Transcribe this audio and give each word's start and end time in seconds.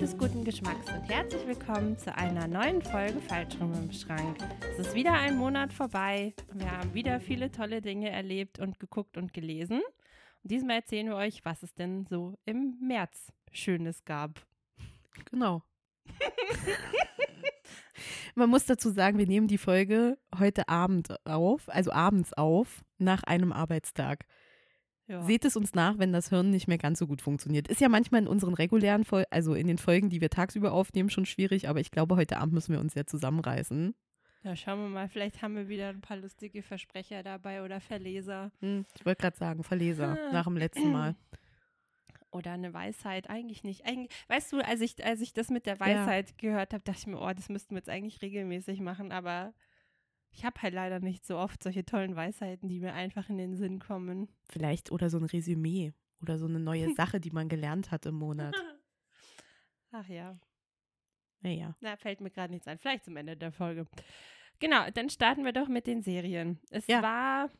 des 0.00 0.16
guten 0.16 0.44
Geschmacks 0.44 0.86
und 0.92 1.08
herzlich 1.08 1.44
willkommen 1.48 1.98
zu 1.98 2.14
einer 2.14 2.46
neuen 2.46 2.80
Folge 2.82 3.20
Falschrum 3.20 3.72
im 3.74 3.90
Schrank. 3.90 4.38
Es 4.70 4.86
ist 4.86 4.94
wieder 4.94 5.12
ein 5.12 5.36
Monat 5.36 5.72
vorbei. 5.72 6.34
Wir 6.52 6.70
haben 6.70 6.94
wieder 6.94 7.18
viele 7.18 7.50
tolle 7.50 7.80
Dinge 7.80 8.08
erlebt 8.08 8.60
und 8.60 8.78
geguckt 8.78 9.16
und 9.16 9.32
gelesen. 9.32 9.80
Und 10.44 10.52
diesmal 10.52 10.76
erzählen 10.76 11.08
wir 11.08 11.16
euch, 11.16 11.44
was 11.44 11.64
es 11.64 11.74
denn 11.74 12.06
so 12.06 12.38
im 12.44 12.78
März 12.80 13.32
Schönes 13.50 14.04
gab. 14.04 14.46
Genau. 15.32 15.64
Man 18.36 18.50
muss 18.50 18.66
dazu 18.66 18.90
sagen, 18.90 19.18
wir 19.18 19.26
nehmen 19.26 19.48
die 19.48 19.58
Folge 19.58 20.16
heute 20.38 20.68
Abend 20.68 21.16
auf, 21.26 21.68
also 21.68 21.90
abends 21.90 22.32
auf, 22.34 22.84
nach 22.98 23.24
einem 23.24 23.52
Arbeitstag. 23.52 24.26
Ja. 25.08 25.22
Seht 25.22 25.44
es 25.46 25.56
uns 25.56 25.74
nach, 25.74 25.98
wenn 25.98 26.12
das 26.12 26.28
Hirn 26.28 26.50
nicht 26.50 26.68
mehr 26.68 26.76
ganz 26.78 26.98
so 26.98 27.06
gut 27.06 27.22
funktioniert. 27.22 27.66
Ist 27.68 27.80
ja 27.80 27.88
manchmal 27.88 28.20
in 28.22 28.28
unseren 28.28 28.52
regulären 28.54 29.04
Folgen, 29.04 29.26
also 29.30 29.54
in 29.54 29.66
den 29.66 29.78
Folgen, 29.78 30.10
die 30.10 30.20
wir 30.20 30.28
tagsüber 30.30 30.72
aufnehmen, 30.72 31.08
schon 31.10 31.24
schwierig, 31.26 31.66
aber 31.68 31.80
ich 31.80 31.90
glaube, 31.90 32.16
heute 32.16 32.36
Abend 32.36 32.52
müssen 32.52 32.72
wir 32.74 32.80
uns 32.80 32.94
ja 32.94 33.06
zusammenreißen. 33.06 33.94
ja, 34.44 34.54
schauen 34.54 34.80
wir 34.80 34.88
mal, 34.88 35.08
vielleicht 35.08 35.40
haben 35.42 35.56
wir 35.56 35.68
wieder 35.68 35.88
ein 35.88 36.02
paar 36.02 36.18
lustige 36.18 36.62
Versprecher 36.62 37.22
dabei 37.22 37.64
oder 37.64 37.80
Verleser 37.80 38.52
Hm, 38.60 38.84
Ich 38.98 39.06
wollte 39.06 39.22
gerade 39.22 39.36
sagen, 39.38 39.64
Verleser, 39.64 40.18
Ah. 40.28 40.32
nach 40.32 40.44
dem 40.44 40.56
letzten 40.58 40.92
Mal. 40.92 41.16
oder 42.30 42.52
eine 42.52 42.74
Weisheit. 42.74 43.30
Eigentlich 43.30 43.64
nicht. 43.64 43.86
Eigentlich, 43.86 44.10
weißt 44.28 44.52
du, 44.52 44.58
als 44.60 44.82
ich, 44.82 45.02
als 45.04 45.22
ich 45.22 45.32
das 45.32 45.48
mit 45.48 45.64
der 45.64 45.80
Weisheit 45.80 46.36
gehört 46.36 46.74
habe, 46.74 46.84
dachte 46.84 46.98
ich 47.00 47.06
mir, 47.06 47.18
oh, 47.18 47.32
das 47.34 47.48
müssten 47.48 47.70
wir 47.74 47.78
jetzt 47.78 47.88
eigentlich 47.88 48.20
regelmäßig 48.20 48.80
machen, 48.80 49.10
aber 49.12 49.54
ich 50.30 50.44
habe 50.44 50.60
halt 50.62 50.74
leider 50.74 51.00
nicht 51.00 51.26
so 51.26 51.38
oft 51.38 51.62
solche 51.62 51.84
tollen 51.84 52.14
Weisheiten, 52.16 52.68
die 52.68 52.80
mir 52.80 52.94
einfach 52.94 53.28
in 53.28 53.38
den 53.38 53.56
Sinn 53.56 53.78
kommen. 53.78 54.28
Vielleicht 54.50 54.92
oder 54.92 55.10
so 55.10 55.18
ein 55.18 55.24
Resümee 55.24 55.92
oder 56.20 56.38
so 56.38 56.46
eine 56.46 56.60
neue 56.60 56.94
Sache, 56.94 57.20
die 57.20 57.30
man 57.30 57.48
gelernt 57.48 57.90
hat 57.90 58.06
im 58.06 58.14
Monat. 58.16 58.54
Ach 59.92 60.08
ja. 60.08 60.38
Naja. 61.40 61.74
Na, 61.80 61.96
fällt 61.96 62.20
mir 62.20 62.30
gerade 62.30 62.52
nichts 62.52 62.66
ein. 62.68 62.78
Vielleicht 62.78 63.04
zum 63.04 63.16
Ende 63.16 63.36
der 63.36 63.52
Folge. 63.52 63.86
Genau, 64.58 64.90
dann 64.92 65.08
starten 65.08 65.44
wir 65.44 65.52
doch 65.52 65.68
mit 65.68 65.86
den 65.86 66.02
Serien. 66.02 66.58
Es 66.70 66.86
Ja. 66.88 67.00
war 67.02 67.50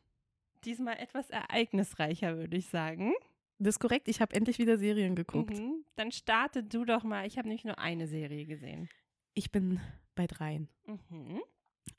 diesmal 0.64 0.98
etwas 0.98 1.30
ereignisreicher, 1.30 2.36
würde 2.36 2.56
ich 2.56 2.66
sagen. 2.68 3.12
Das 3.60 3.76
ist 3.76 3.78
korrekt, 3.80 4.08
ich 4.08 4.20
habe 4.20 4.34
endlich 4.34 4.58
wieder 4.58 4.78
Serien 4.78 5.14
geguckt. 5.14 5.56
Mhm. 5.58 5.84
Dann 5.96 6.10
starte 6.12 6.62
du 6.64 6.84
doch 6.84 7.02
mal. 7.04 7.26
Ich 7.26 7.38
habe 7.38 7.48
nämlich 7.48 7.64
nur 7.64 7.78
eine 7.78 8.06
Serie 8.08 8.46
gesehen. 8.46 8.88
Ich 9.34 9.50
bin 9.52 9.80
bei 10.16 10.26
dreien. 10.26 10.68
Mhm. 10.86 11.40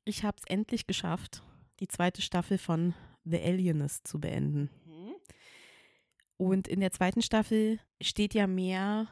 Ich 0.05 0.23
habe 0.23 0.37
es 0.37 0.43
endlich 0.47 0.87
geschafft, 0.87 1.43
die 1.79 1.87
zweite 1.87 2.21
Staffel 2.21 2.57
von 2.57 2.93
The 3.25 3.39
Alienist 3.41 4.07
zu 4.07 4.19
beenden. 4.19 4.69
Mhm. 4.85 5.13
Und 6.37 6.67
in 6.67 6.79
der 6.79 6.91
zweiten 6.91 7.21
Staffel 7.21 7.79
steht 8.01 8.33
ja 8.33 8.47
mehr, 8.47 9.07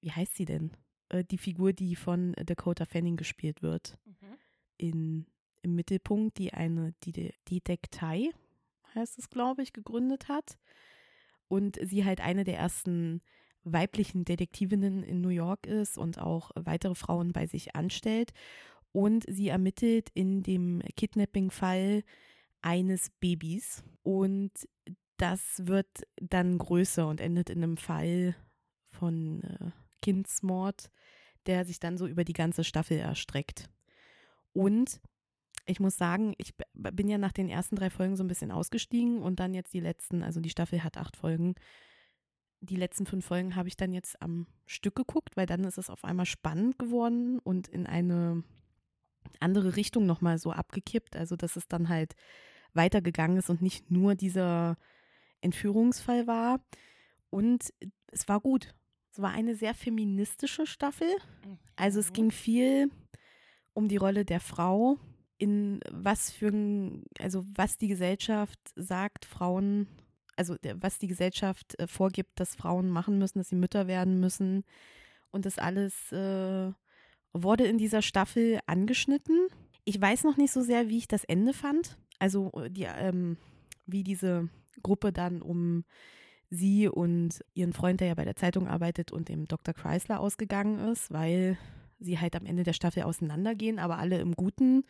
wie 0.00 0.10
heißt 0.12 0.36
sie 0.36 0.44
denn? 0.44 0.72
Äh, 1.08 1.24
Die 1.24 1.38
Figur, 1.38 1.72
die 1.72 1.96
von 1.96 2.32
Dakota 2.44 2.84
Fanning 2.84 3.16
gespielt 3.16 3.62
wird, 3.62 3.96
Mhm. 4.04 4.38
in, 4.78 5.26
im 5.62 5.74
Mittelpunkt, 5.74 6.38
die 6.38 6.52
eine 6.52 6.94
die 7.04 7.12
De- 7.12 7.32
Detektei, 7.48 8.30
heißt 8.94 9.18
es, 9.18 9.28
glaube 9.30 9.62
ich, 9.62 9.72
gegründet 9.72 10.28
hat. 10.28 10.58
Und 11.48 11.78
sie 11.82 12.04
halt 12.04 12.20
eine 12.20 12.42
der 12.44 12.58
ersten 12.58 13.22
weiblichen 13.62 14.24
Detektivinnen 14.24 15.02
in 15.02 15.20
New 15.20 15.28
York 15.28 15.66
ist 15.66 15.96
und 15.98 16.18
auch 16.18 16.50
weitere 16.56 16.94
Frauen 16.94 17.32
bei 17.32 17.46
sich 17.46 17.74
anstellt. 17.76 18.32
Und 18.96 19.26
sie 19.28 19.48
ermittelt 19.48 20.08
in 20.14 20.42
dem 20.42 20.80
Kidnapping-Fall 20.96 22.02
eines 22.62 23.10
Babys. 23.20 23.84
Und 24.02 24.52
das 25.18 25.66
wird 25.66 25.86
dann 26.16 26.56
größer 26.56 27.06
und 27.06 27.20
endet 27.20 27.50
in 27.50 27.62
einem 27.62 27.76
Fall 27.76 28.34
von 28.88 29.42
äh, 29.42 29.70
Kindsmord, 30.00 30.90
der 31.44 31.66
sich 31.66 31.78
dann 31.78 31.98
so 31.98 32.06
über 32.06 32.24
die 32.24 32.32
ganze 32.32 32.64
Staffel 32.64 32.96
erstreckt. 32.96 33.68
Und 34.54 34.98
ich 35.66 35.78
muss 35.78 35.98
sagen, 35.98 36.32
ich 36.38 36.54
bin 36.72 37.10
ja 37.10 37.18
nach 37.18 37.32
den 37.32 37.50
ersten 37.50 37.76
drei 37.76 37.90
Folgen 37.90 38.16
so 38.16 38.24
ein 38.24 38.28
bisschen 38.28 38.50
ausgestiegen 38.50 39.20
und 39.20 39.40
dann 39.40 39.52
jetzt 39.52 39.74
die 39.74 39.80
letzten, 39.80 40.22
also 40.22 40.40
die 40.40 40.48
Staffel 40.48 40.82
hat 40.82 40.96
acht 40.96 41.18
Folgen. 41.18 41.54
Die 42.62 42.76
letzten 42.76 43.04
fünf 43.04 43.26
Folgen 43.26 43.56
habe 43.56 43.68
ich 43.68 43.76
dann 43.76 43.92
jetzt 43.92 44.22
am 44.22 44.46
Stück 44.64 44.94
geguckt, 44.94 45.36
weil 45.36 45.44
dann 45.44 45.64
ist 45.64 45.76
es 45.76 45.90
auf 45.90 46.02
einmal 46.02 46.24
spannend 46.24 46.78
geworden 46.78 47.40
und 47.40 47.68
in 47.68 47.86
eine 47.86 48.42
andere 49.40 49.76
Richtung 49.76 50.06
nochmal 50.06 50.38
so 50.38 50.52
abgekippt. 50.52 51.16
Also, 51.16 51.36
dass 51.36 51.56
es 51.56 51.68
dann 51.68 51.88
halt 51.88 52.14
weitergegangen 52.74 53.38
ist 53.38 53.50
und 53.50 53.62
nicht 53.62 53.90
nur 53.90 54.14
dieser 54.14 54.76
Entführungsfall 55.40 56.26
war. 56.26 56.60
Und 57.30 57.72
es 58.08 58.28
war 58.28 58.40
gut. 58.40 58.74
Es 59.12 59.20
war 59.22 59.32
eine 59.32 59.54
sehr 59.54 59.74
feministische 59.74 60.66
Staffel. 60.66 61.08
Also 61.76 62.00
es 62.00 62.10
Mhm. 62.10 62.14
ging 62.14 62.30
viel 62.30 62.90
um 63.72 63.88
die 63.88 63.96
Rolle 63.96 64.24
der 64.24 64.40
Frau, 64.40 64.98
in 65.38 65.80
was 65.90 66.30
für 66.30 66.48
ein, 66.48 67.04
also 67.18 67.44
was 67.54 67.76
die 67.76 67.88
Gesellschaft 67.88 68.58
sagt, 68.74 69.24
Frauen, 69.26 69.86
also 70.36 70.56
was 70.74 70.98
die 70.98 71.08
Gesellschaft 71.08 71.78
äh, 71.78 71.86
vorgibt, 71.86 72.40
dass 72.40 72.56
Frauen 72.56 72.88
machen 72.90 73.18
müssen, 73.18 73.38
dass 73.38 73.50
sie 73.50 73.56
Mütter 73.56 73.86
werden 73.86 74.18
müssen. 74.20 74.64
Und 75.30 75.44
das 75.46 75.58
alles 75.58 76.12
äh, 76.12 76.72
wurde 77.42 77.64
in 77.64 77.78
dieser 77.78 78.02
Staffel 78.02 78.60
angeschnitten. 78.66 79.48
Ich 79.84 80.00
weiß 80.00 80.24
noch 80.24 80.36
nicht 80.36 80.52
so 80.52 80.62
sehr, 80.62 80.88
wie 80.88 80.98
ich 80.98 81.08
das 81.08 81.24
Ende 81.24 81.52
fand. 81.52 81.98
Also 82.18 82.50
äh, 82.52 82.70
die, 82.70 82.84
ähm, 82.84 83.36
wie 83.86 84.02
diese 84.02 84.48
Gruppe 84.82 85.12
dann 85.12 85.42
um 85.42 85.84
sie 86.50 86.88
und 86.88 87.44
ihren 87.54 87.72
Freund, 87.72 88.00
der 88.00 88.08
ja 88.08 88.14
bei 88.14 88.24
der 88.24 88.36
Zeitung 88.36 88.68
arbeitet, 88.68 89.12
und 89.12 89.28
dem 89.28 89.46
Dr. 89.46 89.74
Chrysler 89.74 90.20
ausgegangen 90.20 90.78
ist, 90.78 91.12
weil 91.12 91.58
sie 91.98 92.18
halt 92.18 92.36
am 92.36 92.46
Ende 92.46 92.62
der 92.62 92.72
Staffel 92.72 93.02
auseinandergehen, 93.02 93.78
aber 93.78 93.98
alle 93.98 94.18
im 94.20 94.34
Guten. 94.34 94.84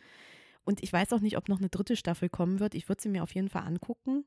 Und 0.63 0.83
ich 0.83 0.91
weiß 0.91 1.13
auch 1.13 1.21
nicht, 1.21 1.37
ob 1.37 1.49
noch 1.49 1.59
eine 1.59 1.69
dritte 1.69 1.95
Staffel 1.95 2.29
kommen 2.29 2.59
wird. 2.59 2.75
Ich 2.75 2.89
würde 2.89 3.01
sie 3.01 3.09
mir 3.09 3.23
auf 3.23 3.33
jeden 3.33 3.49
Fall 3.49 3.63
angucken. 3.63 4.25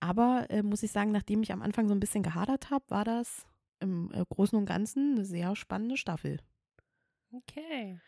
Aber 0.00 0.46
äh, 0.50 0.62
muss 0.62 0.82
ich 0.82 0.90
sagen, 0.90 1.12
nachdem 1.12 1.42
ich 1.42 1.52
am 1.52 1.62
Anfang 1.62 1.86
so 1.86 1.94
ein 1.94 2.00
bisschen 2.00 2.24
gehadert 2.24 2.70
habe, 2.70 2.84
war 2.88 3.04
das 3.04 3.46
im 3.78 4.10
äh, 4.12 4.24
Großen 4.28 4.58
und 4.58 4.66
Ganzen 4.66 5.14
eine 5.14 5.24
sehr 5.24 5.54
spannende 5.54 5.96
Staffel. 5.96 6.38
Okay. 7.32 7.98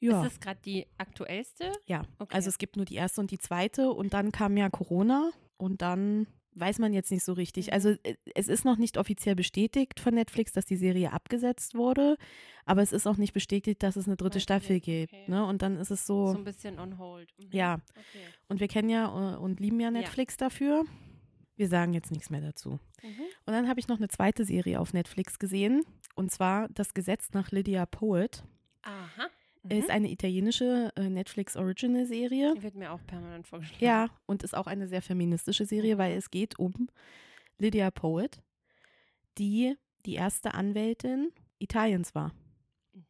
Ja. 0.00 0.22
Ist 0.22 0.32
das 0.34 0.40
gerade 0.40 0.60
die 0.64 0.86
aktuellste? 0.96 1.72
Ja, 1.86 2.02
Okay. 2.18 2.34
also 2.34 2.48
es 2.48 2.58
gibt 2.58 2.76
nur 2.76 2.84
die 2.84 2.94
erste 2.94 3.20
und 3.20 3.30
die 3.30 3.38
zweite 3.38 3.90
und 3.90 4.12
dann 4.14 4.30
kam 4.30 4.56
ja 4.56 4.70
Corona 4.70 5.30
und 5.56 5.82
dann 5.82 6.28
weiß 6.54 6.78
man 6.78 6.92
jetzt 6.92 7.10
nicht 7.12 7.24
so 7.24 7.32
richtig. 7.32 7.68
Mhm. 7.68 7.72
Also 7.72 7.88
äh, 8.04 8.14
es 8.34 8.48
ist 8.48 8.64
noch 8.64 8.76
nicht 8.78 8.96
offiziell 8.98 9.34
bestätigt 9.34 9.98
von 10.00 10.14
Netflix, 10.14 10.52
dass 10.52 10.64
die 10.66 10.76
Serie 10.76 11.12
abgesetzt 11.12 11.74
wurde, 11.74 12.16
aber 12.64 12.82
es 12.82 12.92
ist 12.92 13.06
auch 13.06 13.16
nicht 13.16 13.32
bestätigt, 13.32 13.82
dass 13.82 13.96
es 13.96 14.06
eine 14.06 14.16
dritte 14.16 14.36
Okay, 14.38 14.40
Staffel 14.42 14.80
gibt. 14.80 15.12
okay. 15.12 15.24
Ne? 15.30 15.44
Und 15.44 15.62
dann 15.62 15.76
ist 15.76 15.90
es 15.90 16.06
So 16.06 16.28
so, 16.32 16.38
ein 16.38 16.44
bisschen 16.44 16.78
on 16.78 16.98
hold. 16.98 17.32
Mhm. 17.38 17.48
ja, 17.52 17.74
Okay. 17.90 18.24
und 18.48 18.60
wir 18.60 18.68
kennen 18.68 18.88
ja 18.90 19.34
äh, 19.34 19.36
und 19.36 19.58
lieben 19.60 19.80
ja 19.80 19.90
Netflix 19.90 20.36
dafür. 20.36 20.84
Wir 21.56 21.68
sagen 21.68 21.92
jetzt 21.92 22.12
nichts 22.12 22.30
mehr 22.30 22.40
dazu. 22.40 22.78
Mhm. 23.02 23.22
Und 23.46 23.52
dann 23.52 23.68
habe 23.68 23.80
ich 23.80 23.88
noch 23.88 23.96
eine 23.98 24.08
zweite 24.08 24.44
Serie 24.44 24.78
auf 24.78 24.92
Netflix 24.92 25.40
gesehen 25.40 25.82
und 26.14 26.30
zwar 26.30 26.68
Das 26.68 26.94
Gesetz 26.94 27.30
nach 27.32 27.50
Lydia 27.50 27.84
Poet. 27.86 28.44
Aha. 28.88 29.28
Ist 29.68 29.90
eine 29.90 30.10
italienische 30.10 30.92
äh, 30.96 31.10
Netflix-Original-Serie. 31.10 32.54
Die 32.54 32.62
wird 32.62 32.74
mir 32.74 32.92
auch 32.92 33.04
permanent 33.06 33.46
vorgeschlagen. 33.46 33.84
Ja, 33.84 34.08
und 34.26 34.42
ist 34.42 34.56
auch 34.56 34.66
eine 34.66 34.88
sehr 34.88 35.02
feministische 35.02 35.66
Serie, 35.66 35.98
weil 35.98 36.16
es 36.16 36.30
geht 36.30 36.58
um 36.58 36.88
Lydia 37.58 37.90
Poet, 37.90 38.40
die 39.36 39.76
die 40.06 40.14
erste 40.14 40.54
Anwältin 40.54 41.32
Italiens 41.58 42.14
war. 42.14 42.32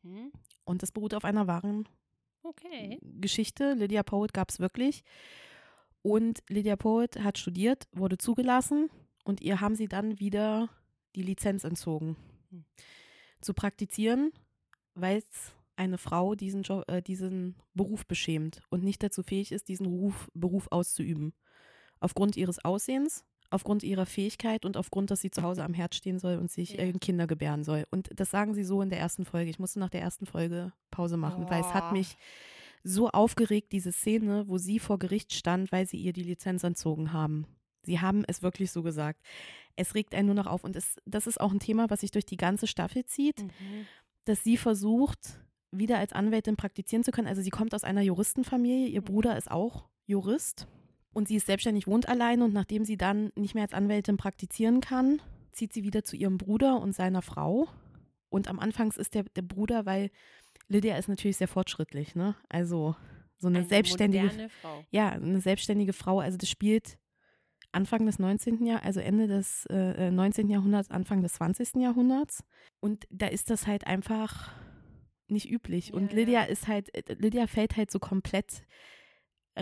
Mhm. 0.03 0.33
Und 0.65 0.83
das 0.83 0.91
beruht 0.91 1.15
auf 1.15 1.25
einer 1.25 1.47
wahren 1.47 1.89
Okay. 2.43 2.99
Geschichte. 3.03 3.75
Lydia 3.75 4.03
Poet 4.03 4.33
gab 4.33 4.51
es 4.51 4.59
wirklich. 4.59 5.05
Und 6.03 6.43
Lydia 6.49 6.77
Poet 6.77 7.21
hat 7.23 7.39
studiert, 7.39 7.87
wurde 7.93 8.17
zugelassen 8.17 8.91
und 9.25 9.41
ihr 9.41 9.61
haben 9.61 9.75
sie 9.75 9.89
dann 9.89 10.19
wieder 10.19 10.71
die 11.15 11.23
Lizenz 11.23 11.65
entzogen. 11.65 12.17
Hm. 12.51 12.65
Zu 13.41 13.53
praktizieren, 13.53 14.33
weil 14.95 15.19
es 15.19 15.53
eine 15.79 15.99
Frau 15.99 16.35
diesen, 16.35 16.63
Job, 16.63 16.85
äh, 16.89 17.01
diesen 17.03 17.57
Beruf 17.75 18.07
beschämt 18.07 18.61
und 18.71 18.83
nicht 18.85 19.03
dazu 19.03 19.23
fähig 19.23 19.53
ist, 19.53 19.69
diesen 19.69 19.85
Beruf, 19.87 20.29
Beruf 20.35 20.69
auszuüben. 20.71 21.33
Aufgrund 22.01 22.37
ihres 22.37 22.65
Aussehens, 22.65 23.25
aufgrund 23.51 23.83
ihrer 23.83 24.05
Fähigkeit 24.07 24.65
und 24.65 24.77
aufgrund, 24.77 25.11
dass 25.11 25.21
sie 25.21 25.31
zu 25.31 25.43
Hause 25.43 25.65
am 25.65 25.73
Herd 25.75 25.95
stehen 25.95 26.19
soll 26.19 26.37
und 26.37 26.51
sich 26.51 26.73
Ja. 26.75 26.81
äh, 26.81 26.93
Kinder 26.93 27.27
gebären 27.27 27.65
soll. 27.65 27.87
Und 27.91 28.11
das 28.15 28.31
sagen 28.31 28.55
sie 28.55 28.65
so 28.65 28.83
in 28.83 28.91
der 28.91 28.99
ersten 28.99 29.25
Folge. 29.25 29.51
Ich 29.51 29.59
musste 29.59 29.79
nach 29.79 29.89
der 29.91 30.03
ersten 30.03 30.27
Folge 30.27 30.73
Pause 30.91 31.17
machen, 31.17 31.49
weil 31.49 31.61
es 31.63 31.73
hat 31.75 31.93
mich 31.93 32.17
so 32.85 33.09
aufgeregt, 33.09 33.73
diese 33.73 33.91
Szene, 33.93 34.47
wo 34.49 34.59
sie 34.59 34.79
vor 34.79 34.99
Gericht 34.99 35.33
stand, 35.33 35.73
weil 35.73 35.87
sie 35.87 35.97
ihr 35.97 36.13
die 36.13 36.23
Lizenz 36.23 36.63
entzogen 36.63 37.13
haben. 37.13 37.47
Sie 37.83 38.01
haben 38.01 38.25
es 38.29 38.43
wirklich 38.43 38.71
so 38.71 38.83
gesagt. 38.83 39.21
Es 39.77 39.95
regt 39.95 40.15
einen 40.15 40.27
nur 40.27 40.35
noch 40.35 40.47
auf. 40.47 40.63
Und 40.63 40.77
es, 40.77 40.97
das 41.07 41.27
ist 41.27 41.41
auch 41.41 41.53
ein 41.53 41.59
Thema, 41.61 41.89
was 41.91 42.01
sich 42.01 42.11
durch 42.11 42.27
die 42.27 42.37
ganze 42.37 42.67
Staffel 42.67 43.05
zieht, 43.07 43.41
Mhm. 43.43 43.87
dass 44.25 44.45
sie 44.45 44.57
versucht, 44.59 45.41
wieder 45.71 45.99
als 45.99 46.13
Anwältin 46.13 46.57
praktizieren 46.57 47.05
zu 47.05 47.11
können. 47.11 47.29
Also 47.29 47.43
sie 47.43 47.51
kommt 47.51 47.75
aus 47.75 47.85
einer 47.85 48.03
Juristenfamilie, 48.03 48.89
ihr 48.89 49.01
Mhm. 49.03 49.05
Bruder 49.07 49.37
ist 49.37 49.51
auch 49.51 49.85
Jurist 50.07 50.67
und 51.13 51.29
sie 51.29 51.37
ist 51.37 51.47
selbstständig, 51.47 51.87
wohnt 51.87 52.09
allein 52.09 52.43
und 52.43 52.53
nachdem 52.55 52.85
sie 52.85 52.97
dann 52.97 53.31
nicht 53.37 53.55
mehr 53.55 53.65
als 53.65 53.75
Anwältin 53.75 54.17
praktizieren 54.17 54.81
kann, 54.81 55.21
zieht 55.53 55.73
sie 55.73 55.83
wieder 55.83 56.05
zu 56.05 56.17
ihrem 56.17 56.39
Bruder 56.39 56.81
und 56.81 56.93
seiner 56.95 57.23
Frau 57.23 57.69
Und 58.31 58.49
am 58.49 58.59
Anfang 58.59 58.93
ist 58.93 59.15
der, 59.15 59.25
der 59.25 59.43
Bruder, 59.43 59.87
weil 59.87 60.11
Lydia 60.69 60.97
ist 60.99 61.09
natürlich 61.09 61.39
sehr 61.39 61.49
fortschrittlich, 61.49 62.15
ne? 62.15 62.35
Also 62.51 62.95
so 63.39 63.49
eine, 63.49 63.59
Eine 63.61 63.67
selbstständige, 63.69 64.51
Frau. 64.61 64.85
ja, 64.91 65.11
eine 65.11 65.41
selbstständige 65.41 65.93
Frau. 65.95 66.21
Also 66.21 66.37
das 66.37 66.51
spielt 66.51 66.99
Anfang 67.73 68.05
des 68.07 68.19
19. 68.19 68.67
Jahr, 68.67 68.83
also 68.83 69.01
Ende 69.01 69.29
des 69.29 69.65
äh, 69.67 70.11
19. 70.11 70.49
Jahrhunderts, 70.51 70.91
Anfang 70.91 71.23
des 71.23 71.35
20. 71.35 71.77
Jahrhunderts. 71.77 72.43
Und 72.81 73.07
da 73.11 73.27
ist 73.29 73.49
das 73.51 73.67
halt 73.67 73.87
einfach 73.87 74.51
nicht 75.31 75.51
üblich. 75.51 75.93
Und 75.93 76.13
Ja, 76.13 76.19
Lydia 76.19 76.41
ja. 76.41 76.47
ist 76.47 76.69
halt, 76.69 76.95
äh, 76.95 77.15
Lydia 77.15 77.47
fällt 77.47 77.77
halt 77.77 77.91
so 77.91 77.99
komplett 77.99 78.63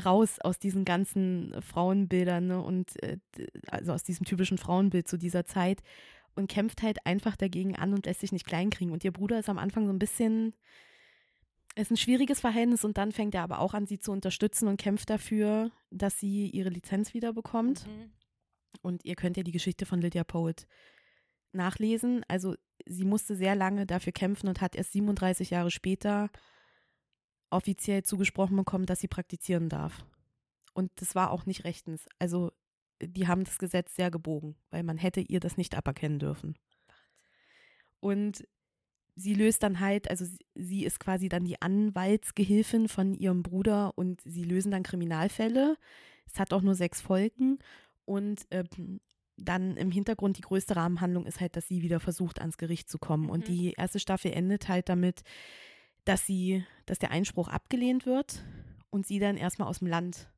raus 0.05 0.39
aus 0.41 0.59
diesen 0.59 0.85
ganzen 0.85 1.55
Frauenbildern 1.63 2.47
ne? 2.47 2.63
und 2.63 3.03
äh, 3.03 3.19
also 3.69 3.93
aus 3.93 4.03
diesem 4.03 4.27
typischen 4.27 4.59
Frauenbild 4.59 5.09
zu 5.09 5.17
dieser 5.17 5.47
Zeit 5.47 5.83
und 6.35 6.49
kämpft 6.49 6.83
halt 6.83 7.05
einfach 7.07 7.37
dagegen 7.37 7.77
an 7.77 7.95
und 7.95 8.07
lässt 8.07 8.21
sich 8.21 8.33
nicht 8.33 8.47
kleinkriegen. 8.47 8.93
Und 8.93 9.05
ihr 9.05 9.13
Bruder 9.13 9.39
ist 9.39 9.49
am 9.49 9.59
Anfang 9.59 9.87
so 9.87 9.93
ein 9.93 9.99
bisschen, 9.99 10.55
ist 11.75 11.91
ein 11.91 11.97
schwieriges 11.97 12.41
Verhältnis 12.41 12.85
und 12.85 12.99
dann 12.99 13.13
fängt 13.13 13.35
er 13.35 13.43
aber 13.43 13.61
auch 13.61 13.75
an, 13.75 13.87
sie 13.87 13.99
zu 13.99 14.13
unterstützen 14.13 14.69
und 14.69 14.77
kämpft 14.77 15.09
dafür, 15.09 15.71
dass 15.91 16.21
sie 16.21 16.49
ihre 16.51 16.69
Lizenz 16.69 17.15
wiederbekommt. 17.15 17.87
Mhm. 17.87 18.13
Und 18.83 19.05
ihr 19.05 19.15
könnt 19.15 19.39
ja 19.39 19.43
die 19.43 19.53
Geschichte 19.53 19.87
von 19.87 20.01
Lydia 20.03 20.25
Poet 20.25 20.67
nachlesen. 21.57 22.25
Also 22.29 22.55
sie 22.87 23.05
musste 23.05 23.37
sehr 23.37 23.57
lange 23.57 23.87
dafür 23.87 24.13
kämpfen 24.13 24.49
und 24.49 24.61
hat 24.61 24.77
erst 24.77 24.93
37 24.93 25.51
Jahre 25.51 25.71
später 25.71 26.31
offiziell 27.51 28.03
zugesprochen 28.03 28.57
bekommen, 28.57 28.87
dass 28.87 29.01
sie 29.01 29.09
praktizieren 29.09 29.69
darf. 29.69 30.05
Und 30.75 30.91
das 30.97 31.15
war 31.15 31.31
auch 31.31 31.47
nicht 31.47 31.65
rechtens. 31.65 32.07
Also 32.19 32.53
die 33.01 33.27
haben 33.27 33.45
das 33.45 33.59
Gesetz 33.59 33.95
sehr 33.95 34.11
gebogen, 34.11 34.57
weil 34.71 34.83
man 34.83 34.99
hätte 34.99 35.21
ihr 35.21 35.41
das 35.41 35.57
nicht 35.57 35.77
aberkennen 35.77 36.19
dürfen. 36.19 36.57
Und 38.01 38.47
sie 39.15 39.35
löst 39.35 39.63
dann 39.63 39.81
halt, 39.81 40.11
also 40.11 40.27
sie, 40.55 40.85
ist 40.85 41.01
quasi 41.01 41.29
dann 41.29 41.45
die 41.45 41.61
Anwaltsgehilfin 41.61 42.89
von 42.89 43.15
ihrem 43.15 43.43
Bruder 43.43 43.97
und 43.97 44.21
sie 44.25 44.45
lösen 44.45 44.71
dann 44.71 44.83
Kriminalfälle. 44.83 45.77
Es 46.27 46.39
hat 46.39 46.53
auch 46.53 46.63
nur 46.63 46.75
sechs 46.75 47.01
Folgen 47.01 47.59
und 48.05 48.47
ähm, 48.51 49.01
dann 49.37 49.77
im 49.77 49.91
Hintergrund 49.91 50.39
die 50.39 50.43
größte 50.43 50.77
Rahmenhandlung 50.77 51.27
ist 51.27 51.41
halt, 51.41 51.57
dass 51.57 51.69
sie 51.69 51.83
wieder 51.83 52.01
versucht, 52.01 52.41
ans 52.41 52.57
Gericht 52.59 52.89
zu 52.89 52.99
kommen. 52.99 53.29
Und 53.29 53.41
Mhm. 53.49 53.53
die 53.53 53.73
erste 53.73 54.01
Staffel 54.01 54.33
endet 54.33 54.69
halt 54.69 54.89
damit, 54.89 55.23
dass 56.05 56.25
sie, 56.25 56.65
dass 56.87 56.99
der 56.99 57.11
Einspruch 57.11 57.49
abgelehnt 57.49 58.07
wird 58.07 58.43
und 58.91 59.07
sie 59.07 59.19
dann 59.19 59.37
erstmal 59.37 59.69
aus 59.69 59.81
dem 59.81 59.89
Land 59.89 60.31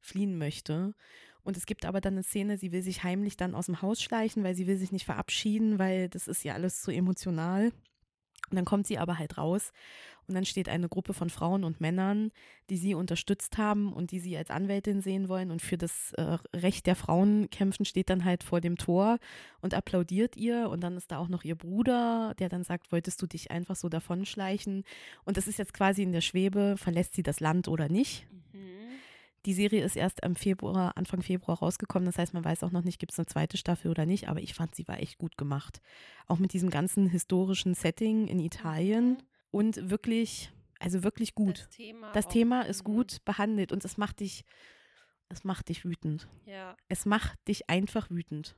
fliehen 0.00 0.36
möchte. 0.36 0.94
Und 1.42 1.56
es 1.56 1.66
gibt 1.66 1.84
aber 1.84 2.00
dann 2.00 2.14
eine 2.14 2.22
Szene, 2.22 2.58
sie 2.58 2.72
will 2.72 2.82
sich 2.82 3.04
heimlich 3.04 3.36
dann 3.36 3.54
aus 3.54 3.66
dem 3.66 3.82
Haus 3.82 4.02
schleichen, 4.02 4.44
weil 4.44 4.54
sie 4.54 4.66
will 4.66 4.76
sich 4.76 4.92
nicht 4.92 5.04
verabschieden, 5.04 5.78
weil 5.78 6.08
das 6.08 6.26
ist 6.26 6.42
ja 6.44 6.54
alles 6.54 6.82
zu 6.82 6.90
emotional. 6.90 7.72
Und 8.50 8.56
dann 8.56 8.64
kommt 8.66 8.86
sie 8.86 8.98
aber 8.98 9.18
halt 9.18 9.38
raus 9.38 9.72
und 10.26 10.34
dann 10.34 10.44
steht 10.44 10.68
eine 10.68 10.88
Gruppe 10.88 11.12
von 11.12 11.30
Frauen 11.30 11.64
und 11.64 11.80
Männern, 11.80 12.30
die 12.70 12.76
sie 12.76 12.94
unterstützt 12.94 13.58
haben 13.58 13.92
und 13.92 14.10
die 14.10 14.20
sie 14.20 14.36
als 14.36 14.50
Anwältin 14.50 15.00
sehen 15.00 15.28
wollen 15.28 15.50
und 15.50 15.60
für 15.60 15.76
das 15.76 16.12
äh, 16.14 16.38
Recht 16.54 16.86
der 16.86 16.96
Frauen 16.96 17.50
kämpfen, 17.50 17.84
steht 17.84 18.10
dann 18.10 18.24
halt 18.24 18.42
vor 18.42 18.60
dem 18.60 18.76
Tor 18.76 19.18
und 19.60 19.74
applaudiert 19.74 20.36
ihr. 20.36 20.70
Und 20.70 20.80
dann 20.80 20.96
ist 20.96 21.10
da 21.10 21.18
auch 21.18 21.28
noch 21.28 21.44
ihr 21.44 21.56
Bruder, 21.56 22.34
der 22.38 22.48
dann 22.48 22.64
sagt, 22.64 22.90
wolltest 22.92 23.20
du 23.20 23.26
dich 23.26 23.50
einfach 23.50 23.76
so 23.76 23.88
davonschleichen? 23.88 24.84
Und 25.24 25.36
das 25.36 25.46
ist 25.46 25.58
jetzt 25.58 25.74
quasi 25.74 26.02
in 26.02 26.12
der 26.12 26.22
Schwebe, 26.22 26.76
verlässt 26.78 27.14
sie 27.14 27.22
das 27.22 27.40
Land 27.40 27.68
oder 27.68 27.88
nicht? 27.88 28.26
Mhm. 28.32 28.74
Die 29.46 29.52
Serie 29.52 29.84
ist 29.84 29.96
erst 29.96 30.22
am 30.24 30.36
Februar, 30.36 30.96
Anfang 30.96 31.20
Februar 31.20 31.58
rausgekommen. 31.58 32.06
Das 32.06 32.16
heißt, 32.16 32.32
man 32.32 32.44
weiß 32.44 32.62
auch 32.62 32.70
noch 32.70 32.82
nicht, 32.82 32.98
gibt 32.98 33.12
es 33.12 33.18
eine 33.18 33.26
zweite 33.26 33.58
Staffel 33.58 33.90
oder 33.90 34.06
nicht. 34.06 34.28
Aber 34.28 34.40
ich 34.40 34.54
fand, 34.54 34.74
sie 34.74 34.88
war 34.88 35.00
echt 35.00 35.18
gut 35.18 35.36
gemacht. 35.36 35.82
Auch 36.26 36.38
mit 36.38 36.54
diesem 36.54 36.70
ganzen 36.70 37.06
historischen 37.06 37.74
Setting 37.74 38.26
in 38.26 38.38
Italien. 38.38 39.18
Und 39.54 39.90
wirklich, 39.90 40.50
also 40.80 41.02
wirklich 41.04 41.34
gut. 41.34 41.60
Das 41.60 41.68
Thema, 41.70 42.12
Das. 42.12 42.28
Thema 42.28 42.62
ist 42.62 42.80
Mhm. 42.86 42.92
gut 42.94 43.24
behandelt 43.24 43.70
und 43.72 43.84
es 43.84 43.96
macht 43.96 44.20
dich, 44.20 44.44
es 45.28 45.44
macht 45.44 45.68
dich 45.68 45.84
wütend. 45.84 46.28
Ja, 46.44 46.76
Es 46.88 47.06
macht 47.06 47.38
dich 47.48 47.70
einfach 47.70 48.10
wütend. 48.10 48.56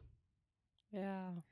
ja. 0.90 1.42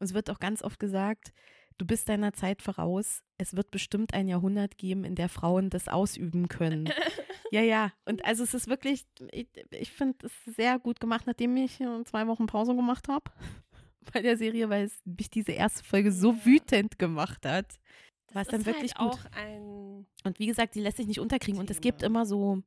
Und 0.00 0.06
es 0.06 0.12
wird 0.14 0.28
auch 0.28 0.40
ganz 0.40 0.60
oft 0.62 0.78
gesagt, 0.80 1.32
du 1.78 1.86
bist 1.86 2.08
deiner 2.08 2.32
Zeit 2.32 2.62
voraus. 2.62 3.22
Es 3.38 3.54
wird 3.56 3.70
bestimmt 3.70 4.12
ein 4.12 4.26
Jahrhundert 4.28 4.76
geben, 4.76 5.04
in 5.04 5.14
der 5.14 5.28
Frauen 5.28 5.70
das 5.70 5.88
ausüben 5.88 6.48
können. 6.48 6.86
ja, 7.52 7.60
ja. 7.62 7.92
Und 8.04 8.24
also 8.24 8.42
es 8.42 8.54
ist 8.54 8.66
wirklich, 8.66 9.06
ich, 9.30 9.48
ich 9.70 9.92
finde 9.92 10.26
es 10.26 10.32
sehr 10.56 10.78
gut 10.80 10.98
gemacht, 11.00 11.26
nachdem 11.26 11.56
ich 11.56 11.78
zwei 12.04 12.26
Wochen 12.26 12.46
Pause 12.46 12.74
gemacht 12.74 13.08
habe 13.08 13.30
bei 14.12 14.20
der 14.20 14.36
Serie, 14.36 14.68
weil 14.68 14.84
es 14.84 14.98
mich 15.04 15.30
diese 15.30 15.52
erste 15.52 15.84
Folge 15.84 16.10
so 16.12 16.44
wütend 16.44 16.98
gemacht 16.98 17.46
hat. 17.46 17.78
War 18.34 18.42
es 18.42 18.48
dann 18.48 18.60
ist 18.60 18.66
wirklich 18.66 18.94
halt 18.94 19.10
gut? 19.12 19.20
auch 19.20 19.24
ein 19.32 20.06
Und 20.24 20.38
wie 20.38 20.46
gesagt, 20.46 20.74
sie 20.74 20.80
lässt 20.80 20.96
sich 20.98 21.06
nicht 21.06 21.20
unterkriegen. 21.20 21.60
Und 21.60 21.70
es 21.70 21.80
gibt 21.80 22.00
Thema. 22.00 22.06
immer 22.06 22.26
so, 22.26 22.62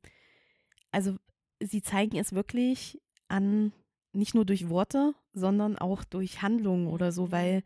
also 0.92 1.18
sie 1.62 1.82
zeigen 1.82 2.18
es 2.18 2.34
wirklich 2.34 3.02
an, 3.28 3.74
nicht 4.14 4.34
nur 4.36 4.46
durch 4.46 4.70
Worte, 4.70 5.14
sondern 5.34 5.78
auch 5.78 6.04
durch 6.04 6.42
Handlungen 6.42 6.88
oder 6.88 7.12
so, 7.12 7.28
Mhm. 7.28 7.32
weil 7.32 7.64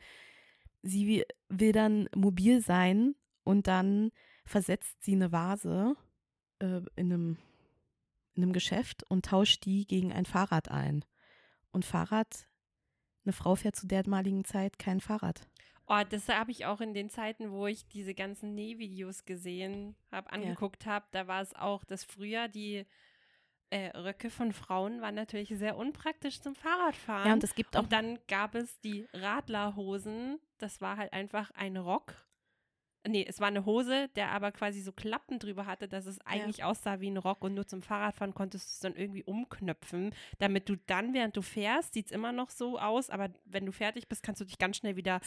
sie 0.81 1.07
wi- 1.07 1.25
will 1.49 1.71
dann 1.71 2.09
mobil 2.15 2.61
sein 2.61 3.15
und 3.43 3.67
dann 3.67 4.11
versetzt 4.45 5.03
sie 5.03 5.13
eine 5.13 5.31
Vase 5.31 5.95
äh, 6.59 6.81
in, 6.95 7.11
einem, 7.13 7.37
in 8.33 8.43
einem 8.43 8.53
Geschäft 8.53 9.03
und 9.09 9.25
tauscht 9.25 9.65
die 9.65 9.85
gegen 9.85 10.11
ein 10.11 10.25
Fahrrad 10.25 10.69
ein. 10.71 11.05
Und 11.71 11.85
Fahrrad, 11.85 12.47
eine 13.23 13.33
Frau 13.33 13.55
fährt 13.55 13.75
zu 13.75 13.85
dermaligen 13.87 14.43
Zeit 14.45 14.79
kein 14.79 14.99
Fahrrad. 14.99 15.47
Oh, 15.87 16.01
das 16.07 16.29
habe 16.29 16.51
ich 16.51 16.65
auch 16.65 16.79
in 16.79 16.93
den 16.93 17.09
Zeiten, 17.09 17.51
wo 17.51 17.67
ich 17.67 17.87
diese 17.87 18.13
ganzen 18.13 18.55
Nähvideos 18.55 19.25
gesehen 19.25 19.95
habe, 20.11 20.31
angeguckt 20.31 20.85
habe. 20.85 21.05
Da 21.11 21.27
war 21.27 21.41
es 21.41 21.53
auch, 21.55 21.83
dass 21.83 22.03
früher 22.03 22.47
die 22.47 22.85
äh, 23.71 23.97
Röcke 23.97 24.29
von 24.29 24.53
Frauen 24.53 25.01
waren 25.01 25.15
natürlich 25.15 25.49
sehr 25.49 25.77
unpraktisch 25.77 26.41
zum 26.41 26.55
Fahrradfahren. 26.55 27.27
Ja, 27.27 27.33
und 27.33 27.43
es 27.43 27.55
gibt 27.55 27.75
auch 27.75 27.83
Und 27.83 27.91
dann 27.91 28.19
gab 28.27 28.55
es 28.55 28.79
die 28.81 29.07
Radlerhosen. 29.13 30.39
Das 30.57 30.81
war 30.81 30.97
halt 30.97 31.13
einfach 31.13 31.51
ein 31.51 31.77
Rock. 31.77 32.13
Nee, 33.07 33.25
es 33.27 33.39
war 33.39 33.47
eine 33.47 33.65
Hose, 33.65 34.09
der 34.15 34.29
aber 34.31 34.51
quasi 34.51 34.79
so 34.81 34.91
Klappen 34.91 35.39
drüber 35.39 35.65
hatte, 35.65 35.87
dass 35.87 36.05
es 36.05 36.19
eigentlich 36.21 36.63
aussah 36.63 36.99
wie 36.99 37.09
ein 37.09 37.17
Rock 37.17 37.43
und 37.43 37.55
nur 37.55 37.65
zum 37.65 37.81
Fahrradfahren 37.81 38.35
konntest 38.35 38.67
du 38.67 38.71
es 38.73 38.79
dann 38.79 38.95
irgendwie 39.01 39.23
umknöpfen, 39.23 40.13
damit 40.37 40.69
du 40.69 40.75
dann, 40.85 41.13
während 41.15 41.35
du 41.35 41.41
fährst, 41.41 41.93
sieht 41.93 42.05
es 42.07 42.11
immer 42.11 42.31
noch 42.31 42.51
so 42.51 42.77
aus, 42.79 43.09
aber 43.09 43.29
wenn 43.45 43.65
du 43.65 43.71
fertig 43.71 44.07
bist, 44.07 44.21
kannst 44.21 44.39
du 44.41 44.45
dich 44.45 44.59
ganz 44.59 44.77
schnell 44.77 44.95
wieder 44.97 45.19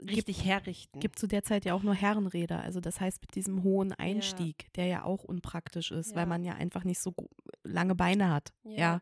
richtig 0.00 0.44
herrichten. 0.44 0.98
gibt 0.98 1.18
zu 1.18 1.28
der 1.28 1.44
Zeit 1.44 1.64
ja 1.64 1.74
auch 1.74 1.84
nur 1.84 1.94
Herrenräder. 1.94 2.60
Also 2.60 2.80
das 2.80 3.00
heißt 3.00 3.20
mit 3.22 3.34
diesem 3.36 3.62
hohen 3.62 3.92
Einstieg, 3.92 4.72
der 4.74 4.86
ja 4.86 5.04
auch 5.04 5.22
unpraktisch 5.22 5.92
ist, 5.92 6.14
weil 6.16 6.22
Ja. 6.22 6.26
man 6.26 6.42
ja 6.44 6.54
einfach 6.54 6.82
nicht 6.82 6.98
so 6.98 7.14
lange 7.62 7.94
Beine 7.94 8.30
hat. 8.32 8.52
Ja. 8.64 8.76
Ja. 8.76 9.00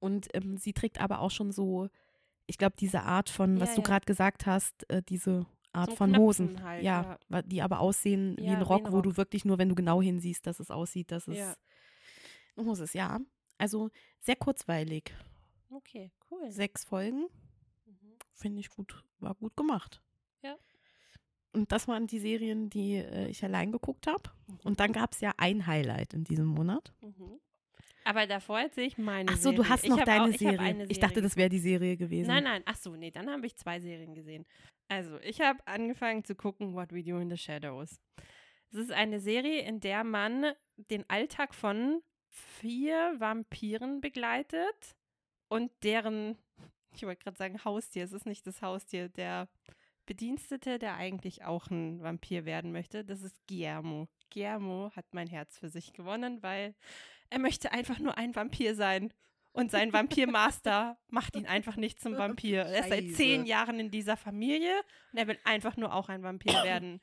Und 0.00 0.28
ähm, 0.34 0.58
sie 0.58 0.74
trägt 0.74 1.00
aber 1.00 1.20
auch 1.20 1.30
schon 1.30 1.50
so, 1.50 1.88
ich 2.46 2.58
glaube, 2.58 2.76
diese 2.78 3.02
Art 3.02 3.30
von, 3.30 3.58
was 3.58 3.70
Ja, 3.70 3.74
du 3.76 3.80
ja. 3.80 3.86
gerade 3.86 4.06
gesagt 4.06 4.46
hast, 4.46 4.88
äh, 4.90 5.02
diese 5.08 5.46
Art 5.72 5.88
Zum 5.90 5.96
von 5.96 6.16
Hosen. 6.16 6.62
Halt, 6.62 6.82
ja, 6.82 7.18
ja. 7.28 7.42
die 7.42 7.62
aber 7.62 7.80
aussehen 7.80 8.36
wie 8.38 8.44
Ja, 8.46 8.52
ein 8.54 8.60
wie 8.60 8.64
Rock, 8.64 8.86
ein 8.86 8.92
wo 8.92 9.00
du 9.02 9.10
Rock. 9.10 9.16
wirklich 9.18 9.44
nur, 9.44 9.58
wenn 9.58 9.68
du 9.68 9.74
genau 9.74 10.00
hinsiehst, 10.02 10.46
dass 10.46 10.60
es 10.60 10.70
aussieht, 10.70 11.10
dass 11.12 11.28
es 11.28 11.36
Ja. 11.38 11.54
eine 12.56 12.66
Hose 12.66 12.84
ist. 12.84 12.94
Ja, 12.94 13.20
also 13.58 13.90
sehr 14.20 14.36
kurzweilig. 14.36 15.12
Okay, 15.70 16.10
cool. 16.30 16.50
Sechs 16.50 16.84
Folgen, 16.84 17.26
Mhm. 17.86 18.16
finde 18.32 18.60
ich 18.60 18.70
gut, 18.70 19.04
war 19.20 19.34
gut 19.34 19.56
gemacht. 19.56 20.02
Ja. 20.42 20.56
Und 21.52 21.70
das 21.72 21.86
waren 21.88 22.06
die 22.06 22.18
Serien, 22.18 22.70
die 22.70 22.94
äh, 22.96 23.28
ich 23.28 23.44
allein 23.44 23.70
geguckt 23.72 24.06
habe. 24.06 24.22
Mhm. 24.46 24.58
Und 24.64 24.80
dann 24.80 24.92
gab 24.92 25.12
es 25.12 25.20
ja 25.20 25.32
ein 25.36 25.66
Highlight 25.66 26.14
in 26.14 26.24
diesem 26.24 26.46
Monat. 26.46 26.92
Mhm. 27.02 27.38
Aber 28.08 28.26
davor 28.26 28.58
erzähle 28.58 28.86
ich 28.86 28.96
meine 28.96 29.30
Ach 29.30 29.36
so, 29.36 29.50
Serie. 29.50 29.56
du 29.58 29.68
hast 29.68 29.86
noch 29.86 30.02
deine 30.02 30.24
auch, 30.24 30.28
ich 30.28 30.38
Serie. 30.38 30.58
eine 30.58 30.84
Ich 30.86 30.98
dachte, 30.98 31.16
Serie 31.16 31.28
das 31.28 31.36
wäre 31.36 31.48
die 31.50 31.58
Serie 31.58 31.98
gewesen. 31.98 32.28
Nein, 32.28 32.44
nein, 32.44 32.62
ach 32.64 32.76
so, 32.76 32.96
nee, 32.96 33.10
dann 33.10 33.28
habe 33.28 33.46
ich 33.46 33.54
zwei 33.54 33.80
Serien 33.80 34.14
gesehen. 34.14 34.46
Also, 34.88 35.18
ich 35.20 35.42
habe 35.42 35.58
angefangen 35.66 36.24
zu 36.24 36.34
gucken 36.34 36.72
What 36.72 36.90
We 36.90 37.02
Do 37.02 37.18
in 37.18 37.28
the 37.28 37.36
Shadows. 37.36 38.00
Es 38.70 38.78
ist 38.78 38.92
eine 38.92 39.20
Serie, 39.20 39.60
in 39.60 39.80
der 39.80 40.04
man 40.04 40.54
den 40.76 41.04
Alltag 41.10 41.54
von 41.54 42.00
vier 42.30 43.14
Vampiren 43.18 44.00
begleitet 44.00 44.96
und 45.48 45.70
deren, 45.82 46.38
ich 46.94 47.02
wollte 47.02 47.22
gerade 47.22 47.36
sagen 47.36 47.62
Haustier, 47.62 48.04
es 48.04 48.12
ist 48.12 48.24
nicht 48.24 48.46
das 48.46 48.62
Haustier, 48.62 49.10
der 49.10 49.50
Bedienstete, 50.06 50.78
der 50.78 50.94
eigentlich 50.96 51.44
auch 51.44 51.66
ein 51.66 52.02
Vampir 52.02 52.46
werden 52.46 52.72
möchte, 52.72 53.04
das 53.04 53.20
ist 53.20 53.36
Guillermo. 53.46 54.08
Guillermo 54.32 54.90
hat 54.96 55.12
mein 55.12 55.28
Herz 55.28 55.58
für 55.58 55.68
sich 55.68 55.92
gewonnen, 55.92 56.42
weil 56.42 56.74
er 57.30 57.38
möchte 57.38 57.72
einfach 57.72 57.98
nur 57.98 58.16
ein 58.18 58.34
Vampir 58.34 58.74
sein. 58.74 59.12
Und 59.52 59.70
sein 59.70 59.92
Vampirmaster 59.92 60.98
macht 61.08 61.34
ihn 61.34 61.46
einfach 61.46 61.76
nicht 61.76 62.00
zum 62.00 62.16
Vampir. 62.16 62.62
Er 62.62 62.80
ist 62.80 62.90
seit 62.90 63.10
zehn 63.16 63.44
Jahren 63.44 63.80
in 63.80 63.90
dieser 63.90 64.16
Familie 64.16 64.72
und 65.12 65.18
er 65.18 65.26
will 65.26 65.38
einfach 65.44 65.76
nur 65.76 65.92
auch 65.92 66.08
ein 66.08 66.22
Vampir 66.22 66.52
werden. 66.62 67.00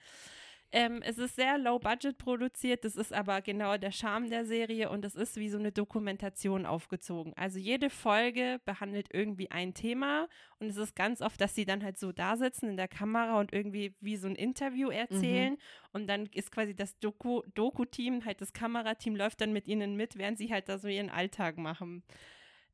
Ähm, 0.75 1.01
es 1.03 1.17
ist 1.17 1.37
sehr 1.37 1.57
low 1.57 1.79
budget 1.79 2.17
produziert, 2.17 2.83
das 2.83 2.97
ist 2.97 3.13
aber 3.13 3.41
genau 3.41 3.77
der 3.77 3.93
Charme 3.93 4.29
der 4.29 4.45
Serie 4.45 4.89
und 4.89 5.05
es 5.05 5.15
ist 5.15 5.37
wie 5.37 5.47
so 5.47 5.57
eine 5.57 5.71
Dokumentation 5.71 6.65
aufgezogen. 6.65 7.33
Also 7.37 7.59
jede 7.59 7.89
Folge 7.89 8.59
behandelt 8.65 9.07
irgendwie 9.13 9.49
ein 9.51 9.73
Thema 9.73 10.27
und 10.59 10.67
es 10.67 10.75
ist 10.75 10.93
ganz 10.93 11.21
oft, 11.21 11.39
dass 11.39 11.55
sie 11.55 11.63
dann 11.63 11.81
halt 11.81 11.97
so 11.97 12.11
da 12.11 12.35
sitzen 12.35 12.67
in 12.67 12.75
der 12.75 12.89
Kamera 12.89 13.39
und 13.39 13.53
irgendwie 13.53 13.95
wie 14.01 14.17
so 14.17 14.27
ein 14.27 14.35
Interview 14.35 14.89
erzählen 14.89 15.53
mhm. 15.53 15.59
und 15.93 16.07
dann 16.07 16.25
ist 16.33 16.51
quasi 16.51 16.75
das 16.75 16.99
Doku-Team, 16.99 18.25
halt 18.25 18.41
das 18.41 18.51
Kamerateam 18.51 19.15
läuft 19.15 19.39
dann 19.39 19.53
mit 19.53 19.69
ihnen 19.69 19.95
mit, 19.95 20.17
während 20.17 20.37
sie 20.37 20.51
halt 20.51 20.67
da 20.67 20.77
so 20.77 20.89
ihren 20.89 21.09
Alltag 21.09 21.57
machen. 21.57 22.03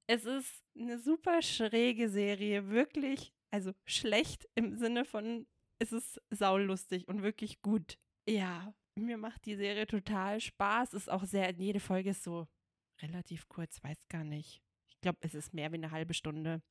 Es 0.07 0.25
ist 0.25 0.63
eine 0.75 0.97
super 0.97 1.43
schräge 1.43 2.09
Serie, 2.09 2.67
wirklich, 2.71 3.31
also 3.51 3.73
schlecht 3.85 4.49
im 4.55 4.75
Sinne 4.75 5.05
von 5.05 5.45
es 5.81 5.91
ist 5.91 6.21
saulustig 6.29 7.07
und 7.07 7.23
wirklich 7.23 7.61
gut. 7.63 7.97
Ja, 8.27 8.73
mir 8.93 9.17
macht 9.17 9.45
die 9.45 9.55
Serie 9.55 9.87
total 9.87 10.39
Spaß. 10.39 10.93
Ist 10.93 11.09
auch 11.09 11.23
sehr, 11.23 11.51
jede 11.53 11.79
Folge 11.79 12.11
ist 12.11 12.23
so 12.23 12.47
relativ 13.01 13.49
kurz, 13.49 13.83
weiß 13.83 14.07
gar 14.07 14.23
nicht. 14.23 14.61
Ich 14.89 15.01
glaube, 15.01 15.17
es 15.21 15.33
ist 15.33 15.55
mehr 15.55 15.71
wie 15.71 15.77
eine 15.77 15.89
halbe 15.89 16.13
Stunde. 16.13 16.61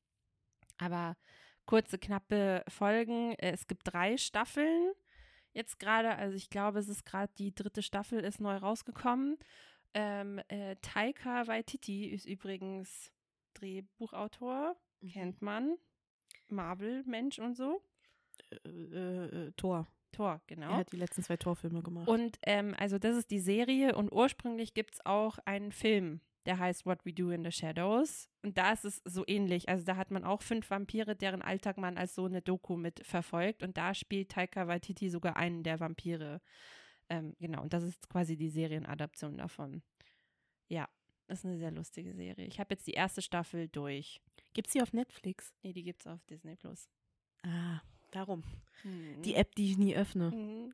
Aber 0.77 1.17
kurze, 1.65 1.99
knappe 1.99 2.63
Folgen. 2.69 3.33
Es 3.37 3.67
gibt 3.67 3.81
drei 3.83 4.15
Staffeln 4.15 4.93
jetzt 5.51 5.77
gerade. 5.77 6.15
Also 6.15 6.37
ich 6.37 6.49
glaube, 6.49 6.79
es 6.79 6.87
ist 6.87 7.05
gerade 7.05 7.33
die 7.37 7.53
dritte 7.53 7.83
Staffel 7.83 8.21
ist 8.23 8.39
neu 8.39 8.55
rausgekommen. 8.55 9.37
Ähm, 9.93 10.39
äh, 10.47 10.77
Taika 10.77 11.47
Waititi 11.47 12.05
ist 12.05 12.25
übrigens 12.25 13.11
Drehbuchautor, 13.55 14.77
mhm. 15.01 15.09
kennt 15.09 15.41
man. 15.41 15.75
Marvel-Mensch 16.47 17.39
und 17.39 17.55
so. 17.55 17.81
Äh, 18.65 19.47
äh, 19.47 19.51
Tor. 19.57 19.87
Tor, 20.11 20.41
genau. 20.47 20.71
Er 20.71 20.77
hat 20.77 20.91
die 20.91 20.97
letzten 20.97 21.23
zwei 21.23 21.37
Torfilme 21.37 21.81
gemacht. 21.81 22.07
Und 22.07 22.37
ähm, 22.43 22.75
also 22.77 22.99
das 22.99 23.15
ist 23.15 23.31
die 23.31 23.39
Serie 23.39 23.95
und 23.95 24.11
ursprünglich 24.11 24.73
gibt 24.73 24.95
es 24.95 25.05
auch 25.05 25.37
einen 25.45 25.71
Film, 25.71 26.19
der 26.45 26.59
heißt 26.59 26.85
What 26.85 27.05
We 27.05 27.13
Do 27.13 27.31
in 27.31 27.43
the 27.43 27.51
Shadows. 27.51 28.29
Und 28.43 28.57
da 28.57 28.73
ist 28.73 28.83
es 28.83 29.01
so 29.05 29.23
ähnlich. 29.27 29.69
Also 29.69 29.85
da 29.85 29.95
hat 29.95 30.11
man 30.11 30.23
auch 30.23 30.41
fünf 30.41 30.69
Vampire, 30.69 31.15
deren 31.15 31.41
Alltag 31.41 31.77
man 31.77 31.97
als 31.97 32.15
so 32.15 32.25
eine 32.25 32.41
Doku 32.41 32.75
mit 32.75 33.05
verfolgt. 33.05 33.63
Und 33.63 33.77
da 33.77 33.93
spielt 33.93 34.31
Taika 34.31 34.67
Waititi 34.67 35.09
sogar 35.09 35.37
einen 35.37 35.63
der 35.63 35.79
Vampire. 35.79 36.41
Ähm, 37.09 37.35
genau, 37.39 37.61
und 37.61 37.73
das 37.73 37.83
ist 37.83 38.09
quasi 38.09 38.35
die 38.35 38.49
Serienadaption 38.49 39.37
davon. 39.37 39.81
Ja, 40.67 40.89
das 41.27 41.39
ist 41.39 41.45
eine 41.45 41.57
sehr 41.57 41.71
lustige 41.71 42.13
Serie. 42.13 42.45
Ich 42.45 42.59
habe 42.59 42.73
jetzt 42.73 42.87
die 42.87 42.93
erste 42.93 43.21
Staffel 43.21 43.69
durch. 43.69 44.21
Gibt 44.53 44.67
es 44.67 44.73
die 44.73 44.81
auf 44.81 44.91
Netflix? 44.91 45.53
Nee, 45.63 45.73
die 45.73 45.83
gibt 45.83 46.01
es 46.01 46.07
auf 46.07 46.23
Disney 46.25 46.55
Plus. 46.55 46.89
Ah, 47.43 47.81
Darum. 48.11 48.43
Mhm. 48.83 49.21
Die 49.23 49.35
App, 49.35 49.55
die 49.55 49.71
ich 49.71 49.77
nie 49.77 49.95
öffne. 49.95 50.31
Mhm. 50.31 50.73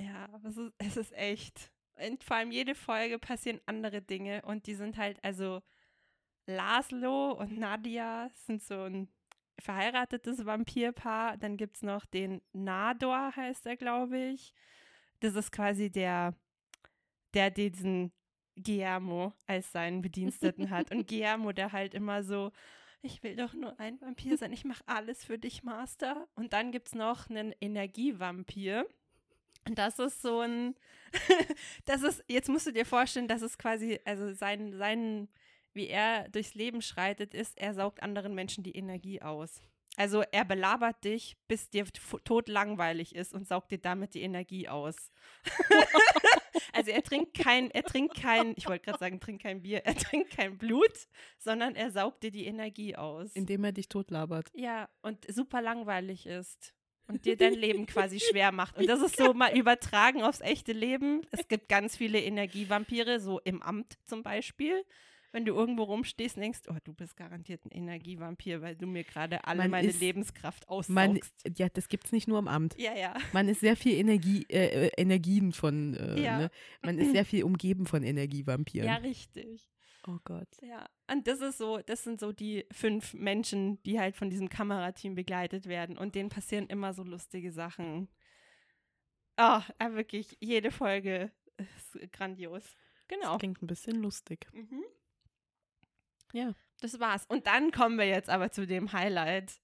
Ja, 0.00 0.28
es 0.46 0.56
ist, 0.56 0.72
es 0.78 0.96
ist 0.96 1.12
echt. 1.12 1.70
Und 1.94 2.24
vor 2.24 2.36
allem 2.36 2.50
jede 2.50 2.74
Folge 2.74 3.18
passieren 3.18 3.60
andere 3.66 4.00
Dinge 4.00 4.42
und 4.42 4.66
die 4.66 4.74
sind 4.74 4.96
halt, 4.96 5.22
also 5.22 5.62
Laszlo 6.46 7.32
und 7.32 7.58
Nadia 7.58 8.30
sind 8.46 8.62
so 8.62 8.82
ein 8.82 9.08
verheiratetes 9.60 10.44
Vampirpaar. 10.46 11.36
Dann 11.36 11.56
gibt 11.56 11.76
es 11.76 11.82
noch 11.82 12.06
den 12.06 12.40
Nador, 12.52 13.34
heißt 13.36 13.66
er, 13.66 13.76
glaube 13.76 14.18
ich. 14.18 14.54
Das 15.20 15.34
ist 15.34 15.52
quasi 15.52 15.90
der, 15.90 16.34
der 17.34 17.50
diesen 17.50 18.12
Guillermo 18.56 19.34
als 19.46 19.70
seinen 19.70 20.00
Bediensteten 20.00 20.70
hat. 20.70 20.90
Und 20.90 21.06
Guillermo, 21.08 21.52
der 21.52 21.72
halt 21.72 21.94
immer 21.94 22.22
so, 22.24 22.52
ich 23.02 23.22
will 23.22 23.36
doch 23.36 23.54
nur 23.54 23.78
ein 23.80 24.00
Vampir 24.00 24.36
sein, 24.36 24.52
ich 24.52 24.64
mache 24.64 24.84
alles 24.86 25.24
für 25.24 25.38
dich, 25.38 25.62
Master. 25.62 26.28
Und 26.34 26.52
dann 26.52 26.72
gibt 26.72 26.88
es 26.88 26.94
noch 26.94 27.30
einen 27.30 27.54
Energievampir. 27.60 28.86
Und 29.66 29.78
das 29.78 29.98
ist 29.98 30.22
so 30.22 30.40
ein, 30.40 30.74
das 31.84 32.02
ist, 32.02 32.24
jetzt 32.28 32.48
musst 32.48 32.66
du 32.66 32.72
dir 32.72 32.86
vorstellen, 32.86 33.28
das 33.28 33.42
ist 33.42 33.58
quasi, 33.58 34.00
also 34.04 34.32
sein, 34.32 34.76
sein, 34.76 35.28
wie 35.72 35.88
er 35.88 36.28
durchs 36.28 36.54
Leben 36.54 36.82
schreitet, 36.82 37.34
ist, 37.34 37.58
er 37.58 37.74
saugt 37.74 38.02
anderen 38.02 38.34
Menschen 38.34 38.64
die 38.64 38.76
Energie 38.76 39.22
aus. 39.22 39.62
Also 39.96 40.22
er 40.32 40.44
belabert 40.44 41.04
dich, 41.04 41.36
bis 41.48 41.68
dir 41.68 41.84
tot 42.24 42.48
langweilig 42.48 43.14
ist 43.14 43.34
und 43.34 43.46
saugt 43.46 43.70
dir 43.70 43.78
damit 43.78 44.14
die 44.14 44.22
Energie 44.22 44.68
aus. 44.68 45.10
also 46.72 46.90
er 46.90 47.02
trinkt 47.02 47.34
kein, 47.34 47.70
er 47.70 47.82
trinkt 47.82 48.14
kein, 48.14 48.54
ich 48.56 48.66
wollte 48.68 48.84
gerade 48.84 48.98
sagen, 48.98 49.20
trinkt 49.20 49.42
kein 49.42 49.62
Bier, 49.62 49.78
er 49.84 49.94
trinkt 49.94 50.30
kein 50.30 50.58
Blut, 50.58 51.08
sondern 51.38 51.74
er 51.74 51.90
saugt 51.90 52.22
dir 52.22 52.30
die 52.30 52.46
Energie 52.46 52.96
aus. 52.96 53.32
Indem 53.34 53.64
er 53.64 53.72
dich 53.72 53.88
totlabert. 53.88 54.50
Ja, 54.54 54.88
und 55.02 55.30
super 55.32 55.62
langweilig 55.62 56.26
ist 56.26 56.74
und 57.10 57.24
dir 57.24 57.36
dein 57.36 57.54
Leben 57.54 57.86
quasi 57.86 58.20
schwer 58.20 58.52
macht. 58.52 58.78
Und 58.78 58.88
das 58.88 59.02
ist 59.02 59.16
so 59.16 59.34
mal 59.34 59.56
übertragen 59.56 60.22
aufs 60.22 60.40
echte 60.40 60.72
Leben. 60.72 61.22
Es 61.30 61.48
gibt 61.48 61.68
ganz 61.68 61.96
viele 61.96 62.20
Energievampire, 62.20 63.20
so 63.20 63.40
im 63.40 63.62
Amt 63.62 63.98
zum 64.06 64.22
Beispiel 64.22 64.84
wenn 65.32 65.44
du 65.44 65.54
irgendwo 65.54 65.84
rumstehst 65.84 66.36
und 66.36 66.42
denkst, 66.42 66.60
oh, 66.68 66.76
du 66.82 66.92
bist 66.92 67.16
garantiert 67.16 67.64
ein 67.64 67.70
Energievampir, 67.70 68.62
weil 68.62 68.76
du 68.76 68.86
mir 68.86 69.04
gerade 69.04 69.44
alle 69.44 69.58
man 69.58 69.70
meine 69.70 69.88
ist, 69.88 70.00
Lebenskraft 70.00 70.68
aussaugst. 70.68 70.90
Man, 70.90 71.20
ja, 71.56 71.68
das 71.68 71.88
gibt 71.88 72.06
es 72.06 72.12
nicht 72.12 72.28
nur 72.28 72.38
im 72.38 72.48
Amt. 72.48 72.76
Ja, 72.78 72.94
ja. 72.94 73.14
Man 73.32 73.48
ist 73.48 73.60
sehr 73.60 73.76
viel 73.76 73.94
Energie, 73.94 74.44
äh, 74.48 74.86
äh, 74.86 74.90
Energien 74.96 75.52
von, 75.52 75.94
äh, 75.94 76.20
ja. 76.20 76.38
ne? 76.38 76.50
man 76.82 76.98
ist 76.98 77.12
sehr 77.12 77.24
viel 77.24 77.44
umgeben 77.44 77.86
von 77.86 78.02
Energievampiren. 78.02 78.88
Ja, 78.88 78.96
richtig. 78.96 79.68
Oh 80.06 80.18
Gott. 80.24 80.48
Ja, 80.62 80.88
und 81.10 81.26
das 81.26 81.40
ist 81.40 81.58
so, 81.58 81.78
das 81.78 82.04
sind 82.04 82.20
so 82.20 82.32
die 82.32 82.64
fünf 82.72 83.14
Menschen, 83.14 83.82
die 83.82 84.00
halt 84.00 84.16
von 84.16 84.30
diesem 84.30 84.48
Kamerateam 84.48 85.14
begleitet 85.14 85.66
werden 85.66 85.98
und 85.98 86.14
denen 86.14 86.30
passieren 86.30 86.66
immer 86.68 86.94
so 86.94 87.02
lustige 87.02 87.52
Sachen. 87.52 88.08
Oh, 89.36 89.60
ja, 89.80 89.94
wirklich, 89.94 90.36
jede 90.40 90.70
Folge 90.70 91.30
ist 91.58 92.12
grandios. 92.12 92.76
Genau. 93.08 93.32
Das 93.32 93.38
klingt 93.38 93.62
ein 93.62 93.66
bisschen 93.66 93.96
lustig. 93.96 94.48
Mhm. 94.52 94.84
Ja. 96.32 96.54
Das 96.80 96.98
war's. 96.98 97.26
Und 97.26 97.46
dann 97.46 97.70
kommen 97.72 97.98
wir 97.98 98.06
jetzt 98.06 98.30
aber 98.30 98.50
zu 98.50 98.66
dem 98.66 98.92
Highlight. 98.92 99.60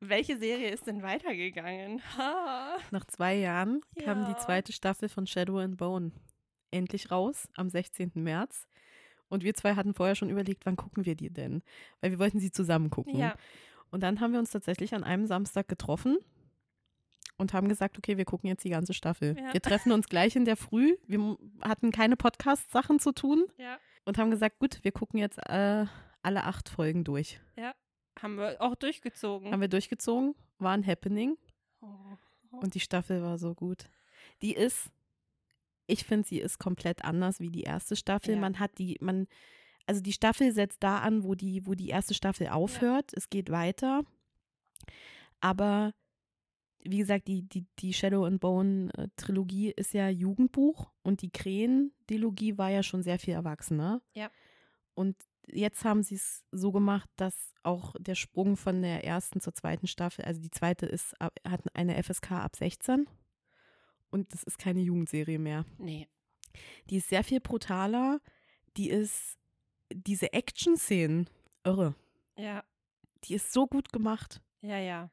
Welche 0.00 0.38
Serie 0.38 0.70
ist 0.70 0.86
denn 0.86 1.02
weitergegangen? 1.02 2.02
Ha. 2.16 2.76
Nach 2.90 3.04
zwei 3.06 3.34
Jahren 3.34 3.80
ja. 3.96 4.04
kam 4.04 4.26
die 4.26 4.36
zweite 4.36 4.72
Staffel 4.72 5.08
von 5.08 5.26
Shadow 5.26 5.58
and 5.58 5.76
Bone 5.76 6.12
endlich 6.70 7.10
raus 7.10 7.48
am 7.56 7.68
16. 7.68 8.12
März. 8.14 8.66
Und 9.28 9.44
wir 9.44 9.54
zwei 9.54 9.74
hatten 9.74 9.94
vorher 9.94 10.14
schon 10.14 10.30
überlegt, 10.30 10.66
wann 10.66 10.76
gucken 10.76 11.04
wir 11.04 11.14
die 11.14 11.30
denn? 11.30 11.62
Weil 12.00 12.12
wir 12.12 12.18
wollten 12.18 12.40
sie 12.40 12.50
zusammen 12.50 12.90
gucken. 12.90 13.18
Ja. 13.18 13.34
Und 13.90 14.02
dann 14.02 14.20
haben 14.20 14.32
wir 14.32 14.38
uns 14.38 14.50
tatsächlich 14.50 14.94
an 14.94 15.04
einem 15.04 15.26
Samstag 15.26 15.68
getroffen 15.68 16.18
und 17.36 17.52
haben 17.52 17.68
gesagt, 17.68 17.98
okay, 17.98 18.16
wir 18.16 18.24
gucken 18.24 18.48
jetzt 18.48 18.64
die 18.64 18.70
ganze 18.70 18.94
Staffel. 18.94 19.36
Ja. 19.38 19.52
Wir 19.52 19.62
treffen 19.62 19.92
uns 19.92 20.08
gleich 20.08 20.36
in 20.36 20.44
der 20.44 20.56
Früh. 20.56 20.96
Wir 21.06 21.36
hatten 21.62 21.90
keine 21.90 22.16
Podcast-Sachen 22.16 23.00
zu 23.00 23.12
tun. 23.12 23.46
Ja 23.56 23.78
und 24.08 24.16
haben 24.16 24.30
gesagt, 24.30 24.58
gut, 24.58 24.82
wir 24.82 24.90
gucken 24.90 25.20
jetzt 25.20 25.38
äh, 25.50 25.84
alle 26.22 26.44
acht 26.44 26.70
Folgen 26.70 27.04
durch. 27.04 27.40
Ja, 27.56 27.74
haben 28.18 28.36
wir 28.36 28.56
auch 28.60 28.74
durchgezogen. 28.74 29.52
Haben 29.52 29.60
wir 29.60 29.68
durchgezogen, 29.68 30.34
war 30.58 30.72
ein 30.72 30.86
Happening. 30.86 31.36
Oh. 31.82 32.16
Und 32.50 32.74
die 32.74 32.80
Staffel 32.80 33.22
war 33.22 33.36
so 33.36 33.54
gut. 33.54 33.90
Die 34.40 34.54
ist, 34.54 34.90
ich 35.86 36.04
finde, 36.04 36.26
sie 36.26 36.40
ist 36.40 36.58
komplett 36.58 37.04
anders 37.04 37.38
wie 37.38 37.50
die 37.50 37.64
erste 37.64 37.96
Staffel. 37.96 38.34
Ja. 38.34 38.40
Man 38.40 38.58
hat 38.58 38.78
die, 38.78 38.96
man, 39.02 39.28
also 39.86 40.00
die 40.00 40.14
Staffel 40.14 40.52
setzt 40.52 40.82
da 40.82 41.00
an, 41.00 41.22
wo 41.22 41.34
die, 41.34 41.66
wo 41.66 41.74
die 41.74 41.90
erste 41.90 42.14
Staffel 42.14 42.48
aufhört. 42.48 43.12
Ja. 43.12 43.18
Es 43.18 43.28
geht 43.28 43.50
weiter. 43.50 44.04
Aber 45.40 45.92
wie 46.84 46.98
gesagt, 46.98 47.28
die, 47.28 47.42
die, 47.42 47.66
die 47.78 47.92
Shadow 47.92 48.24
and 48.24 48.40
Bone 48.40 48.90
äh, 48.96 49.08
Trilogie 49.16 49.70
ist 49.70 49.94
ja 49.94 50.08
Jugendbuch 50.08 50.90
und 51.02 51.22
die 51.22 51.30
Krähen-Dilogie 51.30 52.56
war 52.56 52.70
ja 52.70 52.82
schon 52.82 53.02
sehr 53.02 53.18
viel 53.18 53.34
erwachsener. 53.34 54.00
Ja. 54.14 54.30
Und 54.94 55.16
jetzt 55.46 55.84
haben 55.84 56.02
sie 56.02 56.14
es 56.14 56.44
so 56.52 56.72
gemacht, 56.72 57.08
dass 57.16 57.54
auch 57.62 57.94
der 57.98 58.14
Sprung 58.14 58.56
von 58.56 58.82
der 58.82 59.04
ersten 59.04 59.40
zur 59.40 59.54
zweiten 59.54 59.86
Staffel, 59.86 60.24
also 60.24 60.40
die 60.40 60.50
zweite 60.50 60.86
ist, 60.86 61.14
hat 61.20 61.64
eine 61.74 62.02
FSK 62.02 62.32
ab 62.32 62.56
16 62.56 63.08
und 64.10 64.32
das 64.32 64.42
ist 64.44 64.58
keine 64.58 64.80
Jugendserie 64.80 65.38
mehr. 65.38 65.64
Nee. 65.78 66.08
Die 66.90 66.96
ist 66.96 67.08
sehr 67.08 67.24
viel 67.24 67.40
brutaler. 67.40 68.20
Die 68.76 68.88
ist, 68.88 69.38
diese 69.92 70.32
Action-Szenen, 70.32 71.28
irre. 71.64 71.94
Ja. 72.36 72.64
Die 73.24 73.34
ist 73.34 73.52
so 73.52 73.66
gut 73.66 73.92
gemacht. 73.92 74.40
Ja, 74.62 74.78
ja 74.78 75.10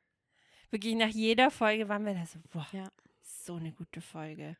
wirklich 0.71 0.95
nach 0.95 1.09
jeder 1.09 1.51
Folge 1.51 1.89
waren 1.89 2.05
wir 2.05 2.13
da 2.13 2.25
so, 2.25 2.39
boah, 2.51 2.67
ja. 2.71 2.87
so 3.21 3.55
eine 3.55 3.71
gute 3.71 4.01
Folge. 4.01 4.57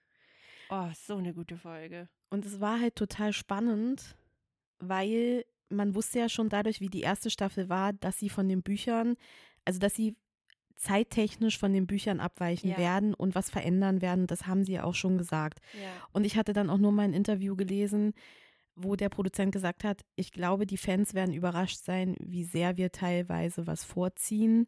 Oh, 0.70 0.88
so 0.94 1.18
eine 1.18 1.34
gute 1.34 1.58
Folge. 1.58 2.10
Und 2.30 2.46
es 2.46 2.60
war 2.60 2.80
halt 2.80 2.96
total 2.96 3.34
spannend, 3.34 4.16
weil 4.80 5.46
man 5.70 5.96
wusste 5.96 6.20
ja 6.20 6.30
schon 6.30 6.50
dadurch, 6.50 6.82
wie 6.82 6.90
die 6.90 7.02
erste 7.02 7.30
Staffel 7.30 7.70
war, 7.70 7.94
dass 7.94 8.20
sie 8.20 8.30
von 8.30 8.48
den 8.48 8.62
Büchern, 8.62 9.16
also 9.64 9.80
dass 9.80 9.96
sie 9.96 10.16
zeittechnisch 10.76 11.58
von 11.58 11.74
den 11.74 11.88
Büchern 11.88 12.20
abweichen 12.20 12.72
ja. 12.72 12.78
werden 12.78 13.14
und 13.14 13.34
was 13.34 13.50
verändern 13.50 14.02
werden, 14.02 14.28
das 14.28 14.46
haben 14.46 14.64
sie 14.64 14.74
ja 14.74 14.84
auch 14.84 14.96
schon 14.96 15.18
gesagt. 15.18 15.60
Ja. 15.74 15.90
Und 16.12 16.26
ich 16.26 16.36
hatte 16.36 16.54
dann 16.54 16.70
auch 16.70 16.78
nur 16.78 16.92
mal 16.92 17.04
ein 17.04 17.14
Interview 17.14 17.56
gelesen, 17.56 18.14
wo 18.76 18.96
der 18.96 19.10
Produzent 19.10 19.54
gesagt 19.54 19.84
hat, 19.84 20.04
ich 20.16 20.32
glaube, 20.32 20.66
die 20.66 20.78
Fans 20.78 21.14
werden 21.14 21.34
überrascht 21.34 21.78
sein, 21.78 22.16
wie 22.20 22.44
sehr 22.44 22.76
wir 22.76 22.92
teilweise 22.92 23.68
was 23.68 23.86
vorziehen 23.86 24.68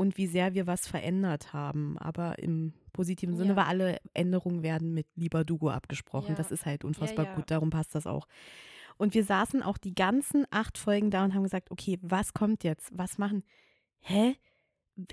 und 0.00 0.16
wie 0.16 0.26
sehr 0.26 0.54
wir 0.54 0.66
was 0.66 0.88
verändert 0.88 1.52
haben. 1.52 1.98
Aber 1.98 2.38
im 2.38 2.72
positiven 2.94 3.36
Sinne, 3.36 3.50
Ja. 3.50 3.56
weil 3.56 3.64
alle 3.66 3.98
Änderungen 4.14 4.62
werden 4.62 4.94
mit 4.94 5.06
lieber 5.14 5.44
Dugo 5.44 5.68
abgesprochen. 5.68 6.30
Ja. 6.30 6.34
Das 6.36 6.50
ist 6.50 6.64
halt 6.64 6.84
unfassbar 6.84 7.26
ja. 7.26 7.34
gut, 7.34 7.50
darum 7.50 7.68
passt 7.68 7.94
das 7.94 8.06
auch. 8.06 8.26
Und 8.96 9.12
wir 9.14 9.24
saßen 9.24 9.62
auch 9.62 9.76
die 9.78 9.94
ganzen 9.94 10.46
acht 10.50 10.78
Folgen 10.78 11.10
da 11.10 11.22
und 11.24 11.34
haben 11.34 11.42
gesagt, 11.42 11.70
okay, 11.70 11.98
was 12.00 12.32
kommt 12.32 12.64
jetzt? 12.64 12.90
Was 12.96 13.18
machen? 13.18 13.44
Hä? 14.00 14.36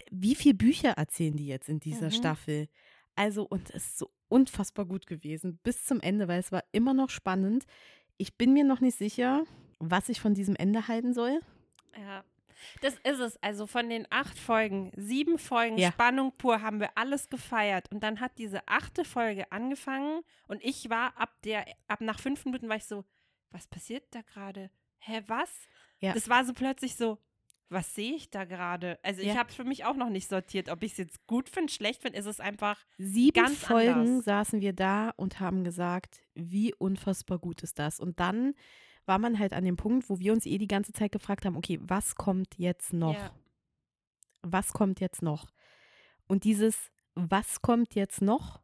Wie 0.10 0.36
viele 0.36 0.56
Bücher 0.56 0.92
erzählen 0.92 1.36
die 1.36 1.48
jetzt 1.48 1.68
in 1.68 1.80
dieser 1.82 2.08
Mhm. 2.08 2.12
Staffel? 2.12 2.68
Also, 3.16 3.44
und 3.44 3.70
es 3.72 3.88
ist 3.88 3.98
so 3.98 4.10
unfassbar 4.30 4.86
gut 4.86 5.06
gewesen 5.06 5.60
bis 5.64 5.84
zum 5.84 6.00
Ende, 6.02 6.28
weil 6.30 6.40
es 6.40 6.52
war 6.54 6.64
immer 6.72 6.94
noch 6.94 7.10
spannend. 7.10 7.66
Ich 8.18 8.38
bin 8.38 8.54
mir 8.54 8.64
noch 8.64 8.80
nicht 8.80 8.98
sicher, 8.98 9.44
was 9.80 10.08
ich 10.10 10.22
von 10.22 10.34
diesem 10.34 10.56
Ende 10.56 10.88
halten 10.88 11.14
soll. 11.14 11.40
Ja. 11.98 12.24
Das 12.82 12.96
ist 13.04 13.20
es. 13.20 13.38
Also 13.44 13.68
von 13.68 13.90
den 13.90 14.08
acht 14.10 14.38
Folgen, 14.38 14.92
sieben 14.96 15.38
Folgen 15.40 15.78
Ja. 15.78 15.92
Spannung 15.92 16.32
pur 16.38 16.62
haben 16.62 16.80
wir 16.80 16.90
alles 16.98 17.30
gefeiert. 17.30 17.92
Und 17.92 18.02
dann 18.02 18.20
hat 18.20 18.38
diese 18.38 18.68
achte 18.68 19.06
Folge 19.06 19.52
angefangen 19.52 20.22
und 20.48 20.64
ich 20.64 20.90
war 20.90 21.18
ab 21.18 21.34
der, 21.44 21.66
ab 21.88 22.02
nach 22.02 22.20
fünf 22.20 22.46
Minuten 22.46 22.70
war 22.70 22.76
ich 22.78 22.86
so, 22.86 23.06
was 23.52 23.68
passiert 23.68 24.04
da 24.12 24.22
gerade? 24.22 24.70
Hä, 25.00 25.22
was? 25.28 25.52
Ja. 26.00 26.14
Das 26.14 26.30
war 26.30 26.44
so 26.46 26.54
plötzlich 26.54 26.96
so, 26.96 27.18
was 27.70 27.94
sehe 27.96 28.14
ich 28.16 28.30
da 28.30 28.46
gerade? 28.46 28.98
Also 29.04 29.22
ich 29.22 29.28
Ja. 29.28 29.36
habe 29.36 29.52
für 29.52 29.64
mich 29.66 29.84
auch 29.86 29.96
noch 29.96 30.10
nicht 30.10 30.30
sortiert, 30.30 30.70
ob 30.70 30.84
ich 30.84 30.94
es 30.94 30.98
jetzt 30.98 31.28
gut 31.28 31.50
finde, 31.50 31.72
schlecht 31.72 32.02
finde. 32.02 32.18
Ist 32.18 32.26
es 32.26 32.40
einfach, 32.40 32.86
Sieben 32.98 33.34
Ganz 33.44 33.58
Folgen 33.58 33.90
anders. 33.94 34.26
saßen 34.26 34.62
wir 34.62 34.74
da 34.74 35.12
und 35.18 35.40
haben 35.42 35.64
gesagt, 35.64 36.22
wie 36.34 36.74
unfassbar 36.76 37.40
gut 37.40 37.64
ist 37.64 37.78
das. 37.80 38.00
Und 38.00 38.20
dann 38.22 38.54
war 39.08 39.20
man 39.20 39.40
halt 39.40 39.54
an 39.54 39.64
dem 39.64 39.78
Punkt, 39.78 40.10
wo 40.10 40.20
wir 40.20 40.34
uns 40.34 40.46
eh 40.46 40.58
die 40.58 40.68
ganze 40.68 40.94
Zeit 40.94 41.12
gefragt 41.12 41.46
haben, 41.46 41.56
okay, 41.56 41.80
was 41.82 42.16
kommt 42.16 42.58
jetzt 42.58 42.94
noch? 42.94 43.14
Ja. 43.14 43.32
Was 44.44 44.74
kommt 44.74 45.00
jetzt 45.00 45.22
noch? 45.22 45.48
Und 46.28 46.44
dieses 46.44 46.92
Was 47.16 47.62
kommt 47.62 47.96
jetzt 47.96 48.22
noch 48.22 48.62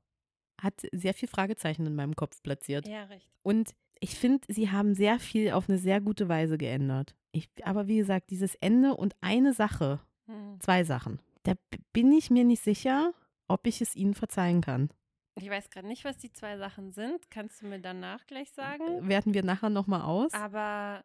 hat 0.61 0.75
sehr 0.93 1.13
viel 1.13 1.27
Fragezeichen 1.27 1.85
in 1.85 1.95
meinem 1.95 2.15
Kopf 2.15 2.41
platziert. 2.41 2.87
ja, 2.87 3.03
recht. 3.05 3.27
Und 3.41 3.73
ich 3.99 4.15
finde, 4.15 4.45
sie 4.47 4.69
haben 4.71 4.93
sehr 4.93 5.19
viel 5.19 5.51
auf 5.51 5.67
eine 5.67 5.77
sehr 5.77 5.99
gute 5.99 6.29
Weise 6.29 6.57
geändert. 6.57 7.15
Ich, 7.31 7.49
aber 7.63 7.87
wie 7.87 7.97
gesagt, 7.97 8.29
dieses 8.29 8.55
Ende 8.55 8.95
und 8.95 9.15
eine 9.21 9.53
Sache, 9.53 9.99
Hm. 10.27 10.59
zwei 10.61 10.83
Sachen, 10.85 11.19
da 11.43 11.53
bin 11.91 12.13
ich 12.13 12.29
mir 12.29 12.45
nicht 12.45 12.63
sicher, 12.63 13.13
ob 13.47 13.67
ich 13.67 13.81
es 13.81 13.95
ihnen 13.95 14.13
verzeihen 14.13 14.61
kann. 14.61 14.89
Ich 15.35 15.49
weiß 15.49 15.69
gerade 15.69 15.87
nicht, 15.87 16.03
was 16.05 16.17
die 16.17 16.31
zwei 16.31 16.57
Sachen 16.57 16.91
sind. 16.91 17.29
Kannst 17.31 17.61
du 17.61 17.67
mir 17.67 17.79
danach 17.79 18.25
gleich 18.27 18.51
sagen? 18.51 19.07
Werten 19.07 19.33
wir 19.33 19.43
nachher 19.43 19.69
nochmal 19.69 20.01
aus. 20.01 20.31
Aber 20.33 21.03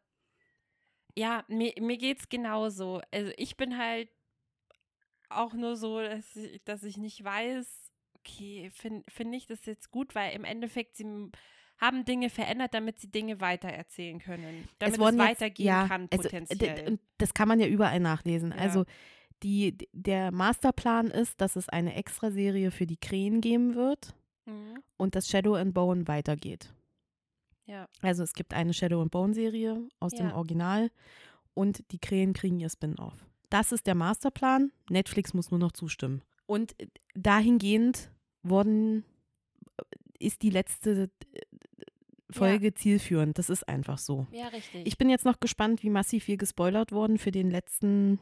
ja, 1.16 1.44
mir, 1.48 1.72
mir 1.80 1.96
geht 1.96 2.20
es 2.20 2.28
genauso. 2.28 3.00
Also 3.10 3.32
ich 3.36 3.56
bin 3.56 3.78
halt 3.78 4.08
auch 5.30 5.54
nur 5.54 5.76
so, 5.76 6.00
dass 6.00 6.36
ich, 6.36 6.62
dass 6.64 6.82
ich 6.84 6.96
nicht 6.98 7.22
weiß, 7.24 7.90
okay, 8.18 8.70
finde 8.74 9.02
find 9.10 9.34
ich 9.34 9.46
das 9.46 9.64
jetzt 9.66 9.90
gut, 9.90 10.14
weil 10.14 10.34
im 10.34 10.44
Endeffekt 10.44 10.96
sie 10.96 11.30
haben 11.78 12.04
Dinge 12.04 12.28
verändert, 12.28 12.74
damit 12.74 12.98
sie 12.98 13.10
Dinge 13.10 13.40
weitererzählen 13.40 14.18
können. 14.18 14.68
Damit 14.78 14.98
es, 14.98 15.04
jetzt- 15.04 15.18
weitergehen 15.18 15.66
ja, 15.66 15.86
kann, 15.88 16.08
also, 16.10 16.28
d- 16.28 16.40
potenziell. 16.40 16.88
und 16.88 17.00
das 17.18 17.32
kann 17.34 17.48
man 17.48 17.60
ja 17.60 17.66
überall 17.66 18.00
nachlesen. 18.00 18.50
Ja. 18.50 18.56
Also 18.58 18.84
die, 19.42 19.78
der 19.92 20.32
Masterplan 20.32 21.06
ist, 21.08 21.40
dass 21.40 21.56
es 21.56 21.68
eine 21.68 21.94
Extraserie 21.94 22.70
für 22.72 22.86
die 22.86 22.96
Krähen 22.96 23.40
geben 23.40 23.74
wird 23.76 24.14
Mhm. 24.48 24.82
und 24.96 25.14
dass 25.14 25.28
Shadow 25.28 25.54
and 25.54 25.74
Bone 25.74 26.08
weitergeht. 26.08 26.72
Ja. 27.66 27.86
Also 28.00 28.22
es 28.22 28.32
gibt 28.32 28.54
eine 28.54 28.72
Shadow 28.72 29.02
and 29.02 29.10
Bone 29.10 29.34
Serie 29.34 29.86
aus 30.00 30.12
dem 30.12 30.28
Ja. 30.30 30.36
Original 30.36 30.90
und 31.54 31.84
die 31.92 31.98
Krähen 31.98 32.32
kriegen 32.32 32.58
ihr 32.58 32.70
Spin-off. 32.70 33.26
Das 33.50 33.72
ist 33.72 33.86
der 33.86 33.94
Masterplan. 33.94 34.72
Netflix 34.90 35.34
muss 35.34 35.50
nur 35.50 35.60
noch 35.60 35.72
zustimmen. 35.72 36.22
Und 36.46 36.80
äh, 36.80 36.86
dahingehend 37.14 38.10
wurden 38.42 39.04
ist 40.18 40.42
die 40.42 40.50
letzte 40.50 41.10
äh, 41.32 41.40
Folge 42.30 42.74
zielführend. 42.74 43.38
Das 43.38 43.50
ist 43.50 43.68
einfach 43.68 43.98
so. 43.98 44.26
ja, 44.32 44.48
richtig. 44.48 44.86
Ich 44.86 44.98
bin 44.98 45.08
jetzt 45.10 45.24
noch 45.24 45.40
gespannt, 45.40 45.82
wie 45.82 45.90
massiv 45.90 46.26
wir 46.28 46.36
gespoilert 46.36 46.92
wurden 46.92 47.18
für 47.18 47.30
den 47.30 47.50
letzten, 47.50 48.18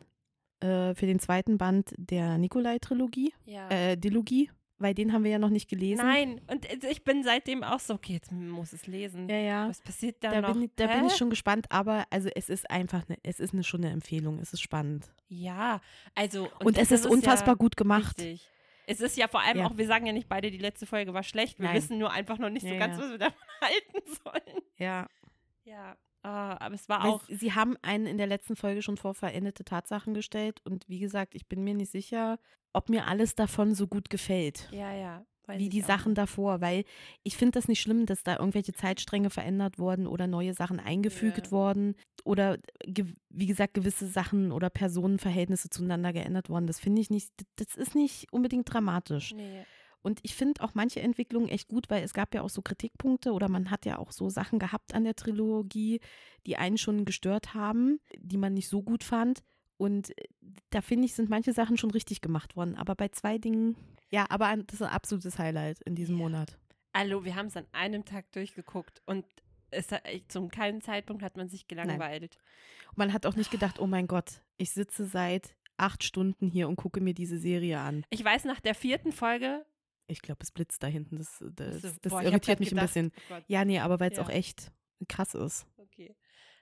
äh, 0.61 0.95
für 0.95 1.07
den 1.07 1.19
zweiten 1.19 1.59
Band 1.59 1.93
der 1.99 2.39
Nikolai-Trilogie, 2.39 3.33
ja. 3.47 3.69
äh, 3.71 3.97
Dilogie, 3.97 4.51
weil 4.79 4.95
den 4.95 5.13
haben 5.13 5.25
wir 5.25 5.31
ja 5.31 5.39
noch 5.39 5.51
nicht 5.51 5.69
gelesen. 5.69 6.05
Nein, 6.07 6.41
und 6.49 6.69
also 6.71 6.87
ich 6.89 7.03
bin 7.05 7.25
seitdem 7.25 7.63
auch 7.65 7.81
so, 7.81 7.95
okay, 7.95 8.15
jetzt 8.15 8.31
muss 8.33 8.73
es 8.73 8.87
lesen. 8.87 9.29
Ja, 9.29 9.37
ja. 9.37 9.69
Was 9.69 9.81
passiert 9.81 10.17
da, 10.23 10.31
Da, 10.31 10.41
noch? 10.43 10.53
bin, 10.53 10.63
ich- 10.65 10.71
da 10.77 10.87
bin 10.87 11.07
ich 11.07 11.13
Hä? 11.15 11.17
schon 11.19 11.31
gespannt, 11.31 11.67
aber 11.71 12.05
also 12.11 12.29
es 12.35 12.49
ist 12.49 12.71
einfach 12.71 13.05
eine, 13.09 13.19
es 13.23 13.41
ist 13.41 13.53
eine, 13.55 13.65
schon 13.65 13.83
eine 13.85 13.93
Empfehlung, 13.93 14.39
es 14.39 14.53
ist 14.53 14.61
spannend. 14.63 15.09
Ja, 15.29 15.81
also. 16.15 16.49
Und, 16.63 16.77
es 16.79 16.89
das 16.91 17.01
ist 17.01 17.07
unfassbar 17.07 17.55
ja 17.55 17.59
gut 17.59 17.77
gemacht. 17.77 18.19
Richtig. 18.19 18.49
Es 18.89 19.01
ist 19.01 19.17
ja 19.17 19.27
vor 19.27 19.41
allem 19.41 19.59
Ja. 19.59 19.67
auch, 19.67 19.77
wir 19.77 19.87
sagen 19.87 20.07
ja 20.07 20.13
nicht 20.13 20.29
beide, 20.29 20.51
die 20.51 20.59
letzte 20.59 20.87
Folge 20.87 21.13
war 21.13 21.25
schlecht. 21.25 21.59
Wir 21.59 21.67
Nein. 21.67 21.77
wissen 21.77 21.99
nur 21.99 22.13
einfach 22.13 22.39
noch 22.39 22.51
nicht 22.51 22.63
so 22.63 22.69
Ja, 22.73 22.79
ganz, 22.79 22.97
ja. 22.99 23.03
was 23.05 23.11
wir 23.11 23.19
davon 23.19 23.39
halten 23.61 24.13
sollen. 24.25 24.63
Ja. 24.79 25.09
Ja, 25.65 25.97
aber 26.31 26.75
es 26.75 26.89
war 26.89 27.03
Weil 27.03 27.11
auch. 27.11 27.23
Sie 27.29 27.53
haben 27.53 27.77
einen 27.83 28.07
in 28.07 28.19
der 28.19 28.27
letzten 28.27 28.57
Folge 28.57 28.83
schon 28.83 28.97
vor 28.97 29.15
veränderte 29.15 29.65
Tatsachen 29.65 30.15
gestellt 30.15 30.61
und 30.65 30.89
wie 30.89 30.99
gesagt, 30.99 31.35
ich 31.35 31.47
bin 31.47 31.63
mir 31.65 31.75
nicht 31.75 31.91
sicher, 31.93 32.39
ob 32.73 32.89
mir 32.89 33.07
alles 33.07 33.35
davon 33.35 33.75
so 33.75 33.87
gut 33.87 34.11
gefällt. 34.11 34.69
Ja, 34.73 34.93
ja. 34.95 35.25
wie 35.49 35.69
die 35.69 35.81
Sachen 35.81 36.11
nicht. 36.13 36.19
davor, 36.19 36.61
weil 36.61 36.85
ich 37.23 37.37
finde 37.37 37.53
das 37.53 37.69
nicht 37.69 37.81
schlimm, 37.81 38.05
dass 38.05 38.23
da 38.25 38.37
irgendwelche 38.37 38.73
Zeitstränge 38.73 39.31
verändert 39.31 39.79
wurden 39.79 40.07
oder 40.09 40.27
neue 40.27 40.55
Sachen 40.55 40.81
eingefügt 40.81 41.47
Ja. 41.47 41.51
wurden 41.53 41.95
oder 42.25 42.59
wie 43.31 43.47
gesagt 43.47 43.75
gewisse 43.75 44.07
Sachen 44.09 44.51
oder 44.51 44.71
Personenverhältnisse 44.71 45.71
zueinander 45.71 46.13
geändert 46.13 46.51
wurden. 46.51 46.67
Das 46.67 46.81
finde 46.81 47.01
ich 47.01 47.11
nicht, 47.11 47.31
das 47.57 47.77
ist 47.77 47.95
nicht 47.95 48.33
unbedingt 48.33 48.73
dramatisch. 48.73 49.33
Nee. 49.35 49.65
Und 50.07 50.21
ich 50.23 50.37
finde 50.37 50.63
auch 50.63 50.75
manche 50.75 51.01
Entwicklungen 51.01 51.49
echt 51.49 51.67
gut, 51.67 51.91
weil 51.91 52.05
es 52.05 52.15
gab 52.15 52.33
ja 52.33 52.43
auch 52.43 52.49
so 52.49 52.63
Kritikpunkte 52.63 53.33
oder 53.33 53.49
man 53.49 53.73
hat 53.73 53.87
ja 53.87 53.99
auch 53.99 54.13
so 54.13 54.29
Sachen 54.29 54.61
gehabt 54.61 54.95
an 54.95 55.03
der 55.03 55.17
Trilogie, 55.17 55.99
die 56.47 56.57
einen 56.57 56.79
schon 56.79 57.05
gestört 57.05 57.55
haben, 57.55 57.99
die 58.17 58.37
man 58.37 58.55
nicht 58.55 58.69
so 58.69 58.85
gut 58.85 59.03
fand. 59.03 59.43
Und 59.79 60.17
äh, 60.17 60.29
da 60.71 60.81
finde 60.81 61.07
ich, 61.07 61.15
sind 61.15 61.29
manche 61.29 61.53
Sachen 61.53 61.77
schon 61.77 61.91
richtig 61.91 62.21
gemacht 62.21 62.55
worden. 62.55 62.77
Aber 62.77 62.95
bei 62.95 63.09
zwei 63.09 63.39
Dingen, 63.39 63.75
ja, 64.09 64.27
aber 64.29 64.57
das 64.59 64.75
ist 64.75 64.83
ein 64.83 64.93
absolutes 64.93 65.41
Highlight 65.41 65.81
in 65.81 65.97
diesem 65.97 66.19
Ja. 66.19 66.23
Monat. 66.23 66.57
Hallo, 66.95 67.25
wir 67.25 67.35
haben 67.35 67.47
es 67.49 67.57
an 67.57 67.67
einem 67.73 68.05
Tag 68.05 68.31
durchgeguckt 68.31 69.03
und 69.07 69.27
es 69.73 69.89
zum 70.29 70.51
keinen 70.51 70.83
Zeitpunkt 70.83 71.25
hat 71.25 71.37
man 71.37 71.49
sich 71.49 71.67
gelangweilt. 71.67 72.39
Und 72.91 72.99
man 72.99 73.13
hat 73.13 73.27
auch 73.27 73.35
nicht 73.35 73.51
gedacht, 73.51 73.81
oh 73.81 73.89
mein 73.89 74.07
Gott, 74.07 74.41
ich 74.57 74.71
sitze 74.71 75.05
seit 75.05 75.57
acht 75.79 76.05
Stunden 76.05 76.47
hier 76.47 76.69
und 76.69 76.77
gucke 76.77 77.01
mir 77.01 77.13
diese 77.13 77.39
Serie 77.39 77.81
an. 77.81 78.05
Ich 78.11 78.25
weiß, 78.25 78.45
nach 78.45 78.61
der 78.61 78.77
vierten 78.77 79.11
Folge. 79.11 79.67
Ich 80.09 80.23
glaube, 80.23 80.39
es 80.43 80.53
blitzt 80.53 80.83
da 80.83 80.87
hinten. 80.87 81.17
Das, 81.19 81.43
das, 81.55 81.83
so, 81.83 81.89
das 82.03 82.13
boah, 82.13 82.23
irritiert 82.23 82.61
mich 82.61 82.69
ein 82.71 82.77
gedacht, 82.77 82.87
bisschen. 82.95 83.13
Oh 83.31 83.39
Ja, 83.49 83.65
nee, 83.65 83.79
aber 83.81 83.99
weil 84.01 84.11
es 84.13 84.19
Ja. 84.19 84.25
auch 84.25 84.29
echt 84.31 84.71
krass 85.09 85.35
ist. 85.35 85.67
okay. 85.77 86.17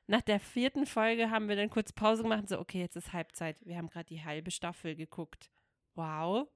Nach 0.07 0.21
der 0.23 0.39
vierten 0.39 0.85
Folge 0.87 1.31
haben 1.31 1.49
wir 1.49 1.57
dann 1.57 1.71
kurz 1.71 1.91
Pause 1.93 2.23
gemacht 2.25 2.41
und 2.43 2.49
so, 2.51 2.59
okay, 2.59 2.81
jetzt 2.81 2.95
ist 2.97 3.13
Halbzeit. 3.15 3.57
Wir 3.65 3.79
haben 3.79 3.89
gerade 3.89 4.05
die 4.07 4.23
halbe 4.23 4.51
Staffel 4.51 4.97
geguckt. 4.97 5.51
Wow. 5.95 6.47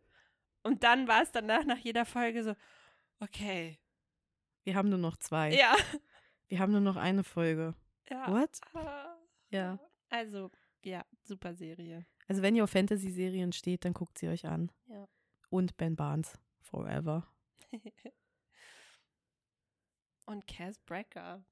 Und 0.63 0.83
dann 0.85 1.09
war 1.09 1.23
es 1.23 1.31
danach 1.33 1.65
nach 1.65 1.79
jeder 1.79 2.05
Folge 2.05 2.45
so, 2.45 2.55
okay. 3.21 3.79
Wir 4.65 4.75
haben 4.75 4.91
nur 4.91 4.99
noch 4.99 5.17
zwei. 5.17 5.55
Ja. 5.55 5.75
Wir 6.49 6.59
haben 6.59 6.73
nur 6.73 6.81
noch 6.83 6.97
eine 6.97 7.25
Folge. 7.25 7.75
ja. 8.11 8.31
What? 8.31 8.61
Ah. 8.75 9.17
Ja. 9.51 9.79
Also, 10.11 10.51
ja, 10.83 11.05
super 11.23 11.55
Serie. 11.55 12.05
Also 12.27 12.43
wenn 12.43 12.55
ihr 12.57 12.65
auf 12.65 12.71
Fantasy-Serien 12.71 13.53
steht, 13.53 13.85
dann 13.87 13.95
guckt 13.95 14.19
sie 14.19 14.29
euch 14.29 14.47
an. 14.47 14.71
Ja. 14.89 15.07
Und 15.49 15.77
Ben 15.79 15.97
Barnes. 15.97 16.39
Forever. 16.69 17.27
Und 20.27 20.47
Cass 20.47 20.79
Brecker. 20.81 21.43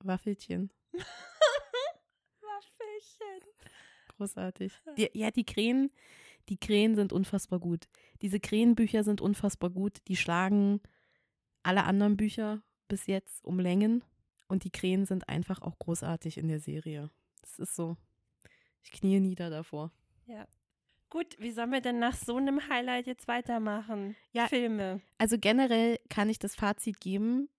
Waffelchen. 0.00 0.72
Waffelchen. 2.40 3.42
Großartig. 4.16 4.72
Die, 4.98 5.10
ja, 5.14 5.30
die 5.30 5.44
Krähen, 5.44 5.92
die 6.48 6.58
Krähen 6.58 6.96
sind 6.96 7.12
unfassbar 7.12 7.60
gut. 7.60 7.88
Diese 8.20 8.40
Krähenbücher 8.40 9.04
sind 9.04 9.20
unfassbar 9.20 9.70
gut. 9.70 10.00
Die 10.08 10.16
schlagen 10.16 10.80
alle 11.62 11.84
anderen 11.84 12.16
Bücher 12.16 12.62
bis 12.88 13.06
jetzt 13.06 13.44
um 13.44 13.60
Längen. 13.60 14.02
Und 14.48 14.64
die 14.64 14.70
Krähen 14.70 15.06
sind 15.06 15.28
einfach 15.28 15.62
auch 15.62 15.78
großartig 15.78 16.36
in 16.36 16.48
der 16.48 16.58
Serie. 16.58 17.10
Das 17.40 17.60
ist 17.60 17.76
so. 17.76 17.96
Ich 18.82 18.90
knie 18.90 19.20
nieder 19.20 19.48
davor. 19.48 19.92
Ja. 20.26 20.48
Gut, 21.12 21.36
wie 21.38 21.50
sollen 21.50 21.72
wir 21.72 21.82
denn 21.82 21.98
nach 21.98 22.14
so 22.14 22.36
einem 22.38 22.70
Highlight 22.70 23.06
jetzt 23.06 23.28
weitermachen? 23.28 24.16
Ja. 24.32 24.48
Filme. 24.48 25.02
Also 25.18 25.36
generell 25.38 25.98
kann 26.08 26.30
ich 26.30 26.38
das 26.38 26.54
Fazit 26.54 27.00
geben, 27.02 27.50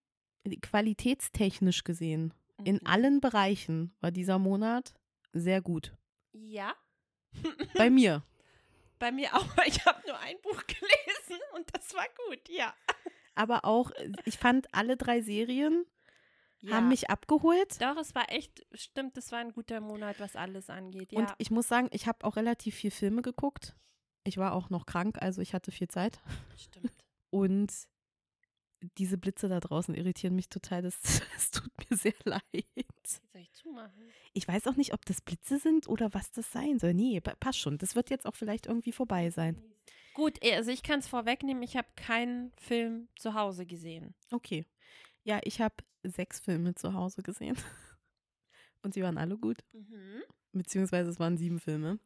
qualitätstechnisch 0.63 1.83
gesehen, 1.83 2.33
in 2.63 2.77
Mhm. 2.77 2.81
allen 2.85 3.21
Bereichen 3.21 3.95
war 4.01 4.09
dieser 4.09 4.39
Monat 4.39 4.95
sehr 5.33 5.61
gut. 5.61 5.93
Ja. 6.31 6.73
Bei 7.75 7.89
mir. 7.91 8.23
Bei 8.97 9.11
mir 9.11 9.31
auch, 9.35 9.45
weil 9.55 9.67
ich 9.67 9.85
habe 9.85 10.01
nur 10.07 10.17
ein 10.19 10.37
Buch 10.41 10.63
gelesen 10.65 11.39
und 11.55 11.67
das 11.75 11.93
war 11.93 12.07
gut, 12.27 12.49
ja. 12.49 12.73
Aber 13.35 13.65
auch, 13.65 13.91
ich 14.25 14.39
fand 14.39 14.65
alle 14.73 14.97
drei 14.97 15.21
Serien 15.21 15.85
Ja. 16.63 16.75
haben 16.77 16.87
mich 16.87 17.09
abgeholt. 17.09 17.81
Doch, 17.81 17.97
es 17.97 18.15
war 18.15 18.31
echt, 18.31 18.65
stimmt, 18.73 19.17
es 19.17 19.31
war 19.31 19.39
ein 19.39 19.51
guter 19.51 19.81
Monat, 19.81 20.19
was 20.19 20.35
alles 20.35 20.69
angeht. 20.69 21.11
Ja. 21.11 21.19
Und 21.19 21.29
ich 21.37 21.51
muss 21.51 21.67
sagen, 21.67 21.89
ich 21.91 22.07
habe 22.07 22.25
auch 22.25 22.35
relativ 22.37 22.75
viel 22.75 22.91
Filme 22.91 23.21
geguckt. 23.21 23.75
Ich 24.23 24.37
war 24.37 24.53
auch 24.53 24.69
noch 24.69 24.85
krank, 24.85 25.17
also 25.21 25.41
ich 25.41 25.53
hatte 25.53 25.71
viel 25.71 25.89
Zeit. 25.89 26.19
stimmt. 26.57 26.91
Und 27.29 27.73
diese 28.97 29.17
Blitze 29.17 29.47
da 29.49 29.59
draußen 29.59 29.95
irritieren 29.95 30.35
mich 30.35 30.49
total. 30.49 30.81
Das, 30.81 30.99
das 31.33 31.51
tut 31.51 31.71
mir 31.89 31.97
sehr 31.97 32.13
leid. 32.25 32.41
Soll 33.05 33.41
ich 33.41 33.51
zumachen? 33.53 34.03
Ich 34.33 34.47
weiß 34.47 34.67
auch 34.67 34.75
nicht, 34.75 34.93
ob 34.93 35.05
das 35.05 35.21
Blitze 35.21 35.57
sind 35.59 35.87
oder 35.87 36.13
was 36.13 36.31
das 36.31 36.51
sein 36.51 36.79
soll. 36.79 36.93
Nee, 36.93 37.19
pa- 37.21 37.35
passt 37.39 37.59
schon. 37.59 37.77
Das 37.77 37.95
wird 37.95 38.09
jetzt 38.09 38.25
auch 38.25 38.35
vielleicht 38.35 38.67
irgendwie 38.67 38.91
vorbei 38.91 39.29
sein. 39.29 39.61
Gut, 40.13 40.37
also 40.43 40.69
ich 40.69 40.83
kann 40.83 40.99
es 40.99 41.07
vorwegnehmen, 41.07 41.63
ich 41.63 41.75
habe 41.75 41.87
keinen 41.95 42.51
Film 42.57 43.07
zu 43.15 43.33
Hause 43.33 43.65
gesehen. 43.65 44.13
Okay. 44.31 44.65
Ja, 45.23 45.39
ich 45.43 45.61
habe 45.61 45.75
sechs 46.03 46.39
Filme 46.39 46.75
zu 46.75 46.93
Hause 46.93 47.21
gesehen. 47.23 47.55
Und 48.83 48.93
sie 48.93 49.01
waren 49.03 49.17
alle 49.17 49.37
gut. 49.37 49.63
Beziehungsweise 50.51 51.09
es 51.09 51.19
waren 51.19 51.37
sieben 51.37 51.59
Filme. 51.59 51.99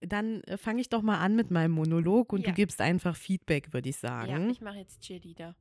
Dann 0.00 0.42
äh, 0.44 0.56
fange 0.56 0.80
ich 0.80 0.88
doch 0.88 1.02
mal 1.02 1.18
an 1.18 1.34
mit 1.34 1.50
meinem 1.50 1.72
Monolog 1.72 2.32
und 2.32 2.42
Ja. 2.42 2.50
du 2.50 2.54
gibst 2.54 2.80
einfach 2.80 3.16
Feedback, 3.16 3.72
würde 3.72 3.88
ich 3.88 4.00
Ja, 4.00 4.24
sagen. 4.26 4.48
ich 4.50 4.60
mache 4.60 4.76
jetzt 4.78 5.00
Cheerleader. 5.00 5.56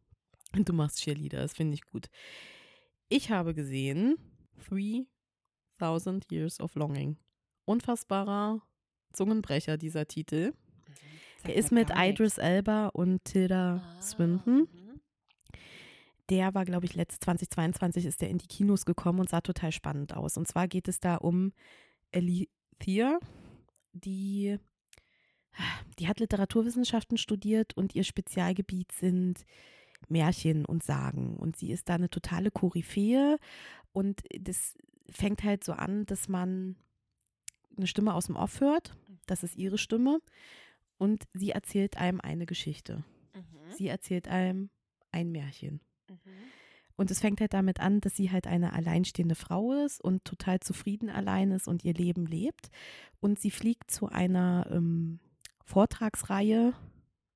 Und 0.56 0.70
du 0.70 0.74
machst 0.74 1.00
Cheerleader, 1.02 1.40
das 1.42 1.56
finde 1.56 1.74
ich 1.74 1.82
gut. 1.88 2.08
Ich 3.10 3.32
habe 3.32 3.56
gesehen 3.56 4.16
3000 4.70 6.32
Years 6.32 6.60
of 6.60 6.76
Longing. 6.76 7.18
Unfassbarer 7.66 8.62
Zungenbrecher, 9.14 9.78
dieser 9.78 10.08
Titel. 10.08 10.54
Der 11.48 11.56
ist 11.56 11.72
mit 11.72 11.90
Idris 11.96 12.38
Elba 12.38 12.88
und 12.90 13.24
Tilda 13.26 13.82
Ah, 13.84 14.02
Swinton. 14.02 14.68
Der 16.30 16.54
war, 16.54 16.66
glaube 16.66 16.86
ich, 16.86 16.96
letztes 16.96 17.20
2022 17.22 18.06
ist 18.06 18.22
der 18.22 18.30
in 18.30 18.38
die 18.38 18.48
Kinos 18.48 18.86
gekommen 18.86 19.20
und 19.20 19.30
sah 19.30 19.42
total 19.42 19.72
spannend 19.72 20.14
aus. 20.14 20.38
Und 20.38 20.48
zwar 20.48 20.68
geht 20.68 20.88
es 20.88 21.00
da 21.00 21.16
um 21.16 21.54
Alethea, 22.14 23.20
die, 23.94 24.58
die 26.00 26.08
hat 26.08 26.20
Literaturwissenschaften 26.20 27.18
studiert 27.18 27.76
und 27.76 27.96
ihr 27.96 28.04
Spezialgebiet 28.04 28.92
sind 28.92 29.46
Märchen 30.10 30.66
und 30.66 30.84
Sagen. 30.84 31.38
Und 31.38 31.56
sie 31.56 31.72
ist 31.72 31.90
da 31.90 31.96
eine 31.96 32.10
totale 32.10 32.52
Koryphäe. 32.52 33.38
Und 33.92 34.22
das 34.40 34.76
fängt 35.10 35.44
halt 35.44 35.64
so 35.64 35.74
an, 35.74 36.06
dass 36.06 36.28
man 36.28 36.76
eine 37.76 37.88
Stimme 37.88 38.14
aus 38.14 38.26
dem 38.26 38.36
Off 38.36 38.62
hört. 38.62 38.96
Das 39.26 39.44
ist 39.44 39.56
ihre 39.56 39.78
Stimme. 39.78 40.20
Und 40.98 41.26
sie 41.34 41.52
erzählt 41.52 41.98
einem 41.98 42.22
eine 42.22 42.46
Geschichte. 42.46 43.04
Mhm. 43.34 43.72
Sie 43.72 43.88
erzählt 43.88 44.28
einem 44.28 44.70
ein 45.12 45.32
Märchen. 45.32 45.82
Mhm. 46.10 46.16
Und 46.96 47.12
es 47.12 47.20
fängt 47.20 47.42
halt 47.42 47.54
damit 47.54 47.80
an, 47.80 48.02
dass 48.02 48.16
sie 48.16 48.32
halt 48.32 48.48
eine 48.48 48.74
alleinstehende 48.74 49.36
Frau 49.36 49.72
ist 49.86 50.04
und 50.04 50.26
total 50.26 50.60
zufrieden 50.60 51.10
allein 51.10 51.52
ist 51.52 51.68
und 51.68 51.86
ihr 51.86 51.94
Leben 51.94 52.26
lebt. 52.26 52.70
Und 53.20 53.40
sie 53.40 53.52
fliegt 53.52 53.92
zu 53.92 54.08
einer 54.08 54.68
ähm, 54.72 55.20
Vortragsreihe 55.64 56.74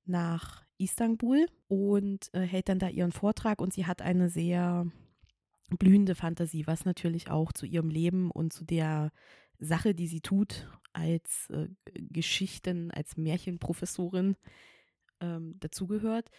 nach 0.04 0.64
Istanbul 0.78 1.46
und 1.68 2.28
äh, 2.34 2.40
hält 2.40 2.68
dann 2.68 2.80
da 2.80 2.88
ihren 2.88 3.12
Vortrag 3.12 3.60
und 3.60 3.72
sie 3.72 3.86
hat 3.86 4.02
eine 4.02 4.28
sehr 4.28 4.86
blühende 5.70 6.16
Fantasie, 6.16 6.66
was 6.66 6.84
natürlich 6.84 7.30
auch 7.30 7.52
zu 7.52 7.64
ihrem 7.64 7.88
Leben 7.88 8.30
und 8.32 8.52
zu 8.52 8.64
der 8.64 9.12
Sache, 9.58 9.94
die 9.94 10.08
sie 10.08 10.20
tut, 10.20 10.68
als 10.92 11.48
äh, 11.50 11.68
Geschichten, 11.94 12.90
als 12.90 13.16
Märchenprofessorin 13.16 14.36
ähm, 15.20 15.56
dazugehört. 15.60 16.30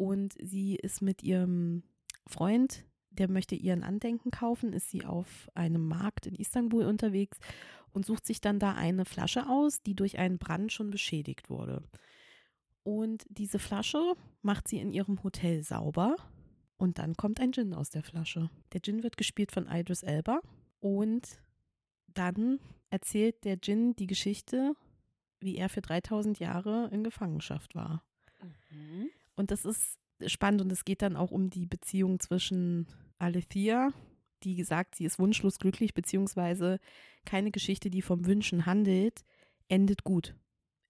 Und 0.00 0.34
sie 0.40 0.76
ist 0.76 1.02
mit 1.02 1.22
ihrem 1.22 1.82
Freund, 2.26 2.86
der 3.10 3.30
möchte 3.30 3.54
ihren 3.54 3.82
Andenken 3.82 4.30
kaufen, 4.30 4.72
ist 4.72 4.88
sie 4.88 5.04
auf 5.04 5.50
einem 5.54 5.86
Markt 5.86 6.26
in 6.26 6.34
Istanbul 6.36 6.86
unterwegs 6.86 7.38
und 7.92 8.06
sucht 8.06 8.24
sich 8.24 8.40
dann 8.40 8.58
da 8.58 8.72
eine 8.72 9.04
Flasche 9.04 9.46
aus, 9.46 9.82
die 9.82 9.94
durch 9.94 10.18
einen 10.18 10.38
Brand 10.38 10.72
schon 10.72 10.90
beschädigt 10.90 11.50
wurde. 11.50 11.82
Und 12.82 13.26
diese 13.28 13.58
Flasche 13.58 14.14
macht 14.40 14.68
sie 14.68 14.78
in 14.78 14.90
ihrem 14.90 15.22
Hotel 15.22 15.62
sauber 15.62 16.16
und 16.78 16.98
dann 16.98 17.14
kommt 17.14 17.38
ein 17.38 17.52
Djinn 17.52 17.74
aus 17.74 17.90
der 17.90 18.02
Flasche. 18.02 18.48
Der 18.72 18.80
Djinn 18.80 19.02
wird 19.02 19.18
gespielt 19.18 19.52
von 19.52 19.68
Idris 19.70 20.02
Elba 20.02 20.40
und 20.80 21.42
dann 22.06 22.58
erzählt 22.88 23.44
der 23.44 23.58
Djinn 23.58 23.94
die 23.96 24.06
Geschichte, 24.06 24.72
wie 25.40 25.58
er 25.58 25.68
für 25.68 25.82
3000 25.82 26.38
Jahre 26.38 26.88
in 26.90 27.04
Gefangenschaft 27.04 27.74
war. 27.74 28.02
Mhm. 28.70 29.10
Und 29.40 29.50
das 29.50 29.64
ist 29.64 29.98
spannend 30.26 30.62
und 30.62 30.70
es 30.70 30.84
geht 30.84 31.02
dann 31.02 31.16
auch 31.16 31.30
um 31.30 31.50
die 31.50 31.66
Beziehung 31.66 32.20
zwischen 32.20 32.86
Alethea, 33.18 33.90
die 34.42 34.62
sagt, 34.62 34.94
sie 34.94 35.04
ist 35.04 35.18
wunschlos 35.18 35.58
glücklich, 35.58 35.94
beziehungsweise 35.94 36.78
keine 37.24 37.50
Geschichte, 37.50 37.90
die 37.90 38.02
vom 38.02 38.26
Wünschen 38.26 38.66
handelt, 38.66 39.24
endet 39.68 40.04
gut. 40.04 40.34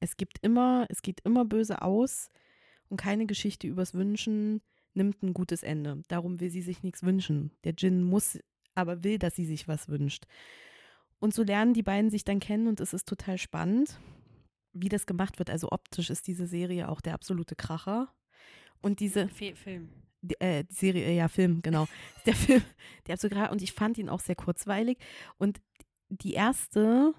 Es 0.01 0.17
gibt 0.17 0.39
immer, 0.43 0.87
es 0.89 1.03
geht 1.03 1.21
immer 1.25 1.45
böse 1.45 1.83
aus 1.83 2.29
und 2.89 3.01
keine 3.01 3.27
Geschichte 3.27 3.67
übers 3.67 3.95
Wünschen 3.95 4.63
nimmt 4.95 5.23
ein 5.23 5.35
gutes 5.35 5.63
Ende. 5.63 6.03
Darum 6.09 6.41
will 6.41 6.51
sie 6.51 6.63
sich 6.63 6.83
nichts 6.83 7.03
wünschen. 7.03 7.53
Der 7.65 7.73
Djinn 7.73 8.03
muss, 8.03 8.39
aber 8.75 9.05
will, 9.05 9.19
dass 9.19 9.37
sie 9.37 9.47
sich 9.47 9.69
was 9.69 9.89
wünscht. 9.89 10.27
Und 11.19 11.35
so 11.35 11.43
lernen 11.43 11.75
die 11.75 11.83
beiden 11.83 12.11
sich 12.11 12.25
dann 12.25 12.41
kennen 12.41 12.67
und 12.67 12.81
es 12.81 12.95
ist 12.95 13.07
total 13.07 13.39
spannend, 13.39 14.01
wie 14.73 14.89
das 14.89 15.07
gemacht 15.07 15.39
wird. 15.39 15.51
Also 15.51 15.71
optisch 15.71 16.11
ist 16.11 16.27
diese 16.27 16.47
Serie 16.47 16.89
auch 16.89 17.01
der 17.01 17.15
absolute 17.15 17.55
Kracher. 17.55 18.13
Und 18.83 19.01
diese, 19.01 19.29
Film. 19.29 19.89
die, 20.23 20.41
äh, 20.41 20.65
die 20.65 20.75
Serie, 20.75 21.05
äh, 21.05 21.17
ja, 21.17 21.29
Film, 21.29 21.61
genau. 21.63 21.87
Der 22.27 22.35
Film, 22.35 22.63
der 23.07 23.15
hat 23.15 23.21
so 23.21 23.29
gerade, 23.29 23.53
und 23.53 23.63
ich 23.63 23.73
fand 23.73 23.99
ihn 23.99 24.09
auch 24.09 24.21
sehr 24.21 24.37
kurzweilig. 24.37 24.99
Und 25.39 25.61
die 26.09 26.33
erste 26.35 27.15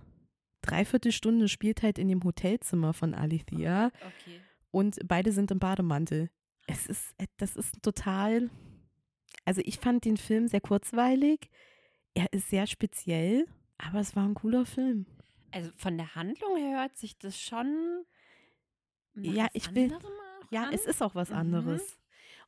Dreiviertelstunde 0.62 1.48
spielt 1.48 1.82
halt 1.82 1.98
in 1.98 2.08
dem 2.08 2.24
Hotelzimmer 2.24 2.94
von 2.94 3.14
Alethea 3.14 3.88
Okay. 3.96 4.42
und 4.72 5.00
beide 5.08 5.32
sind 5.32 5.50
im 5.52 5.60
Bademantel. 5.60 6.30
Es 6.68 6.86
ist, 6.88 7.14
äh, 7.18 7.26
das 7.38 7.56
ist 7.56 7.82
total, 7.82 8.50
also 9.46 9.62
ich 9.66 9.80
fand 9.80 10.06
den 10.06 10.18
Film 10.18 10.48
sehr 10.48 10.62
kurzweilig. 10.62 11.50
Er 12.14 12.32
ist 12.34 12.50
sehr 12.50 12.68
speziell, 12.68 13.48
aber 13.78 14.00
es 14.02 14.16
war 14.16 14.26
ein 14.28 14.36
cooler 14.36 14.66
Film. 14.66 15.06
Also 15.52 15.72
von 15.78 15.98
der 15.98 16.14
Handlung 16.16 16.58
her 16.58 16.80
hört 16.82 16.98
sich 16.98 17.18
das 17.18 17.40
schon. 17.40 18.04
Ja, 19.16 19.48
ich 19.54 19.74
will- 19.74 19.90
Ja, 20.52 20.66
an. 20.66 20.74
es 20.74 20.86
ist 20.86 21.02
auch 21.02 21.16
was 21.16 21.30
Mhm. 21.30 21.36
anderes. 21.38 21.98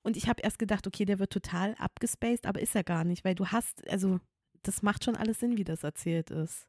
Und 0.03 0.17
ich 0.17 0.27
habe 0.27 0.41
erst 0.41 0.59
gedacht, 0.59 0.85
okay, 0.85 1.05
der 1.05 1.19
wird 1.19 1.31
total 1.31 1.75
abgespaced, 1.75 2.45
aber 2.45 2.61
ist 2.61 2.75
er 2.75 2.83
gar 2.83 3.03
nicht, 3.05 3.23
weil 3.23 3.35
du 3.35 3.47
hast, 3.47 3.87
also 3.89 4.19
das 4.61 4.81
macht 4.83 5.03
schon 5.03 5.15
alles 5.15 5.39
Sinn, 5.39 5.57
wie 5.57 5.63
das 5.63 5.83
erzählt 5.83 6.29
ist. 6.29 6.67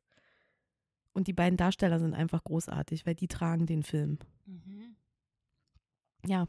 Und 1.12 1.26
die 1.28 1.32
beiden 1.32 1.56
Darsteller 1.56 1.98
sind 2.00 2.14
einfach 2.14 2.42
großartig, 2.44 3.06
weil 3.06 3.14
die 3.14 3.28
tragen 3.28 3.66
den 3.66 3.82
Film. 3.82 4.18
Mhm. 4.46 4.96
Ja, 6.26 6.46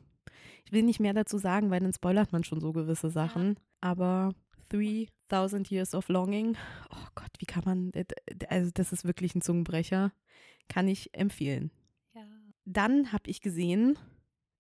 ich 0.64 0.72
will 0.72 0.84
nicht 0.84 1.00
mehr 1.00 1.14
dazu 1.14 1.38
sagen, 1.38 1.70
weil 1.70 1.82
dann 1.82 1.94
spoilert 1.94 2.32
man 2.32 2.44
schon 2.44 2.62
so 2.62 2.72
gewisse 2.72 3.10
Sachen. 3.10 3.60
Aber 3.82 4.34
3000 4.70 5.70
Years 5.70 5.94
of 5.94 6.08
Longing, 6.10 6.58
oh 6.92 7.08
Gott, 7.14 7.30
wie 7.40 7.46
kann 7.46 7.64
man, 7.66 7.92
also 8.50 8.72
das 8.74 8.92
ist 8.92 9.06
wirklich 9.06 9.36
ein 9.36 9.42
Zungenbrecher, 9.42 10.12
kann 10.68 10.88
ich 10.88 11.14
empfehlen. 11.14 11.72
Ja. 12.14 12.26
Dann 12.66 13.12
habe 13.12 13.30
ich 13.30 13.42
gesehen, 13.42 13.98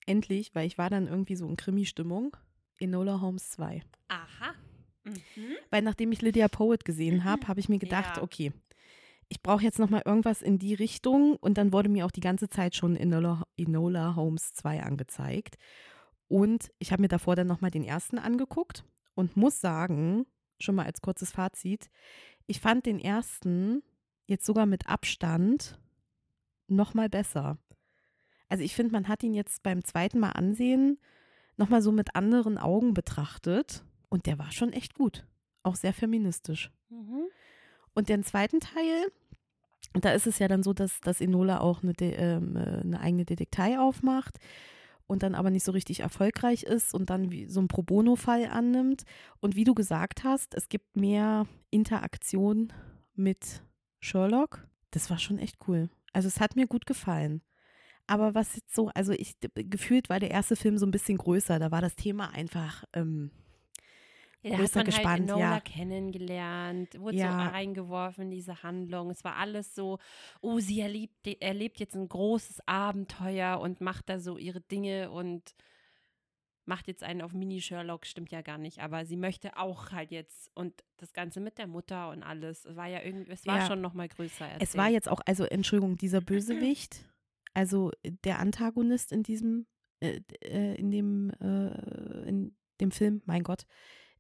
endlich, 0.06 0.54
weil 0.56 0.68
ich 0.68 0.78
war 0.78 0.90
dann 0.90 1.08
irgendwie 1.08 1.36
so 1.36 1.48
in 1.48 1.58
Krimi-Stimmung, 1.58 2.36
Enola 2.80 3.22
Holmes 3.22 3.50
2. 3.52 3.82
Aha. 4.10 4.54
Mhm. 5.04 5.56
Weil 5.70 5.82
nachdem 5.82 6.12
ich 6.12 6.22
Lydia 6.22 6.48
Poet 6.48 6.84
gesehen 6.86 7.24
habe, 7.24 7.48
habe 7.48 7.60
ich 7.60 7.70
mir 7.70 7.80
gedacht, 7.80 8.18
Ja. 8.18 8.24
okay, 8.24 8.52
ich 9.30 9.42
brauche 9.42 9.64
jetzt 9.64 9.80
noch 9.80 9.90
mal 9.90 10.04
irgendwas 10.06 10.42
in 10.42 10.60
die 10.60 10.74
Richtung 10.74 11.36
und 11.38 11.58
dann 11.58 11.74
wurde 11.74 11.90
mir 11.90 12.06
auch 12.06 12.12
die 12.12 12.22
ganze 12.22 12.48
Zeit 12.48 12.76
schon 12.76 12.96
Enola, 12.96 13.44
Enola 13.58 14.16
Holmes 14.16 14.54
2 14.54 14.84
angezeigt 14.84 15.58
und 16.28 16.72
ich 16.80 16.92
habe 16.92 17.02
mir 17.02 17.08
davor 17.08 17.36
dann 17.36 17.48
noch 17.48 17.62
mal 17.62 17.72
den 17.72 17.84
ersten 17.84 18.18
angeguckt 18.20 18.84
und 19.16 19.36
muss 19.38 19.62
sagen, 19.62 20.26
schon 20.60 20.76
mal 20.76 20.86
als 20.86 21.02
kurzes 21.02 21.32
Fazit, 21.32 21.90
ich 22.48 22.60
fand 22.60 22.86
den 22.86 23.00
ersten 23.00 23.82
jetzt 24.28 24.46
sogar 24.46 24.66
mit 24.66 24.88
Abstand 24.88 25.80
noch 26.68 26.94
mal 26.94 27.10
besser. 27.10 27.58
Also 28.50 28.64
ich 28.64 28.76
finde, 28.76 28.92
man 28.94 29.08
hat 29.08 29.24
ihn 29.24 29.34
jetzt 29.34 29.64
beim 29.64 29.84
zweiten 29.84 30.20
Mal 30.20 30.32
ansehen 30.32 31.00
noch 31.58 31.70
mal 31.70 31.82
so 31.82 31.92
mit 31.92 32.16
anderen 32.16 32.58
Augen 32.58 32.94
betrachtet 32.94 33.84
und 34.10 34.26
der 34.26 34.38
war 34.38 34.52
schon 34.52 34.74
echt 34.74 34.94
gut. 34.94 35.26
Auch 35.64 35.76
sehr 35.76 35.94
feministisch. 35.94 36.70
Mhm. 36.90 37.28
Und 37.94 38.10
den 38.10 38.24
zweiten 38.24 38.60
Teil, 38.60 39.08
da 39.94 40.12
ist 40.12 40.28
es 40.28 40.38
ja 40.40 40.48
dann 40.50 40.64
so, 40.64 40.74
dass, 40.74 41.00
dass 41.00 41.22
Enola 41.22 41.62
auch 41.62 41.82
eine, 41.82 41.94
De- 41.94 42.14
ähm, 42.14 42.58
äh, 42.58 42.82
eine 42.82 43.00
eigene 43.00 43.24
Detektei 43.24 43.80
aufmacht 43.80 44.38
und 45.08 45.24
dann 45.24 45.34
aber 45.34 45.50
nicht 45.50 45.64
so 45.64 45.72
richtig 45.72 46.02
erfolgreich 46.02 46.64
ist 46.64 46.94
und 46.94 47.10
dann 47.10 47.32
wie 47.32 47.46
so 47.46 47.62
einen 47.62 47.70
Pro 47.70 47.84
Bono-Fall 47.84 48.48
annimmt. 48.48 49.04
Und 49.40 49.56
wie 49.56 49.64
du 49.64 49.74
gesagt 49.74 50.24
hast, 50.26 50.56
es 50.56 50.68
gibt 50.68 50.98
mehr 50.98 51.48
Interaktion 51.70 52.74
mit 53.14 53.64
Sherlock. 54.02 54.68
Das 54.92 55.10
war 55.10 55.20
schon 55.20 55.40
echt 55.40 55.56
cool. 55.68 55.90
Also 56.12 56.28
es 56.28 56.40
hat 56.42 56.56
mir 56.58 56.68
gut 56.68 56.86
gefallen. 56.86 57.42
Aber 58.08 58.36
was 58.36 58.56
jetzt 58.56 58.76
so, 58.76 58.90
also 58.94 59.12
ich 59.14 59.36
gefühlt 59.56 60.10
war 60.10 60.20
der 60.20 60.32
erste 60.32 60.56
Film 60.56 60.78
so 60.78 60.86
ein 60.86 60.92
bisschen 60.92 61.18
größer. 61.18 61.58
Da 61.60 61.72
war 61.72 61.82
das 61.82 61.96
Thema 61.96 62.30
einfach 62.34 62.84
ähm, 62.94 63.32
Ja, 64.44 64.52
da 64.52 64.58
hat 64.58 64.60
größer 64.60 64.80
man 64.80 64.86
halt 64.86 64.96
gespannt, 64.96 65.30
Enola 65.30 65.54
ja. 65.56 65.60
kennengelernt, 65.62 67.00
wurde 67.00 67.18
Ja. 67.18 67.32
so 67.32 67.38
reingeworfen 67.52 68.26
in 68.26 68.32
diese 68.32 68.62
Handlung. 68.62 69.10
Es 69.10 69.24
war 69.24 69.38
alles 69.38 69.74
so, 69.74 69.98
oh, 70.42 70.60
sie 70.60 70.82
erlebt, 70.82 71.26
erlebt 71.42 71.80
jetzt 71.80 71.96
ein 71.96 72.08
großes 72.08 72.68
Abenteuer 72.68 73.60
und 73.60 73.82
macht 73.82 74.08
da 74.10 74.20
so 74.20 74.38
ihre 74.38 74.62
Dinge 74.62 75.10
und 75.10 75.56
macht 76.68 76.88
jetzt 76.88 77.04
einen 77.04 77.22
auf 77.22 77.32
Mini-Sherlock, 77.34 78.06
stimmt 78.08 78.32
ja 78.32 78.42
gar 78.42 78.58
nicht, 78.58 78.80
aber 78.80 79.06
sie 79.06 79.18
möchte 79.18 79.56
auch 79.58 79.92
halt 79.92 80.12
jetzt 80.12 80.50
und 80.56 80.84
das 80.98 81.14
Ganze 81.14 81.40
mit 81.40 81.58
der 81.60 81.68
Mutter 81.68 82.10
und 82.10 82.24
alles. 82.24 82.66
Es 82.66 82.76
war 82.76 82.88
ja 82.88 83.02
irgendwie, 83.04 83.32
es 83.32 83.46
war 83.46 83.58
Ja. 83.60 83.68
schon 83.68 83.82
nochmal 83.82 84.08
größer. 84.10 84.46
Erzählt. 84.46 84.62
Es 84.70 84.76
war 84.78 84.90
jetzt 84.90 85.08
auch, 85.10 85.22
also 85.26 85.44
Entschuldigung, 85.46 85.96
dieser 85.98 86.22
Bösewicht, 86.22 87.06
also 87.56 87.92
der 88.04 88.40
Antagonist 88.40 89.12
in 89.12 89.24
diesem, 89.24 89.66
äh, 90.00 90.22
äh, 90.42 90.76
in 90.76 90.92
dem, 90.92 91.32
äh, 91.42 92.28
in 92.28 92.56
dem 92.80 92.92
Film, 92.92 93.22
mein 93.26 93.44
Gott, 93.44 93.66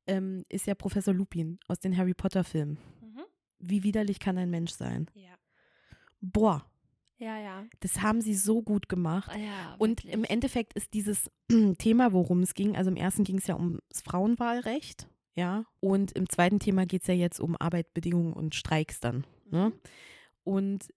ähm, 0.07 0.43
ist 0.49 0.67
ja 0.67 0.75
Professor 0.75 1.13
Lupin 1.13 1.59
aus 1.67 1.79
den 1.79 1.95
Harry 1.95 2.13
Potter 2.13 2.43
Filmen. 2.43 2.77
Mhm. 3.01 3.21
Wie 3.59 3.83
widerlich 3.83 4.19
kann 4.19 4.37
ein 4.37 4.49
Mensch 4.49 4.71
sein? 4.71 5.09
Ja. 5.13 5.35
Boah, 6.21 6.65
Ja, 7.17 7.37
ja. 7.39 7.65
das 7.81 8.01
haben 8.01 8.21
sie 8.21 8.35
so 8.35 8.61
gut 8.63 8.89
gemacht. 8.89 9.31
ja 9.35 9.75
Und 9.77 10.05
im 10.05 10.23
Endeffekt 10.23 10.73
ist 10.73 10.93
dieses 10.93 11.29
Thema, 11.77 12.13
worum 12.13 12.41
es 12.41 12.53
ging, 12.53 12.75
also 12.75 12.89
im 12.89 12.97
ersten 12.97 13.23
ging 13.23 13.37
es 13.37 13.47
ja 13.47 13.55
ums 13.55 14.01
Frauenwahlrecht, 14.03 15.07
ja, 15.35 15.65
und 15.81 16.13
im 16.13 16.29
zweiten 16.29 16.59
Thema 16.59 16.85
geht 16.85 17.01
es 17.01 17.07
ja 17.07 17.13
jetzt 17.13 17.41
um 17.41 17.57
Arbeitsbedingungen 17.59 18.31
und 18.31 18.55
Streiks 18.55 19.01
dann. 19.01 19.25
Ne? 19.49 19.69
Mhm. 19.69 19.73
Und 20.45 20.93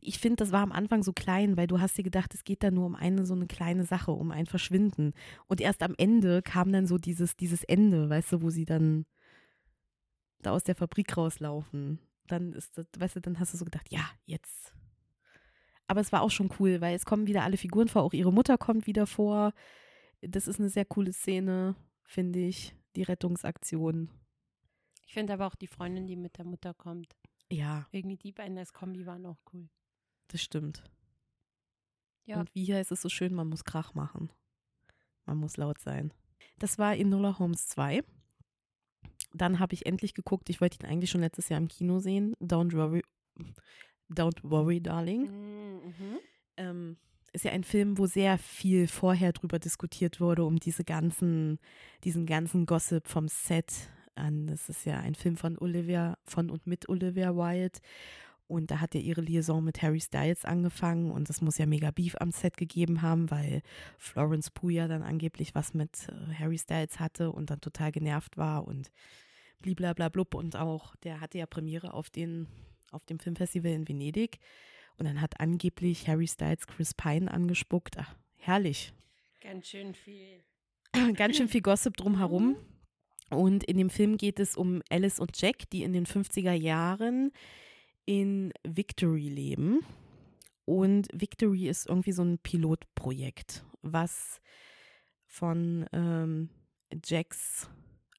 ich 0.00 0.18
finde, 0.18 0.36
das 0.36 0.52
war 0.52 0.62
am 0.62 0.72
Anfang 0.72 1.02
so 1.02 1.12
klein, 1.12 1.56
weil 1.56 1.66
du 1.66 1.80
hast 1.80 1.96
dir 1.98 2.02
gedacht, 2.02 2.34
es 2.34 2.44
geht 2.44 2.62
da 2.62 2.70
nur 2.70 2.86
um 2.86 2.94
eine 2.94 3.26
so 3.26 3.34
eine 3.34 3.46
kleine 3.46 3.84
Sache, 3.84 4.12
um 4.12 4.30
ein 4.30 4.46
Verschwinden. 4.46 5.12
Und 5.46 5.60
erst 5.60 5.82
am 5.82 5.94
Ende 5.98 6.42
kam 6.42 6.72
dann 6.72 6.86
so 6.86 6.98
dieses, 6.98 7.36
dieses 7.36 7.64
Ende, 7.64 8.08
weißt 8.08 8.32
du, 8.32 8.42
wo 8.42 8.50
sie 8.50 8.64
dann 8.64 9.06
da 10.40 10.52
aus 10.52 10.64
der 10.64 10.74
Fabrik 10.74 11.16
rauslaufen. 11.16 11.98
Dann 12.26 12.52
ist 12.52 12.78
das, 12.78 12.86
weißt 12.98 13.16
du, 13.16 13.20
dann 13.20 13.38
hast 13.38 13.52
du 13.52 13.58
so 13.58 13.64
gedacht, 13.64 13.90
ja, 13.90 14.08
jetzt. 14.24 14.74
Aber 15.86 16.00
es 16.00 16.12
war 16.12 16.22
auch 16.22 16.30
schon 16.30 16.50
cool, 16.58 16.80
weil 16.80 16.94
es 16.94 17.04
kommen 17.04 17.26
wieder 17.26 17.42
alle 17.42 17.56
Figuren 17.56 17.88
vor, 17.88 18.02
auch 18.02 18.12
ihre 18.12 18.32
Mutter 18.32 18.56
kommt 18.56 18.86
wieder 18.86 19.06
vor. 19.06 19.52
Das 20.22 20.46
ist 20.46 20.60
eine 20.60 20.68
sehr 20.68 20.84
coole 20.84 21.12
Szene, 21.12 21.74
finde 22.04 22.38
ich, 22.38 22.76
die 22.96 23.02
Rettungsaktion. 23.02 24.08
Ich 25.06 25.14
finde 25.14 25.32
aber 25.32 25.46
auch 25.46 25.56
die 25.56 25.66
Freundin, 25.66 26.06
die 26.06 26.16
mit 26.16 26.38
der 26.38 26.44
Mutter 26.44 26.72
kommt. 26.72 27.16
Ja, 27.50 27.88
Irgendwie 27.90 28.16
die 28.16 28.30
beiden 28.30 28.56
als 28.56 28.72
Kombi 28.72 29.04
waren 29.06 29.26
auch 29.26 29.38
cool. 29.52 29.68
Das 30.32 30.42
stimmt. 30.42 30.82
Ja. 32.24 32.40
Und 32.40 32.54
wie 32.54 32.72
heißt 32.72 32.92
es 32.92 33.02
so 33.02 33.08
schön, 33.08 33.34
man 33.34 33.48
muss 33.48 33.64
Krach 33.64 33.94
machen. 33.94 34.30
Man 35.26 35.38
muss 35.38 35.56
laut 35.56 35.80
sein. 35.80 36.12
Das 36.58 36.78
war 36.78 36.96
Enola 36.96 37.38
Holmes 37.38 37.66
2. 37.68 38.02
Dann 39.32 39.58
habe 39.58 39.74
ich 39.74 39.86
endlich 39.86 40.14
geguckt, 40.14 40.50
ich 40.50 40.60
wollte 40.60 40.78
ihn 40.78 40.90
eigentlich 40.90 41.10
schon 41.10 41.20
letztes 41.20 41.48
Jahr 41.48 41.60
im 41.60 41.68
Kino 41.68 42.00
sehen. 42.00 42.34
Don't 42.40 42.72
worry, 42.72 43.02
Don't 44.10 44.38
worry, 44.42 44.80
darling. 44.80 45.22
Mhm. 45.22 46.18
Ähm, 46.56 46.96
ist 47.32 47.44
ja 47.44 47.52
ein 47.52 47.62
Film, 47.62 47.96
wo 47.96 48.06
sehr 48.06 48.38
viel 48.38 48.88
vorher 48.88 49.32
drüber 49.32 49.58
diskutiert 49.58 50.20
wurde, 50.20 50.44
um 50.44 50.58
diese 50.58 50.82
ganzen, 50.82 51.58
diesen 52.02 52.26
ganzen 52.26 52.66
Gossip 52.66 53.06
vom 53.06 53.28
Set 53.28 53.72
an. 54.16 54.48
Das 54.48 54.68
ist 54.68 54.84
ja 54.84 54.98
ein 54.98 55.14
Film 55.14 55.36
von 55.36 55.56
Olivia, 55.58 56.18
von 56.24 56.50
und 56.50 56.66
mit 56.66 56.88
Olivia 56.88 57.36
Wilde. 57.36 57.78
Und 58.50 58.72
da 58.72 58.80
hat 58.80 58.96
ja 58.96 59.00
ihre 59.00 59.20
Liaison 59.20 59.62
mit 59.62 59.80
Harry 59.80 60.00
Styles 60.00 60.44
angefangen 60.44 61.12
und 61.12 61.30
es 61.30 61.40
muss 61.40 61.56
ja 61.56 61.66
mega 61.66 61.92
Beef 61.92 62.16
am 62.18 62.32
Set 62.32 62.56
gegeben 62.56 63.00
haben, 63.00 63.30
weil 63.30 63.62
Florence 63.96 64.50
Pugh 64.50 64.70
ja 64.70 64.88
dann 64.88 65.04
angeblich 65.04 65.54
was 65.54 65.72
mit 65.72 66.08
äh, 66.08 66.34
Harry 66.34 66.58
Styles 66.58 66.98
hatte 66.98 67.30
und 67.30 67.50
dann 67.50 67.60
total 67.60 67.92
genervt 67.92 68.36
war 68.36 68.66
und 68.66 68.90
bliblablub 69.60 70.34
und 70.34 70.56
auch, 70.56 70.96
der 70.96 71.20
hatte 71.20 71.38
ja 71.38 71.46
Premiere 71.46 71.94
auf, 71.94 72.10
den, 72.10 72.48
auf 72.90 73.04
dem 73.04 73.20
Filmfestival 73.20 73.70
in 73.70 73.86
Venedig 73.86 74.40
und 74.98 75.06
dann 75.06 75.20
hat 75.20 75.38
angeblich 75.38 76.08
Harry 76.08 76.26
Styles 76.26 76.66
Chris 76.66 76.92
Pine 76.92 77.30
angespuckt. 77.30 77.98
Ach, 77.98 78.16
herrlich. 78.36 78.92
Ganz 79.40 79.68
schön 79.68 79.94
viel. 79.94 80.42
Ganz 81.14 81.36
schön 81.36 81.46
viel 81.46 81.62
Gossip 81.62 81.96
drumherum. 81.96 82.56
Und 83.30 83.62
in 83.62 83.78
dem 83.78 83.90
Film 83.90 84.16
geht 84.16 84.40
es 84.40 84.56
um 84.56 84.82
Alice 84.90 85.20
und 85.20 85.40
Jack, 85.40 85.70
die 85.70 85.84
in 85.84 85.92
den 85.92 86.04
50er 86.04 86.52
Jahren 86.52 87.30
in 88.06 88.52
Victory 88.64 89.28
leben. 89.28 89.80
Und 90.64 91.08
Victory 91.12 91.68
ist 91.68 91.88
irgendwie 91.88 92.12
so 92.12 92.22
ein 92.22 92.38
Pilotprojekt, 92.38 93.64
was 93.82 94.40
von 95.26 95.86
ähm, 95.92 96.50
Jacks 97.04 97.68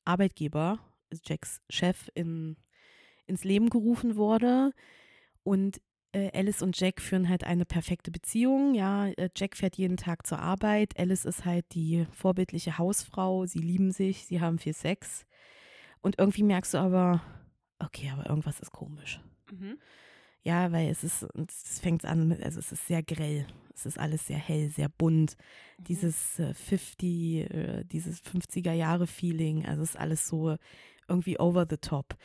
Arbeitgeber, 0.06 0.80
Jacks 1.26 1.62
Chef, 1.70 2.10
in, 2.13 2.58
ins 3.26 3.44
Leben 3.44 3.70
gerufen 3.70 4.15
wurde. 4.15 4.72
Und 5.44 5.82
äh, 6.13 6.30
Alice 6.38 6.62
und 6.62 6.78
Jack 6.80 7.02
führen 7.02 7.30
halt 7.30 7.44
eine 7.44 7.65
perfekte 7.65 8.12
Beziehung. 8.12 8.74
Ja, 8.74 9.08
äh, 9.08 9.30
Jack 9.36 9.56
fährt 9.56 9.78
jeden 9.78 9.98
Tag 9.98 10.28
zur 10.28 10.39
Arbeit. 10.39 11.00
Alice 11.00 11.26
ist 11.26 11.46
halt 11.46 11.65
die 11.74 12.06
vorbildliche 12.12 12.78
Hausfrau. 12.78 13.46
Sie 13.46 13.60
lieben 13.60 13.91
sich, 13.91 14.26
sie 14.26 14.41
haben 14.41 14.60
viel 14.60 14.74
Sex. 14.74 15.26
Und 16.02 16.20
irgendwie 16.20 16.44
merkst 16.44 16.74
du 16.74 16.80
aber, 16.80 17.22
okay, 17.80 18.10
aber 18.12 18.30
irgendwas 18.30 18.60
ist 18.60 18.72
komisch. 18.72 19.22
Mhm. 19.52 19.78
Ja, 20.44 20.72
weil 20.72 20.90
es 20.90 21.04
ist, 21.04 21.28
es 21.48 21.80
fängt 21.80 22.04
an, 22.06 22.28
mit, 22.28 22.42
also 22.42 22.60
es 22.60 22.72
ist 22.72 22.88
sehr 22.88 23.04
grell. 23.04 23.46
Es 23.76 23.86
ist 23.86 24.00
alles 24.00 24.26
sehr 24.28 24.38
hell, 24.38 24.70
sehr 24.70 24.90
bunt. 24.90 25.38
Mhm. 25.78 25.84
Dieses 25.84 26.40
äh, 26.40 26.54
50, 26.54 27.52
äh, 27.52 27.84
dieses 27.86 28.22
50er 28.22 28.74
Jahre 28.74 29.08
Feeling, 29.08 29.66
also 29.66 29.84
es 29.84 29.92
ist 29.92 30.00
alles 30.00 30.28
so 30.28 30.56
irgendwie 31.08 31.40
over 31.40 31.68
the 31.70 31.78
top. 31.78 32.16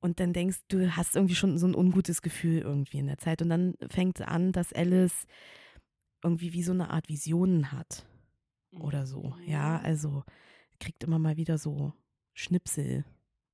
Und 0.00 0.20
dann 0.20 0.32
denkst 0.32 0.58
du, 0.68 0.96
hast 0.96 1.16
irgendwie 1.16 1.34
schon 1.34 1.58
so 1.58 1.66
ein 1.66 1.74
ungutes 1.74 2.22
Gefühl 2.22 2.58
irgendwie 2.60 2.98
in 2.98 3.06
der 3.06 3.18
Zeit. 3.18 3.40
Und 3.40 3.48
dann 3.48 3.74
fängt 3.88 4.20
es 4.20 4.26
an, 4.26 4.52
dass 4.52 4.72
Alice 4.72 5.26
irgendwie 6.22 6.52
wie 6.52 6.62
so 6.62 6.72
eine 6.72 6.90
Art 6.90 7.08
Visionen 7.08 7.72
hat 7.72 8.06
oder 8.78 9.06
so. 9.06 9.34
Ja, 9.46 9.78
Mhm. 9.78 9.84
also 9.84 10.24
kriegt 10.80 11.04
immer 11.04 11.18
mal 11.18 11.36
wieder 11.36 11.58
so 11.58 11.92
Schnipsel, 12.34 13.04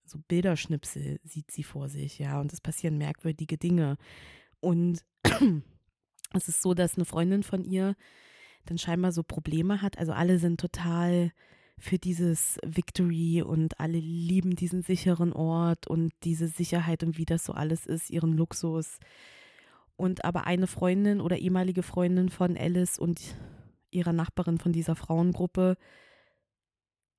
so 0.09 0.19
Bilderschnipsel 0.29 1.21
sieht 1.25 1.51
sie 1.51 1.63
vor 1.63 1.89
sich, 1.89 2.19
ja, 2.19 2.41
und 2.41 2.53
es 2.53 2.61
passieren 2.61 2.99
merkwürdige 2.99 3.59
Dinge. 3.59 3.97
Und 4.61 5.05
es 6.35 6.49
ist 6.49 6.63
so, 6.63 6.75
dass 6.75 6.97
eine 6.97 7.05
Freundin 7.05 7.43
von 7.43 7.65
ihr 7.65 7.95
dann 8.67 8.79
scheinbar 8.79 9.13
so 9.13 9.23
Probleme 9.23 9.83
hat. 9.83 9.99
Also 9.99 10.13
alle 10.13 10.39
sind 10.39 10.61
total 10.61 11.33
für 11.79 11.99
dieses 11.99 12.59
Victory 12.65 13.43
und 13.43 13.79
alle 13.81 13.99
lieben 13.99 14.57
diesen 14.57 14.83
sicheren 14.83 15.33
Ort 15.33 15.87
und 15.87 16.13
diese 16.25 16.49
Sicherheit 16.49 17.03
und 17.03 17.19
wie 17.19 17.25
das 17.25 17.45
so 17.45 17.53
alles 17.53 17.87
ist, 17.87 18.11
ihren 18.11 18.33
Luxus. 18.33 18.99
Und 19.97 20.25
aber 20.25 20.47
eine 20.47 20.67
Freundin 20.67 21.21
oder 21.21 21.39
ehemalige 21.39 21.83
Freundin 21.83 22.29
von 22.29 22.57
Alice 22.57 22.99
und 22.99 23.21
ihrer 23.91 24.13
Nachbarin 24.13 24.59
von 24.59 24.73
dieser 24.73 24.97
Frauengruppe, 24.97 25.77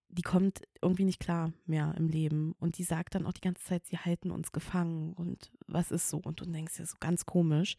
die 0.10 0.24
kommt 0.24 0.62
irgendwie 0.82 1.06
nicht 1.06 1.20
klar 1.20 1.54
mehr 1.66 1.94
im 1.98 2.08
Leben. 2.08 2.54
Und 2.60 2.78
die 2.78 2.84
sagt 2.84 3.16
dann 3.16 3.26
auch 3.26 3.34
die 3.34 3.42
ganze 3.42 3.64
Zeit, 3.64 3.86
sie 3.86 3.98
halten 3.98 4.32
uns 4.32 4.52
gefangen 4.52 5.14
und 5.14 5.52
was 5.68 5.92
ist 5.92 6.10
so? 6.10 6.18
Und 6.18 6.42
du 6.42 6.46
denkst 6.46 6.80
ja 6.80 6.86
so 6.86 6.98
ganz 7.00 7.26
komisch. 7.26 7.78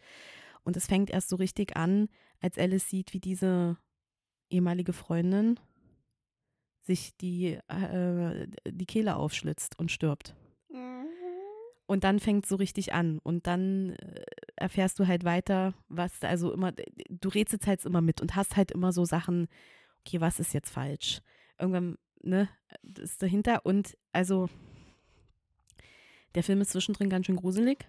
Und 0.62 0.76
es 0.76 0.86
fängt 0.86 1.10
erst 1.10 1.28
so 1.28 1.36
richtig 1.36 1.76
an, 1.76 2.08
als 2.40 2.58
Alice 2.58 2.88
sieht, 2.88 3.12
wie 3.12 3.20
diese 3.20 3.76
ehemalige 4.50 4.92
Freundin 4.92 5.58
sich 6.82 7.16
die, 7.16 7.58
äh, 7.68 8.46
die 8.66 8.86
Kehle 8.86 9.16
aufschlitzt 9.16 9.78
und 9.78 9.90
stirbt. 9.90 10.34
Mhm. 10.70 11.06
Und 11.86 12.04
dann 12.04 12.20
fängt 12.20 12.44
es 12.44 12.48
so 12.50 12.56
richtig 12.56 12.92
an. 12.92 13.18
Und 13.18 13.46
dann 13.46 13.90
äh, 13.90 14.24
erfährst 14.56 14.98
du 14.98 15.06
halt 15.06 15.24
weiter, 15.24 15.74
was, 15.88 16.22
also 16.22 16.52
immer, 16.52 16.72
du 16.72 17.28
rätselst 17.28 17.66
halt 17.66 17.84
immer 17.84 18.00
mit 18.00 18.20
und 18.20 18.36
hast 18.36 18.56
halt 18.56 18.70
immer 18.70 18.92
so 18.92 19.04
Sachen, 19.04 19.48
okay, 20.00 20.20
was 20.20 20.40
ist 20.40 20.54
jetzt 20.54 20.70
falsch? 20.70 21.20
Irgendwann, 21.58 21.96
ne, 22.22 22.48
das 22.82 23.10
ist 23.12 23.22
dahinter. 23.22 23.64
Und 23.66 23.96
also, 24.12 24.48
der 26.34 26.42
Film 26.42 26.60
ist 26.60 26.70
zwischendrin 26.70 27.10
ganz 27.10 27.26
schön 27.26 27.36
gruselig. 27.36 27.86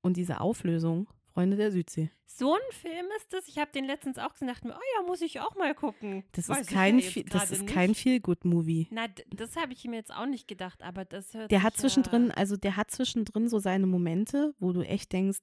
Und 0.00 0.16
diese 0.16 0.40
Auflösung, 0.40 1.08
Freunde 1.32 1.56
der 1.56 1.72
Südsee. 1.72 2.10
So 2.26 2.54
ein 2.54 2.60
Film 2.72 3.06
ist 3.16 3.32
das. 3.32 3.48
Ich 3.48 3.58
habe 3.58 3.72
den 3.72 3.84
letztens 3.84 4.16
auch 4.18 4.32
gesehen, 4.32 4.46
dachte 4.48 4.68
mir, 4.68 4.74
oh 4.76 4.80
ja, 4.96 5.06
muss 5.06 5.20
ich 5.22 5.40
auch 5.40 5.56
mal 5.56 5.74
gucken. 5.74 6.22
Das 6.32 6.48
Weiß 6.48 6.60
ist 6.62 6.70
kein, 6.70 7.00
ja 7.00 7.22
das 7.30 7.50
ist 7.50 7.62
nicht. 7.62 7.74
kein 7.74 7.94
Feel-Good-Movie. 7.96 8.86
Na, 8.90 9.08
d- 9.08 9.24
das 9.34 9.56
habe 9.56 9.72
ich 9.72 9.84
mir 9.86 9.96
jetzt 9.96 10.14
auch 10.14 10.26
nicht 10.26 10.46
gedacht, 10.46 10.82
aber 10.82 11.04
das 11.04 11.34
hört 11.34 11.50
Der 11.50 11.64
hat 11.64 11.76
zwischendrin, 11.76 12.28
Ja, 12.28 12.34
also 12.34 12.56
der 12.56 12.76
hat 12.76 12.90
zwischendrin 12.92 13.48
so 13.48 13.58
seine 13.58 13.86
Momente, 13.86 14.54
wo 14.60 14.72
du 14.72 14.82
echt 14.82 15.12
denkst, 15.12 15.40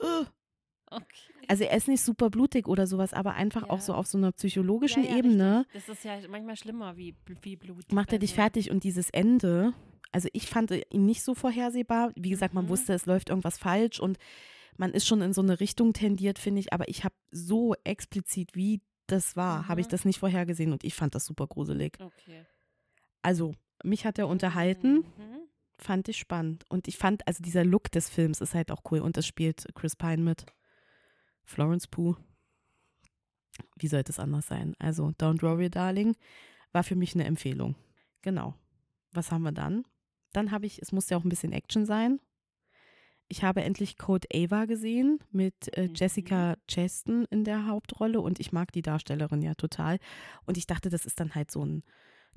"Ugh." 0.00 0.26
okay. 1.02 1.06
also 1.48 1.64
er 1.64 1.76
ist 1.76 1.88
nicht 1.88 2.02
super 2.02 2.30
blutig 2.30 2.66
oder 2.68 2.86
sowas, 2.86 3.12
aber 3.12 3.34
einfach 3.34 3.62
Ja. 3.62 3.70
auch 3.70 3.80
so 3.80 3.94
auf 3.94 4.06
so 4.06 4.18
einer 4.18 4.32
psychologischen 4.32 5.04
Ja, 5.04 5.10
ja, 5.10 5.16
Ebene 5.18 5.58
richtig. 5.72 5.86
Das 5.86 5.96
ist 5.98 6.04
ja 6.04 6.18
manchmal 6.28 6.56
schlimmer 6.56 6.96
wie, 6.96 7.14
wie 7.42 7.56
Blut. 7.56 7.92
macht 7.92 8.12
er 8.12 8.18
dich 8.18 8.30
Also, 8.32 8.42
fertig 8.42 8.70
und 8.70 8.84
dieses 8.84 9.10
Ende, 9.10 9.72
also 10.12 10.28
ich 10.32 10.46
fand 10.48 10.70
ihn 10.70 11.06
nicht 11.06 11.22
so 11.22 11.34
vorhersehbar. 11.34 12.12
Wie 12.16 12.30
gesagt, 12.30 12.54
man 12.54 12.64
Mhm. 12.66 12.70
wusste, 12.70 12.92
es 12.94 13.06
läuft 13.06 13.30
irgendwas 13.30 13.58
falsch 13.58 14.00
und 14.00 14.18
man 14.76 14.92
ist 14.92 15.06
schon 15.06 15.20
in 15.22 15.32
so 15.32 15.42
eine 15.42 15.60
Richtung 15.60 15.92
tendiert, 15.92 16.38
finde 16.38 16.60
ich, 16.60 16.72
aber 16.72 16.88
ich 16.88 17.04
habe 17.04 17.14
so 17.30 17.74
explizit, 17.84 18.54
wie 18.54 18.80
das 19.06 19.36
war, 19.36 19.68
habe 19.68 19.80
ich 19.80 19.88
Mhm. 19.88 19.90
das 19.90 20.04
nicht 20.04 20.18
vorhergesehen 20.20 20.72
und 20.72 20.84
ich 20.84 20.94
fand 20.94 21.14
das 21.14 21.26
super 21.26 21.46
gruselig. 21.46 21.98
Okay. 22.00 22.44
Also 23.22 23.52
mich 23.84 24.06
hat 24.06 24.18
er 24.18 24.28
unterhalten, 24.28 24.98
Mhm. 24.98 25.40
fand 25.76 26.08
ich 26.08 26.18
spannend. 26.18 26.64
Und 26.68 26.88
ich 26.88 26.96
fand, 26.96 27.26
also 27.26 27.42
dieser 27.42 27.64
Look 27.64 27.90
des 27.90 28.08
Films 28.08 28.40
ist 28.40 28.54
halt 28.54 28.70
auch 28.70 28.82
cool. 28.90 29.00
Und 29.00 29.16
es 29.18 29.26
spielt 29.26 29.66
Chris 29.74 29.96
Pine 29.96 30.18
mit. 30.18 30.46
Florence 31.50 31.88
Pugh. 31.88 32.16
Wie 33.76 33.88
sollte 33.88 34.12
es 34.12 34.18
anders 34.20 34.46
sein? 34.46 34.74
Also, 34.78 35.08
Don't 35.18 35.42
Worry, 35.42 35.68
Darling 35.68 36.16
war 36.72 36.84
für 36.84 36.94
mich 36.94 37.14
eine 37.14 37.24
Empfehlung. 37.24 37.74
Genau. 38.22 38.54
Was 39.12 39.32
haben 39.32 39.42
wir 39.42 39.52
dann? 39.52 39.84
Dann 40.32 40.52
habe 40.52 40.66
ich, 40.66 40.80
es 40.80 40.92
muss 40.92 41.10
ja 41.10 41.16
auch 41.16 41.24
ein 41.24 41.28
bisschen 41.28 41.52
Action 41.52 41.84
sein. 41.86 42.20
Ich 43.28 43.42
habe 43.42 43.62
endlich 43.62 43.96
Code 43.96 44.28
Ava 44.32 44.64
gesehen 44.66 45.18
mit 45.30 45.76
äh, 45.76 45.88
Mhm. 45.88 45.94
Jessica 45.94 46.56
Chaston 46.68 47.26
in 47.30 47.44
der 47.44 47.66
Hauptrolle 47.66 48.20
und 48.20 48.38
ich 48.40 48.52
mag 48.52 48.72
die 48.72 48.82
Darstellerin 48.82 49.42
ja 49.42 49.54
total. 49.54 49.98
Und 50.46 50.56
ich 50.56 50.66
dachte, 50.66 50.88
das 50.88 51.04
ist 51.04 51.18
dann 51.20 51.34
halt 51.34 51.50
so 51.50 51.64
ein 51.64 51.82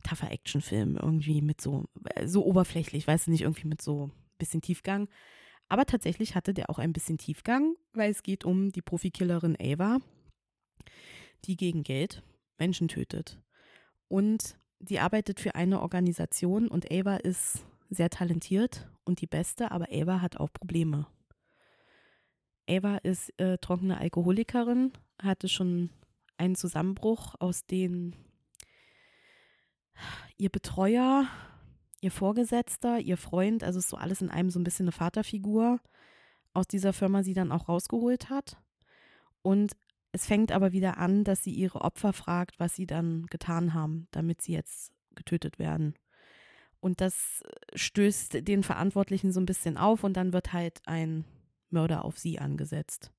tougher 0.04 0.32
Actionfilm, 0.32 0.98
irgendwie 0.98 1.42
mit 1.42 1.62
so, 1.62 1.86
äh, 2.16 2.28
so 2.28 2.46
oberflächlich, 2.46 3.08
weißt 3.08 3.28
du, 3.28 3.32
nicht 3.32 3.42
irgendwie 3.42 3.68
mit 3.68 3.82
so 3.82 4.08
ein 4.08 4.12
bisschen 4.38 4.62
Tiefgang. 4.62 5.08
Aber 5.74 5.88
tatsächlich 5.88 6.36
hatte 6.36 6.54
der 6.54 6.70
auch 6.70 6.78
ein 6.78 6.94
bisschen 6.94 7.18
Tiefgang, 7.18 7.76
weil 7.94 8.12
es 8.12 8.22
geht 8.22 8.46
um 8.46 8.72
die 8.72 8.84
Profikillerin 8.84 9.58
Ava, 9.60 9.98
die 11.46 11.58
gegen 11.58 11.82
Geld 11.82 12.22
Menschen 12.60 12.90
tötet. 12.90 13.42
Und 14.08 14.60
die 14.78 15.00
arbeitet 15.00 15.40
für 15.40 15.56
eine 15.56 15.82
Organisation 15.82 16.68
und 16.68 16.92
Ava 16.92 17.16
ist 17.16 17.66
sehr 17.90 18.12
talentiert 18.12 18.88
und 19.04 19.20
die 19.20 19.26
Beste, 19.26 19.72
aber 19.72 19.88
Ava 19.92 20.22
hat 20.22 20.38
auch 20.38 20.54
Probleme. 20.54 21.08
Ava 22.70 22.98
ist 22.98 23.32
äh, 23.40 23.58
trockene 23.58 23.98
Alkoholikerin, 23.98 24.94
hatte 25.24 25.50
schon 25.50 25.90
einen 26.38 26.54
Zusammenbruch, 26.54 27.34
aus 27.40 27.66
dem 27.66 28.14
ihr 30.38 30.52
Betreuer, 30.52 31.28
ihr 32.04 32.12
Vorgesetzter, 32.12 33.00
ihr 33.00 33.18
Freund, 33.18 33.64
also 33.64 33.80
ist 33.80 33.90
so 33.90 33.98
alles 33.98 34.22
in 34.22 34.30
einem 34.30 34.50
so 34.50 34.60
ein 34.60 34.64
bisschen 34.64 34.86
eine 34.86 34.92
Vaterfigur 34.92 35.80
aus 36.54 36.68
dieser 36.68 36.94
Firma 36.94 37.24
sie 37.24 37.34
dann 37.34 37.52
auch 37.52 37.70
rausgeholt 37.70 38.30
hat. 38.30 38.58
Und 39.42 39.74
es 40.12 40.26
fängt 40.26 40.52
aber 40.52 40.74
wieder 40.74 40.98
an, 40.98 41.24
dass 41.24 41.44
sie 41.44 41.52
ihre 41.52 41.82
Opfer 41.82 42.14
fragt, 42.14 42.60
was 42.60 42.76
sie 42.76 42.86
dann 42.86 43.26
getan 43.28 43.74
haben, 43.74 44.08
damit 44.12 44.42
sie 44.42 44.52
jetzt 44.52 44.92
getötet 45.16 45.60
werden. 45.60 45.96
Und 46.80 47.00
das 47.00 47.42
stößt 47.74 48.48
den 48.48 48.62
Verantwortlichen 48.62 49.32
so 49.32 49.40
ein 49.40 49.46
bisschen 49.46 49.78
auf 49.78 50.04
und 50.04 50.18
dann 50.18 50.34
wird 50.34 50.52
halt 50.52 50.82
ein 50.86 51.24
Mörder 51.70 52.04
auf 52.04 52.20
sie 52.20 52.38
angesetzt. 52.38 53.12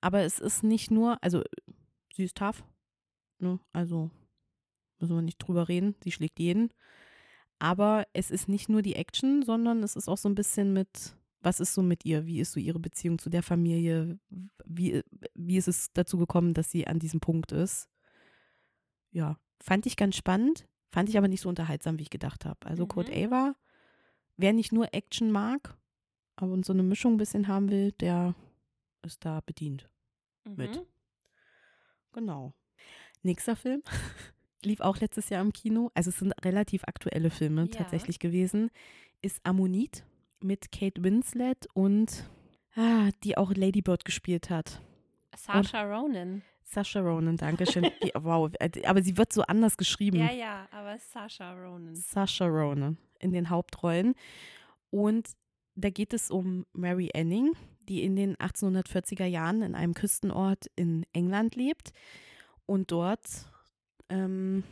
Aber 0.00 0.22
es 0.22 0.40
ist 0.40 0.64
nicht 0.64 0.90
nur, 0.90 1.22
also 1.22 1.42
sie 2.12 2.24
ist 2.24 2.36
tough, 2.36 2.64
ne? 3.38 3.60
also 3.72 4.10
müssen 4.98 5.14
wir 5.14 5.22
nicht 5.22 5.38
drüber 5.38 5.68
reden, 5.68 5.94
sie 6.02 6.12
schlägt 6.12 6.40
jeden. 6.40 6.72
Aber 7.58 8.06
es 8.12 8.30
ist 8.30 8.48
nicht 8.48 8.68
nur 8.68 8.82
die 8.82 8.96
Action, 8.96 9.42
sondern 9.42 9.82
es 9.82 9.96
ist 9.96 10.08
auch 10.08 10.18
so 10.18 10.28
ein 10.28 10.34
bisschen 10.34 10.72
mit, 10.72 11.16
was 11.40 11.60
ist 11.60 11.72
so 11.74 11.82
mit 11.82 12.04
ihr, 12.04 12.26
wie 12.26 12.40
ist 12.40 12.52
so 12.52 12.60
ihre 12.60 12.78
Beziehung 12.78 13.18
zu 13.18 13.30
der 13.30 13.42
Familie, 13.42 14.18
wie, 14.64 15.02
wie 15.34 15.56
ist 15.56 15.68
es 15.68 15.92
dazu 15.94 16.18
gekommen, 16.18 16.52
dass 16.54 16.70
sie 16.70 16.86
an 16.86 16.98
diesem 16.98 17.20
Punkt 17.20 17.52
ist. 17.52 17.88
Ja, 19.10 19.38
fand 19.60 19.86
ich 19.86 19.96
ganz 19.96 20.16
spannend, 20.16 20.66
fand 20.90 21.08
ich 21.08 21.16
aber 21.16 21.28
nicht 21.28 21.40
so 21.40 21.48
unterhaltsam, 21.48 21.98
wie 21.98 22.02
ich 22.02 22.10
gedacht 22.10 22.44
habe. 22.44 22.66
Also 22.66 22.84
Mhm. 22.84 22.88
Code 22.88 23.12
Ava, 23.12 23.54
wer 24.36 24.52
nicht 24.52 24.72
nur 24.72 24.92
Action 24.92 25.30
mag, 25.30 25.76
aber 26.36 26.62
so 26.62 26.74
eine 26.74 26.82
Mischung 26.82 27.14
ein 27.14 27.18
bisschen 27.18 27.48
haben 27.48 27.70
will, 27.70 27.92
der 27.92 28.34
ist 29.02 29.24
da 29.24 29.40
bedient. 29.40 29.88
mit. 30.44 30.76
Mhm. 30.76 30.86
Genau. 32.12 32.52
Nächster 33.22 33.56
Film 33.56 33.82
lief 34.66 34.80
auch 34.80 34.98
letztes 34.98 35.28
Jahr 35.30 35.40
im 35.42 35.52
Kino. 35.52 35.90
Also 35.94 36.10
es 36.10 36.18
sind 36.18 36.32
relativ 36.44 36.84
aktuelle 36.84 37.30
Filme 37.30 37.62
Ja. 37.62 37.68
tatsächlich 37.68 38.18
gewesen. 38.18 38.70
Ist 39.22 39.40
Ammonit 39.44 40.04
mit 40.40 40.70
Kate 40.72 41.02
Winslet 41.02 41.66
und 41.74 42.28
ah, 42.74 43.08
die 43.24 43.36
auch 43.38 43.52
Lady 43.54 43.80
Bird 43.82 44.04
gespielt 44.04 44.50
hat. 44.50 44.82
Saoirse 45.36 45.78
Ronan. 45.78 46.42
Sasha 46.64 47.00
Ronan, 47.00 47.36
danke 47.36 47.64
schön. 47.72 47.90
Die, 48.02 48.10
wow, 48.14 48.50
äh, 48.58 48.70
aber 48.86 49.02
sie 49.02 49.16
wird 49.16 49.32
so 49.32 49.42
anders 49.42 49.76
geschrieben. 49.76 50.18
Ja, 50.18 50.32
ja, 50.32 50.68
aber 50.72 50.98
Saoirse 50.98 51.44
Ronan. 51.44 51.94
Sasha 51.94 52.46
Ronan 52.46 52.98
in 53.20 53.32
den 53.32 53.48
Hauptrollen. 53.50 54.14
Und 54.90 55.28
da 55.74 55.90
geht 55.90 56.12
es 56.12 56.30
um 56.30 56.66
Mary 56.72 57.10
Anning, 57.14 57.52
die 57.88 58.02
in 58.02 58.16
den 58.16 58.36
1840er 58.36 59.26
Jahren 59.26 59.62
in 59.62 59.74
einem 59.74 59.94
Küstenort 59.94 60.66
in 60.74 61.06
England 61.12 61.54
lebt 61.54 61.92
und 62.66 62.90
dort, 62.90 63.46
ähm, 64.08 64.64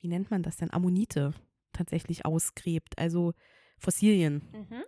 wie 0.00 0.08
nennt 0.08 0.30
man 0.30 0.42
das 0.42 0.56
denn, 0.56 0.72
Ammonite 0.72 1.34
tatsächlich 1.72 2.24
ausgräbt, 2.24 2.98
also 2.98 3.32
Fossilien. 3.78 4.42
Mhm. 4.52 4.82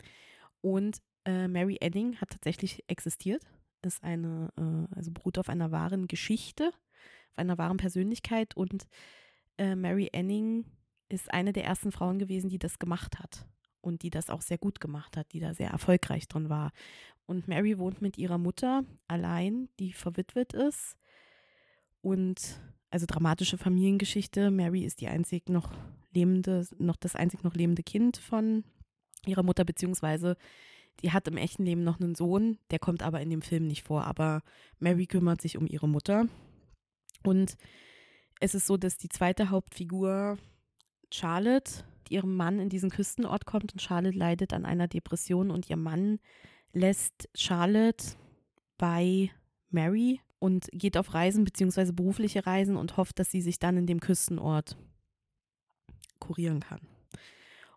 Und 0.60 0.98
äh, 1.24 1.48
Mary 1.48 1.78
Anning 1.82 2.16
hat 2.16 2.30
tatsächlich 2.30 2.84
existiert, 2.88 3.42
ist 3.82 4.02
eine, 4.02 4.52
äh, 4.56 4.94
also 4.96 5.10
beruht 5.10 5.38
auf 5.38 5.48
einer 5.48 5.70
wahren 5.70 6.08
Geschichte, 6.08 6.68
auf 7.30 7.38
einer 7.38 7.58
wahren 7.58 7.76
Persönlichkeit 7.76 8.56
und 8.56 8.86
äh, 9.58 9.74
Mary 9.74 10.10
Anning 10.14 10.64
ist 11.08 11.32
eine 11.32 11.52
der 11.52 11.64
ersten 11.64 11.92
Frauen 11.92 12.18
gewesen, 12.18 12.50
die 12.50 12.58
das 12.58 12.78
gemacht 12.78 13.18
hat 13.18 13.46
und 13.80 14.02
die 14.02 14.10
das 14.10 14.30
auch 14.30 14.42
sehr 14.42 14.58
gut 14.58 14.80
gemacht 14.80 15.16
hat, 15.16 15.32
die 15.32 15.40
da 15.40 15.54
sehr 15.54 15.70
erfolgreich 15.70 16.28
drin 16.28 16.48
war. 16.48 16.72
Und 17.26 17.48
Mary 17.48 17.78
wohnt 17.78 18.00
mit 18.00 18.18
ihrer 18.18 18.38
Mutter 18.38 18.84
allein, 19.06 19.68
die 19.78 19.92
verwitwet 19.92 20.54
ist 20.54 20.96
und 22.00 22.60
also 22.90 23.06
dramatische 23.06 23.58
Familiengeschichte. 23.58 24.50
Mary 24.50 24.84
ist 24.84 25.00
die 25.00 25.08
einzig 25.08 25.48
noch 25.48 25.72
lebende, 26.12 26.66
noch 26.78 26.96
das 26.96 27.16
einzig 27.16 27.44
noch 27.44 27.54
lebende 27.54 27.82
Kind 27.82 28.16
von 28.16 28.64
ihrer 29.26 29.42
Mutter, 29.42 29.64
beziehungsweise 29.64 30.36
die 31.02 31.12
hat 31.12 31.28
im 31.28 31.36
echten 31.36 31.64
Leben 31.64 31.84
noch 31.84 32.00
einen 32.00 32.14
Sohn, 32.14 32.58
der 32.70 32.78
kommt 32.78 33.02
aber 33.02 33.20
in 33.20 33.30
dem 33.30 33.42
Film 33.42 33.66
nicht 33.66 33.84
vor. 33.84 34.04
Aber 34.04 34.42
Mary 34.78 35.06
kümmert 35.06 35.40
sich 35.40 35.56
um 35.56 35.66
ihre 35.66 35.88
Mutter. 35.88 36.26
Und 37.22 37.56
es 38.40 38.54
ist 38.54 38.66
so, 38.66 38.76
dass 38.76 38.98
die 38.98 39.08
zweite 39.08 39.50
Hauptfigur, 39.50 40.38
Charlotte, 41.12 41.84
ihrem 42.08 42.36
Mann 42.36 42.58
in 42.58 42.68
diesen 42.68 42.90
Küstenort 42.90 43.44
kommt 43.46 43.72
und 43.72 43.82
Charlotte 43.82 44.16
leidet 44.16 44.52
an 44.52 44.64
einer 44.64 44.88
Depression 44.88 45.50
und 45.50 45.68
ihr 45.68 45.76
Mann 45.76 46.18
lässt 46.72 47.28
Charlotte 47.34 48.16
bei 48.76 49.30
Mary 49.70 50.20
und 50.38 50.68
geht 50.72 50.96
auf 50.96 51.14
Reisen 51.14 51.44
beziehungsweise 51.44 51.92
berufliche 51.92 52.46
Reisen 52.46 52.76
und 52.76 52.96
hofft, 52.96 53.18
dass 53.18 53.30
sie 53.30 53.42
sich 53.42 53.58
dann 53.58 53.76
in 53.76 53.86
dem 53.86 54.00
Küstenort 54.00 54.76
kurieren 56.20 56.60
kann. 56.60 56.80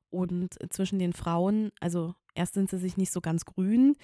Und 0.09 0.57
zwischen 0.73 0.99
den 0.99 1.13
Frauen, 1.13 1.71
also 1.79 2.15
erst 2.35 2.53
sind 2.53 2.69
sie 2.69 2.77
sich 2.77 2.97
nicht 2.97 3.11
so 3.11 3.21
ganz 3.21 3.45
grün 3.45 3.95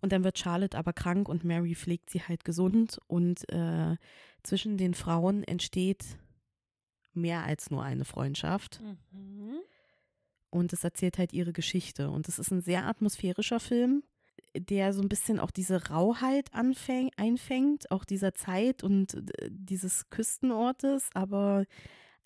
und 0.00 0.12
dann 0.12 0.22
wird 0.24 0.38
Charlotte 0.38 0.76
aber 0.76 0.92
krank 0.92 1.28
und 1.28 1.44
Mary 1.44 1.74
pflegt 1.74 2.10
sie 2.10 2.20
halt 2.20 2.44
gesund 2.44 2.98
und 3.06 3.48
äh, 3.50 3.96
zwischen 4.42 4.76
den 4.76 4.92
Frauen 4.94 5.42
entsteht 5.44 6.04
mehr 7.14 7.44
als 7.44 7.70
nur 7.70 7.82
eine 7.82 8.04
Freundschaft 8.04 8.82
Mhm. 9.12 9.58
und 10.50 10.72
es 10.72 10.84
erzählt 10.84 11.16
halt 11.18 11.32
ihre 11.32 11.52
Geschichte 11.52 12.10
und 12.10 12.28
es 12.28 12.38
ist 12.38 12.50
ein 12.50 12.60
sehr 12.60 12.86
atmosphärischer 12.86 13.60
Film, 13.60 14.02
der 14.56 14.92
so 14.92 15.02
ein 15.02 15.08
bisschen 15.08 15.40
auch 15.40 15.50
diese 15.50 15.88
Rauheit 15.88 16.52
anfäng, 16.54 17.10
einfängt, 17.16 17.90
auch 17.90 18.04
dieser 18.04 18.34
Zeit 18.34 18.82
und 18.82 19.14
äh, 19.14 19.48
dieses 19.50 20.08
Küstenortes, 20.10 21.10
aber 21.14 21.64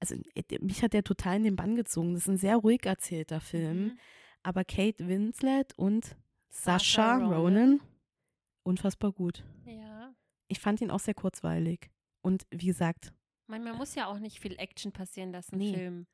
also 0.00 0.14
äh, 0.34 0.58
mich 0.60 0.82
hat 0.82 0.92
der 0.92 1.04
total 1.04 1.36
in 1.36 1.44
den 1.44 1.56
Bann 1.56 1.74
gezogen. 1.74 2.14
Das 2.14 2.22
ist 2.22 2.28
ein 2.28 2.36
sehr 2.38 2.56
ruhig 2.56 2.84
erzählter 2.86 3.40
Film, 3.40 3.78
Mhm. 3.78 3.98
aber 4.42 4.64
Kate 4.64 5.06
Winslet 5.08 5.76
und 5.76 6.16
Sasha 6.50 7.16
Ronan. 7.16 7.32
Ronan 7.32 7.80
unfassbar 8.62 9.12
gut. 9.12 9.44
Ja. 9.66 10.12
Ich 10.48 10.60
fand 10.60 10.80
ihn 10.80 10.90
auch 10.90 11.00
sehr 11.00 11.14
kurzweilig 11.14 11.90
und 12.22 12.46
wie 12.50 12.66
gesagt, 12.66 13.12
Manchmal 13.50 13.72
muss 13.74 13.94
ja 13.94 14.06
auch 14.08 14.18
nicht 14.18 14.40
viel 14.40 14.58
Action 14.58 14.92
passieren, 14.92 15.32
dass 15.32 15.50
ein 15.52 15.58
Nee. 15.58 15.72
Film. 15.72 16.06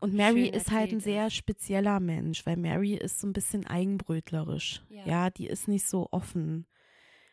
Und 0.00 0.14
Mary 0.14 0.46
schön 0.46 0.54
ist 0.54 0.70
halt 0.70 0.92
ein 0.92 1.00
sehr 1.00 1.28
spezieller 1.30 2.00
Mensch, 2.00 2.46
weil 2.46 2.56
Mary 2.56 2.94
ist 2.94 3.20
so 3.20 3.26
ein 3.26 3.32
bisschen 3.32 3.66
eigenbrötlerisch. 3.66 4.82
Ja. 4.88 5.06
Ja. 5.06 5.30
die 5.30 5.46
ist 5.46 5.68
nicht 5.68 5.86
so 5.86 6.08
offen 6.10 6.66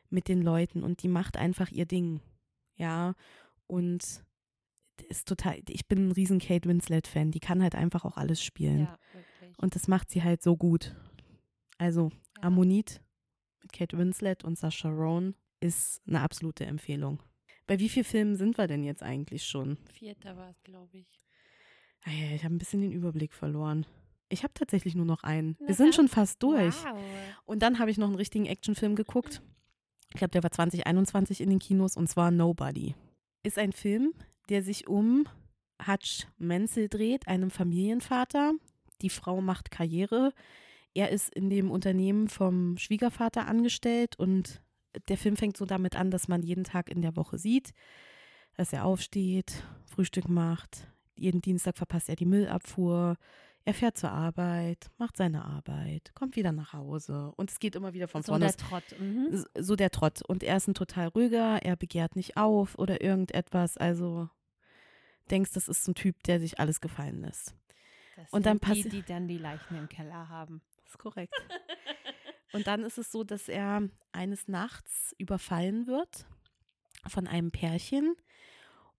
mit 0.10 0.28
den 0.28 0.42
Leuten 0.42 0.84
und 0.84 1.04
die 1.04 1.08
macht 1.08 1.38
einfach 1.38 1.72
ihr 1.72 1.86
Ding. 1.86 2.22
Ja, 2.76 3.16
und 3.68 4.24
ist 5.10 5.28
total, 5.28 5.62
ich 5.68 5.88
bin 5.88 6.08
ein 6.08 6.12
riesen 6.12 6.40
Kate 6.40 6.68
Winslet-Fan. 6.68 7.32
Die 7.32 7.40
kann 7.40 7.62
halt 7.62 7.76
einfach 7.76 8.06
auch 8.06 8.18
alles 8.18 8.42
spielen. 8.42 8.82
Ja, 8.82 8.98
wirklich. 9.14 9.60
Und 9.60 9.76
das 9.76 9.88
macht 9.88 10.10
sie 10.10 10.24
halt 10.24 10.42
so 10.42 10.56
gut. 10.58 10.96
Also, 11.78 12.12
ja. 12.38 12.44
Ammonit 12.44 13.02
mit 13.62 13.74
Kate 13.74 13.98
Winslet 13.98 14.44
und 14.44 14.58
Sasha 14.58 14.90
Rowan 14.90 15.36
ist 15.60 16.02
eine 16.08 16.22
absolute 16.22 16.66
Empfehlung. 16.66 17.22
Bei 17.68 17.80
wie 17.80 17.90
vielen 17.90 18.06
Filmen 18.06 18.36
sind 18.36 18.58
wir 18.58 18.68
denn 18.68 18.84
jetzt 18.84 19.04
eigentlich 19.04 19.46
schon? 19.46 19.78
Vierter 19.92 20.38
war 20.38 20.50
es, 20.50 20.62
glaube 20.64 20.98
ich. 20.98 21.25
Ah 22.06 22.12
ich 22.36 22.44
habe 22.44 22.56
ein 22.56 22.60
bisschen 22.60 22.82
den 22.82 22.92
Überblick 22.92 23.34
verloren. 23.34 23.86
Ich 24.30 24.44
habe 24.44 24.54
tatsächlich 24.54 24.96
nur 24.96 25.06
noch 25.06 25.24
einen. 25.24 25.58
Wir 25.66 25.76
sind 25.76 25.94
schon 25.94 26.08
fast 26.08 26.42
durch. 26.42 26.76
Wow. 26.84 27.00
Und 27.46 27.62
dann 27.62 27.80
habe 27.80 27.92
ich 27.92 27.98
noch 27.98 28.08
einen 28.08 28.16
richtigen 28.16 28.46
Actionfilm 28.46 28.96
geguckt. 28.96 29.42
Ich 30.10 30.18
glaube, 30.18 30.32
der 30.32 30.44
war 30.44 30.52
2021 30.52 31.42
in 31.42 31.50
den 31.50 31.60
Kinos 31.60 31.98
und 31.98 32.08
zwar 32.08 32.32
Nobody. 32.32 32.96
Ist 33.44 33.60
ein 33.60 33.72
Film, 33.74 34.14
der 34.50 34.64
sich 34.64 34.88
um 34.88 35.28
Hutch 35.86 36.28
Menzel 36.38 36.90
dreht, 36.90 37.28
einem 37.28 37.52
Familienvater. 37.52 38.54
Die 39.02 39.10
Frau 39.10 39.42
macht 39.42 39.72
Karriere. 39.72 40.32
Er 40.94 41.10
ist 41.10 41.34
in 41.34 41.50
dem 41.50 41.70
Unternehmen 41.70 42.30
vom 42.30 42.78
Schwiegervater 42.78 43.48
angestellt 43.48 44.18
und 44.18 44.62
der 45.10 45.18
Film 45.18 45.36
fängt 45.36 45.58
so 45.58 45.66
damit 45.66 45.96
an, 45.96 46.10
dass 46.10 46.28
man 46.28 46.42
jeden 46.42 46.64
Tag 46.64 46.90
in 46.90 47.02
der 47.02 47.16
Woche 47.18 47.38
sieht, 47.38 47.74
dass 48.56 48.72
er 48.72 48.86
aufsteht, 48.86 49.64
Frühstück 49.86 50.30
macht. 50.30 50.88
Jeden 51.16 51.42
Dienstag 51.42 51.78
verpasst 51.78 52.10
er 52.10 52.16
die 52.16 52.26
Müllabfuhr. 52.26 53.18
Er 53.68 53.74
fährt 53.74 53.98
zur 53.98 54.12
Arbeit, 54.12 54.92
macht 54.98 55.18
seine 55.18 55.44
Arbeit, 55.44 56.14
kommt 56.14 56.36
wieder 56.36 56.52
nach 56.52 56.74
Hause 56.74 57.34
und 57.36 57.50
es 57.50 57.60
geht 57.60 57.76
immer 57.76 57.94
wieder 57.94 58.08
von 58.08 58.22
vorne. 58.22 58.48
So 58.50 58.58
der 58.58 58.68
Trott. 58.68 59.00
Mhm. 59.00 59.46
So 59.58 59.76
der 59.76 59.90
Trott. 59.90 60.22
Und 60.22 60.44
er 60.44 60.58
ist 60.58 60.68
ein 60.68 60.76
total 60.76 61.08
ruhiger, 61.08 61.64
er 61.64 61.76
begehrt 61.76 62.16
nicht 62.16 62.38
auf 62.38 62.78
oder 62.78 63.02
irgendetwas. 63.02 63.76
Also 63.78 64.30
denkst, 65.32 65.52
das 65.54 65.68
ist 65.68 65.84
so 65.84 65.92
ein 65.92 65.96
Typ, 65.96 66.22
der 66.24 66.40
sich 66.40 66.60
alles 66.60 66.80
gefallen 66.80 67.22
lässt. 67.22 67.56
Das 68.16 68.32
und 68.32 68.46
dann 68.46 68.60
die, 68.60 68.88
die 68.88 69.02
dann 69.04 69.28
die 69.28 69.40
Leichen 69.40 69.78
im 69.78 69.90
Keller 69.90 70.30
haben. 70.30 70.62
Das 70.84 70.92
ist 70.92 70.98
korrekt. 71.00 71.34
und 72.54 72.68
dann 72.68 72.84
ist 72.84 73.00
es 73.00 73.12
so, 73.12 73.24
dass 73.24 73.50
er 73.50 73.90
eines 74.12 74.48
Nachts 74.48 75.16
überfallen 75.18 75.88
wird 75.88 76.28
von 77.08 77.28
einem 77.28 77.52
Pärchen. 77.52 78.16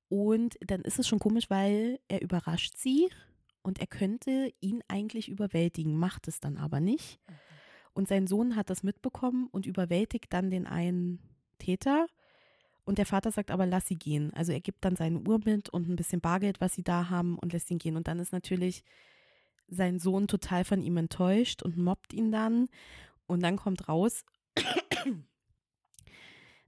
Und 0.09 0.57
dann 0.61 0.83
ist 0.83 0.99
es 0.99 1.09
schon 1.09 1.19
komisch, 1.19 1.51
weil 1.51 1.99
er 2.09 2.23
überrascht 2.23 2.77
sie 2.77 3.09
und 3.63 3.81
er 3.81 3.89
könnte 3.89 4.53
ihn 4.61 4.83
eigentlich 4.89 5.29
überwältigen, 5.29 5.99
macht 5.99 6.29
es 6.29 6.39
dann 6.39 6.57
aber 6.57 6.81
nicht. 6.81 7.19
Mhm. 7.29 7.35
Und 7.95 8.09
sein 8.09 8.27
Sohn 8.27 8.57
hat 8.57 8.69
das 8.69 8.83
mitbekommen 8.83 9.49
und 9.51 9.65
überwältigt 9.65 10.33
dann 10.33 10.51
den 10.51 10.67
einen 10.67 11.19
Täter. 11.59 12.07
Und 12.85 12.99
der 12.99 13.07
Vater 13.07 13.33
sagt 13.33 13.51
aber, 13.51 13.67
lass 13.67 13.89
sie 13.89 13.97
gehen. 13.97 14.33
Also 14.35 14.53
er 14.53 14.61
gibt 14.61 14.85
dann 14.85 14.97
seine 14.97 15.19
Uhr 15.21 15.41
mit 15.45 15.71
und 15.71 15.89
ein 15.89 15.97
bisschen 15.97 16.21
Bargeld, 16.21 16.61
was 16.61 16.75
sie 16.75 16.85
da 16.85 17.09
haben 17.09 17.39
und 17.39 17.53
lässt 17.53 17.71
ihn 17.71 17.79
gehen. 17.79 17.97
Und 17.97 18.07
dann 18.07 18.19
ist 18.21 18.33
natürlich 18.33 18.85
sein 19.67 19.99
Sohn 19.99 20.29
total 20.29 20.65
von 20.65 20.83
ihm 20.83 20.99
enttäuscht 20.99 21.63
und 21.63 21.77
mobbt 21.77 22.13
ihn 22.13 22.31
dann. 22.31 22.69
Und 23.27 23.43
dann 23.43 23.57
kommt 23.57 23.89
raus, 23.89 24.25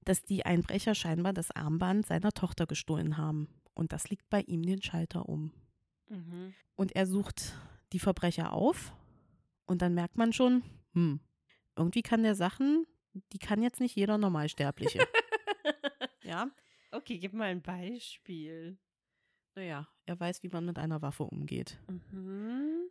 dass 0.08 0.22
die 0.22 0.46
Einbrecher 0.46 0.94
scheinbar 0.94 1.34
das 1.34 1.50
Armband 1.50 2.06
seiner 2.06 2.32
Tochter 2.32 2.66
gestohlen 2.66 3.18
haben. 3.18 3.46
Und 3.74 3.92
das 3.92 4.08
liegt 4.08 4.30
bei 4.30 4.40
ihm 4.40 4.62
den 4.62 4.80
Schalter 4.80 5.28
um. 5.28 5.52
Mhm. 6.08 6.54
Und 6.76 6.96
er 6.96 7.06
sucht 7.06 7.52
die 7.92 7.98
Verbrecher 7.98 8.54
auf 8.54 8.94
und 9.66 9.82
dann 9.82 9.92
merkt 9.92 10.16
man 10.16 10.32
schon, 10.32 10.62
hm, 10.94 11.20
irgendwie 11.76 12.00
kann 12.00 12.22
der 12.22 12.34
Sachen, 12.34 12.86
die 13.34 13.38
kann 13.38 13.62
jetzt 13.62 13.80
nicht 13.80 13.96
jeder 13.96 14.16
Normalsterbliche. 14.16 15.06
ja. 16.22 16.50
Okay, 16.90 17.18
gib 17.18 17.34
mal 17.34 17.48
ein 17.48 17.60
Beispiel. 17.60 18.78
Naja, 19.56 19.86
er 20.06 20.18
weiß, 20.18 20.42
wie 20.42 20.48
man 20.48 20.64
mit 20.64 20.78
einer 20.78 21.02
Waffe 21.02 21.24
umgeht. 21.24 21.78
Mhm. 21.86 22.88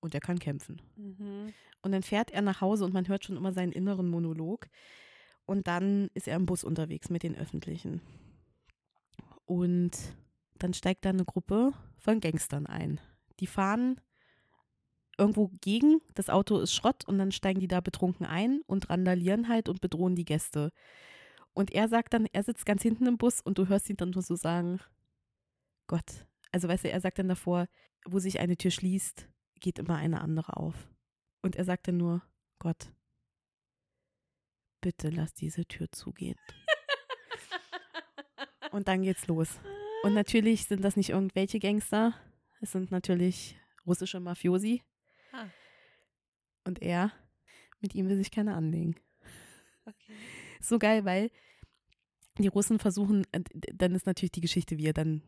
Und 0.00 0.12
er 0.12 0.20
kann 0.20 0.40
kämpfen. 0.40 0.82
Mhm. 0.96 1.54
Und 1.82 1.92
dann 1.92 2.02
fährt 2.02 2.32
er 2.32 2.42
nach 2.42 2.60
Hause 2.60 2.84
und 2.84 2.92
man 2.92 3.06
hört 3.06 3.24
schon 3.24 3.36
immer 3.36 3.52
seinen 3.52 3.70
inneren 3.70 4.08
Monolog. 4.08 4.68
Und 5.52 5.66
dann 5.66 6.08
ist 6.14 6.28
er 6.28 6.36
im 6.36 6.46
Bus 6.46 6.64
unterwegs 6.64 7.10
mit 7.10 7.22
den 7.22 7.36
Öffentlichen. 7.36 8.00
Und 9.44 9.90
dann 10.54 10.72
steigt 10.72 11.04
da 11.04 11.10
eine 11.10 11.26
Gruppe 11.26 11.72
von 11.98 12.20
Gangstern 12.20 12.64
ein. 12.64 13.00
Die 13.38 13.46
fahren 13.46 14.00
irgendwo 15.18 15.50
gegen, 15.60 16.00
das 16.14 16.30
Auto 16.30 16.56
ist 16.56 16.72
Schrott 16.72 17.06
und 17.06 17.18
dann 17.18 17.32
steigen 17.32 17.60
die 17.60 17.68
da 17.68 17.82
betrunken 17.82 18.24
ein 18.24 18.62
und 18.66 18.88
randalieren 18.88 19.46
halt 19.46 19.68
und 19.68 19.82
bedrohen 19.82 20.14
die 20.14 20.24
Gäste. 20.24 20.72
Und 21.52 21.70
er 21.70 21.86
sagt 21.86 22.14
dann, 22.14 22.26
er 22.32 22.44
sitzt 22.44 22.64
ganz 22.64 22.80
hinten 22.80 23.04
im 23.04 23.18
Bus 23.18 23.42
und 23.42 23.58
du 23.58 23.68
hörst 23.68 23.90
ihn 23.90 23.98
dann 23.98 24.08
nur 24.08 24.22
so 24.22 24.36
sagen, 24.36 24.80
Gott. 25.86 26.24
Also 26.50 26.66
weißt 26.66 26.84
du, 26.84 26.90
er 26.90 27.02
sagt 27.02 27.18
dann 27.18 27.28
davor, 27.28 27.66
wo 28.06 28.20
sich 28.20 28.40
eine 28.40 28.56
Tür 28.56 28.70
schließt, 28.70 29.28
geht 29.60 29.78
immer 29.78 29.96
eine 29.96 30.22
andere 30.22 30.56
auf. 30.56 30.88
Und 31.42 31.56
er 31.56 31.66
sagt 31.66 31.88
dann 31.88 31.98
nur, 31.98 32.22
Gott, 32.58 32.90
bitte 34.82 35.08
lass 35.08 35.32
diese 35.32 35.64
Tür 35.64 35.90
zugehen. 35.90 36.36
und 38.70 38.88
dann 38.88 39.02
geht's 39.02 39.26
los. 39.26 39.58
Und 40.02 40.12
natürlich 40.12 40.66
sind 40.66 40.82
das 40.82 40.96
nicht 40.96 41.10
irgendwelche 41.10 41.58
Gangster. 41.58 42.14
Es 42.60 42.72
sind 42.72 42.90
natürlich 42.90 43.56
russische 43.86 44.20
Mafiosi. 44.20 44.82
Ah. 45.32 45.46
Und 46.64 46.82
er, 46.82 47.12
mit 47.80 47.94
ihm 47.94 48.08
will 48.08 48.16
sich 48.16 48.30
keiner 48.30 48.56
anlegen. 48.56 48.96
Okay. 49.86 50.12
So 50.64 50.78
geil, 50.78 51.04
weil 51.04 51.32
die 52.38 52.46
Russen 52.46 52.78
versuchen, 52.78 53.26
äh, 53.32 53.40
dann 53.74 53.96
ist 53.96 54.06
natürlich 54.06 54.30
die 54.30 54.40
Geschichte, 54.40 54.78
wie 54.78 54.86
er 54.86 54.92
dann 54.92 55.22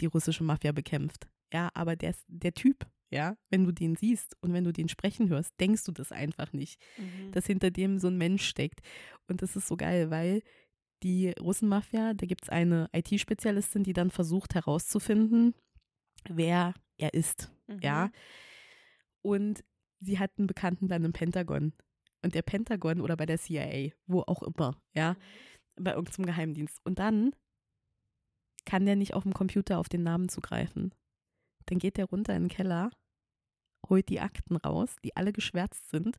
die 0.00 0.06
russische 0.06 0.44
Mafia 0.44 0.70
bekämpft. 0.70 1.26
Ja, 1.52 1.70
aber 1.74 1.96
der, 1.96 2.14
der 2.28 2.54
Typ, 2.54 2.86
ja, 3.10 3.36
wenn 3.50 3.64
du 3.64 3.72
den 3.72 3.96
siehst 3.96 4.36
und 4.40 4.52
wenn 4.52 4.64
du 4.64 4.72
den 4.72 4.88
sprechen 4.88 5.28
hörst, 5.28 5.52
denkst 5.60 5.84
du 5.84 5.92
das 5.92 6.12
einfach 6.12 6.52
nicht, 6.52 6.80
mhm. 6.96 7.32
dass 7.32 7.46
hinter 7.46 7.70
dem 7.70 7.98
so 7.98 8.08
ein 8.08 8.16
Mensch 8.16 8.46
steckt. 8.46 8.80
Und 9.28 9.42
das 9.42 9.56
ist 9.56 9.66
so 9.66 9.76
geil, 9.76 10.10
weil 10.10 10.42
die 11.02 11.30
Russenmafia, 11.30 12.14
da 12.14 12.26
gibt 12.26 12.44
es 12.44 12.48
eine 12.48 12.88
IT-Spezialistin, 12.92 13.82
die 13.82 13.92
dann 13.92 14.10
versucht 14.10 14.54
herauszufinden, 14.54 15.54
wer 16.28 16.74
er 16.98 17.14
ist. 17.14 17.50
Mhm. 17.66 17.78
Ja. 17.82 18.10
Und 19.22 19.64
sie 20.00 20.18
hat 20.18 20.32
einen 20.38 20.46
Bekannten 20.46 20.88
dann 20.88 21.04
im 21.04 21.12
Pentagon. 21.12 21.72
Und 22.22 22.34
der 22.34 22.42
Pentagon 22.42 23.00
oder 23.00 23.16
bei 23.16 23.26
der 23.26 23.38
CIA, 23.38 23.92
wo 24.06 24.20
auch 24.22 24.42
immer, 24.42 24.80
ja, 24.94 25.14
mhm. 25.76 25.84
bei 25.84 25.94
irgendeinem 25.94 26.26
Geheimdienst. 26.26 26.78
Und 26.84 26.98
dann 26.98 27.32
kann 28.66 28.86
der 28.86 28.96
nicht 28.96 29.14
auf 29.14 29.22
dem 29.22 29.32
Computer 29.32 29.78
auf 29.78 29.88
den 29.88 30.02
Namen 30.02 30.28
zugreifen. 30.28 30.94
Dann 31.66 31.78
geht 31.78 31.96
der 31.96 32.06
runter 32.06 32.34
in 32.34 32.44
den 32.44 32.48
Keller, 32.48 32.90
holt 33.88 34.08
die 34.08 34.20
Akten 34.20 34.56
raus, 34.56 34.96
die 35.04 35.16
alle 35.16 35.32
geschwärzt 35.32 35.90
sind, 35.90 36.18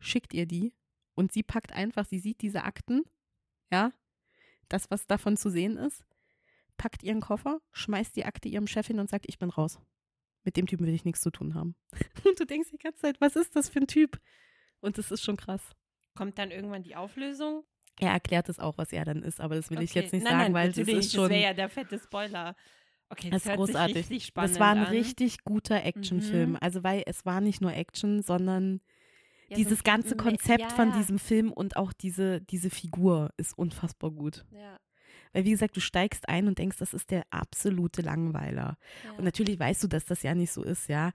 schickt 0.00 0.34
ihr 0.34 0.46
die 0.46 0.72
und 1.14 1.32
sie 1.32 1.42
packt 1.42 1.72
einfach, 1.72 2.06
sie 2.06 2.18
sieht 2.18 2.40
diese 2.40 2.64
Akten 2.64 3.02
ja, 3.70 3.92
das, 4.68 4.90
was 4.90 5.06
davon 5.06 5.36
zu 5.36 5.50
sehen 5.50 5.76
ist, 5.76 6.04
packt 6.76 7.02
ihren 7.02 7.20
Koffer, 7.20 7.60
schmeißt 7.72 8.16
die 8.16 8.24
Akte 8.24 8.48
ihrem 8.48 8.66
Chef 8.66 8.86
hin 8.86 9.00
und 9.00 9.10
sagt, 9.10 9.26
ich 9.28 9.38
bin 9.38 9.50
raus. 9.50 9.78
Mit 10.44 10.56
dem 10.56 10.66
Typen 10.66 10.86
will 10.86 10.94
ich 10.94 11.04
nichts 11.04 11.20
zu 11.20 11.30
tun 11.30 11.54
haben. 11.54 11.74
Und 12.24 12.38
du 12.40 12.46
denkst 12.46 12.70
die 12.70 12.78
ganze 12.78 13.00
Zeit, 13.00 13.20
was 13.20 13.36
ist 13.36 13.54
das 13.56 13.68
für 13.68 13.80
ein 13.80 13.86
Typ? 13.86 14.18
Und 14.80 14.96
das 14.96 15.10
ist 15.10 15.22
schon 15.22 15.36
krass. 15.36 15.74
Kommt 16.14 16.38
dann 16.38 16.50
irgendwann 16.50 16.82
die 16.82 16.96
Auflösung? 16.96 17.64
Er 17.98 18.12
erklärt 18.12 18.48
es 18.48 18.60
auch, 18.60 18.78
was 18.78 18.92
er 18.92 19.04
dann 19.04 19.22
ist, 19.22 19.40
aber 19.40 19.56
das 19.56 19.68
will 19.68 19.78
okay. 19.78 19.84
ich 19.84 19.94
jetzt 19.94 20.12
nicht 20.12 20.22
nein, 20.22 20.32
sagen, 20.32 20.52
nein, 20.52 20.54
weil 20.54 20.68
das 20.72 20.86
ist 20.86 21.12
schon. 21.12 21.24
Das 21.24 21.30
wäre 21.30 21.42
ja 21.42 21.54
der 21.54 21.68
fette 21.68 21.98
Spoiler. 21.98 22.54
Okay, 23.10 23.30
das, 23.30 23.44
das 23.44 23.52
ist 23.52 23.56
großartig. 23.56 24.32
das 24.34 24.60
war 24.60 24.70
ein 24.70 24.78
an. 24.78 24.86
richtig 24.86 25.44
guter 25.44 25.84
Actionfilm. 25.84 26.50
Mhm. 26.50 26.58
Also, 26.60 26.84
weil 26.84 27.02
es 27.06 27.24
war 27.24 27.40
nicht 27.40 27.60
nur 27.60 27.72
Action, 27.72 28.22
sondern 28.22 28.80
ja, 29.48 29.56
Dieses 29.56 29.78
so 29.78 29.84
ganze 29.84 30.14
Konzept 30.14 30.60
ja, 30.60 30.68
von 30.68 30.92
diesem 30.92 31.18
Film 31.18 31.52
und 31.52 31.76
auch 31.76 31.92
diese, 31.94 32.42
diese 32.42 32.68
Figur 32.68 33.30
ist 33.38 33.56
unfassbar 33.56 34.10
gut. 34.10 34.44
Ja. 34.50 34.78
Weil, 35.32 35.44
wie 35.44 35.50
gesagt, 35.50 35.76
du 35.76 35.80
steigst 35.80 36.28
ein 36.28 36.48
und 36.48 36.58
denkst, 36.58 36.76
das 36.78 36.92
ist 36.92 37.10
der 37.10 37.24
absolute 37.30 38.02
Langweiler. 38.02 38.76
Und 39.16 39.24
natürlich 39.24 39.58
weißt 39.58 39.82
du, 39.84 39.88
dass 39.88 40.04
das 40.04 40.22
ja 40.22 40.34
nicht 40.34 40.52
so 40.52 40.62
ist, 40.62 40.88
ja. 40.88 41.12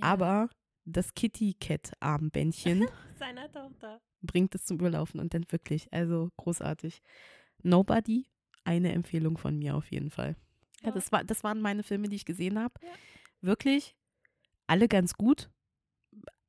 Aber 0.00 0.48
das 0.84 1.14
Kitty 1.14 1.54
Cat 1.54 1.92
Armbändchen 2.00 2.86
seiner 3.18 3.50
Tochter 3.50 4.00
bringt 4.22 4.54
es 4.54 4.64
zum 4.64 4.78
Überlaufen 4.78 5.20
und 5.20 5.34
dann 5.34 5.44
wirklich, 5.50 5.92
also 5.92 6.30
großartig. 6.36 7.02
Nobody, 7.62 8.26
eine 8.64 8.92
Empfehlung 8.92 9.36
von 9.36 9.58
mir 9.58 9.74
auf 9.76 9.90
jeden 9.90 10.10
Fall. 10.10 10.36
Ja, 10.86 10.92
das, 10.92 11.12
war, 11.12 11.24
das 11.24 11.44
waren 11.44 11.60
meine 11.60 11.82
Filme, 11.82 12.08
die 12.08 12.16
ich 12.16 12.24
gesehen 12.24 12.58
habe. 12.58 12.74
Wirklich 13.40 13.94
alle 14.66 14.88
ganz 14.88 15.14
gut 15.14 15.50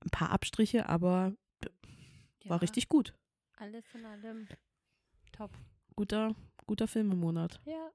ein 0.04 0.10
paar 0.12 0.32
Abstriche, 0.32 0.88
aber 0.88 1.34
ja. 1.64 2.50
war 2.50 2.62
richtig 2.62 2.88
gut. 2.88 3.14
Alles 3.58 3.84
in 3.94 4.06
allem 4.06 4.48
top. 5.32 5.52
Guter, 5.96 6.36
guter 6.66 6.88
Film 6.88 7.12
im 7.12 7.20
Monat. 7.20 7.60
Ja. 7.66 7.92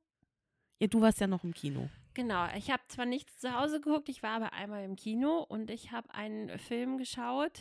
Ja, 0.80 0.88
du 0.88 1.00
warst 1.00 1.20
ja 1.20 1.28
noch 1.28 1.44
im 1.44 1.54
Kino. 1.54 1.88
Genau, 2.14 2.46
ich 2.56 2.70
habe 2.70 2.82
zwar 2.88 3.06
nichts 3.06 3.38
zu 3.38 3.54
Hause 3.54 3.80
geguckt, 3.80 4.08
ich 4.08 4.22
war 4.22 4.32
aber 4.32 4.52
einmal 4.52 4.84
im 4.84 4.96
Kino 4.96 5.46
und 5.48 5.70
ich 5.70 5.92
habe 5.92 6.12
einen 6.12 6.58
Film 6.58 6.98
geschaut, 6.98 7.60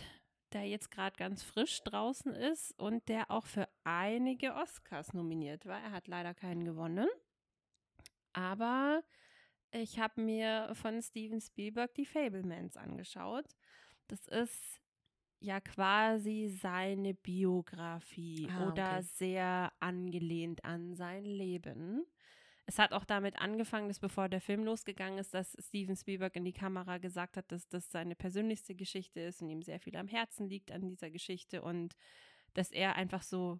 der 0.53 0.65
jetzt 0.65 0.89
gerade 0.89 1.15
ganz 1.15 1.43
frisch 1.43 1.83
draußen 1.83 2.33
ist 2.33 2.77
und 2.79 3.07
der 3.07 3.29
auch 3.29 3.45
für 3.45 3.69
einige 3.83 4.55
Oscars 4.55 5.13
nominiert 5.13 5.67
war. 5.67 5.79
Er 5.79 5.91
hat 5.91 6.07
leider 6.07 6.33
keinen 6.33 6.65
gewonnen. 6.65 7.07
Aber 8.33 9.03
ich 9.71 9.99
habe 9.99 10.21
mir 10.21 10.71
von 10.73 11.01
Steven 11.01 11.41
Spielberg 11.41 11.93
die 11.95 12.05
Fablemans 12.05 12.77
angeschaut. 12.77 13.45
Das 14.07 14.27
ist 14.27 14.81
ja 15.39 15.59
quasi 15.59 16.47
seine 16.61 17.13
Biografie 17.13 18.47
ah, 18.51 18.67
oder 18.67 18.91
okay. 18.97 19.07
sehr 19.15 19.73
angelehnt 19.79 20.63
an 20.63 20.93
sein 20.95 21.25
Leben. 21.25 22.05
Es 22.65 22.77
hat 22.77 22.93
auch 22.93 23.05
damit 23.05 23.39
angefangen, 23.41 23.87
dass 23.87 23.99
bevor 23.99 24.29
der 24.29 24.39
Film 24.39 24.63
losgegangen 24.63 25.17
ist, 25.17 25.33
dass 25.33 25.57
Steven 25.59 25.95
Spielberg 25.95 26.35
in 26.35 26.45
die 26.45 26.53
Kamera 26.53 26.99
gesagt 26.99 27.37
hat, 27.37 27.51
dass 27.51 27.67
das 27.67 27.91
seine 27.91 28.15
persönlichste 28.15 28.75
Geschichte 28.75 29.19
ist 29.19 29.41
und 29.41 29.49
ihm 29.49 29.63
sehr 29.63 29.79
viel 29.79 29.97
am 29.97 30.07
Herzen 30.07 30.47
liegt 30.47 30.71
an 30.71 30.87
dieser 30.87 31.09
Geschichte 31.09 31.63
und 31.63 31.95
dass 32.53 32.71
er 32.71 32.95
einfach 32.95 33.23
so 33.23 33.59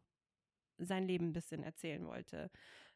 sein 0.78 1.08
Leben 1.08 1.30
ein 1.30 1.34
bisschen 1.34 1.64
erzählen 1.64 2.06
wollte. 2.06 2.52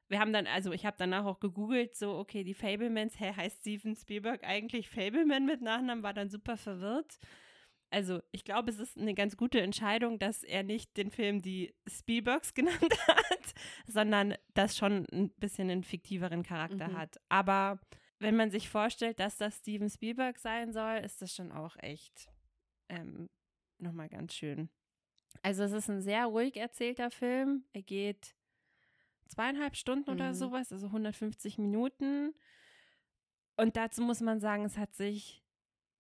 Wir 0.08 0.20
haben 0.20 0.34
dann, 0.34 0.48
also 0.48 0.72
ich 0.72 0.86
habe 0.86 0.98
danach 1.00 1.26
auch 1.26 1.40
gegoogelt, 1.40 1.96
so, 1.96 2.18
okay, 2.18 2.44
die 2.44 2.54
Fablemans, 2.54 3.20
hä, 3.20 3.34
heißt 3.36 3.62
Steven 3.62 3.96
Spielberg 3.96 4.44
eigentlich 4.44 4.90
Fableman 4.90 5.46
mit 5.46 5.62
Nachnamen, 5.62 6.04
war 6.04 6.14
dann 6.14 6.30
super 6.30 6.58
verwirrt. 6.58 7.18
Also 7.90 8.22
ich 8.32 8.44
glaube, 8.44 8.70
es 8.72 8.80
ist 8.80 8.98
eine 8.98 9.14
ganz 9.14 9.38
gute 9.38 9.62
Entscheidung, 9.62 10.20
dass 10.20 10.44
er 10.44 10.64
nicht 10.64 10.98
den 10.98 11.12
Film 11.12 11.42
die 11.42 11.74
Spielbergs 11.88 12.54
genannt 12.54 13.08
hat, 13.08 13.54
sondern 13.88 14.36
das 14.54 14.78
schon 14.78 15.06
ein 15.12 15.30
bisschen 15.38 15.70
einen 15.70 15.84
fiktiveren 15.84 16.44
Charakter 16.44 16.90
mhm. 16.90 16.98
hat. 16.98 17.20
Aber 17.30 17.80
wenn 18.20 18.36
man 18.36 18.52
sich 18.52 18.70
vorstellt, 18.70 19.20
dass 19.20 19.38
das 19.38 19.58
Steven 19.58 19.90
Spielberg 19.90 20.38
sein 20.38 20.74
soll, 20.74 20.98
ist 20.98 21.22
das 21.22 21.34
schon 21.34 21.52
auch 21.52 21.76
echt 21.78 22.30
ähm, 22.90 23.30
nochmal 23.78 24.10
ganz 24.10 24.34
schön. 24.34 24.70
Also 25.42 25.64
es 25.64 25.72
ist 25.72 25.90
ein 25.90 26.02
sehr 26.02 26.26
ruhig 26.26 26.58
erzählter 26.58 27.12
Film. 27.12 27.66
Er 27.74 27.82
geht 27.82 28.36
zweieinhalb 29.28 29.76
Stunden 29.76 30.10
mhm. 30.10 30.16
oder 30.16 30.34
sowas, 30.34 30.72
also 30.72 30.88
150 30.88 31.58
Minuten. 31.58 32.34
Und 33.58 33.78
dazu 33.78 34.02
muss 34.02 34.22
man 34.22 34.40
sagen, 34.40 34.66
es 34.66 34.78
hat 34.78 34.94
sich 34.96 35.46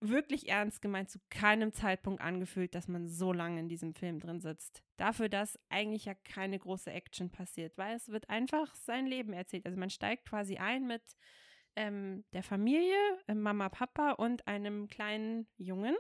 wirklich 0.01 0.49
ernst 0.49 0.82
gemeint 0.82 1.09
zu 1.09 1.19
keinem 1.30 1.71
Zeitpunkt 1.73 2.21
angefühlt, 2.21 2.76
dass 2.76 2.88
man 2.88 3.07
so 3.07 3.34
lange 3.34 3.59
in 3.59 3.69
diesem 3.69 3.93
Film 3.93 4.19
drin 4.19 4.41
sitzt. 4.41 4.84
Dafür, 4.97 5.30
dass 5.30 5.59
eigentlich 5.69 6.05
ja 6.05 6.13
keine 6.13 6.59
große 6.59 6.91
Action 6.91 7.30
passiert, 7.32 7.78
weil 7.78 7.95
es 7.95 8.09
wird 8.09 8.30
einfach 8.30 8.76
sein 8.76 9.07
Leben 9.07 9.34
erzählt. 9.34 9.65
Also 9.65 9.80
man 9.80 9.89
steigt 9.89 10.26
quasi 10.30 10.57
ein 10.57 10.86
mit 10.86 11.01
ähm, 11.76 12.23
der 12.34 12.43
Familie, 12.43 12.97
Mama, 13.34 13.69
Papa 13.69 14.11
und 14.11 14.47
einem 14.47 14.88
kleinen 14.88 15.47
Jungen, 15.57 15.95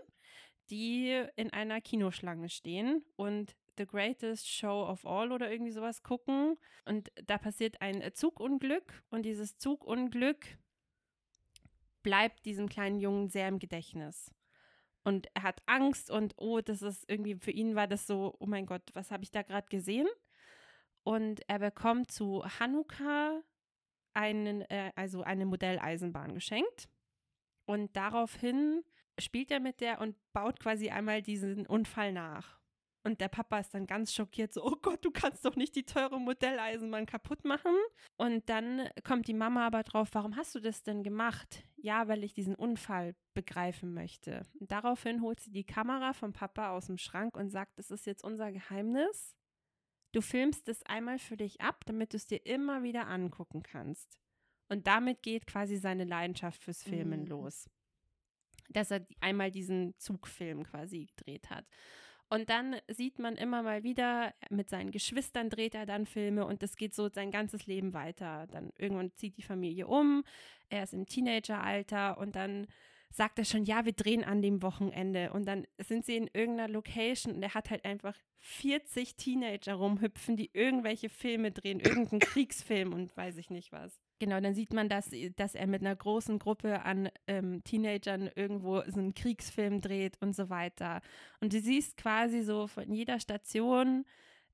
die 0.69 1.23
in 1.35 1.51
einer 1.53 1.81
Kinoschlange 1.81 2.49
stehen 2.49 3.03
und 3.15 3.55
The 3.77 3.85
Greatest 3.85 4.49
Show 4.49 4.85
of 4.87 5.05
All 5.05 5.31
oder 5.31 5.51
irgendwie 5.51 5.71
sowas 5.71 6.03
gucken. 6.03 6.57
Und 6.85 7.11
da 7.25 7.37
passiert 7.37 7.81
ein 7.81 8.03
Zugunglück 8.13 9.03
und 9.09 9.23
dieses 9.23 9.57
Zugunglück 9.57 10.57
bleibt 12.03 12.45
diesem 12.45 12.69
kleinen 12.69 12.99
Jungen 12.99 13.29
sehr 13.29 13.47
im 13.47 13.59
Gedächtnis. 13.59 14.31
Und 15.03 15.27
er 15.35 15.43
hat 15.43 15.61
Angst 15.65 16.09
und 16.09 16.33
oh, 16.37 16.61
das 16.61 16.81
ist 16.81 17.07
irgendwie, 17.07 17.35
für 17.35 17.51
ihn 17.51 17.75
war 17.75 17.87
das 17.87 18.07
so, 18.07 18.35
oh 18.39 18.45
mein 18.47 18.65
Gott, 18.65 18.83
was 18.93 19.11
habe 19.11 19.23
ich 19.23 19.31
da 19.31 19.43
gerade 19.43 19.67
gesehen? 19.69 20.07
Und 21.03 21.47
er 21.47 21.59
bekommt 21.59 22.11
zu 22.11 22.43
Hanukkah 22.59 23.43
einen, 24.13 24.61
äh, 24.61 24.91
also 24.95 25.21
eine 25.21 25.45
Modelleisenbahn 25.45 26.33
geschenkt. 26.33 26.89
Und 27.65 27.95
daraufhin 27.95 28.83
spielt 29.19 29.51
er 29.51 29.59
mit 29.59 29.81
der 29.81 30.01
und 30.01 30.15
baut 30.33 30.59
quasi 30.59 30.89
einmal 30.89 31.21
diesen 31.21 31.65
Unfall 31.67 32.11
nach. 32.11 32.59
Und 33.05 33.21
der 33.21 33.27
Papa 33.27 33.59
ist 33.59 33.71
dann 33.75 33.85
ganz 33.85 34.15
schockiert, 34.15 34.51
so, 34.51 34.65
oh 34.65 34.77
Gott, 34.81 35.05
du 35.05 35.11
kannst 35.11 35.45
doch 35.45 35.55
nicht 35.55 35.75
die 35.75 35.85
teure 35.85 36.19
Modelleisenbahn 36.19 37.05
kaputt 37.05 37.45
machen. 37.45 37.75
Und 38.17 38.49
dann 38.49 38.89
kommt 39.03 39.27
die 39.27 39.35
Mama 39.35 39.67
aber 39.67 39.83
drauf, 39.83 40.09
warum 40.13 40.35
hast 40.35 40.55
du 40.55 40.59
das 40.59 40.81
denn 40.81 41.03
gemacht? 41.03 41.63
Ja, 41.75 42.07
weil 42.07 42.23
ich 42.23 42.33
diesen 42.33 42.55
Unfall 42.55 43.15
begreifen 43.35 43.93
möchte. 43.93 44.47
Und 44.59 44.71
daraufhin 44.71 45.21
holt 45.21 45.39
sie 45.39 45.51
die 45.51 45.65
Kamera 45.65 46.13
vom 46.13 46.33
Papa 46.33 46.71
aus 46.71 46.87
dem 46.87 46.97
Schrank 46.97 47.37
und 47.37 47.49
sagt, 47.49 47.77
das 47.77 47.91
ist 47.91 48.07
jetzt 48.07 48.23
unser 48.23 48.51
Geheimnis. 48.51 49.35
Du 50.11 50.21
filmst 50.21 50.67
es 50.67 50.81
einmal 50.87 51.19
für 51.19 51.37
dich 51.37 51.61
ab, 51.61 51.85
damit 51.85 52.13
du 52.13 52.17
es 52.17 52.25
dir 52.25 52.43
immer 52.43 52.81
wieder 52.81 53.05
angucken 53.05 53.61
kannst. 53.61 54.17
Und 54.67 54.87
damit 54.87 55.21
geht 55.21 55.45
quasi 55.45 55.77
seine 55.77 56.05
Leidenschaft 56.05 56.63
fürs 56.63 56.81
Filmen 56.81 57.21
mhm. 57.21 57.27
los. 57.27 57.69
Dass 58.69 58.89
er 58.89 59.05
einmal 59.21 59.51
diesen 59.51 59.93
Zugfilm 59.99 60.63
quasi 60.63 61.05
gedreht 61.05 61.51
hat. 61.51 61.67
Und 62.29 62.49
dann 62.49 62.77
sieht 62.87 63.19
man 63.19 63.35
immer 63.35 63.61
mal 63.61 63.83
wieder, 63.83 64.33
mit 64.49 64.69
seinen 64.69 64.91
Geschwistern 64.91 65.49
dreht 65.49 65.75
er 65.75 65.85
dann 65.85 66.05
Filme 66.05 66.45
und 66.45 66.63
das 66.63 66.75
geht 66.75 66.95
so 66.95 67.07
sein 67.09 67.31
ganzes 67.31 67.67
Leben 67.67 67.93
weiter. 67.93 68.47
Dann 68.51 68.71
irgendwann 68.77 69.13
zieht 69.13 69.37
die 69.37 69.43
Familie 69.43 69.87
um, 69.87 70.23
er 70.69 70.83
ist 70.83 70.93
im 70.93 71.05
Teenageralter 71.05 72.17
und 72.17 72.35
dann 72.35 72.67
sagt 73.11 73.39
er 73.39 73.45
schon, 73.45 73.63
ja, 73.63 73.85
wir 73.85 73.93
drehen 73.93 74.23
an 74.23 74.41
dem 74.41 74.61
Wochenende. 74.61 75.31
Und 75.31 75.45
dann 75.45 75.65
sind 75.77 76.05
sie 76.05 76.17
in 76.17 76.29
irgendeiner 76.33 76.67
Location 76.67 77.35
und 77.35 77.43
er 77.43 77.53
hat 77.53 77.69
halt 77.69 77.85
einfach 77.85 78.17
40 78.39 79.15
Teenager 79.15 79.75
rumhüpfen, 79.75 80.35
die 80.35 80.49
irgendwelche 80.53 81.09
Filme 81.09 81.51
drehen, 81.51 81.79
irgendeinen 81.79 82.19
Kriegsfilm 82.19 82.93
und 82.93 83.15
weiß 83.15 83.37
ich 83.37 83.49
nicht 83.49 83.71
was. 83.71 84.04
Genau, 84.19 84.39
dann 84.39 84.55
sieht 84.55 84.73
man, 84.73 84.87
dass, 84.87 85.11
dass 85.35 85.55
er 85.55 85.67
mit 85.67 85.81
einer 85.81 85.95
großen 85.95 86.39
Gruppe 86.39 86.83
an 86.83 87.09
ähm, 87.27 87.63
Teenagern 87.65 88.29
irgendwo 88.33 88.81
so 88.87 88.99
einen 88.99 89.13
Kriegsfilm 89.13 89.81
dreht 89.81 90.17
und 90.21 90.33
so 90.33 90.49
weiter. 90.49 91.01
Und 91.41 91.51
du 91.51 91.59
siehst 91.59 91.97
quasi 91.97 92.41
so 92.41 92.67
von 92.67 92.93
jeder 92.93 93.19
Station, 93.19 94.05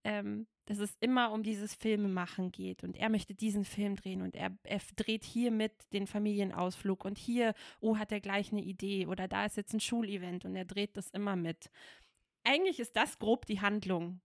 ähm, 0.03 0.47
dass 0.65 0.79
es 0.79 0.95
immer 0.99 1.31
um 1.31 1.43
dieses 1.43 1.75
Filmemachen 1.75 2.51
geht. 2.51 2.83
Und 2.83 2.97
er 2.97 3.09
möchte 3.09 3.35
diesen 3.35 3.65
Film 3.65 3.95
drehen 3.95 4.21
und 4.21 4.35
er, 4.35 4.57
er 4.63 4.79
dreht 4.95 5.23
hier 5.23 5.51
mit 5.51 5.73
den 5.93 6.07
Familienausflug 6.07 7.05
und 7.05 7.19
hier, 7.19 7.53
oh, 7.81 7.97
hat 7.97 8.11
er 8.11 8.19
gleich 8.19 8.51
eine 8.51 8.61
Idee 8.61 9.05
oder 9.05 9.27
da 9.27 9.45
ist 9.45 9.57
jetzt 9.57 9.73
ein 9.73 9.79
Schulevent 9.79 10.43
und 10.43 10.55
er 10.55 10.65
dreht 10.65 10.97
das 10.97 11.09
immer 11.11 11.35
mit. 11.35 11.69
Eigentlich 12.43 12.79
ist 12.79 12.95
das 12.95 13.19
grob 13.19 13.45
die 13.45 13.61
Handlung. 13.61 14.21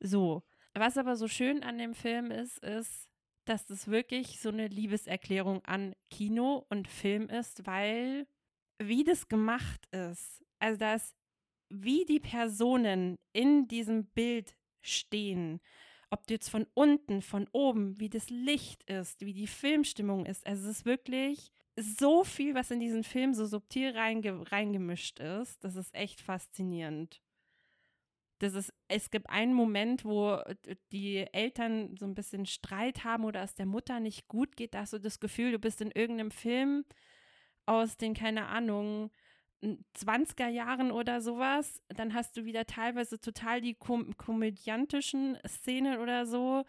So. 0.00 0.42
Was 0.74 0.96
aber 0.96 1.16
so 1.16 1.28
schön 1.28 1.62
an 1.62 1.78
dem 1.78 1.94
Film 1.94 2.30
ist, 2.30 2.58
ist, 2.64 3.11
dass 3.44 3.66
das 3.66 3.88
wirklich 3.88 4.40
so 4.40 4.48
eine 4.50 4.68
Liebeserklärung 4.68 5.64
an 5.64 5.94
Kino 6.10 6.64
und 6.68 6.88
Film 6.88 7.28
ist, 7.28 7.66
weil 7.66 8.26
wie 8.78 9.04
das 9.04 9.28
gemacht 9.28 9.86
ist, 9.92 10.44
also 10.58 10.78
dass 10.78 11.14
wie 11.68 12.04
die 12.04 12.20
Personen 12.20 13.18
in 13.32 13.66
diesem 13.68 14.04
Bild 14.06 14.56
stehen, 14.80 15.60
ob 16.10 16.26
du 16.26 16.34
jetzt 16.34 16.50
von 16.50 16.66
unten, 16.74 17.22
von 17.22 17.48
oben, 17.52 17.98
wie 17.98 18.10
das 18.10 18.28
Licht 18.28 18.82
ist, 18.84 19.24
wie 19.24 19.32
die 19.32 19.46
Filmstimmung 19.46 20.26
ist, 20.26 20.46
also 20.46 20.68
es 20.68 20.78
ist 20.78 20.84
wirklich 20.84 21.50
so 21.76 22.22
viel, 22.22 22.54
was 22.54 22.70
in 22.70 22.80
diesen 22.80 23.02
Film 23.02 23.32
so 23.32 23.46
subtil 23.46 23.96
reinge 23.96 24.50
reingemischt 24.52 25.20
ist, 25.20 25.64
das 25.64 25.76
ist 25.76 25.94
echt 25.94 26.20
faszinierend 26.20 27.22
das 28.42 28.54
ist, 28.54 28.72
es 28.88 29.10
gibt 29.10 29.30
einen 29.30 29.54
Moment, 29.54 30.04
wo 30.04 30.34
äh, 30.34 30.76
die 30.90 31.18
Eltern 31.32 31.96
so 31.96 32.06
ein 32.06 32.14
bisschen 32.14 32.44
Streit 32.46 33.04
haben 33.04 33.24
oder 33.24 33.42
es 33.42 33.54
der 33.54 33.66
Mutter 33.66 34.00
nicht 34.00 34.28
gut 34.28 34.56
geht, 34.56 34.74
da 34.74 34.80
hast 34.80 34.92
du 34.92 34.98
das 34.98 35.20
Gefühl, 35.20 35.52
du 35.52 35.58
bist 35.58 35.80
in 35.80 35.92
irgendeinem 35.92 36.32
Film 36.32 36.84
aus 37.66 37.96
den, 37.96 38.14
keine 38.14 38.46
Ahnung, 38.46 39.10
20er 39.62 40.48
Jahren 40.48 40.90
oder 40.90 41.20
sowas, 41.20 41.80
dann 41.88 42.14
hast 42.14 42.36
du 42.36 42.44
wieder 42.44 42.66
teilweise 42.66 43.20
total 43.20 43.60
die 43.60 43.74
kom 43.74 44.16
komödiantischen 44.16 45.38
Szenen 45.46 46.00
oder 46.00 46.26
so. 46.26 46.64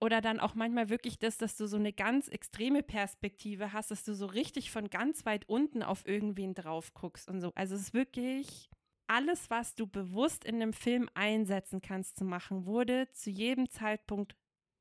Oder 0.00 0.20
dann 0.20 0.40
auch 0.40 0.54
manchmal 0.56 0.88
wirklich 0.88 1.18
das, 1.18 1.38
dass 1.38 1.56
du 1.56 1.66
so 1.66 1.76
eine 1.76 1.92
ganz 1.92 2.26
extreme 2.26 2.82
Perspektive 2.82 3.72
hast, 3.72 3.92
dass 3.92 4.04
du 4.04 4.14
so 4.14 4.26
richtig 4.26 4.72
von 4.72 4.90
ganz 4.90 5.24
weit 5.26 5.48
unten 5.48 5.82
auf 5.84 6.06
irgendwen 6.06 6.54
drauf 6.54 6.92
guckst 6.94 7.28
und 7.28 7.40
so. 7.40 7.52
Also 7.54 7.76
es 7.76 7.82
ist 7.82 7.94
wirklich 7.94 8.68
alles, 9.06 9.50
was 9.50 9.74
du 9.74 9.86
bewusst 9.86 10.44
in 10.44 10.60
dem 10.60 10.72
Film 10.72 11.08
einsetzen 11.14 11.80
kannst 11.80 12.16
zu 12.16 12.24
machen, 12.24 12.66
wurde 12.66 13.10
zu 13.12 13.30
jedem 13.30 13.68
Zeitpunkt 13.68 14.36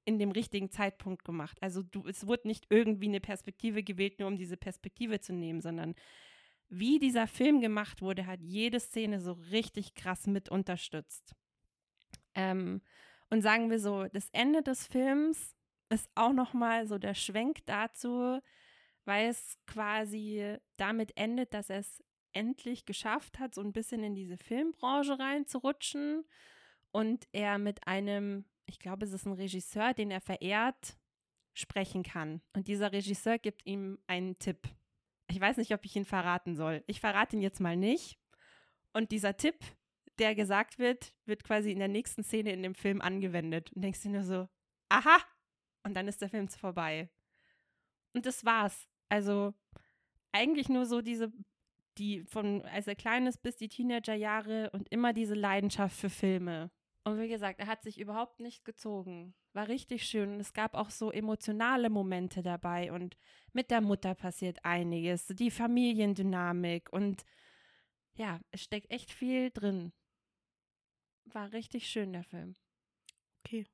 in 0.06 0.18
dem 0.18 0.32
richtigen 0.32 0.72
Zeitpunkt 0.72 1.24
gemacht. 1.24 1.58
Also 1.62 1.84
du, 1.84 2.08
es 2.08 2.26
wurde 2.26 2.48
nicht 2.48 2.66
irgendwie 2.70 3.08
eine 3.08 3.20
Perspektive 3.20 3.84
gewählt, 3.84 4.20
nur 4.20 4.28
um 4.28 4.38
diese 4.38 4.58
Perspektive 4.58 5.20
zu 5.20 5.34
nehmen, 5.34 5.62
sondern 5.62 5.96
wie 6.70 7.00
dieser 7.00 7.28
Film 7.28 7.62
gemacht 7.62 8.02
wurde, 8.02 8.26
hat 8.26 8.42
jede 8.42 8.80
Szene 8.80 9.20
so 9.20 9.34
richtig 9.34 9.94
krass 9.94 10.26
mit 10.26 10.50
unterstützt. 10.50 11.36
Ähm, 12.34 12.82
und 13.30 13.42
sagen 13.42 13.70
wir 13.70 13.80
so, 13.80 14.06
das 14.06 14.30
Ende 14.32 14.64
des 14.64 14.88
Films 14.88 15.56
ist 15.90 16.10
auch 16.16 16.34
noch 16.34 16.54
mal 16.54 16.88
so 16.88 16.98
der 16.98 17.14
Schwenk 17.14 17.66
dazu, 17.66 18.40
weil 19.06 19.30
es 19.30 19.58
quasi 19.68 20.58
damit 20.78 21.16
endet, 21.18 21.54
dass 21.54 21.70
es 21.70 22.04
endlich 22.34 22.86
geschafft 22.86 23.40
hat, 23.40 23.54
so 23.54 23.62
ein 23.62 23.74
bisschen 23.74 24.04
in 24.04 24.16
diese 24.16 24.38
Filmbranche 24.38 25.20
reinzurutschen 25.20 26.26
und 26.92 27.28
er 27.32 27.58
mit 27.58 27.88
einem, 27.88 28.46
ich 28.66 28.80
glaube, 28.80 29.06
es 29.06 29.14
ist 29.14 29.26
ein 29.26 29.34
Regisseur, 29.34 29.94
den 29.94 30.12
er 30.12 30.22
verehrt, 30.22 30.98
sprechen 31.54 32.04
kann. 32.04 32.42
Und 32.54 32.68
dieser 32.68 32.92
Regisseur 32.92 33.38
gibt 33.38 33.66
ihm 33.66 34.00
einen 34.08 34.38
Tipp. 34.40 34.70
Ich 35.28 35.40
weiß 35.40 35.58
nicht, 35.58 35.74
ob 35.74 35.86
ich 35.86 35.96
ihn 35.96 36.06
verraten 36.06 36.56
soll. 36.56 36.84
Ich 36.88 37.00
verrate 37.00 37.36
ihn 37.36 37.42
jetzt 37.42 37.60
mal 37.60 37.78
nicht. 37.78 38.18
Und 38.94 39.12
dieser 39.12 39.38
Tipp, 39.38 39.56
der 40.20 40.36
gesagt 40.36 40.80
wird, 40.80 41.14
wird 41.26 41.44
quasi 41.44 41.72
in 41.72 41.80
der 41.80 41.88
nächsten 41.88 42.24
Szene 42.24 42.52
in 42.52 42.64
dem 42.64 42.76
Film 42.76 43.02
angewendet. 43.02 43.72
Und 43.74 43.82
denkst 43.82 44.04
du 44.04 44.10
nur 44.10 44.24
so, 44.24 44.50
aha! 44.90 45.18
Und 45.84 45.94
dann 45.96 46.08
ist 46.08 46.22
der 46.22 46.30
Film 46.30 46.48
vorbei. 46.48 47.10
Und 48.14 48.26
das 48.26 48.46
war's. 48.46 48.88
Also 49.10 49.54
eigentlich 50.32 50.70
nur 50.70 50.86
so 50.86 51.02
diese 51.02 51.32
die 51.98 52.24
von 52.24 52.62
als 52.64 52.88
er 52.88 52.96
klein 52.96 53.28
ist 53.28 53.44
bis 53.44 53.56
die 53.56 53.70
Teenagerjahre 53.70 54.70
und 54.72 54.90
immer 54.90 55.14
diese 55.14 55.36
Leidenschaft 55.36 55.96
für 55.96 56.10
Filme. 56.10 56.72
Und 57.04 57.20
wie 57.20 57.28
gesagt, 57.28 57.60
er 57.60 57.68
hat 57.68 57.82
sich 57.84 58.00
überhaupt 58.00 58.40
nicht 58.40 58.64
gezogen. 58.64 59.34
War 59.54 59.68
richtig 59.68 60.06
schön. 60.06 60.34
Und 60.34 60.40
es 60.40 60.54
gab 60.54 60.76
auch 60.76 60.92
so 60.92 61.12
emotionale 61.12 61.90
Momente 61.90 62.44
dabei. 62.44 62.92
Und 62.92 63.18
mit 63.54 63.72
der 63.72 63.82
Mutter 63.82 64.14
passiert 64.14 64.64
einiges. 64.64 65.26
Die 65.26 65.50
Familiendynamik. 65.50 66.94
Und 66.94 67.24
ja, 68.16 68.40
es 68.52 68.62
steckt 68.62 68.92
echt 68.92 69.12
viel 69.12 69.50
drin. 69.50 69.94
War 71.26 71.52
richtig 71.54 71.90
schön, 71.90 72.14
der 72.14 72.24
Film. 72.24 72.56
Okay. 73.44 73.66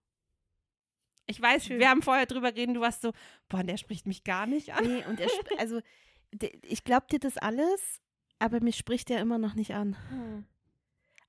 Ich 1.26 1.41
weiß, 1.41 1.65
Schön. 1.65 1.80
wir 1.80 1.89
haben 1.89 2.01
vorher 2.01 2.26
drüber 2.26 2.55
reden, 2.55 2.74
du 2.74 2.80
warst 2.80 3.01
so, 3.01 3.11
boah, 3.49 3.61
der 3.61 3.76
spricht 3.76 4.07
mich 4.07 4.24
gar 4.24 4.47
nicht 4.47 4.74
an. 4.74 4.86
Nee, 4.86 5.05
und 5.05 5.20
er, 5.20 5.30
also, 5.57 5.82
ich 6.63 6.86
glaube 6.86 7.07
dir 7.11 7.20
das 7.20 7.38
alles, 7.38 8.01
aber 8.40 8.62
mich 8.62 8.76
spricht 8.78 9.10
er 9.10 9.20
immer 9.22 9.38
noch 9.38 9.56
nicht 9.56 9.74
an. 9.74 9.96
Hm. 10.10 10.46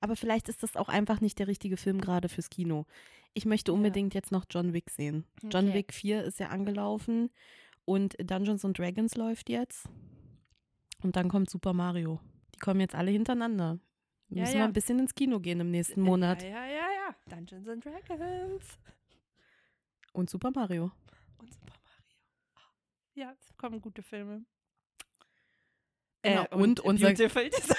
Aber 0.01 0.15
vielleicht 0.17 0.49
ist 0.49 0.63
das 0.63 0.77
auch 0.77 0.89
einfach 0.89 1.21
nicht 1.21 1.39
der 1.39 1.49
richtige 1.49 1.77
Film 1.77 2.01
gerade 2.01 2.29
fürs 2.29 2.51
Kino. 2.51 2.87
Ich 3.35 3.45
möchte 3.47 3.73
Ja. 3.73 3.77
unbedingt 3.77 4.15
jetzt 4.15 4.31
noch 4.33 4.45
John 4.49 4.73
Wick 4.73 4.91
sehen. 4.91 5.25
John 5.43 5.67
Okay. 5.69 5.75
Wick 5.75 5.93
4 5.93 6.25
ist 6.25 6.39
ja 6.39 6.49
angelaufen 6.49 7.31
und 7.85 8.17
Dungeons 8.21 8.65
and 8.65 8.79
Dragons 8.79 9.17
läuft 9.17 9.49
jetzt. 9.51 9.89
Und 11.03 11.17
dann 11.17 11.29
kommt 11.29 11.51
Super 11.51 11.73
Mario. 11.73 12.21
Die 12.55 12.59
kommen 12.59 12.81
jetzt 12.81 12.95
alle 12.95 13.11
hintereinander. 13.11 13.79
Ja, 14.31 14.43
Müssen 14.43 14.53
ja. 14.55 14.59
wir 14.61 14.65
ein 14.65 14.73
bisschen 14.73 14.99
ins 14.99 15.15
Kino 15.15 15.41
gehen 15.41 15.61
im 15.61 15.71
nächsten 15.71 16.03
Monat. 16.03 16.43
Ja, 16.43 16.49
ja, 16.49 16.67
ja, 16.67 16.89
ja. 17.09 17.37
Dungeons 17.37 17.69
and 17.69 17.85
Dragons. 17.85 18.79
Und 20.13 20.29
Super 20.31 20.51
Mario. 20.55 20.91
Und 21.39 21.53
Super 21.55 21.73
Mario. 21.83 22.69
Ja, 23.15 23.33
es 23.41 23.57
kommen 23.57 23.81
gute 23.81 24.03
Filme. 24.03 24.45
Genau, 26.23 26.45
Äh, 26.45 26.55
und 26.55 26.81
unser- 26.81 27.09
Beautiful 27.09 27.49
Disaster. 27.51 27.75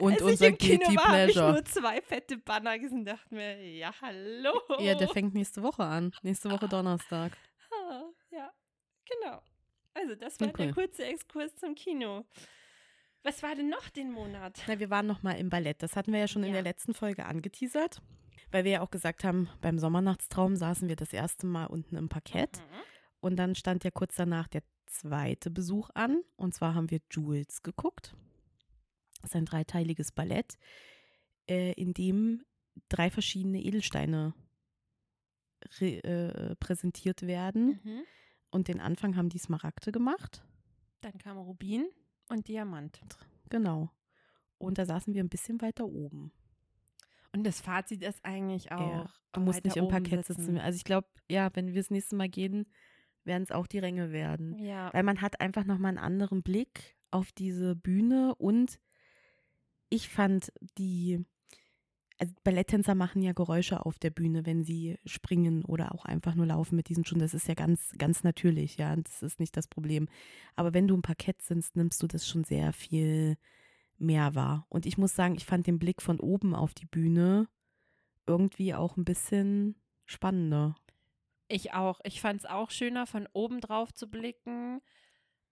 Und 0.00 0.14
Als 0.14 0.22
unser 0.22 0.46
ich 0.48 0.52
im 0.52 0.58
Kino 0.58 0.84
habe 0.86 1.26
ich 1.26 1.32
Pleasure. 1.34 1.52
nur 1.52 1.64
zwei 1.66 2.00
fette 2.00 2.38
Banner 2.38 2.78
gesehen 2.78 3.00
und 3.00 3.04
dachte 3.04 3.34
mir, 3.34 3.62
ja, 3.76 3.92
hallo. 4.00 4.52
Ja, 4.78 4.94
der 4.94 5.08
fängt 5.08 5.34
nächste 5.34 5.62
Woche 5.62 5.84
an. 5.84 6.12
Nächste 6.22 6.50
Woche 6.50 6.68
Donnerstag. 6.68 7.36
Ah, 7.70 8.02
ja, 8.30 8.50
genau. 9.08 9.42
Also 9.92 10.14
das 10.14 10.40
war 10.40 10.48
Okay. 10.48 10.66
der 10.66 10.74
kurze 10.74 11.04
Exkurs 11.04 11.54
zum 11.56 11.74
Kino. 11.74 12.24
Was 13.22 13.42
war 13.42 13.54
denn 13.54 13.68
noch 13.68 13.90
den 13.90 14.10
Monat? 14.10 14.62
Na, 14.66 14.78
wir 14.78 14.88
waren 14.88 15.06
noch 15.06 15.22
mal 15.22 15.32
im 15.32 15.50
Ballett. 15.50 15.82
Das 15.82 15.96
hatten 15.96 16.12
wir 16.12 16.20
ja 16.20 16.28
schon 16.28 16.42
in 16.42 16.48
Ja. 16.50 16.54
der 16.54 16.62
letzten 16.62 16.94
Folge 16.94 17.26
angeteasert. 17.26 18.00
Weil 18.50 18.64
wir 18.64 18.72
ja 18.72 18.80
auch 18.80 18.90
gesagt 18.90 19.22
haben, 19.24 19.50
beim 19.60 19.78
Sommernachtstraum 19.78 20.56
saßen 20.56 20.88
wir 20.88 20.96
das 20.96 21.12
erste 21.12 21.46
Mal 21.46 21.66
unten 21.66 21.96
im 21.96 22.08
Parkett. 22.08 22.56
Mhm. 22.58 22.80
Und 23.20 23.36
dann 23.36 23.54
stand 23.54 23.84
ja 23.84 23.90
kurz 23.90 24.16
danach 24.16 24.48
der 24.48 24.62
zweite 24.90 25.50
Besuch 25.50 25.90
an. 25.94 26.22
Und 26.36 26.54
zwar 26.54 26.74
haben 26.74 26.90
wir 26.90 27.00
Jules 27.10 27.62
geguckt. 27.62 28.14
Das 29.20 29.30
ist 29.30 29.36
ein 29.36 29.44
dreiteiliges 29.44 30.12
Ballett, 30.12 30.58
äh, 31.48 31.72
in 31.72 31.94
dem 31.94 32.44
drei 32.88 33.10
verschiedene 33.10 33.62
Edelsteine 33.62 34.34
äh, 35.80 36.56
präsentiert 36.56 37.22
werden. 37.22 37.80
Mhm. 37.82 38.02
Und 38.50 38.68
den 38.68 38.80
Anfang 38.80 39.16
haben 39.16 39.28
die 39.28 39.38
Smaragde 39.38 39.92
gemacht. 39.92 40.42
Dann 41.02 41.16
kam 41.18 41.38
Rubin 41.38 41.86
und 42.28 42.48
Diamant. 42.48 43.00
Genau. 43.48 43.90
Und 44.58 44.78
da 44.78 44.86
saßen 44.86 45.14
wir 45.14 45.22
ein 45.22 45.28
bisschen 45.28 45.60
weiter 45.60 45.86
oben. 45.86 46.32
Und 47.32 47.44
das 47.44 47.60
Fazit 47.60 48.02
ist 48.02 48.24
eigentlich 48.24 48.72
auch. 48.72 48.90
Ja, 48.90 49.10
du 49.32 49.40
musst 49.40 49.64
nicht 49.64 49.76
im 49.76 49.88
Parkett 49.88 50.26
sitzen. 50.26 50.58
Also 50.58 50.76
ich 50.76 50.84
glaube, 50.84 51.08
ja, 51.30 51.50
wenn 51.54 51.68
wir 51.68 51.74
das 51.74 51.90
nächste 51.90 52.16
Mal 52.16 52.28
gehen, 52.28 52.66
werden 53.24 53.42
es 53.42 53.52
auch 53.52 53.66
die 53.66 53.78
Ränge 53.78 54.12
werden. 54.12 54.58
Ja, 54.58 54.92
Weil 54.92 55.02
man 55.02 55.20
hat 55.20 55.40
einfach 55.40 55.64
nochmal 55.64 55.90
einen 55.90 55.98
anderen 55.98 56.42
Blick 56.42 56.96
auf 57.10 57.32
diese 57.32 57.74
Bühne 57.76 58.34
und 58.36 58.80
ich 59.88 60.08
fand 60.08 60.52
die, 60.78 61.24
also 62.18 62.32
Balletttänzer 62.44 62.94
machen 62.94 63.22
ja 63.22 63.32
Geräusche 63.32 63.84
auf 63.84 63.98
der 63.98 64.10
Bühne, 64.10 64.46
wenn 64.46 64.64
sie 64.64 64.98
springen 65.04 65.64
oder 65.64 65.94
auch 65.94 66.04
einfach 66.04 66.34
nur 66.34 66.46
laufen 66.46 66.76
mit 66.76 66.88
diesen 66.88 67.04
Schuhen. 67.04 67.18
Das 67.18 67.34
ist 67.34 67.48
ja 67.48 67.54
ganz, 67.54 67.92
ganz 67.98 68.22
natürlich, 68.22 68.76
ja, 68.76 68.94
das 68.96 69.22
ist 69.22 69.40
nicht 69.40 69.56
das 69.56 69.66
Problem. 69.66 70.08
Aber 70.54 70.72
wenn 70.72 70.86
du 70.86 70.94
im 70.94 71.02
Parkett 71.02 71.42
sitzt, 71.42 71.76
nimmst 71.76 72.02
du 72.02 72.06
das 72.06 72.26
schon 72.26 72.44
sehr 72.44 72.72
viel 72.72 73.36
mehr 73.98 74.34
wahr. 74.34 74.66
Und 74.68 74.86
ich 74.86 74.96
muss 74.96 75.14
sagen, 75.14 75.34
ich 75.34 75.44
fand 75.44 75.66
den 75.66 75.78
Blick 75.78 76.00
von 76.00 76.20
oben 76.20 76.54
auf 76.54 76.72
die 76.72 76.86
Bühne 76.86 77.48
irgendwie 78.26 78.74
auch 78.74 78.96
ein 78.96 79.04
bisschen 79.04 79.74
spannender. 80.06 80.76
Ich 81.50 81.72
auch. 81.72 82.00
Ich 82.04 82.20
fand 82.20 82.40
es 82.40 82.46
auch 82.46 82.70
schöner, 82.70 83.06
von 83.06 83.28
oben 83.32 83.60
drauf 83.60 83.92
zu 83.92 84.10
blicken. 84.10 84.80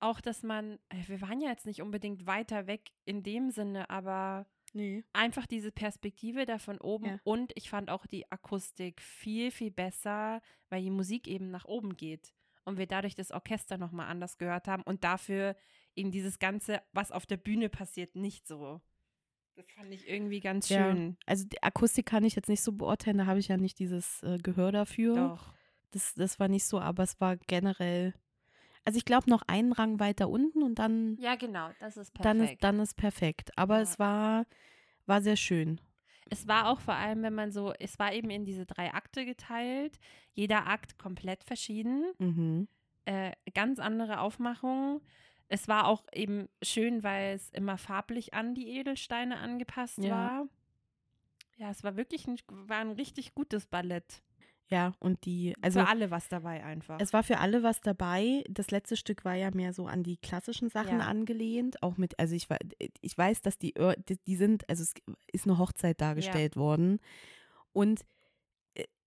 Auch, 0.01 0.20
dass 0.20 0.42
man, 0.42 0.78
äh, 0.90 0.96
wir 1.09 1.20
waren 1.20 1.40
ja 1.40 1.51
jetzt 1.51 1.66
nicht 1.66 1.82
unbedingt 1.82 2.26
weiter 2.26 2.66
weg 2.66 2.90
in 3.05 3.22
dem 3.22 3.51
Sinne, 3.51 3.90
aber 3.90 4.46
Nee. 4.74 5.03
einfach 5.12 5.46
diese 5.46 5.72
Perspektive 5.72 6.46
da 6.46 6.59
von 6.59 6.78
oben 6.80 7.07
Ja. 7.07 7.18
und 7.24 7.53
ich 7.57 7.68
fand 7.70 7.90
auch 7.90 8.07
die 8.07 8.30
Akustik 8.30 9.01
viel, 9.03 9.51
viel 9.51 9.70
besser, 9.72 10.40
weil 10.68 10.82
die 10.82 10.90
Musik 10.90 11.26
eben 11.26 11.51
nach 11.51 11.64
oben 11.64 11.96
geht 11.96 12.32
und 12.64 12.76
wir 12.78 12.86
dadurch 12.86 13.14
das 13.16 13.32
Orchester 13.32 13.76
nochmal 13.78 14.09
anders 14.09 14.38
gehört 14.38 14.68
haben 14.68 14.82
und 14.84 15.03
dafür 15.03 15.57
eben 15.96 16.11
dieses 16.12 16.38
Ganze, 16.38 16.80
was 16.92 17.11
auf 17.11 17.26
der 17.26 17.38
Bühne 17.38 17.68
passiert, 17.68 18.14
nicht 18.14 18.46
so. 18.46 18.80
Das 19.57 19.66
fand 19.74 19.92
ich 19.92 20.07
irgendwie 20.09 20.38
ganz 20.38 20.68
Ja. 20.68 20.92
schön. 20.94 21.16
Also 21.26 21.44
die 21.49 21.61
Akustik 21.62 22.07
kann 22.07 22.22
ich 22.24 22.36
jetzt 22.36 22.49
nicht 22.49 22.62
so 22.62 22.70
beurteilen, 22.72 23.18
da 23.18 23.26
habe 23.26 23.40
ich 23.40 23.49
ja 23.49 23.57
nicht 23.57 23.80
dieses 23.80 24.22
äh, 24.22 24.38
Gehör 24.38 24.70
dafür. 24.70 25.16
Doch. 25.16 25.55
Das, 25.91 26.14
das 26.14 26.39
war 26.39 26.49
nicht 26.49 26.64
so, 26.66 26.80
aber 26.80 27.03
es 27.03 27.20
war 27.20 27.36
generell. 27.36 28.14
Also 28.84 28.97
ich 28.99 29.05
glaube 29.05 29.28
noch 29.30 29.43
einen 29.47 29.72
Rang 29.72 30.01
weiter 30.01 30.28
unten 30.28 30.62
und 30.62 30.78
dann, 30.78 31.16
Ja, 31.18 31.34
genau, 31.34 31.70
das 31.78 31.97
ist 31.97 32.12
perfekt. 32.14 32.24
dann, 32.24 32.41
ist, 32.41 32.64
dann 32.64 32.80
ist 32.80 32.97
perfekt. 32.97 33.57
Aber 33.59 33.76
Ja. 33.76 33.82
es 33.82 33.99
war, 33.99 34.47
war 35.07 35.20
sehr 35.22 35.36
schön. 35.36 35.80
Es 36.30 36.47
war 36.47 36.68
auch 36.68 36.80
vor 36.80 36.95
allem, 36.95 37.22
wenn 37.22 37.34
man 37.34 37.53
so, 37.53 37.72
es 37.78 37.99
war 37.99 38.12
eben 38.12 38.28
in 38.30 38.45
diese 38.45 38.66
drei 38.66 38.93
Akte 38.93 39.24
geteilt, 39.24 39.99
jeder 40.34 40.66
Akt 40.66 40.99
komplett 40.99 41.43
verschieden. 41.45 42.12
Mhm. 42.18 42.68
äh, 43.07 43.32
ganz 43.55 43.78
andere 43.78 44.20
Aufmachung. 44.20 45.01
Es 45.49 45.66
war 45.66 45.86
auch 45.86 46.05
eben 46.12 46.49
schön, 46.62 47.03
weil 47.03 47.34
es 47.34 47.49
immer 47.51 47.78
farblich 47.78 48.34
an 48.34 48.55
die 48.55 48.68
Edelsteine 48.78 49.39
angepasst 49.39 49.99
Ja. 49.99 50.11
war. 50.11 50.49
Ja, 51.57 51.70
es 51.70 51.82
war 51.82 51.97
wirklich 51.97 52.26
ein, 52.28 52.36
war 52.49 52.78
ein 52.78 52.93
richtig 52.93 53.34
gutes 53.34 53.66
Ballett. 53.66 54.22
Ja, 54.70 54.92
und 54.98 55.24
die, 55.24 55.54
also 55.62 55.80
Für 55.80 55.88
alle 55.88 56.10
was 56.10 56.28
dabei 56.28 56.62
einfach. 56.62 56.98
es 57.00 57.12
war 57.14 57.22
für 57.22 57.38
alle 57.38 57.62
was 57.62 57.80
dabei. 57.80 58.44
Das 58.50 58.70
letzte 58.70 58.96
Stück 58.96 59.24
war 59.24 59.34
ja 59.34 59.50
mehr 59.50 59.72
so 59.72 59.86
an 59.86 60.02
die 60.02 60.18
klassischen 60.18 60.68
Sachen 60.68 60.98
Ja. 60.98 61.06
angelehnt. 61.06 61.82
Auch 61.82 61.96
mit, 61.96 62.18
also 62.18 62.34
ich, 62.34 62.46
ich 63.00 63.16
weiß, 63.16 63.40
dass 63.40 63.58
die, 63.58 63.72
die, 64.26 64.36
sind, 64.36 64.68
also 64.68 64.82
es 64.82 64.92
ist 65.32 65.46
eine 65.46 65.56
Hochzeit 65.58 66.00
dargestellt 66.00 66.56
worden. 66.56 67.00
Und 67.72 68.04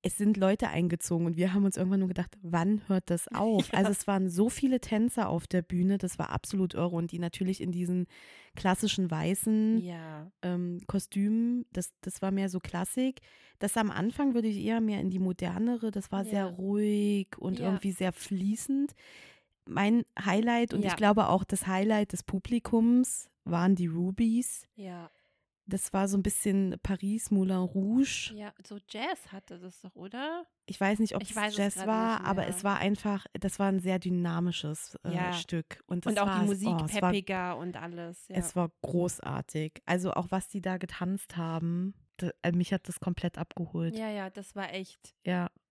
es 0.04 0.18
sind 0.18 0.38
Leute 0.38 0.70
eingezogen 0.70 1.28
und 1.28 1.38
wir 1.38 1.54
haben 1.54 1.64
uns 1.64 1.78
irgendwann 1.78 2.00
nur 2.00 2.08
gedacht, 2.08 2.36
wann 2.42 2.82
hört 2.88 3.10
das 3.10 3.28
auf? 3.34 3.72
Ja. 3.72 3.80
Also 3.80 3.92
es 3.92 4.08
waren 4.08 4.30
so 4.30 4.50
viele 4.50 4.80
Tänzer 4.80 5.30
auf 5.30 5.48
der 5.48 5.62
Bühne, 5.62 5.98
das 5.98 6.18
war 6.18 6.32
absolut 6.32 6.74
irre 6.74 6.96
und 6.96 7.12
die 7.12 7.20
natürlich 7.20 7.62
in 7.62 7.72
diesen 7.72 8.08
klassischen 8.56 9.12
weißen 9.12 9.80
ja. 9.84 10.32
ähm, 10.42 10.82
Kostümen, 10.88 11.66
das, 11.72 11.94
das 12.02 12.22
war 12.22 12.32
mehr 12.32 12.50
so 12.50 12.60
Klassik. 12.60 13.22
Das 13.60 13.78
am 13.78 13.92
Anfang 13.92 14.34
würde 14.34 14.48
ich 14.48 14.58
eher 14.64 14.82
mehr 14.82 15.00
in 15.00 15.12
die 15.12 15.20
modernere, 15.20 15.92
das 15.92 16.12
war 16.12 16.26
sehr 16.26 16.46
Ja. 16.46 16.48
ruhig 16.48 17.38
und 17.38 17.60
irgendwie 17.60 17.92
sehr 17.92 18.12
fließend. 18.12 18.94
Mein 19.66 20.04
Highlight 20.20 20.74
und 20.74 20.84
ich 20.84 20.96
glaube 20.96 21.28
auch 21.28 21.44
das 21.44 21.68
Highlight 21.68 22.14
des 22.14 22.24
Publikums 22.24 23.30
waren 23.44 23.76
die 23.76 23.88
Rubies. 23.88 24.68
Ja. 24.76 25.12
Das 25.72 25.94
war 25.94 26.08
so 26.08 26.18
ein 26.18 26.24
bisschen 26.24 26.76
Paris 26.84 27.32
Moulin 27.32 27.58
Rouge. 27.58 28.34
Ja, 28.36 28.54
so 28.66 28.78
Jazz 28.90 29.32
hatte 29.32 29.58
das 29.58 29.80
doch, 29.82 29.96
oder? 29.96 30.46
Ich 30.66 30.80
weiß 30.80 31.00
nicht, 31.00 31.16
ob 31.16 31.22
Ich 31.24 31.36
es 31.36 31.58
Jazz 31.58 31.78
war, 31.88 32.26
aber 32.26 32.46
es 32.48 32.64
war 32.64 32.78
einfach, 32.78 33.26
das 33.34 33.58
war 33.58 33.68
ein 33.70 33.80
sehr 33.80 33.98
dynamisches 33.98 34.98
äh, 35.06 35.16
Ja. 35.16 35.34
Stück. 35.34 35.82
Und, 35.88 36.06
Und 36.06 36.20
auch 36.20 36.28
war, 36.28 36.40
die 36.42 36.46
Musik 36.46 36.70
oh, 36.70 36.86
es 36.86 37.02
war 37.02 37.12
peppiger 37.12 37.58
und 37.58 37.78
alles. 37.78 38.28
Ja. 38.28 38.36
Es 38.36 38.56
war 38.56 38.70
großartig. 38.82 39.82
Also 39.86 40.14
auch 40.14 40.28
was 40.30 40.50
die 40.50 40.62
da 40.62 40.78
getanzt 40.78 41.38
haben, 41.38 41.94
da, 42.18 42.30
äh, 42.42 42.52
mich 42.52 42.74
hat 42.74 42.88
das 42.88 43.00
komplett 43.00 43.38
abgeholt. 43.38 43.96
Ja. 43.96 44.08
ja, 44.10 44.12
ja, 44.12 44.30
das 44.30 44.56
war 44.56 44.74
echt. 44.74 45.16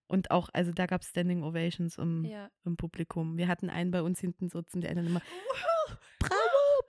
Und 0.09 0.33
auch, 0.33 0.49
also 0.53 0.73
da 0.73 0.87
gab 0.87 1.03
es 1.03 1.09
Standing 1.11 1.45
Ovations 1.45 1.97
im, 1.99 2.25
Ja. 2.25 2.51
im 2.65 2.77
Publikum. 2.77 3.37
Wir 3.39 3.47
hatten 3.47 3.71
einen 3.71 3.93
bei 3.93 4.03
uns 4.03 4.19
hinten 4.19 4.49
sitzen, 4.49 4.81
der 4.81 4.95
dann 4.95 5.07
immer, 5.07 5.21
bravo, 5.21 6.01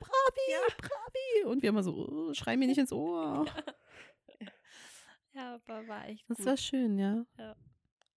bravi, 0.01 0.51
Ja. 0.51 0.59
bravi. 0.77 1.45
Und 1.51 1.61
wir 1.61 1.69
immer 1.69 1.83
so, 1.83 2.07
oh, 2.09 2.33
schrei 2.33 2.57
mir 2.57 2.67
nicht 2.67 2.77
ins 2.79 2.91
Ohr. 2.91 3.45
Ja, 5.33 5.55
aber 5.65 5.87
war 5.87 6.07
echt 6.09 6.29
Das 6.29 6.37
gut. 6.39 6.45
war 6.45 6.57
schön, 6.57 6.99
ja. 6.99 7.23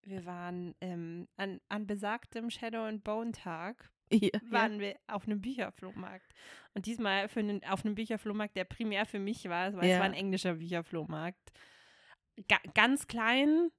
Wir 0.03 0.25
waren 0.27 0.75
ähm, 0.81 1.29
an, 1.37 1.61
an 1.69 1.87
besagtem 1.87 2.51
Shadow 2.51 2.83
and 2.87 3.05
Bone 3.05 3.31
Tag 3.31 3.89
ja. 4.11 4.31
waren 4.51 4.81
wir 4.81 4.97
auf 5.07 5.25
einem 5.27 5.41
Bücherflohmarkt. 5.41 6.33
Und 6.75 6.87
diesmal 6.87 7.29
für 7.29 7.39
einen, 7.41 7.63
auf 7.65 7.85
einem 7.85 7.95
Bücherflohmarkt, 7.95 8.57
der 8.57 8.65
primär 8.65 9.07
für 9.07 9.21
mich 9.21 9.49
war, 9.49 9.73
weil 9.75 9.89
Ja. 9.89 9.95
es 9.95 9.99
war 10.01 10.07
ein 10.07 10.15
englischer 10.15 10.55
Bücherflohmarkt. 10.55 11.53
Ga 12.49 12.57
ganz 12.75 13.07
klein. 13.07 13.71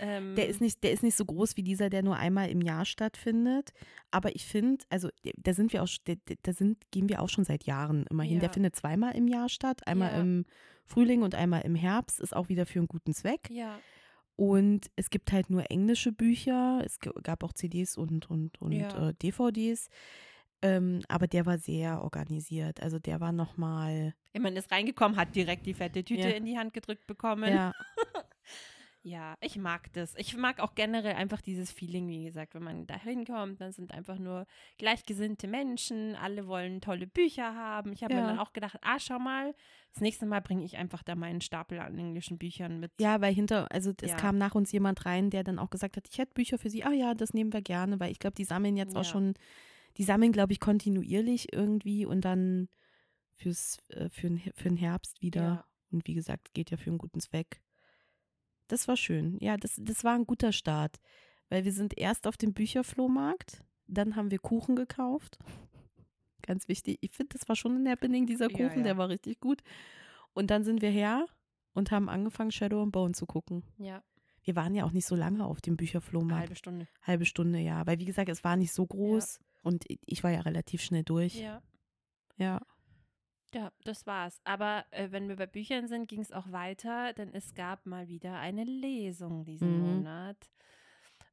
Ähm, 0.00 0.34
Der 0.36 0.48
ist, 0.48 0.60
nicht, 0.60 0.82
der 0.84 0.92
ist 0.92 1.02
nicht 1.02 1.16
so 1.16 1.24
groß 1.24 1.56
wie 1.56 1.62
dieser, 1.62 1.90
der 1.90 2.02
nur 2.02 2.16
einmal 2.16 2.48
im 2.50 2.60
Jahr 2.60 2.84
stattfindet. 2.84 3.70
Aber 4.10 4.34
ich 4.34 4.46
finde, 4.46 4.84
also 4.90 5.08
da 5.36 5.52
sind 5.54 5.72
wir 5.72 5.82
auch, 5.82 5.88
da, 6.04 6.52
sind, 6.52 6.78
gehen 6.90 7.08
wir 7.08 7.20
auch 7.22 7.28
schon 7.28 7.44
seit 7.44 7.64
Jahren 7.64 8.06
immerhin. 8.10 8.34
Ja. 8.34 8.40
Der 8.40 8.50
findet 8.52 8.76
zweimal 8.76 9.16
im 9.16 9.28
Jahr 9.28 9.48
statt. 9.48 9.86
Einmal 9.86 10.12
Ja. 10.12 10.20
im 10.20 10.44
Frühling 10.84 11.22
und 11.22 11.34
einmal 11.34 11.62
im 11.62 11.74
Herbst. 11.74 12.20
Ist 12.20 12.34
auch 12.34 12.48
wieder 12.48 12.64
für 12.66 12.78
einen 12.78 12.88
guten 12.88 13.12
Zweck. 13.12 13.48
Ja, 13.50 13.78
Und 14.36 14.86
es 14.96 15.10
gibt 15.10 15.32
halt 15.32 15.50
nur 15.50 15.70
englische 15.70 16.12
Bücher. 16.12 16.80
Es 16.84 16.98
gab 17.00 17.42
auch 17.42 17.52
CDs 17.52 17.96
und, 17.96 18.30
und, 18.30 18.60
und 18.62 18.72
Ja. 18.72 19.08
äh, 19.08 19.14
DVDs. 19.14 19.88
Ähm, 20.62 21.02
aber 21.08 21.26
der 21.28 21.46
war 21.46 21.58
sehr 21.58 22.02
organisiert. 22.02 22.82
Also 22.82 22.98
der 22.98 23.20
war 23.20 23.30
nochmal, 23.32 24.14
man 24.36 24.56
ist 24.56 24.70
reingekommen, 24.72 25.16
hat 25.16 25.34
direkt 25.36 25.66
die 25.66 25.74
fette 25.74 26.04
Tüte 26.04 26.22
Ja. 26.28 26.30
in 26.30 26.44
die 26.46 26.58
Hand 26.58 26.72
gedrückt 26.72 27.06
bekommen. 27.06 27.48
ja, 27.52 27.72
Ja, 29.08 29.36
ich 29.40 29.56
mag 29.56 29.90
das. 29.94 30.14
Ich 30.16 30.36
mag 30.36 30.60
auch 30.60 30.74
generell 30.74 31.14
einfach 31.14 31.40
dieses 31.40 31.72
Feeling, 31.72 32.08
wie 32.08 32.24
gesagt, 32.24 32.54
wenn 32.54 32.62
man 32.62 32.86
da 32.86 32.98
hinkommt, 32.98 33.58
dann 33.60 33.72
sind 33.72 33.92
einfach 33.92 34.18
nur 34.18 34.46
gleichgesinnte 34.76 35.48
Menschen, 35.48 36.14
alle 36.14 36.46
wollen 36.46 36.82
tolle 36.82 37.06
Bücher 37.06 37.54
haben. 37.54 37.92
Ich 37.92 38.04
habe 38.04 38.14
Ja. 38.14 38.20
mir 38.20 38.26
dann 38.26 38.38
auch 38.38 38.52
gedacht, 38.52 38.76
ah, 38.82 38.98
schau 38.98 39.18
mal, 39.18 39.54
das 39.94 40.02
nächste 40.02 40.26
Mal 40.26 40.40
bringe 40.42 40.62
ich 40.62 40.76
einfach 40.76 41.02
da 41.02 41.14
meinen 41.14 41.40
Stapel 41.40 41.78
an 41.78 41.96
englischen 41.98 42.36
Büchern 42.36 42.80
mit. 42.80 42.92
Ja, 43.00 43.20
weil 43.22 43.32
hinter, 43.32 43.72
also 43.72 43.92
es 44.02 44.10
Ja. 44.10 44.16
kam 44.16 44.36
nach 44.36 44.54
uns 44.54 44.72
jemand 44.72 45.06
rein, 45.06 45.30
der 45.30 45.42
dann 45.42 45.58
auch 45.58 45.70
gesagt 45.70 45.96
hat, 45.96 46.06
ich 46.10 46.18
hätte 46.18 46.34
Bücher 46.34 46.58
für 46.58 46.68
Sie. 46.68 46.84
Ah 46.84 46.92
ja, 46.92 47.14
das 47.14 47.32
nehmen 47.32 47.52
wir 47.52 47.62
gerne, 47.62 47.98
weil 48.00 48.12
ich 48.12 48.18
glaube, 48.18 48.34
die 48.36 48.44
sammeln 48.44 48.76
jetzt 48.76 48.94
auch 48.94 49.04
Ja. 49.04 49.10
schon, 49.10 49.34
die 49.96 50.04
sammeln, 50.04 50.32
glaube 50.32 50.52
ich, 50.52 50.60
kontinuierlich 50.60 51.52
irgendwie 51.54 52.04
und 52.04 52.26
dann 52.26 52.68
fürs, 53.36 53.78
äh, 53.88 54.10
für, 54.10 54.28
den, 54.28 54.40
für 54.54 54.68
den 54.68 54.76
Herbst 54.76 55.22
wieder. 55.22 55.64
Und 55.90 56.06
wie 56.06 56.14
gesagt, 56.14 56.52
geht 56.52 56.70
ja 56.70 56.76
für 56.76 56.90
einen 56.90 56.98
guten 56.98 57.20
Zweck. 57.20 57.62
Das 58.68 58.86
war 58.88 58.96
schön. 58.96 59.36
Ja, 59.40 59.56
das, 59.56 59.76
das 59.80 60.04
war 60.04 60.14
ein 60.14 60.26
guter 60.26 60.52
Start. 60.52 60.96
Weil 61.48 61.64
wir 61.64 61.72
sind 61.72 61.96
erst 61.96 62.26
auf 62.26 62.36
dem 62.36 62.52
Bücherflohmarkt, 62.52 63.64
dann 63.86 64.16
haben 64.16 64.30
wir 64.30 64.38
Kuchen 64.38 64.76
gekauft. 64.76 65.38
Ganz 66.42 66.68
wichtig. 66.68 66.98
Ich 67.00 67.12
finde, 67.12 67.36
das 67.38 67.48
war 67.48 67.56
schon 67.56 67.76
ein 67.82 67.88
Happening, 67.88 68.26
dieser 68.26 68.50
Ja, 68.50 68.56
Kuchen, 68.56 68.78
ja. 68.78 68.84
der 68.84 68.98
war 68.98 69.08
richtig 69.08 69.40
gut. 69.40 69.62
Und 70.34 70.50
dann 70.50 70.62
sind 70.64 70.82
wir 70.82 70.90
her 70.90 71.26
und 71.72 71.90
haben 71.90 72.08
angefangen, 72.08 72.50
Shadow 72.52 72.82
and 72.82 72.92
Bone 72.92 73.12
zu 73.14 73.26
gucken. 73.26 73.64
Ja, 73.78 74.02
Wir 74.44 74.56
waren 74.56 74.74
ja 74.74 74.84
auch 74.84 74.92
nicht 74.92 75.06
so 75.06 75.14
lange 75.16 75.44
auf 75.44 75.60
dem 75.60 75.76
Bücherflohmarkt. 75.76 76.40
halbe 76.42 76.54
Stunde. 76.56 76.88
Halbe 77.02 77.24
Stunde, 77.26 77.58
ja. 77.58 77.86
Weil, 77.86 77.98
wie 77.98 78.04
gesagt, 78.04 78.28
es 78.28 78.44
war 78.44 78.56
nicht 78.56 78.72
so 78.72 78.86
groß 78.86 79.40
und 79.62 79.84
ich 79.88 80.22
war 80.24 80.30
ja 80.30 80.40
relativ 80.40 80.82
schnell 80.82 81.02
durch. 81.04 81.34
Ja. 81.34 81.62
Ja. 82.36 82.60
Ja, 83.54 83.72
das 83.84 84.06
war's. 84.06 84.40
Aber 84.44 84.84
äh, 84.90 85.08
wenn 85.10 85.28
wir 85.28 85.36
bei 85.36 85.46
Büchern 85.46 85.88
sind, 85.88 86.08
ging 86.08 86.20
es 86.20 86.32
auch 86.32 86.52
weiter, 86.52 87.12
denn 87.14 87.32
es 87.32 87.54
gab 87.54 87.86
mal 87.86 88.08
wieder 88.08 88.38
eine 88.38 88.64
Lesung 88.64 89.44
diesen 89.44 89.74
Mhm. 89.76 89.80
Monat. 89.80 90.36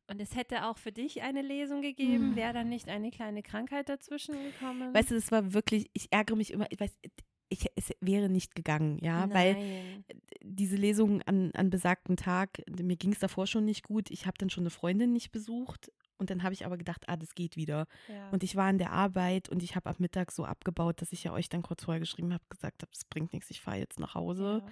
Und 0.07 0.21
es 0.21 0.35
hätte 0.35 0.65
auch 0.65 0.77
für 0.77 0.91
dich 0.91 1.23
eine 1.23 1.41
Lesung 1.41 1.81
gegeben, 1.81 2.31
Mhm. 2.31 2.35
wäre 2.35 2.53
dann 2.53 2.69
nicht 2.69 2.87
eine 2.89 3.11
kleine 3.11 3.41
Krankheit 3.43 3.89
dazwischen 3.89 4.35
gekommen. 4.43 4.93
Weißt 4.93 5.11
du, 5.11 5.15
das 5.15 5.31
war 5.31 5.53
wirklich, 5.53 5.89
ich 5.93 6.07
ärgere 6.11 6.35
mich 6.37 6.51
immer, 6.51 6.67
ich 6.69 6.79
weiß, 6.79 6.95
ich, 7.49 7.65
es 7.75 7.91
wäre 8.01 8.29
nicht 8.29 8.55
gegangen, 8.55 8.99
ja, 9.03 9.29
weil 9.33 9.53
Nein. 9.55 10.05
diese 10.43 10.75
Lesung 10.77 11.21
an, 11.23 11.51
an 11.53 11.69
besagten 11.69 12.17
Tag, 12.17 12.61
mir 12.69 12.95
ging 12.97 13.11
es 13.13 13.19
davor 13.19 13.45
schon 13.47 13.65
nicht 13.65 13.83
gut. 13.83 14.09
Ich 14.11 14.25
habe 14.25 14.37
dann 14.37 14.49
schon 14.49 14.63
eine 14.63 14.69
Freundin 14.69 15.11
nicht 15.11 15.31
besucht 15.31 15.91
und 16.17 16.29
dann 16.29 16.43
habe 16.43 16.53
ich 16.53 16.65
aber 16.65 16.77
gedacht, 16.77 17.03
ah, 17.07 17.15
das 17.17 17.35
geht 17.35 17.55
wieder. 17.57 17.87
Ja. 18.07 18.29
Und 18.29 18.43
ich 18.43 18.55
war 18.55 18.69
in 18.69 18.77
der 18.77 18.91
Arbeit 18.91 19.49
und 19.49 19.61
ich 19.63 19.75
habe 19.75 19.89
ab 19.89 19.99
Mittag 19.99 20.31
so 20.31 20.45
abgebaut, 20.45 21.01
dass 21.01 21.11
ich 21.11 21.23
ja 21.23 21.33
euch 21.33 21.49
dann 21.49 21.61
kurz 21.63 21.83
vorher 21.85 21.99
geschrieben 21.99 22.33
habe, 22.33 22.43
gesagt 22.49 22.81
habe, 22.81 22.91
es 22.93 23.05
bringt 23.05 23.33
nichts, 23.33 23.49
ich 23.49 23.61
fahre 23.61 23.77
jetzt 23.77 23.99
nach 23.99 24.15
Hause. 24.15 24.61
ja. 24.65 24.71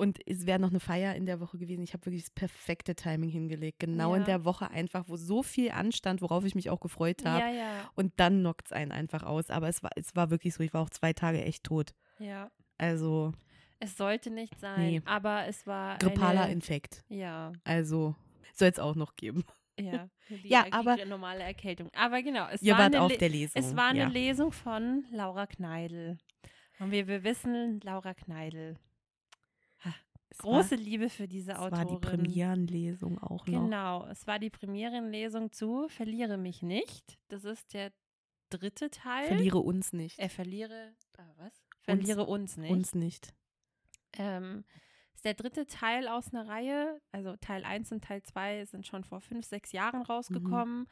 Und 0.00 0.20
es 0.28 0.46
wäre 0.46 0.60
noch 0.60 0.70
eine 0.70 0.78
Feier 0.78 1.16
in 1.16 1.26
der 1.26 1.40
Woche 1.40 1.58
gewesen. 1.58 1.82
Ich 1.82 1.92
habe 1.92 2.06
wirklich 2.06 2.22
das 2.22 2.30
perfekte 2.30 2.94
Timing 2.94 3.30
hingelegt. 3.30 3.80
Genau 3.80 4.14
in 4.14 4.20
Ja. 4.20 4.26
der 4.26 4.44
Woche 4.44 4.70
einfach, 4.70 5.08
wo 5.08 5.16
so 5.16 5.42
viel 5.42 5.72
anstand, 5.72 6.22
worauf 6.22 6.44
ich 6.44 6.54
mich 6.54 6.70
auch 6.70 6.78
gefreut 6.78 7.24
habe. 7.24 7.42
Und 7.96 8.12
dann 8.20 8.38
knockt 8.38 8.66
es 8.66 8.72
einen 8.72 8.92
einfach 8.92 9.24
aus. 9.24 9.50
Aber 9.50 9.66
es 9.68 9.82
war, 9.82 9.90
es 9.96 10.14
war 10.14 10.30
wirklich 10.30 10.54
so, 10.54 10.62
ich 10.62 10.72
war 10.72 10.82
auch 10.82 10.90
zwei 10.90 11.12
Tage 11.12 11.42
echt 11.44 11.64
tot. 11.64 11.94
ja. 12.20 12.48
Also 12.80 13.32
Es 13.80 13.96
sollte 13.96 14.30
nicht 14.30 14.60
sein, 14.60 14.80
Nee. 14.88 15.02
aber 15.04 15.46
es 15.48 15.66
war 15.66 15.98
grippaler 15.98 16.42
eine, 16.44 16.52
Infekt. 16.52 17.02
Ja, 17.08 17.52
Also 17.64 18.14
soll 18.54 18.68
es 18.68 18.78
auch 18.78 18.94
noch 18.94 19.16
geben. 19.16 19.44
Ja. 19.80 20.08
Die, 20.28 20.48
Ja, 20.48 20.66
aber- 20.70 21.04
normale 21.06 21.42
Erkältung. 21.42 21.88
Aber 21.94 22.22
genau, 22.22 22.48
es 22.48 22.62
Ihr 22.62 22.72
war 22.72 22.80
wart 22.80 22.94
eine 22.94 23.02
auf 23.04 23.16
der 23.16 23.28
Lesung. 23.28 23.62
Es 23.62 23.74
war 23.76 23.88
eine 23.88 24.00
ja. 24.00 24.08
Lesung 24.08 24.52
von 24.52 25.04
Laura 25.10 25.46
Kneidl. 25.46 26.18
Und 26.80 26.90
wir, 26.90 27.06
wir 27.08 27.24
wissen, 27.24 27.80
Laura 27.80 28.14
Kneidl. 28.14 28.76
Es 30.30 30.38
Große 30.38 30.76
Liebe 30.76 31.08
für 31.08 31.26
diese 31.26 31.52
war, 31.54 31.66
es 31.66 31.72
Autorin. 31.72 31.88
war 31.90 32.00
die 32.00 32.06
Premierenlesung 32.06 33.18
auch 33.18 33.46
noch. 33.46 33.62
Genau, 33.64 34.06
es 34.06 34.26
war 34.26 34.38
die 34.38 34.50
Premierenlesung 34.50 35.50
zu 35.52 35.88
Verliere 35.88 36.36
mich 36.36 36.62
nicht. 36.62 37.18
Das 37.28 37.44
ist 37.44 37.72
der 37.74 37.90
dritte 38.50 38.90
Teil. 38.90 39.26
Verliere 39.26 39.58
uns 39.58 39.92
nicht. 39.92 40.18
äh, 40.18 40.28
verliere, 40.28 40.94
ah, 41.16 41.24
was? 41.38 41.52
Verliere 41.80 42.24
uns, 42.26 42.56
nicht. 42.56 42.70
Uns 42.70 42.94
nicht. 42.94 43.34
Ähm, 44.18 44.64
ist 45.18 45.24
der 45.24 45.34
dritte 45.34 45.66
Teil 45.66 46.06
aus 46.06 46.32
einer 46.32 46.46
Reihe. 46.48 47.00
Also 47.10 47.34
Teil 47.40 47.64
1 47.64 47.90
und 47.90 48.04
Teil 48.04 48.22
2 48.22 48.66
sind 48.66 48.86
schon 48.86 49.02
vor 49.02 49.20
fünf, 49.20 49.44
sechs 49.46 49.72
Jahren 49.72 50.02
rausgekommen. 50.02 50.88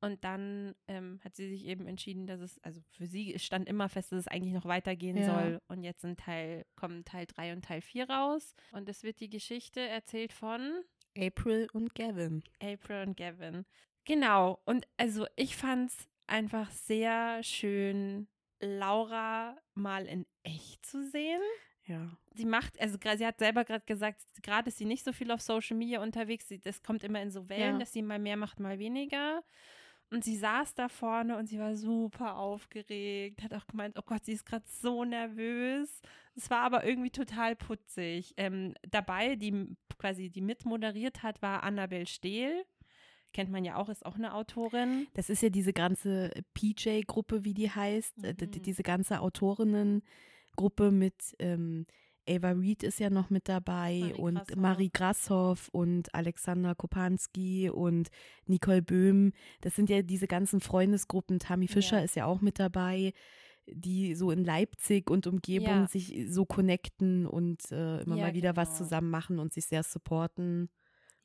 Und 0.00 0.24
dann 0.24 0.74
ähm, 0.88 1.20
hat 1.24 1.36
sie 1.36 1.48
sich 1.48 1.64
eben 1.66 1.86
entschieden, 1.86 2.26
dass 2.26 2.40
es, 2.40 2.58
also 2.64 2.80
für 2.90 3.06
sie 3.06 3.38
stand 3.38 3.68
immer 3.68 3.88
fest, 3.88 4.10
dass 4.10 4.18
es 4.18 4.26
eigentlich 4.26 4.52
noch 4.52 4.64
weitergehen 4.64 5.16
Ja. 5.16 5.26
soll. 5.26 5.60
Und 5.68 5.84
jetzt 5.84 6.00
sind 6.00 6.18
Teil, 6.18 6.66
kommen 6.74 7.04
Teil 7.04 7.24
3 7.26 7.52
und 7.52 7.64
Teil 7.64 7.82
4 7.82 8.10
raus. 8.10 8.56
Und 8.72 8.88
es 8.88 9.04
wird 9.04 9.20
die 9.20 9.30
Geschichte 9.30 9.78
erzählt 9.80 10.32
von 10.32 10.80
April 11.16 11.68
und 11.72 11.94
Gavin. 11.94 12.42
April 12.60 13.06
und 13.06 13.16
Gavin. 13.16 13.64
Genau. 14.04 14.58
Und 14.64 14.88
also 14.96 15.24
ich 15.36 15.54
fand 15.54 15.90
es 15.90 16.08
einfach 16.26 16.68
sehr 16.72 17.44
schön, 17.44 18.26
Laura 18.58 19.56
mal 19.74 20.06
in 20.06 20.26
echt 20.42 20.84
zu 20.84 21.08
sehen. 21.08 21.40
Ja. 21.86 22.10
Sie 22.34 22.44
macht, 22.46 22.80
also 22.80 22.96
sie 23.16 23.26
hat 23.26 23.38
selber 23.38 23.64
gerade 23.64 23.84
gesagt, 23.84 24.20
gerade 24.42 24.68
ist 24.68 24.78
sie 24.78 24.84
nicht 24.84 25.04
so 25.04 25.12
viel 25.12 25.30
auf 25.30 25.40
Social 25.42 25.76
Media 25.76 26.00
unterwegs. 26.02 26.48
Sie, 26.48 26.58
das 26.60 26.82
kommt 26.82 27.02
immer 27.04 27.20
in 27.20 27.30
so 27.30 27.48
Wellen, 27.48 27.74
Ja. 27.74 27.78
dass 27.78 27.92
sie 27.92 28.02
mal 28.02 28.18
mehr 28.18 28.36
macht, 28.36 28.60
mal 28.60 28.78
weniger. 28.78 29.42
Und 30.10 30.24
sie 30.24 30.36
saß 30.36 30.74
da 30.74 30.88
vorne 30.90 31.38
und 31.38 31.46
sie 31.48 31.58
war 31.58 31.74
super 31.74 32.36
aufgeregt, 32.36 33.42
hat 33.42 33.54
auch 33.54 33.66
gemeint, 33.66 33.96
oh 33.98 34.02
Gott, 34.04 34.24
sie 34.26 34.32
ist 34.32 34.44
gerade 34.44 34.64
so 34.68 35.04
nervös. 35.04 36.00
Es 36.34 36.50
war 36.50 36.60
aber 36.60 36.84
irgendwie 36.84 37.10
total 37.10 37.56
putzig. 37.56 38.34
Ähm, 38.36 38.74
dabei, 38.90 39.36
die 39.36 39.74
quasi 39.98 40.28
die 40.30 40.42
mitmoderiert 40.42 41.22
hat, 41.22 41.40
war 41.42 41.62
Annabel 41.62 42.06
Stehl. 42.06 42.64
Kennt 43.32 43.50
man 43.50 43.64
ja 43.64 43.76
auch, 43.76 43.88
ist 43.88 44.04
auch 44.04 44.16
eine 44.16 44.34
Autorin. 44.34 45.06
Das 45.14 45.30
ist 45.30 45.42
ja 45.42 45.48
diese 45.48 45.72
ganze 45.72 46.30
PJ-Gruppe, 46.52 47.44
wie 47.44 47.54
die 47.54 47.70
heißt. 47.70 48.22
äh, 48.22 48.34
Mhm. 48.38 48.62
Diese 48.62 48.82
ganze 48.82 49.20
Autorinnengruppe 50.56 50.90
mit 50.90 51.34
ähm, 51.38 51.86
Ava 52.28 52.50
Reed 52.50 52.82
ist 52.84 53.00
ja 53.00 53.10
noch 53.10 53.30
mit 53.30 53.48
dabei 53.48 53.98
Marie 54.00 54.12
und 54.14 54.34
Grashoff. 54.36 54.56
Marie 54.56 54.90
Grashoff 54.92 55.68
und 55.72 56.14
Alexander 56.14 56.74
Kopanski 56.74 57.68
und 57.68 58.10
Nicole 58.46 58.82
Böhm. 58.82 59.32
Das 59.60 59.74
sind 59.74 59.90
ja 59.90 60.02
diese 60.02 60.28
ganzen 60.28 60.60
Freundesgruppen. 60.60 61.40
Tammy 61.40 61.66
Fischer 61.66 61.98
Ja. 61.98 62.04
ist 62.04 62.14
ja 62.14 62.26
auch 62.26 62.40
mit 62.40 62.60
dabei, 62.60 63.12
die 63.66 64.14
so 64.14 64.30
in 64.30 64.44
Leipzig 64.44 65.10
und 65.10 65.26
Umgebung 65.26 65.66
Ja. 65.82 65.88
sich 65.88 66.26
so 66.28 66.44
connecten 66.44 67.26
und 67.26 67.70
äh, 67.72 68.02
immer 68.02 68.16
Ja, 68.16 68.26
mal 68.26 68.34
wieder 68.34 68.54
was 68.56 68.68
genau. 68.70 68.78
zusammen 68.84 69.10
machen 69.10 69.38
und 69.40 69.52
sich 69.52 69.66
sehr 69.66 69.82
supporten 69.82 70.68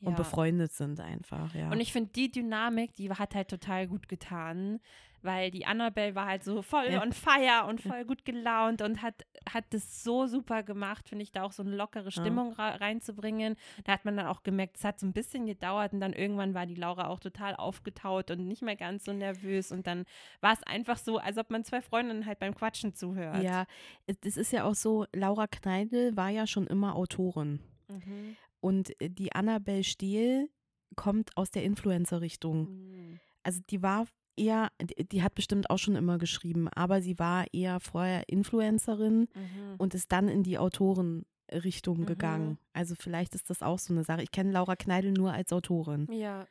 und 0.02 0.12
Ja. 0.12 0.16
befreundet 0.18 0.72
sind 0.74 1.00
einfach. 1.00 1.54
Ja. 1.56 1.72
Und 1.72 1.80
ich 1.80 1.92
finde, 1.92 2.12
die 2.12 2.32
Dynamik, 2.32 2.96
die 2.96 3.10
hat 3.12 3.34
halt 3.36 3.48
total 3.50 3.88
gut 3.88 4.08
getan, 4.08 4.80
weil 5.24 5.50
die 5.50 5.66
Annabelle 5.66 6.14
war 6.14 6.28
halt 6.28 6.44
so 6.44 6.62
voll 6.62 6.86
Ja. 6.92 7.02
on 7.02 7.12
fire 7.12 7.66
und 7.68 7.82
voll 7.82 8.06
gut 8.06 8.24
gelaunt 8.24 8.84
und 8.84 9.02
hat, 9.02 9.26
hat 9.52 9.66
das 9.72 10.04
so 10.04 10.28
super 10.28 10.62
gemacht, 10.62 11.10
finde 11.10 11.24
ich, 11.24 11.32
da 11.32 11.42
auch 11.42 11.52
so 11.52 11.64
eine 11.64 11.76
lockere 11.76 12.12
Stimmung 12.12 12.54
ra- 12.54 12.76
reinzubringen. 12.76 13.56
Da 13.86 13.94
hat 13.94 14.06
man 14.06 14.16
dann 14.16 14.28
auch 14.28 14.44
gemerkt, 14.44 14.78
es 14.78 14.84
hat 14.84 15.00
so 15.00 15.08
ein 15.08 15.14
bisschen 15.14 15.48
gedauert 15.48 15.92
und 15.94 16.00
dann 16.02 16.14
irgendwann 16.14 16.54
war 16.54 16.68
die 16.68 16.76
Laura 16.76 17.08
auch 17.08 17.20
total 17.20 17.56
aufgetaut 17.56 18.30
und 18.30 18.48
nicht 18.48 18.62
mehr 18.62 18.76
ganz 18.76 19.06
so 19.06 19.12
nervös 19.14 19.72
und 19.72 19.88
dann 19.88 20.06
war 20.42 20.54
es 20.54 20.62
einfach 20.64 20.98
so, 20.98 21.18
als 21.18 21.40
ob 21.40 21.50
man 21.50 21.64
zwei 21.64 21.82
Freundinnen 21.82 22.28
halt 22.28 22.38
beim 22.38 22.54
Quatschen 22.54 22.94
zuhört. 22.94 23.42
Ja, 23.42 23.66
es- 24.06 24.20
das 24.20 24.38
ist 24.38 24.52
ja 24.54 24.64
auch 24.66 24.76
so, 24.76 25.08
Laura 25.14 25.48
Kneidl 25.48 26.16
war 26.16 26.30
ja 26.30 26.46
schon 26.46 26.68
immer 26.68 26.96
Autorin. 26.96 27.60
Mhm. 27.90 28.36
Und 28.60 29.00
äh, 29.02 29.10
die 29.10 29.34
Annabelle 29.34 29.84
Stehl 29.84 30.50
kommt 30.96 31.36
aus 31.38 31.52
der 31.52 31.64
Influencer-Richtung. 31.64 32.70
Mhm. 32.70 33.20
Also 33.44 33.62
die 33.70 33.82
war 33.82 34.06
eher, 34.36 34.70
die 35.12 35.24
hat 35.24 35.36
bestimmt 35.36 35.70
auch 35.70 35.78
schon 35.80 35.96
immer 35.96 36.18
geschrieben, 36.18 36.68
aber 36.70 37.02
sie 37.02 37.18
war 37.20 37.46
eher 37.54 37.80
vorher 37.80 38.28
Influencerin 38.30 39.22
Mhm. 39.34 39.76
und 39.78 39.94
ist 39.96 40.12
dann 40.12 40.28
in 40.28 40.44
die 40.44 40.58
Autorenrichtung 40.60 42.02
Mhm. 42.02 42.06
gegangen. 42.06 42.58
Also 42.74 42.96
vielleicht 42.96 43.36
ist 43.36 43.50
das 43.50 43.62
auch 43.64 43.80
so 43.80 43.94
eine 43.94 44.04
Sache. 44.04 44.22
Ich 44.24 44.32
kenne 44.32 44.52
Laura 44.52 44.76
Kneidl 44.76 45.12
nur 45.12 45.32
als 45.34 45.52
Autorin. 45.54 46.08
Ja. 46.12 46.46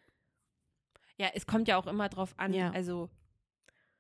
Ja, 1.18 1.28
es 1.34 1.46
kommt 1.46 1.66
ja 1.68 1.76
auch 1.78 1.86
immer 1.86 2.08
drauf 2.08 2.34
an, 2.38 2.52
Ja. 2.52 2.70
also 2.72 3.08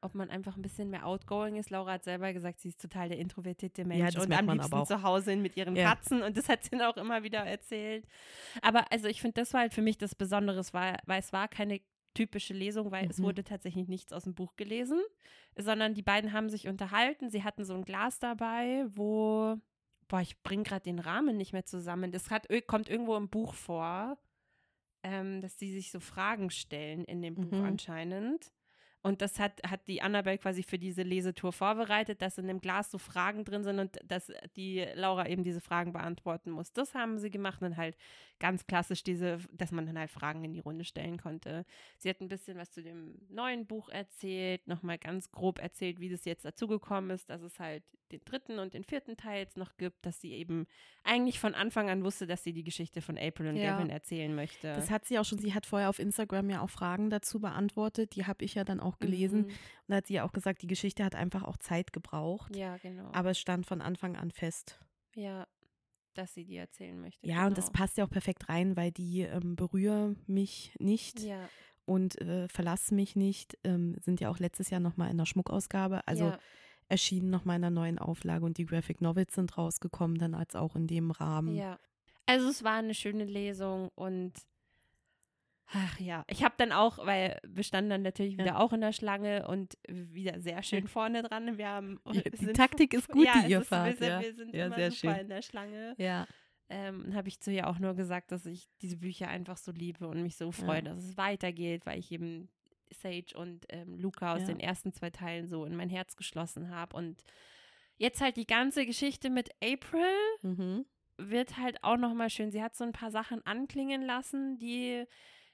ob 0.00 0.14
man 0.14 0.30
einfach 0.30 0.56
ein 0.56 0.62
bisschen 0.62 0.90
mehr 0.90 1.06
outgoing 1.06 1.56
ist. 1.56 1.70
Laura 1.70 1.92
hat 1.92 2.04
selber 2.04 2.32
gesagt, 2.32 2.60
sie 2.60 2.68
ist 2.68 2.80
total 2.80 3.08
der 3.08 3.18
introvertierte 3.18 3.84
Mensch 3.84 4.00
Ja, 4.00 4.10
das 4.10 4.22
und 4.22 4.28
merkt 4.28 4.40
am 4.40 4.46
man 4.46 4.56
liebsten 4.58 4.74
aber 4.74 4.82
auch. 4.82 4.86
zu 4.86 5.02
Hause 5.02 5.36
mit 5.36 5.56
ihren 5.56 5.74
Ja. 5.76 5.90
Katzen 5.94 6.22
und 6.22 6.36
das 6.36 6.48
hat 6.48 6.64
sie 6.64 6.70
dann 6.70 6.82
auch 6.82 6.96
immer 6.96 7.22
wieder 7.22 7.40
erzählt. 7.40 8.06
Aber 8.62 8.90
also 8.92 9.08
ich 9.08 9.20
finde, 9.20 9.34
das 9.40 9.52
war 9.54 9.60
halt 9.62 9.74
für 9.74 9.82
mich 9.82 9.98
das 9.98 10.14
Besondere, 10.14 10.58
es 10.60 10.72
war, 10.74 10.98
weil 11.06 11.20
es 11.20 11.32
war 11.32 11.48
keine 11.48 11.80
typische 12.14 12.54
Lesung, 12.54 12.90
weil 12.92 13.10
es 13.10 13.18
Mhm. 13.18 13.24
wurde 13.24 13.44
tatsächlich 13.44 13.88
nichts 13.88 14.12
aus 14.12 14.24
dem 14.24 14.34
Buch 14.34 14.56
gelesen, 14.56 15.00
sondern 15.56 15.92
die 15.94 16.02
beiden 16.02 16.32
haben 16.32 16.48
sich 16.48 16.66
unterhalten. 16.68 17.28
Sie 17.30 17.44
hatten 17.44 17.64
so 17.64 17.74
ein 17.74 17.84
Glas 17.84 18.18
dabei, 18.18 18.86
wo, 18.88 19.56
boah, 20.08 20.20
ich 20.20 20.42
bringe 20.42 20.62
gerade 20.62 20.82
den 20.84 20.98
Rahmen 20.98 21.36
nicht 21.36 21.52
mehr 21.52 21.66
zusammen. 21.66 22.12
Das 22.12 22.30
hat, 22.30 22.46
kommt 22.68 22.88
irgendwo 22.88 23.16
im 23.16 23.28
Buch 23.28 23.52
vor, 23.54 24.16
ähm, 25.02 25.40
dass 25.42 25.56
die 25.56 25.70
sich 25.72 25.90
so 25.90 26.00
Fragen 26.00 26.50
stellen 26.50 27.04
in 27.04 27.20
dem 27.22 27.34
Buch 27.34 27.52
Mhm. 27.52 27.64
anscheinend. 27.64 28.50
Und 29.06 29.22
das 29.22 29.38
hat, 29.38 29.62
hat 29.64 29.86
die 29.86 30.02
Annabelle 30.02 30.36
quasi 30.36 30.64
für 30.64 30.80
diese 30.80 31.02
Lesetour 31.02 31.52
vorbereitet, 31.52 32.20
dass 32.22 32.38
in 32.38 32.48
dem 32.48 32.60
Glas 32.60 32.90
so 32.90 32.98
Fragen 32.98 33.44
drin 33.44 33.62
sind 33.62 33.78
und 33.78 34.00
dass 34.04 34.32
die 34.56 34.84
Laura 34.96 35.28
eben 35.28 35.44
diese 35.44 35.60
Fragen 35.60 35.92
beantworten 35.92 36.50
muss. 36.50 36.72
Das 36.72 36.92
haben 36.92 37.20
sie 37.20 37.30
gemacht 37.30 37.62
und 37.62 37.76
halt 37.76 37.96
ganz 38.38 38.66
klassisch 38.66 39.02
diese, 39.02 39.38
dass 39.52 39.72
man 39.72 39.86
dann 39.86 39.98
halt 39.98 40.10
Fragen 40.10 40.44
in 40.44 40.52
die 40.52 40.60
Runde 40.60 40.84
stellen 40.84 41.16
konnte. 41.18 41.64
Sie 41.98 42.08
hat 42.10 42.20
ein 42.20 42.28
bisschen 42.28 42.58
was 42.58 42.70
zu 42.70 42.82
dem 42.82 43.18
neuen 43.28 43.66
Buch 43.66 43.88
erzählt, 43.88 44.66
nochmal 44.68 44.98
ganz 44.98 45.30
grob 45.32 45.58
erzählt, 45.58 46.00
wie 46.00 46.08
das 46.10 46.24
jetzt 46.24 46.44
dazugekommen 46.44 47.10
ist, 47.10 47.30
dass 47.30 47.42
es 47.42 47.58
halt 47.58 47.82
den 48.12 48.20
dritten 48.24 48.58
und 48.60 48.74
den 48.74 48.84
vierten 48.84 49.16
Teil 49.16 49.40
jetzt 49.40 49.56
noch 49.56 49.76
gibt, 49.78 50.06
dass 50.06 50.20
sie 50.20 50.32
eben 50.32 50.66
eigentlich 51.02 51.40
von 51.40 51.54
Anfang 51.54 51.90
an 51.90 52.04
wusste, 52.04 52.26
dass 52.28 52.44
sie 52.44 52.52
die 52.52 52.62
Geschichte 52.62 53.00
von 53.02 53.18
April 53.18 53.48
und 53.48 53.56
Ja. 53.56 53.72
Gavin 53.76 53.90
erzählen 53.90 54.32
möchte. 54.32 54.68
Das 54.74 54.90
hat 54.90 55.06
sie 55.06 55.18
auch 55.18 55.24
schon, 55.24 55.38
sie 55.38 55.54
hat 55.54 55.66
vorher 55.66 55.88
auf 55.88 55.98
Instagram 55.98 56.48
ja 56.50 56.60
auch 56.60 56.70
Fragen 56.70 57.10
dazu 57.10 57.40
beantwortet, 57.40 58.14
die 58.14 58.26
habe 58.26 58.44
ich 58.44 58.54
ja 58.54 58.62
dann 58.64 58.78
auch 58.80 58.98
gelesen. 59.00 59.40
Mhm. 59.40 59.46
Und 59.46 59.54
da 59.88 59.96
hat 59.96 60.06
sie 60.06 60.14
ja 60.14 60.24
auch 60.24 60.32
gesagt, 60.32 60.62
die 60.62 60.68
Geschichte 60.68 61.02
hat 61.04 61.14
einfach 61.16 61.42
auch 61.42 61.56
Zeit 61.56 61.92
gebraucht, 61.92 62.54
Ja, 62.54 62.76
genau. 62.76 63.10
aber 63.12 63.30
es 63.30 63.40
stand 63.40 63.66
von 63.66 63.80
Anfang 63.82 64.14
an 64.16 64.30
fest. 64.30 64.78
ja, 65.16 65.46
dass 66.16 66.34
sie 66.34 66.44
die 66.44 66.56
erzählen 66.56 66.98
möchte. 67.00 67.26
Ja, 67.26 67.46
und 67.46 67.56
das 67.56 67.66
genau. 67.66 67.78
passt 67.78 67.96
ja 67.96 68.04
auch 68.04 68.10
perfekt 68.10 68.48
rein, 68.48 68.76
weil 68.76 68.92
die 68.92 69.22
ähm, 69.22 69.56
Berühre 69.56 70.16
mich 70.26 70.74
nicht 70.78 71.20
Ja, 71.20 71.48
und 71.84 72.20
äh, 72.20 72.48
Verlass 72.48 72.90
mich 72.90 73.16
nicht 73.16 73.56
ähm, 73.64 73.96
sind 74.00 74.20
ja 74.20 74.30
auch 74.30 74.38
letztes 74.38 74.70
Jahr 74.70 74.80
nochmal 74.80 75.10
in 75.10 75.18
der 75.18 75.26
Schmuckausgabe, 75.26 76.06
also 76.06 76.26
ja, 76.26 76.38
erschienen 76.88 77.30
nochmal 77.30 77.56
in 77.56 77.64
einer 77.64 77.74
neuen 77.74 77.98
Auflage 77.98 78.44
und 78.44 78.58
die 78.58 78.66
Graphic 78.66 79.00
Novels 79.00 79.34
sind 79.34 79.56
rausgekommen, 79.56 80.18
dann 80.18 80.34
als 80.34 80.54
auch 80.54 80.76
in 80.76 80.86
dem 80.86 81.10
Rahmen. 81.10 81.54
ja. 81.54 81.78
Also 82.28 82.48
es 82.48 82.64
war 82.64 82.74
eine 82.74 82.94
schöne 82.94 83.24
Lesung 83.24 83.88
und 83.94 84.32
ach 85.72 85.98
ja, 86.00 86.24
ich 86.28 86.44
habe 86.44 86.54
dann 86.58 86.72
auch, 86.72 87.04
weil 87.04 87.38
wir 87.46 87.62
standen 87.64 87.90
dann 87.90 88.02
natürlich 88.02 88.34
Ja. 88.34 88.38
wieder 88.44 88.60
auch 88.60 88.72
in 88.72 88.80
der 88.80 88.92
Schlange 88.92 89.46
und 89.48 89.76
wieder 89.88 90.40
sehr 90.40 90.62
schön 90.62 90.86
vorne 90.88 91.22
dran. 91.22 91.58
Wir 91.58 91.68
haben 91.68 92.00
Ja, 92.12 92.22
die 92.40 92.52
Taktik 92.52 92.94
ist 92.94 93.08
gut, 93.10 93.24
ja, 93.26 93.42
die 93.44 93.50
ihr 93.52 93.60
ist, 93.60 93.68
fahrt, 93.68 93.88
Wir 93.88 93.96
sind, 93.96 94.08
ja. 94.08 94.20
wir 94.22 94.34
sind 94.34 94.54
Ja, 94.54 94.66
immer 94.66 94.76
sehr 94.76 94.90
super 94.90 95.12
schön. 95.14 95.20
in 95.22 95.28
der 95.28 95.42
Schlange. 95.42 95.94
Ja, 95.98 96.26
Ähm, 96.68 97.14
habe 97.14 97.28
ich 97.28 97.38
zu 97.40 97.52
ihr 97.52 97.68
auch 97.68 97.78
nur 97.78 97.94
gesagt, 97.94 98.32
dass 98.32 98.44
ich 98.44 98.66
diese 98.82 98.96
Bücher 98.96 99.28
einfach 99.28 99.56
so 99.56 99.70
liebe 99.70 100.08
und 100.08 100.22
mich 100.22 100.36
so 100.36 100.50
freue, 100.50 100.78
Ja. 100.78 100.82
dass 100.94 101.04
es 101.04 101.16
weitergeht, 101.16 101.86
weil 101.86 101.98
ich 102.00 102.10
eben 102.10 102.48
Sage 102.92 103.36
und 103.36 103.66
ähm, 103.68 103.98
Luca 103.98 104.34
aus 104.34 104.40
Ja. 104.42 104.46
den 104.48 104.60
ersten 104.60 104.92
zwei 104.92 105.10
Teilen 105.10 105.46
so 105.46 105.64
in 105.64 105.76
mein 105.76 105.88
Herz 105.90 106.16
geschlossen 106.16 106.70
habe. 106.70 106.96
Und 106.96 107.22
jetzt 107.98 108.20
halt 108.20 108.36
die 108.36 108.46
ganze 108.46 108.84
Geschichte 108.86 109.30
mit 109.30 109.50
April 109.62 110.06
mhm. 110.42 110.86
wird 111.18 111.56
halt 111.56 111.82
auch 111.84 111.96
nochmal 111.96 112.30
schön. 112.30 112.50
Sie 112.50 112.62
hat 112.62 112.74
so 112.76 112.84
ein 112.84 112.92
paar 112.92 113.10
Sachen 113.12 113.44
anklingen 113.46 114.02
lassen, 114.02 114.58
die, 114.58 115.04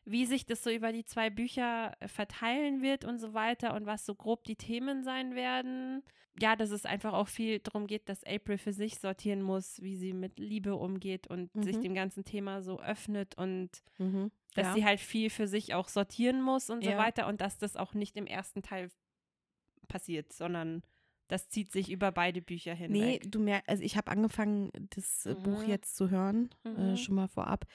wie 0.04 0.26
sich 0.26 0.46
das 0.46 0.62
so 0.64 0.70
über 0.70 0.92
die 0.92 1.04
zwei 1.04 1.30
Bücher 1.30 1.92
äh, 2.00 2.08
verteilen 2.08 2.82
wird 2.82 3.04
und 3.04 3.18
so 3.18 3.34
weiter 3.34 3.74
und 3.74 3.86
was 3.86 4.04
so 4.04 4.14
grob 4.14 4.44
die 4.44 4.56
Themen 4.56 5.04
sein 5.04 5.34
werden. 5.34 6.02
Ja, 6.40 6.56
dass 6.56 6.70
es 6.70 6.86
einfach 6.86 7.12
auch 7.12 7.28
viel 7.28 7.58
darum 7.60 7.86
geht, 7.86 8.08
dass 8.08 8.24
April 8.24 8.56
für 8.58 8.72
sich 8.72 8.98
sortieren 8.98 9.42
muss, 9.42 9.80
wie 9.82 9.96
sie 9.96 10.12
mit 10.14 10.38
Liebe 10.38 10.76
umgeht 10.76 11.26
und 11.26 11.50
sich 11.62 11.76
Mhm. 11.76 11.82
dem 11.82 11.94
ganzen 11.94 12.24
Thema 12.24 12.62
so 12.62 12.80
öffnet 12.80 13.36
und 13.36 13.68
Mhm. 13.98 14.30
dass 14.54 14.68
ja. 14.68 14.72
sie 14.74 14.84
halt 14.84 15.00
viel 15.00 15.28
für 15.30 15.46
sich 15.46 15.74
auch 15.74 15.88
sortieren 15.88 16.40
muss 16.42 16.70
und 16.70 16.82
so 16.82 16.90
Ja. 16.90 16.96
weiter 16.98 17.26
und 17.26 17.40
dass 17.42 17.58
das 17.58 17.76
auch 17.76 17.92
nicht 17.94 18.16
im 18.16 18.26
ersten 18.26 18.62
Teil 18.62 18.90
passiert, 19.88 20.32
sondern 20.32 20.82
das 21.28 21.48
zieht 21.48 21.70
sich 21.72 21.90
über 21.90 22.12
beide 22.12 22.42
Bücher 22.42 22.74
Nee, 22.74 22.78
hinweg. 23.18 23.30
du 23.32 23.38
merkst, 23.38 23.68
also 23.68 23.82
ich 23.82 23.96
habe 23.96 24.10
angefangen, 24.10 24.70
das 24.94 25.26
äh, 25.26 25.34
Buch 25.34 25.62
Mhm. 25.62 25.68
jetzt 25.68 25.96
zu 25.96 26.10
hören, 26.10 26.50
Mhm. 26.64 26.76
äh, 26.78 26.96
schon 26.96 27.14
mal 27.14 27.28
vorab. 27.28 27.66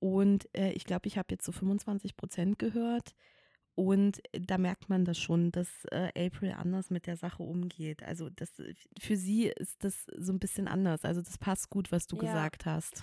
Und 0.00 0.48
äh, 0.56 0.72
ich 0.72 0.84
glaube, 0.84 1.06
ich 1.06 1.16
habe 1.18 1.28
jetzt 1.30 1.44
so 1.44 1.52
25 1.52 2.16
Prozent 2.16 2.58
gehört. 2.58 3.14
Und 3.76 4.20
da 4.32 4.56
merkt 4.56 4.88
man 4.88 5.04
das 5.04 5.18
schon, 5.18 5.50
dass 5.50 5.68
äh, 5.90 6.26
April 6.26 6.52
anders 6.52 6.90
mit 6.90 7.06
der 7.08 7.16
Sache 7.16 7.42
umgeht. 7.42 8.04
Also 8.04 8.30
das, 8.30 8.56
äh, 8.60 8.74
für 9.00 9.16
sie 9.16 9.46
ist 9.48 9.82
das 9.82 10.06
so 10.16 10.32
ein 10.32 10.38
bisschen 10.38 10.68
anders. 10.68 11.04
Also 11.04 11.22
das 11.22 11.38
passt 11.38 11.70
gut, 11.70 11.90
was 11.90 12.06
du 12.06 12.16
Ja. 12.16 12.22
gesagt 12.22 12.66
hast. 12.66 13.02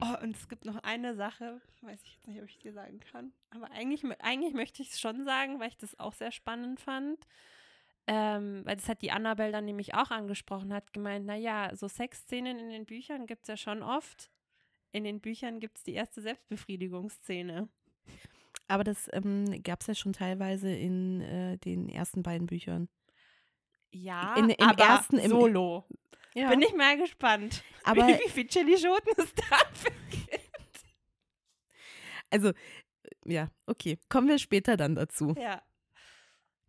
Oh, 0.00 0.14
und 0.22 0.36
es 0.36 0.48
gibt 0.48 0.64
noch 0.64 0.76
eine 0.82 1.14
Sache, 1.16 1.60
weiß 1.82 2.00
ich 2.04 2.14
jetzt 2.14 2.28
nicht, 2.28 2.40
ob 2.40 2.48
ich 2.48 2.58
dir 2.58 2.72
sagen 2.72 3.00
kann. 3.00 3.32
Aber 3.50 3.70
eigentlich, 3.72 4.04
eigentlich 4.20 4.54
möchte 4.54 4.80
ich 4.82 4.90
es 4.90 5.00
schon 5.00 5.24
sagen, 5.24 5.58
weil 5.60 5.68
ich 5.68 5.76
das 5.76 5.98
auch 5.98 6.12
sehr 6.14 6.30
spannend 6.32 6.80
fand. 6.80 7.18
Ähm, 8.06 8.62
weil 8.64 8.76
das 8.76 8.88
hat 8.88 9.02
die 9.02 9.10
Annabelle 9.10 9.52
dann 9.52 9.66
nämlich 9.66 9.94
auch 9.94 10.10
angesprochen, 10.10 10.72
hat 10.72 10.92
gemeint, 10.92 11.26
naja, 11.26 11.70
so 11.74 11.88
Sexszenen 11.88 12.58
in 12.58 12.70
den 12.70 12.86
Büchern 12.86 13.26
gibt 13.26 13.42
es 13.42 13.48
ja 13.48 13.56
schon 13.56 13.82
oft. 13.82 14.30
In 14.92 15.04
den 15.04 15.20
Büchern 15.20 15.60
gibt 15.60 15.78
es 15.78 15.84
die 15.84 15.94
erste 15.94 16.20
Selbstbefriedigungsszene. 16.22 17.68
Aber 18.68 18.84
das 18.84 19.08
ähm, 19.12 19.62
gab 19.62 19.80
es 19.82 19.86
ja 19.86 19.94
schon 19.94 20.12
teilweise 20.12 20.70
in 20.74 21.20
äh, 21.20 21.58
den 21.58 21.88
ersten 21.88 22.22
beiden 22.22 22.46
Büchern. 22.46 22.88
Ja, 23.90 24.34
In- 24.36 24.50
im 24.50 24.68
aber 24.68 24.84
ersten- 24.84 25.18
im- 25.18 25.30
Solo. 25.30 25.86
Ja, 26.34 26.50
Bin 26.50 26.60
ich 26.62 26.74
mal 26.74 26.96
gespannt, 26.98 27.64
aber 27.84 28.06
wie, 28.06 28.12
wie 28.24 28.28
viel 28.30 28.46
Chili-Schoten 28.46 29.12
es 29.16 29.32
dafür 29.34 29.90
gibt. 30.10 30.84
also, 32.30 32.48
äh, 32.50 32.54
ja, 33.24 33.50
okay. 33.66 33.98
Kommen 34.08 34.28
wir 34.28 34.38
später 34.38 34.76
dann 34.76 34.94
dazu. 34.94 35.34
Ja. 35.38 35.62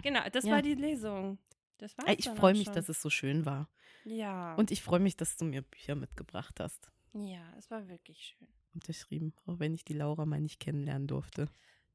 Genau, 0.01 0.21
das 0.31 0.45
Ja. 0.45 0.51
war 0.53 0.61
die 0.61 0.75
Lesung. 0.75 1.37
Das 1.77 1.97
war's 1.97 2.15
Ich 2.17 2.29
freue 2.29 2.53
mich, 2.53 2.65
schon. 2.65 2.73
dass 2.75 2.87
es 2.89 3.01
so 3.01 3.09
schön 3.09 3.45
war. 3.45 3.69
Ja. 4.05 4.55
Und 4.55 4.71
ich 4.71 4.81
freue 4.81 4.99
mich, 4.99 5.17
dass 5.17 5.35
du 5.37 5.45
mir 5.45 5.61
Bücher 5.61 5.95
mitgebracht 5.95 6.59
hast. 6.59 6.89
Ja, 7.13 7.53
es 7.57 7.69
war 7.71 7.87
wirklich 7.87 8.19
schön. 8.23 8.47
Unterschrieben, 8.73 9.33
auch 9.45 9.59
wenn 9.59 9.73
ich 9.73 9.83
die 9.83 9.93
Laura 9.93 10.25
mal 10.25 10.41
nicht 10.41 10.59
kennenlernen 10.59 11.07
durfte. 11.07 11.49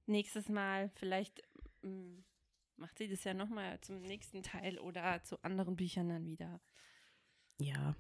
Nächstes 0.07 0.49
Mal, 0.49 0.91
vielleicht 0.97 1.43
mm, 1.83 2.19
macht 2.77 2.99
sie 2.99 3.09
das 3.09 3.25
ja 3.25 3.35
nochmal 3.35 3.81
zum 3.81 4.03
nächsten 4.03 4.43
Teil 4.43 4.79
oder 4.79 5.23
zu 5.23 5.43
anderen 5.43 5.77
Büchern 5.77 6.09
dann 6.09 6.27
wieder. 6.27 6.61
Ja. 7.61 7.95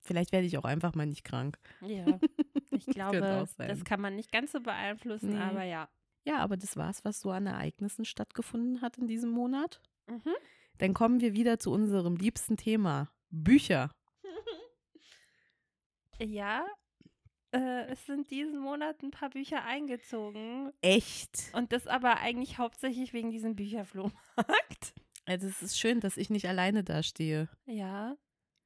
Vielleicht 0.00 0.32
werde 0.32 0.46
ich 0.46 0.58
auch 0.58 0.64
einfach 0.64 0.94
mal 0.94 1.06
nicht 1.06 1.24
krank. 1.24 1.58
Ja, 1.80 2.18
ich 2.70 2.86
glaube, 2.86 3.46
das 3.56 3.84
kann 3.84 4.00
man 4.00 4.16
nicht 4.16 4.32
ganz 4.32 4.52
so 4.52 4.60
beeinflussen, 4.60 5.30
Nee. 5.34 5.38
aber 5.38 5.62
ja. 5.62 5.88
Ja, 6.24 6.38
aber 6.38 6.56
das 6.56 6.76
war's, 6.76 7.04
was 7.04 7.20
so 7.20 7.30
an 7.30 7.46
Ereignissen 7.46 8.04
stattgefunden 8.04 8.80
hat 8.80 8.98
in 8.98 9.06
diesem 9.06 9.30
Monat. 9.30 9.80
Mhm. 10.08 10.34
Dann 10.78 10.94
kommen 10.94 11.20
wir 11.20 11.34
wieder 11.34 11.58
zu 11.58 11.70
unserem 11.70 12.16
liebsten 12.16 12.56
Thema. 12.56 13.12
Bücher. 13.30 13.90
Ja, 16.18 16.66
äh, 17.52 17.86
es 17.88 18.06
sind 18.06 18.30
diesen 18.30 18.58
Monat 18.58 19.02
ein 19.02 19.10
paar 19.10 19.30
Bücher 19.30 19.64
eingezogen. 19.64 20.72
Echt. 20.80 21.50
Und 21.52 21.72
das 21.72 21.86
aber 21.86 22.18
eigentlich 22.18 22.58
hauptsächlich 22.58 23.12
wegen 23.12 23.30
diesem 23.30 23.54
Bücherflohmarkt. 23.56 24.14
Also 25.24 25.46
es 25.46 25.62
ist 25.62 25.78
schön, 25.78 26.00
dass 26.00 26.16
ich 26.16 26.30
nicht 26.30 26.48
alleine 26.48 26.82
dastehe. 26.82 27.48
Ja. 27.66 28.16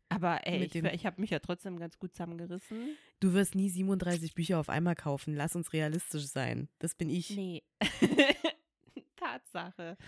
Aber 0.08 0.46
ey, 0.46 0.60
Mit 0.60 0.74
ich, 0.74 0.82
ich 0.84 1.04
habe 1.04 1.20
mich 1.20 1.28
ja 1.28 1.38
trotzdem 1.38 1.78
ganz 1.78 1.98
gut 1.98 2.14
zusammengerissen. 2.14 2.96
Du 3.20 3.34
wirst 3.34 3.54
nie 3.54 3.68
37 3.68 4.34
Bücher 4.34 4.58
auf 4.58 4.70
einmal 4.70 4.94
kaufen. 4.94 5.34
Lass 5.34 5.54
uns 5.54 5.74
realistisch 5.74 6.24
sein. 6.28 6.70
Das 6.78 6.94
bin 6.94 7.10
ich. 7.10 7.28
Nee. 7.28 7.62
Tatsache. 9.16 9.98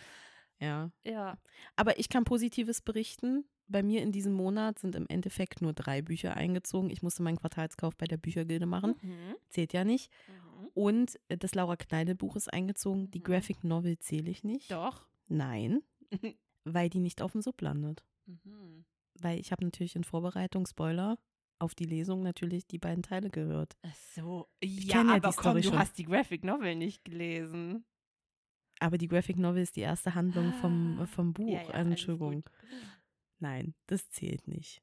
Ja. 0.60 0.90
Ja. 1.04 1.38
Aber 1.76 1.98
ich 1.98 2.08
kann 2.08 2.24
Positives 2.24 2.80
berichten. 2.80 3.44
Bei 3.70 3.82
mir 3.82 4.02
in 4.02 4.12
diesem 4.12 4.32
Monat 4.32 4.78
sind 4.78 4.94
im 4.94 5.06
Endeffekt 5.08 5.60
nur 5.60 5.74
drei 5.74 6.00
Bücher 6.02 6.34
eingezogen. 6.36 6.88
Ich 6.90 7.02
musste 7.02 7.22
meinen 7.22 7.36
Quartalskauf 7.38 7.96
bei 7.96 8.06
der 8.06 8.16
Büchergilde 8.16 8.64
machen. 8.66 8.94
Mhm. 9.02 9.34
Zählt 9.50 9.72
ja 9.74 9.84
nicht. 9.84 10.10
Mhm. 10.26 10.68
Und 10.74 11.20
äh, 11.28 11.36
das 11.36 11.54
Laura 11.54 11.76
Kneidel 11.76 12.14
Buch 12.14 12.34
ist 12.36 12.52
eingezogen. 12.52 13.10
Die 13.10 13.18
Mhm. 13.18 13.24
Graphic 13.24 13.64
Novel 13.64 13.98
zähle 13.98 14.30
ich 14.30 14.42
nicht. 14.42 14.70
Doch. 14.70 15.06
Nein, 15.28 15.82
weil 16.64 16.88
die 16.88 17.00
nicht 17.00 17.20
auf 17.20 17.32
dem 17.32 17.42
Sub 17.42 17.60
landet. 17.60 18.04
Mhm. 18.26 18.84
Weil 19.20 19.38
ich 19.38 19.52
habe 19.52 19.64
natürlich 19.64 19.96
in 19.96 20.04
Vorbereitung, 20.04 20.66
Spoiler, 20.66 21.18
auf 21.58 21.74
die 21.74 21.84
Lesung 21.84 22.22
natürlich 22.22 22.66
die 22.66 22.78
beiden 22.78 23.02
Teile 23.02 23.28
gehört. 23.30 23.76
Ach 23.82 23.94
so. 24.14 24.48
Ja, 24.62 25.02
ja 25.02 25.14
aber 25.16 25.30
die 25.30 25.36
komm, 25.36 25.56
du 25.56 25.62
schon. 25.64 25.78
hast 25.78 25.98
die 25.98 26.04
Graphic 26.04 26.44
Novel 26.44 26.76
nicht 26.76 27.04
gelesen. 27.04 27.84
Aber 28.80 28.98
die 28.98 29.08
Graphic 29.08 29.36
Novel 29.38 29.62
ist 29.62 29.76
die 29.76 29.80
erste 29.80 30.14
Handlung 30.14 30.52
vom, 30.54 30.98
Ah. 31.00 31.06
vom 31.06 31.32
Buch. 31.32 31.48
Ja, 31.52 31.62
ja, 31.62 31.70
Entschuldigung. 31.70 32.44
Nein, 33.40 33.74
das 33.86 34.08
zählt 34.10 34.46
nicht. 34.48 34.82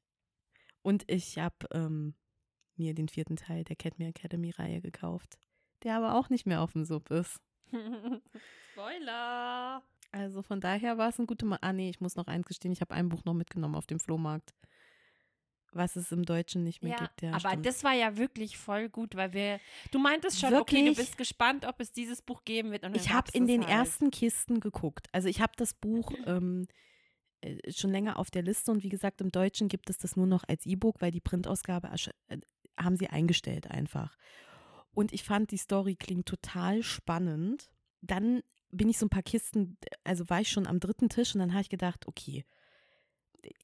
Und 0.82 1.04
ich 1.10 1.38
habe 1.38 1.56
ähm, 1.72 2.14
mir 2.76 2.94
den 2.94 3.08
vierten 3.08 3.36
Teil 3.36 3.64
der 3.64 3.76
Cat 3.76 3.98
Me 3.98 4.06
Academy 4.06 4.50
Reihe 4.50 4.80
gekauft, 4.80 5.38
der 5.82 5.96
aber 5.96 6.14
auch 6.14 6.28
nicht 6.30 6.46
mehr 6.46 6.60
auf 6.62 6.72
dem 6.72 6.84
Sub 6.84 7.10
ist. 7.10 7.40
Spoiler. 8.72 9.82
Also 10.12 10.42
von 10.42 10.60
daher 10.60 10.98
war 10.98 11.08
es 11.08 11.18
ein 11.18 11.26
guter 11.26 11.46
Ma 11.46 11.58
Ah 11.60 11.72
nee, 11.72 11.90
ich 11.90 12.00
muss 12.00 12.16
noch 12.16 12.26
eins 12.26 12.46
gestehen, 12.46 12.72
ich 12.72 12.80
habe 12.80 12.94
ein 12.94 13.08
Buch 13.08 13.24
noch 13.24 13.34
mitgenommen 13.34 13.74
auf 13.74 13.86
dem 13.86 13.98
Flohmarkt. 14.00 14.54
Was 15.76 15.96
es 15.96 16.10
im 16.10 16.24
Deutschen 16.24 16.62
nicht 16.62 16.82
mehr 16.82 16.92
Ja, 16.92 16.98
gibt. 16.98 17.22
Ja, 17.22 17.30
aber 17.30 17.50
stimmt. 17.50 17.66
das 17.66 17.84
war 17.84 17.92
ja 17.92 18.16
wirklich 18.16 18.56
voll 18.56 18.88
gut, 18.88 19.14
weil 19.14 19.32
wir, 19.32 19.60
du 19.90 19.98
meintest 19.98 20.40
schon, 20.40 20.54
okay, 20.54 20.76
du 20.76 20.82
Wirklich? 20.86 20.96
bist 20.96 21.18
gespannt, 21.18 21.66
ob 21.66 21.80
es 21.80 21.92
dieses 21.92 22.22
Buch 22.22 22.44
geben 22.44 22.70
wird. 22.70 22.84
Ich 22.96 23.12
habe 23.12 23.30
in 23.32 23.46
den 23.46 23.60
halt. 23.62 23.70
ersten 23.70 24.10
Kisten 24.10 24.60
geguckt. 24.60 25.08
Also 25.12 25.28
ich 25.28 25.40
habe 25.40 25.52
das 25.56 25.74
Buch 25.74 26.12
ähm, 26.26 26.66
äh, 27.42 27.72
schon 27.72 27.90
länger 27.90 28.18
auf 28.18 28.30
der 28.30 28.42
Liste 28.42 28.72
und 28.72 28.82
wie 28.82 28.88
gesagt, 28.88 29.20
im 29.20 29.30
Deutschen 29.30 29.68
gibt 29.68 29.90
es 29.90 29.98
das 29.98 30.16
nur 30.16 30.26
noch 30.26 30.44
als 30.48 30.64
E-Book, 30.66 31.00
weil 31.00 31.10
die 31.10 31.20
Printausgabe 31.20 31.88
äh, 32.28 32.38
haben 32.78 32.96
sie 32.96 33.08
eingestellt 33.08 33.70
einfach. 33.70 34.16
Und 34.92 35.12
ich 35.12 35.24
fand, 35.24 35.50
die 35.50 35.58
Story 35.58 35.94
klingt 35.94 36.26
total 36.26 36.82
spannend. 36.82 37.70
Dann 38.00 38.42
bin 38.70 38.88
ich 38.88 38.98
so 38.98 39.06
ein 39.06 39.10
paar 39.10 39.22
Kisten, 39.22 39.76
also 40.04 40.28
war 40.30 40.40
ich 40.40 40.48
schon 40.48 40.66
am 40.66 40.80
dritten 40.80 41.08
Tisch 41.08 41.34
und 41.34 41.40
dann 41.40 41.52
habe 41.52 41.62
ich 41.62 41.68
gedacht, 41.68 42.06
okay, 42.06 42.44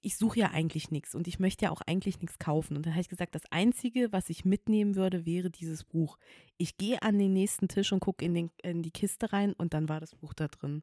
ich 0.00 0.16
suche 0.16 0.40
ja 0.40 0.50
eigentlich 0.50 0.90
nichts 0.90 1.14
und 1.14 1.28
ich 1.28 1.38
möchte 1.38 1.66
ja 1.66 1.70
auch 1.70 1.80
eigentlich 1.82 2.20
nichts 2.20 2.38
kaufen. 2.38 2.76
Und 2.76 2.86
dann 2.86 2.94
habe 2.94 3.02
ich 3.02 3.08
gesagt, 3.08 3.34
das 3.34 3.50
Einzige, 3.50 4.12
was 4.12 4.30
ich 4.30 4.44
mitnehmen 4.44 4.96
würde, 4.96 5.26
wäre 5.26 5.50
dieses 5.50 5.84
Buch. 5.84 6.18
Ich 6.58 6.76
gehe 6.76 7.02
an 7.02 7.18
den 7.18 7.32
nächsten 7.32 7.68
Tisch 7.68 7.92
und 7.92 8.00
gucke 8.00 8.24
in, 8.24 8.50
in 8.62 8.82
die 8.82 8.90
Kiste 8.90 9.32
rein 9.32 9.52
und 9.52 9.74
dann 9.74 9.88
war 9.88 10.00
das 10.00 10.14
Buch 10.14 10.34
da 10.34 10.48
drin. 10.48 10.82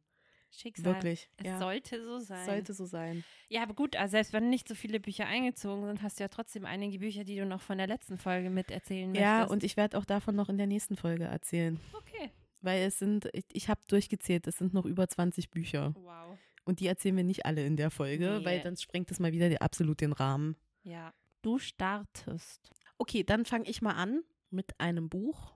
Schicksal. 0.51 0.95
Wirklich. 0.95 1.29
Es 1.37 1.45
ja. 1.45 1.59
sollte 1.59 2.03
so 2.03 2.19
sein. 2.19 2.45
Sollte 2.45 2.73
so 2.73 2.85
sein. 2.85 3.23
Ja, 3.49 3.63
aber 3.63 3.73
gut, 3.73 3.95
also 3.95 4.11
selbst 4.11 4.33
wenn 4.33 4.49
nicht 4.49 4.67
so 4.67 4.75
viele 4.75 4.99
Bücher 4.99 5.27
eingezogen 5.27 5.85
sind, 5.85 6.01
hast 6.01 6.19
du 6.19 6.23
ja 6.23 6.27
trotzdem 6.27 6.65
einige 6.65 6.99
Bücher, 6.99 7.23
die 7.23 7.35
du 7.35 7.45
noch 7.45 7.61
von 7.61 7.77
der 7.77 7.87
letzten 7.87 8.17
Folge 8.17 8.49
miterzählen 8.49 9.13
Ja, 9.13 9.39
möchtest. 9.39 9.51
und 9.51 9.63
ich 9.63 9.77
werde 9.77 9.97
auch 9.97 10.05
davon 10.05 10.35
noch 10.35 10.49
in 10.49 10.57
der 10.57 10.67
nächsten 10.67 10.95
Folge 10.95 11.25
erzählen. 11.25 11.79
Okay. 11.93 12.31
Weil 12.61 12.81
es 12.81 12.99
sind, 12.99 13.29
ich, 13.33 13.45
ich 13.53 13.69
habe 13.69 13.81
durchgezählt, 13.87 14.47
es 14.47 14.57
sind 14.57 14.73
noch 14.73 14.85
über 14.85 15.07
20 15.07 15.49
Bücher. 15.49 15.93
Wow. 15.95 16.37
Und 16.69 16.81
die 16.81 16.85
erzählen 16.85 17.17
wir 17.17 17.23
nicht 17.23 17.47
alle 17.47 17.65
in 17.65 17.77
der 17.77 17.89
Folge, 17.89 18.37
Nee. 18.37 18.45
weil 18.45 18.61
dann 18.61 18.77
sprengt 18.77 19.09
es 19.09 19.19
mal 19.19 19.31
wieder 19.31 19.59
absolut 19.59 20.01
den 20.01 20.13
Rahmen. 20.13 20.55
Ja. 20.83 21.15
Du 21.41 21.57
startest. 21.57 22.69
Okay, 22.99 23.23
dann 23.23 23.43
fange 23.43 23.67
ich 23.67 23.81
mal 23.81 23.93
an 23.95 24.21
mit 24.51 24.79
einem 24.79 25.09
Buch 25.09 25.55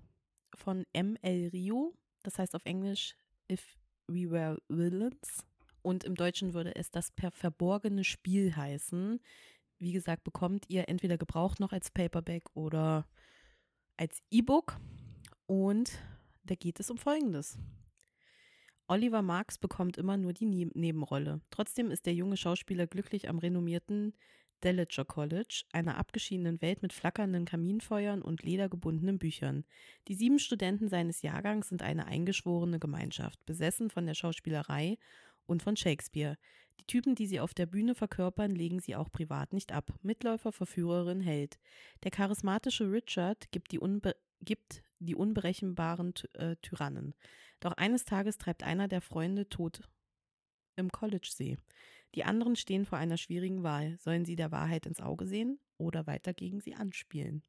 von 0.56 0.86
M.L. 0.92 1.50
Rio. 1.50 1.94
Das 2.24 2.40
heißt 2.40 2.56
auf 2.56 2.66
Englisch 2.66 3.16
If 3.48 3.78
We 4.08 4.32
Were 4.32 4.58
Villains. 4.70 5.46
Und 5.84 6.04
im 6.04 6.16
Deutschen 6.16 6.56
würde 6.56 6.76
es 6.76 6.90
das 6.90 7.12
per 7.12 7.30
verborgene 7.30 8.04
Spiel 8.04 8.56
heißen. 8.56 9.20
Wie 9.78 9.92
gesagt, 9.92 10.24
bekommt 10.24 10.66
ihr 10.68 10.90
entweder 10.90 11.20
gebraucht 11.20 11.60
noch 11.60 11.74
als 11.74 11.92
Paperback 11.92 12.46
oder 12.56 13.08
als 13.98 14.24
E-Book. 14.32 14.80
Und 15.46 15.92
da 16.44 16.56
geht 16.56 16.80
es 16.80 16.90
um 16.90 16.98
Folgendes. 16.98 17.60
Oliver 18.88 19.22
Marx 19.22 19.58
bekommt 19.58 19.98
immer 19.98 20.18
nur 20.18 20.34
die 20.34 20.46
Ne- 20.46 20.72
Nebenrolle. 20.74 21.42
Trotzdem 21.50 21.92
ist 21.92 22.06
der 22.06 22.14
junge 22.14 22.38
Schauspieler 22.38 22.88
glücklich 22.88 23.30
am 23.30 23.40
renommierten 23.40 24.14
Delitzsch 24.64 25.02
College, 25.08 25.64
einer 25.74 25.98
abgeschiedenen 25.98 26.62
Welt 26.62 26.82
mit 26.82 26.94
flackernden 26.94 27.46
Kaminfeuern 27.46 28.22
und 28.22 28.44
ledergebundenen 28.44 29.20
Büchern. 29.20 29.66
Die 30.08 30.16
sieben 30.16 30.40
Studenten 30.40 30.88
seines 30.88 31.22
Jahrgangs 31.22 31.70
sind 31.70 31.82
eine 31.82 32.06
eingeschworene 32.06 32.80
Gemeinschaft, 32.80 33.46
besessen 33.46 33.90
von 33.90 34.06
der 34.06 34.14
Schauspielerei 34.14 34.98
und 35.46 35.62
von 35.62 35.76
Shakespeare. 35.76 36.38
Die 36.80 36.86
Typen, 36.86 37.16
die 37.16 37.28
sie 37.28 37.40
auf 37.42 37.54
der 37.54 37.66
Bühne 37.66 37.94
verkörpern, 37.94 38.56
legen 38.56 38.80
sie 38.80 38.96
auch 38.96 39.12
privat 39.12 39.54
nicht 39.54 39.74
ab. 39.74 39.94
Mitläufer, 40.02 40.52
Verführerin, 40.52 41.22
Held. 41.22 41.60
Der 42.04 42.12
charismatische 42.12 42.90
Richard 42.92 43.52
gibt 43.52 43.72
die, 43.72 43.80
unbe 43.80 44.16
gibt 44.42 44.84
die 45.00 45.16
unberechenbaren 45.16 46.14
Ty- 46.14 46.34
äh, 46.34 46.56
Tyrannen. 46.62 47.14
Doch 47.64 47.72
eines 47.78 48.04
Tages 48.04 48.38
treibt 48.38 48.64
einer 48.64 48.90
der 48.90 49.00
Freunde 49.00 49.48
tot 49.48 49.88
im 50.76 50.92
College-See. 50.92 51.58
Die 52.14 52.26
anderen 52.26 52.58
stehen 52.58 52.84
vor 52.84 52.98
einer 52.98 53.16
schwierigen 53.16 53.64
Wahl. 53.64 53.98
Sollen 54.00 54.26
sie 54.26 54.36
der 54.36 54.52
Wahrheit 54.52 54.86
ins 54.86 55.00
Auge 55.00 55.26
sehen 55.26 55.60
oder 55.78 56.06
weiter 56.06 56.34
gegen 56.34 56.60
sie 56.60 56.76
anspielen? 56.76 57.42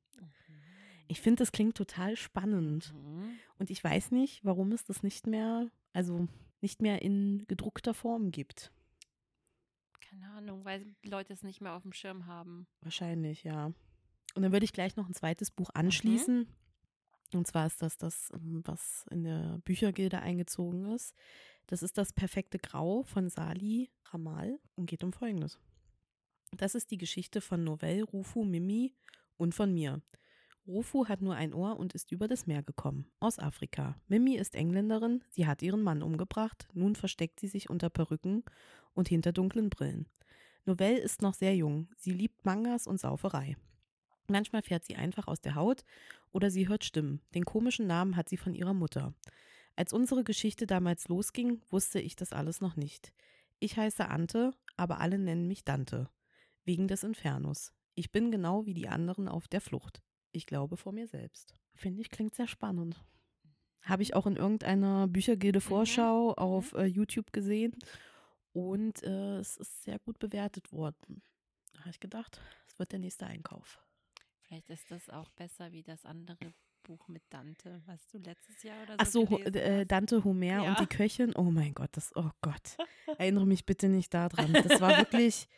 Ich 1.09 1.21
finde, 1.21 1.41
das 1.41 1.51
klingt 1.51 1.77
total 1.77 2.17
spannend. 2.17 2.95
Mhm. 2.95 3.33
Und 3.59 3.71
ich 3.71 3.83
weiß 3.83 4.13
nicht, 4.13 4.45
warum 4.45 4.71
es 4.71 4.85
das 4.85 5.03
nicht 5.03 5.27
mehr, 5.27 5.69
also 5.93 6.29
nicht 6.61 6.81
mehr 6.81 7.03
in 7.03 7.45
gedruckter 7.49 7.93
Form 7.93 8.31
gibt. 8.31 8.71
Keine 10.01 10.31
Ahnung, 10.31 10.65
weil 10.65 10.95
die 11.05 11.09
Leute 11.09 11.33
es 11.33 11.43
nicht 11.43 11.61
mehr 11.61 11.75
auf 11.75 11.83
dem 11.83 11.93
Schirm 11.93 12.27
haben. 12.27 12.69
Wahrscheinlich, 12.83 13.43
ja. 13.43 13.73
Und 14.37 14.43
dann 14.43 14.53
würde 14.53 14.65
ich 14.65 14.73
gleich 14.73 14.95
noch 14.95 15.09
ein 15.09 15.15
zweites 15.15 15.51
Buch 15.51 15.71
anschließen. 15.75 16.47
Und 17.35 17.47
zwar 17.47 17.67
ist 17.67 17.83
das 17.83 17.97
das, 17.97 18.31
ähm, 18.35 18.63
was 18.65 19.07
in 19.11 19.25
der 19.25 19.59
Büchergilde 19.65 20.21
eingezogen 20.21 20.93
ist. 20.93 21.15
Das 21.67 21.83
ist 21.83 21.99
das 21.99 22.13
perfekte 22.13 22.59
Grau 22.59 23.03
von 23.03 23.29
Sali 23.29 23.91
Ramal 24.07 24.59
und 24.77 24.87
geht 24.87 25.03
um 25.03 25.13
Folgendes. 25.13 25.59
Das 26.57 26.75
ist 26.75 26.91
die 26.91 26.99
Geschichte 26.99 27.41
von 27.41 27.65
Novell, 27.65 28.03
Rufu, 28.03 28.45
Mimi 28.45 28.95
und 29.37 29.55
von 29.55 29.73
mir. 29.73 30.03
Rufu 30.67 31.09
hat 31.09 31.21
nur 31.21 31.35
ein 31.35 31.53
Ohr 31.53 31.79
und 31.79 31.95
ist 31.95 32.11
über 32.13 32.27
das 32.27 32.47
Meer 32.47 32.63
gekommen, 32.63 33.07
aus 33.21 33.39
Afrika. 33.39 34.01
Mimi 34.09 34.37
ist 34.37 34.55
Engländerin, 34.55 35.23
sie 35.29 35.47
hat 35.47 35.61
ihren 35.61 35.83
Mann 35.83 36.03
umgebracht, 36.03 36.69
nun 36.73 36.97
versteckt 36.97 37.41
sie 37.41 37.49
sich 37.49 37.69
unter 37.69 37.91
Perücken 37.91 38.45
und 38.95 39.09
hinter 39.09 39.33
dunklen 39.33 39.69
Brillen. 39.69 40.07
Novell 40.65 40.97
ist 40.97 41.21
noch 41.21 41.35
sehr 41.35 41.55
jung, 41.55 41.89
sie 41.99 42.13
liebt 42.13 42.47
Mangas 42.47 42.87
und 42.87 42.99
Sauferei. 42.99 43.57
Manchmal 44.27 44.63
fährt 44.63 44.85
sie 44.85 44.97
einfach 44.97 45.27
aus 45.27 45.41
der 45.41 45.55
Haut 45.55 45.85
oder 46.33 46.51
sie 46.51 46.69
hört 46.69 46.85
Stimmen. 46.85 47.21
Den 47.35 47.45
komischen 47.45 47.87
Namen 47.87 48.17
hat 48.17 48.29
sie 48.29 48.37
von 48.37 48.55
ihrer 48.55 48.75
Mutter. 48.75 49.15
Als 49.77 49.93
unsere 49.93 50.25
Geschichte 50.25 50.67
damals 50.67 51.09
losging, 51.09 51.61
wusste 51.71 52.01
ich 52.01 52.17
das 52.17 52.33
alles 52.33 52.61
noch 52.61 52.77
nicht. 52.77 53.13
Ich 53.59 53.77
heiße 53.77 54.09
Ante, 54.09 54.53
aber 54.77 55.01
alle 55.01 55.19
nennen 55.19 55.47
mich 55.49 55.65
Dante. 55.65 56.09
Wegen 56.65 56.89
des 56.89 57.03
Infernos. 57.03 57.73
Ich 57.95 58.11
bin 58.11 58.31
genau 58.31 58.67
wie 58.67 58.75
die 58.75 58.89
anderen 58.89 59.29
auf 59.29 59.49
der 59.49 59.61
Flucht. 59.61 60.03
Ich 60.33 60.47
glaube 60.47 60.77
vor 60.77 60.93
mir 60.93 61.07
selbst. 61.07 61.55
Finde 61.75 62.01
ich, 62.01 62.11
klingt 62.11 62.35
sehr 62.35 62.49
spannend. 62.49 63.05
Habe 63.83 64.03
ich 64.03 64.15
auch 64.15 64.27
in 64.27 64.37
irgendeiner 64.37 65.07
Büchergilde-Vorschau 65.09 66.33
auf 66.35 66.73
äh, 66.73 66.85
YouTube 66.85 67.33
gesehen. 67.33 67.77
Und 68.53 69.03
äh, 69.03 69.39
es 69.39 69.57
ist 69.57 69.83
sehr 69.83 69.99
gut 69.99 70.19
bewertet 70.19 70.73
worden. 70.73 71.23
Da 71.75 71.81
habe 71.81 71.91
ich 71.91 72.01
gedacht, 72.01 72.41
es 72.67 72.79
wird 72.79 72.93
der 72.93 73.01
nächste 73.01 73.27
Einkauf. 73.27 73.84
Vielleicht 74.55 74.71
ist 74.71 74.89
das 74.93 75.11
auch 75.11 75.31
besser 75.31 75.73
wie 75.73 75.83
das 75.83 76.05
andere 76.05 76.55
Buch 76.85 77.09
mit 77.09 77.25
Dante, 77.29 77.83
was 77.87 78.07
du 78.07 78.19
letztes 78.19 78.63
Jahr 78.63 78.81
oder 78.85 78.93
so 78.93 78.99
Ach 78.99 79.07
so, 79.07 79.25
gelesen 79.27 79.55
äh. 79.57 79.85
Dante 79.85 80.23
Homer 80.23 80.45
Ja. 80.47 80.63
und 80.69 80.79
die 80.79 80.87
Köchin. 80.87 81.35
Oh 81.35 81.51
mein 81.51 81.75
Gott, 81.75 81.89
das, 81.91 82.15
oh 82.15 82.31
Gott. 82.41 82.77
Erinnere 83.19 83.47
mich 83.47 83.67
bitte 83.67 83.89
nicht 83.89 84.15
daran. 84.15 84.53
Das 84.53 84.81
war 84.81 84.97
wirklich, 84.99 85.49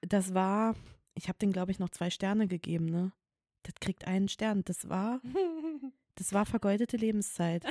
das 0.00 0.34
war, 0.34 0.74
ich 1.14 1.28
habe 1.28 1.38
den, 1.38 1.52
glaube 1.52 1.70
ich, 1.70 1.78
noch 1.78 1.90
zwei 1.90 2.10
Sterne 2.10 2.48
gegeben, 2.48 2.86
ne? 2.86 3.12
Das 3.62 3.74
kriegt 3.76 4.04
einen 4.08 4.26
Stern. 4.28 4.64
Das 4.64 4.88
war, 4.88 5.20
das 6.16 6.32
war 6.32 6.44
vergeudete 6.44 6.96
Lebenszeit. 6.96 7.64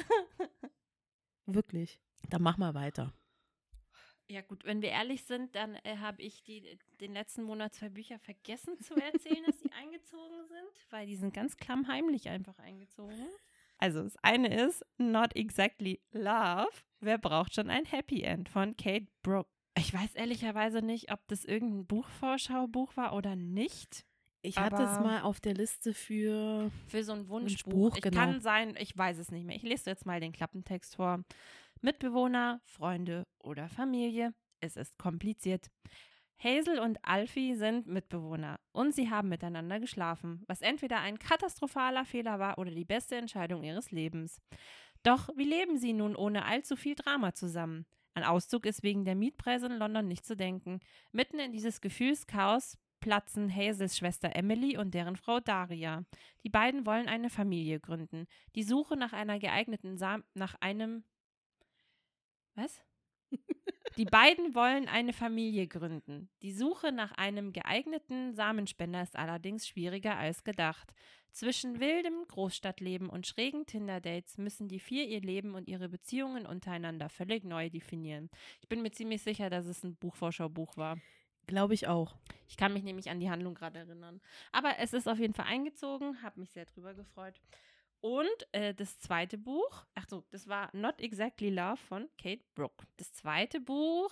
Wirklich. 1.46 2.00
Dann 2.30 2.42
mach 2.42 2.56
mal 2.56 2.74
weiter. 2.74 3.12
Ja 4.30 4.42
gut, 4.42 4.66
wenn 4.66 4.82
wir 4.82 4.90
ehrlich 4.90 5.26
sind, 5.26 5.54
dann 5.56 5.76
äh, 5.84 5.98
habe 5.98 6.22
ich 6.22 6.44
die, 6.44 6.78
den 7.02 7.14
letzten 7.14 7.44
Monat 7.44 7.74
zwei 7.74 7.90
Bücher 7.90 8.20
vergessen 8.20 8.80
zu 8.80 8.96
erzählen, 8.96 9.44
dass 9.46 9.60
sie 9.60 9.72
eingezogen 9.82 10.48
sind, 10.48 10.92
weil 10.92 11.06
die 11.08 11.16
sind 11.16 11.34
ganz 11.34 11.58
klammheimlich 11.58 12.30
einfach 12.30 12.58
eingezogen. 12.60 13.28
Also 13.78 14.02
das 14.02 14.16
eine 14.22 14.66
ist 14.66 14.86
Not 14.98 15.36
Exactly 15.36 16.00
Love. 16.12 16.72
Wer 17.02 17.18
braucht 17.18 17.54
schon 17.54 17.70
ein 17.70 17.86
Happy 17.86 18.22
End 18.22 18.48
von 18.48 18.78
Kate 18.78 19.08
Brooke. 19.24 19.50
Ich 19.78 19.94
weiß 19.94 20.16
ehrlicherweise 20.16 20.82
nicht, 20.82 21.12
ob 21.12 21.20
das 21.28 21.44
irgendein 21.44 21.86
Buchvorschaubuch 21.86 22.96
war 22.96 23.14
oder 23.14 23.36
nicht. 23.36 24.06
Ich 24.46 24.58
hatte 24.58 24.84
es 24.84 25.00
mal 25.00 25.22
auf 25.22 25.40
der 25.40 25.54
Liste 25.54 25.94
für, 25.94 26.70
Für 26.88 27.04
so 27.04 27.14
ein 27.14 27.30
Wunschbuch. 27.30 27.72
Wunschbuch, 27.72 27.96
ich 27.96 28.02
genau. 28.02 28.18
kann 28.18 28.42
sein, 28.42 28.76
ich 28.78 28.96
weiß 28.96 29.18
es 29.18 29.32
nicht 29.32 29.46
mehr. 29.46 29.56
Ich 29.56 29.64
lese 29.64 29.90
jetzt 29.90 30.06
mal 30.06 30.20
den 30.20 30.34
Klappentext 30.34 30.98
vor. 30.98 31.24
Mitbewohner, 31.84 32.62
Freunde 32.64 33.28
oder 33.40 33.68
Familie. 33.68 34.34
Es 34.62 34.78
ist 34.78 34.98
kompliziert. 34.98 35.70
Hazel 36.42 36.80
und 36.80 36.98
Alfie 37.04 37.56
sind 37.56 37.88
Mitbewohner 37.88 38.58
und 38.72 38.96
sie 38.96 39.10
haben 39.10 39.28
miteinander 39.28 39.82
geschlafen, 39.82 40.44
was 40.48 40.62
entweder 40.62 41.02
ein 41.02 41.20
katastrophaler 41.20 42.06
Fehler 42.06 42.40
war 42.40 42.58
oder 42.58 42.72
die 42.72 42.86
beste 42.86 43.18
Entscheidung 43.18 43.66
ihres 43.66 43.92
Lebens. 43.92 44.42
Doch 45.04 45.28
wie 45.36 45.44
leben 45.44 45.78
sie 45.78 45.92
nun 45.92 46.16
ohne 46.16 46.46
allzu 46.46 46.78
viel 46.78 46.96
Drama 46.96 47.34
zusammen? 47.34 47.86
An 48.14 48.24
Auszug 48.24 48.66
ist 48.66 48.84
wegen 48.84 49.04
der 49.04 49.16
Mietpreise 49.16 49.66
in 49.66 49.78
London 49.78 50.08
nicht 50.08 50.26
zu 50.26 50.38
denken. 50.38 50.80
Mitten 51.12 51.38
in 51.38 51.52
dieses 51.52 51.82
Gefühlschaos 51.82 52.78
platzen 53.02 53.54
Hazels 53.54 53.98
Schwester 53.98 54.34
Emily 54.38 54.78
und 54.78 54.94
deren 54.94 55.18
Frau 55.18 55.42
Daria. 55.42 56.06
Die 56.46 56.50
beiden 56.50 56.86
wollen 56.86 57.10
eine 57.10 57.30
Familie 57.30 57.82
gründen. 57.82 58.26
Die 58.56 58.64
Suche 58.64 58.96
nach 58.96 59.12
einer 59.12 59.38
geeigneten 59.38 59.98
Sam 59.98 60.24
nach 60.34 60.56
einem 60.62 61.04
Was? 62.56 62.82
Die 63.98 64.06
beiden 64.06 64.56
wollen 64.56 64.88
eine 64.88 65.14
Familie 65.14 65.68
gründen. 65.68 66.30
Die 66.42 66.52
Suche 66.52 66.92
nach 66.92 67.12
einem 67.12 67.54
geeigneten 67.54 68.34
Samenspender 68.34 69.04
ist 69.04 69.16
allerdings 69.16 69.68
schwieriger 69.68 70.18
als 70.18 70.44
gedacht. 70.44 70.94
Zwischen 71.32 71.80
wildem 71.80 72.26
Großstadtleben 72.28 73.10
und 73.10 73.28
schrägen 73.28 73.66
Tinder-Dates 73.66 74.38
müssen 74.38 74.68
die 74.68 74.80
vier 74.80 75.08
ihr 75.08 75.22
Leben 75.22 75.56
und 75.56 75.68
ihre 75.68 75.90
Beziehungen 75.90 76.46
untereinander 76.46 77.10
völlig 77.10 77.44
neu 77.44 77.70
definieren. 77.70 78.30
Ich 78.62 78.70
bin 78.70 78.82
mir 78.82 78.92
ziemlich 78.92 79.22
sicher, 79.22 79.50
dass 79.50 79.66
es 79.66 79.84
ein 79.84 79.96
Buchvorschaubuch 79.96 80.78
war. 80.78 80.98
glaube 81.48 81.74
ich 81.74 81.88
auch. 81.88 82.16
Ich 82.48 82.58
kann 82.58 82.74
mich 82.74 82.84
nämlich 82.84 83.10
an 83.10 83.20
die 83.20 83.30
Handlung 83.30 83.54
gerade 83.56 83.80
erinnern. 83.80 84.22
Aber 84.52 84.78
es 84.80 84.94
ist 84.94 85.08
auf 85.08 85.20
jeden 85.20 85.34
Fall 85.34 85.48
eingezogen, 85.48 86.22
habe 86.24 86.40
mich 86.40 86.52
sehr 86.52 86.66
drüber 86.66 86.94
gefreut. 86.94 87.40
Und 88.04 88.28
äh, 88.52 88.74
das 88.74 89.00
zweite 89.00 89.38
Buch, 89.38 89.86
ach 89.96 90.06
so, 90.10 90.26
das 90.30 90.50
war 90.50 90.70
Not 90.74 91.00
Exactly 91.00 91.50
Love 91.50 91.78
von 91.78 92.10
Kate 92.22 92.44
Brooke. 92.54 92.86
Das 92.98 93.14
zweite 93.14 93.62
Buch 93.62 94.12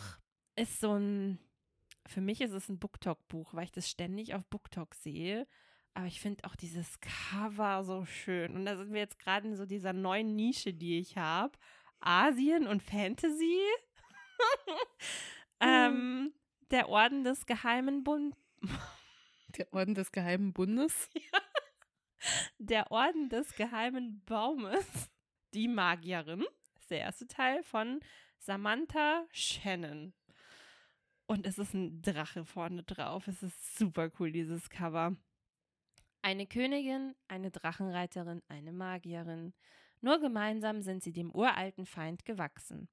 ist 0.55 0.79
so 0.79 0.93
ein, 0.93 1.39
für 2.07 2.21
mich 2.21 2.39
ist 2.39 2.53
es 2.53 2.69
ein 2.69 2.79
BookTok-Buch, 2.79 3.53
weil 3.53 3.65
ich 3.65 3.73
das 3.73 3.89
ständig 3.89 4.33
auf 4.33 4.45
BookTok 4.45 4.95
sehe. 4.95 5.45
Aber 5.93 6.05
ich 6.05 6.21
finde 6.21 6.45
auch 6.45 6.55
dieses 6.55 7.01
Cover 7.01 7.83
so 7.83 8.05
schön. 8.05 8.55
Und 8.55 8.65
da 8.65 8.77
sind 8.77 8.93
wir 8.93 9.01
jetzt 9.01 9.19
gerade 9.19 9.49
in 9.49 9.57
so 9.57 9.65
dieser 9.65 9.91
neuen 9.91 10.37
Nische, 10.37 10.73
die 10.73 10.97
ich 10.97 11.17
habe. 11.17 11.51
Asien 11.99 12.67
und 12.67 12.81
Fantasy. 12.81 13.59
ähm, 15.59 16.31
Der 16.71 16.87
Orden 16.87 17.25
des 17.25 17.45
Geheimen 17.45 18.05
Bund. 18.05 18.37
Der 19.57 19.73
Orden 19.73 19.95
des 19.95 20.13
Geheimen 20.13 20.53
Bundes. 20.53 21.09
Der 22.57 22.91
Orden 22.91 23.29
des 23.29 23.55
Geheimen 23.55 24.23
Baumes. 24.25 25.09
Die 25.53 25.67
Magierin. 25.67 26.45
Das 26.73 26.83
ist 26.83 26.91
der 26.91 26.99
erste 26.99 27.27
Teil 27.27 27.63
von 27.63 27.99
Samantha 28.37 29.25
Shannon. 29.31 30.13
Und 31.25 31.45
es 31.45 31.57
ist 31.57 31.73
ein 31.73 32.01
Drache 32.01 32.45
vorne 32.45 32.83
drauf. 32.83 33.27
Es 33.27 33.41
ist 33.43 33.77
super 33.77 34.11
cool, 34.19 34.31
dieses 34.31 34.69
Cover. 34.69 35.15
Eine 36.21 36.45
Königin, 36.45 37.15
eine 37.27 37.51
Drachenreiterin, 37.51 38.41
eine 38.47 38.71
Magierin. 38.71 39.53
Nur 40.01 40.19
gemeinsam 40.19 40.81
sind 40.81 41.03
sie 41.03 41.13
dem 41.13 41.31
uralten 41.31 41.85
Feind 41.85 42.25
gewachsen. 42.25 42.89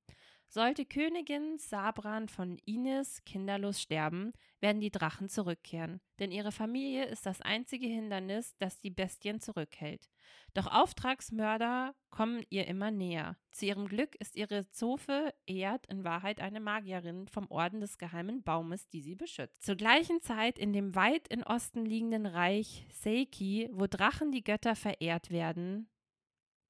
Sollte 0.50 0.86
Königin 0.86 1.58
Sabran 1.58 2.26
von 2.26 2.56
Ines 2.64 3.22
kinderlos 3.26 3.82
sterben, 3.82 4.32
werden 4.60 4.80
die 4.80 4.90
Drachen 4.90 5.28
zurückkehren, 5.28 6.00
denn 6.18 6.32
ihre 6.32 6.52
Familie 6.52 7.04
ist 7.04 7.26
das 7.26 7.42
einzige 7.42 7.86
Hindernis, 7.86 8.56
das 8.58 8.80
die 8.80 8.90
Bestien 8.90 9.40
zurückhält. 9.40 10.08
Doch 10.54 10.66
Auftragsmörder 10.66 11.94
kommen 12.08 12.42
ihr 12.48 12.66
immer 12.66 12.90
näher. 12.90 13.36
Zu 13.50 13.66
ihrem 13.66 13.88
Glück 13.88 14.14
ist 14.16 14.36
ihre 14.36 14.66
Zofe 14.70 15.34
Ead 15.46 15.84
in 15.86 16.02
Wahrheit 16.02 16.40
eine 16.40 16.60
Magierin 16.60 17.28
vom 17.28 17.50
Orden 17.50 17.80
des 17.80 17.98
geheimen 17.98 18.42
Baumes, 18.42 18.88
die 18.88 19.02
sie 19.02 19.16
beschützt. 19.16 19.62
Zur 19.62 19.76
gleichen 19.76 20.22
Zeit 20.22 20.58
in 20.58 20.72
dem 20.72 20.94
weit 20.94 21.28
in 21.28 21.44
Osten 21.44 21.84
liegenden 21.84 22.24
Reich 22.24 22.86
Seiki, 22.90 23.68
wo 23.72 23.86
Drachen 23.86 24.32
die 24.32 24.42
Götter 24.42 24.74
verehrt 24.74 25.30
werden. 25.30 25.90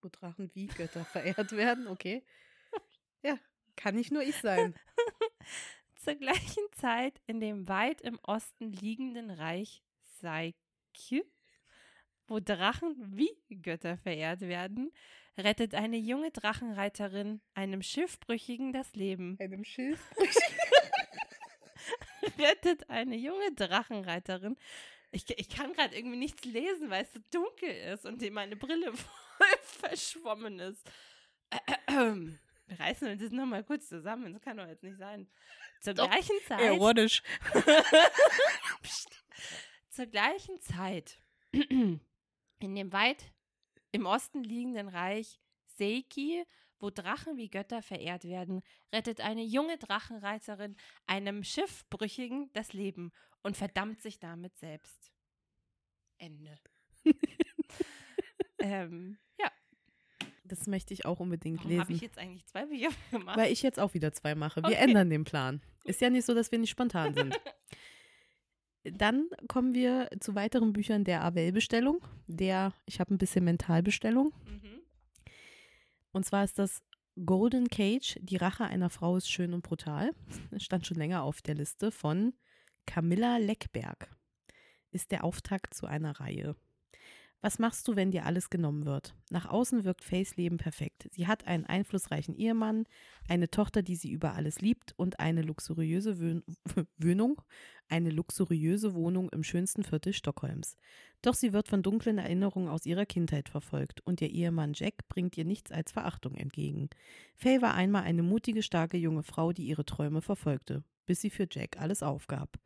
Wo 0.03 0.09
Drachen 0.09 0.51
wie 0.55 0.67
Götter 0.67 1.05
verehrt 1.05 1.53
werden, 1.53 1.87
okay. 1.87 2.25
Kann 3.79 3.95
nicht 3.95 4.11
nur 4.11 4.23
ich 4.23 4.35
sein. 4.37 4.75
Zur 5.95 6.17
gleichen 6.17 6.65
Zeit 6.73 7.21
in 7.27 7.39
dem 7.39 7.69
weit 7.69 8.01
im 8.01 8.19
Osten 8.25 8.73
liegenden 8.73 9.31
Reich 9.31 9.85
Saikyu, 10.21 11.23
wo 12.27 12.41
Drachen 12.41 12.97
wie 13.17 13.31
Götter 13.63 13.97
verehrt 13.97 14.41
werden, 14.41 14.91
rettet 15.37 15.77
eine 15.77 15.97
junge 15.97 16.33
Drachenreiterin 16.33 17.41
einem 17.55 17.83
Schiffbrüchigen 17.83 18.73
das 18.73 18.95
Leben. 18.97 19.37
Einem 19.39 19.65
Schiffbrüchigen? 19.65 20.35
rettet 22.39 22.91
eine 22.91 23.17
junge 23.17 23.53
Drachenreiterin. 23.55 24.57
Ich, 25.13 25.25
ich 25.39 25.49
kann 25.49 25.73
gerade 25.73 25.97
irgendwie 25.97 26.19
nichts 26.19 26.45
lesen, 26.45 26.91
weil 26.91 27.05
es 27.05 27.13
so 27.13 27.21
dunkel 27.31 27.71
ist 27.71 28.05
und 28.05 28.29
meine 28.33 28.57
Brille 28.57 28.93
voll 28.93 29.59
verschwommen 29.63 30.59
ist. 30.59 30.85
Wir 32.69 32.79
reißen 32.79 33.09
uns 33.09 33.23
das 33.23 33.33
nochmal 33.33 33.65
kurz 33.65 33.89
zusammen. 33.89 34.33
Das 34.35 34.43
kann 34.43 34.59
doch 34.59 34.67
jetzt 34.67 34.83
nicht 34.83 34.99
sein. 34.99 35.27
Zur 35.81 35.95
doch, 35.95 36.09
gleichen 36.09 36.37
Zeit. 36.47 36.61
Ironisch. 36.61 37.23
zur 39.89 40.07
gleichen 40.07 40.61
Zeit 40.61 41.21
in 41.53 42.01
dem 42.61 42.93
weit 42.93 43.33
im 43.91 44.05
Osten 44.05 44.45
liegenden 44.45 44.89
Reich 44.89 45.41
Seiki, 45.67 46.45
wo 46.79 46.91
Drachen 46.91 47.37
wie 47.39 47.49
Götter 47.49 47.83
verehrt 47.83 48.25
werden, 48.25 48.63
rettet 48.93 49.21
eine 49.21 49.43
junge 49.43 49.79
Drachenreiterin 49.79 50.77
einem 51.07 51.45
Schiffbrüchigen 51.45 52.53
das 52.53 52.75
Leben 52.75 53.13
und 53.43 53.57
verdammt 53.57 54.03
sich 54.03 54.19
damit 54.19 54.57
selbst. 54.59 55.11
Ende. 56.19 56.59
ähm, 58.59 59.19
ja, 59.39 59.51
das 60.49 60.67
möchte 60.67 60.93
ich 60.95 61.05
auch 61.05 61.21
unbedingt 61.21 61.59
Warum 61.59 61.71
lesen. 61.71 61.81
habe 61.83 61.93
ich 61.93 62.01
jetzt 62.01 62.19
eigentlich 62.19 62.45
zwei 62.47 62.67
Bücher 62.67 62.89
gemacht? 63.11 63.37
Weil 63.39 63.53
ich 63.53 63.63
jetzt 63.63 63.79
auch 63.79 63.95
wieder 63.95 64.13
zwei 64.13 64.35
mache. 64.35 64.63
Wir 64.63 64.71
Okay. 64.71 64.77
ändern 64.79 65.11
den 65.11 65.25
Plan. 65.25 65.61
Ist 65.85 66.01
ja 66.01 66.11
nicht 66.11 66.25
so, 66.27 66.35
dass 66.35 66.51
wir 66.51 66.59
nicht 66.59 66.71
spontan 66.71 67.15
sind. 67.15 67.39
Dann 68.85 69.29
kommen 69.49 69.75
wir 69.75 70.09
zu 70.21 70.35
weiteren 70.35 70.73
Büchern 70.73 71.05
der 71.05 71.23
Avell-Bestellung. 71.25 72.01
Der, 72.27 72.73
ich 72.87 73.01
habe 73.01 73.13
ein 73.15 73.19
bisschen 73.19 73.45
Mentalbestellung. 73.45 74.33
Mhm. 74.47 74.81
Und 76.13 76.25
zwar 76.25 76.45
ist 76.45 76.59
das 76.59 76.83
Golden 77.27 77.69
Cage, 77.69 78.17
die 78.23 78.37
Rache 78.37 78.65
einer 78.65 78.91
Frau 78.91 79.17
ist 79.17 79.31
schön 79.31 79.53
und 79.53 79.63
brutal. 79.63 80.13
Das 80.51 80.63
stand 80.63 80.87
schon 80.87 80.97
länger 80.97 81.23
auf 81.23 81.43
der 81.43 81.55
Liste 81.57 81.91
von 81.91 82.33
Camilla 82.87 83.37
Leckberg. 83.39 84.09
Ist 84.91 85.11
der 85.11 85.25
Auftakt 85.25 85.75
zu 85.75 85.87
einer 85.87 86.19
Reihe. 86.21 86.57
Was 87.41 87.61
machst 87.61 87.87
du, 87.87 87.95
wenn 87.95 88.11
dir 88.11 88.27
alles 88.27 88.51
genommen 88.51 88.85
wird? 88.85 89.15
Nach 89.31 89.47
außen 89.47 89.85
wirkt 89.85 90.03
Fays 90.03 90.37
Leben 90.37 90.57
perfekt. 90.57 91.09
Sie 91.13 91.29
hat 91.29 91.47
einen 91.47 91.67
einflussreichen 91.67 92.35
Ehemann, 92.35 92.85
eine 93.29 93.49
Tochter, 93.49 93.83
die 93.83 93.95
sie 93.95 94.11
über 94.11 94.35
alles 94.35 94.61
liebt 94.61 94.93
und 94.97 95.21
eine 95.21 95.43
luxuriöse 95.43 96.19
Wön 96.19 96.43
Wohnung, 96.99 97.41
eine 97.89 98.11
luxuriöse 98.11 98.93
Wohnung 98.95 99.29
im 99.31 99.45
schönsten 99.45 99.85
Viertel 99.85 100.15
Stockholms. 100.15 100.77
Doch 101.23 101.35
sie 101.35 101.53
wird 101.53 101.69
von 101.69 101.85
dunklen 101.85 102.19
Erinnerungen 102.19 102.69
aus 102.69 102.87
ihrer 102.87 103.07
Kindheit 103.07 103.49
verfolgt 103.49 104.01
und 104.01 104.21
ihr 104.21 104.31
Ehemann 104.31 104.73
Jack 104.75 105.07
bringt 105.09 105.39
ihr 105.39 105.45
nichts 105.45 105.71
als 105.71 105.93
Verachtung 105.93 106.35
entgegen. 106.35 106.91
Faye 107.37 107.63
war 107.63 107.75
einmal 107.75 108.03
eine 108.03 108.25
mutige, 108.25 108.65
starke 108.65 108.97
junge 108.97 109.23
Frau, 109.23 109.53
die 109.53 109.67
ihre 109.67 109.85
Träume 109.85 110.23
verfolgte, 110.23 110.83
bis 111.07 111.21
sie 111.21 111.31
für 111.31 111.47
Jack 111.49 111.81
alles 111.81 112.03
aufgab. 112.03 112.59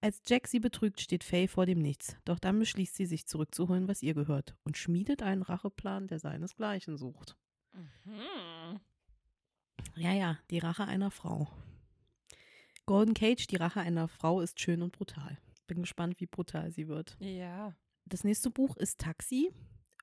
Als 0.00 0.22
Jack 0.26 0.46
sie 0.46 0.60
betrügt, 0.60 1.00
steht 1.00 1.24
Faye 1.24 1.48
vor 1.48 1.66
dem 1.66 1.80
Nichts. 1.80 2.16
Doch 2.24 2.38
dann 2.38 2.58
beschließt 2.58 2.94
sie, 2.94 3.06
sich 3.06 3.26
zurückzuholen, 3.26 3.88
was 3.88 4.02
ihr 4.02 4.14
gehört, 4.14 4.54
und 4.62 4.76
schmiedet 4.76 5.22
einen 5.22 5.42
Racheplan, 5.42 6.06
der 6.06 6.20
seinesgleichen 6.20 6.96
sucht. 6.96 7.36
Mhm. 7.72 8.80
Ja, 9.96 10.12
ja, 10.12 10.38
die 10.50 10.58
Rache 10.58 10.84
einer 10.84 11.10
Frau. 11.10 11.48
Golden 12.86 13.14
Cage, 13.14 13.46
die 13.48 13.56
Rache 13.56 13.80
einer 13.80 14.08
Frau, 14.08 14.40
ist 14.40 14.60
schön 14.60 14.82
und 14.82 14.92
brutal. 14.92 15.36
Bin 15.66 15.82
gespannt, 15.82 16.20
wie 16.20 16.26
brutal 16.26 16.70
sie 16.70 16.88
wird. 16.88 17.16
Ja. 17.20 17.76
Das 18.06 18.24
nächste 18.24 18.50
Buch 18.50 18.76
ist 18.76 19.00
Taxi 19.00 19.52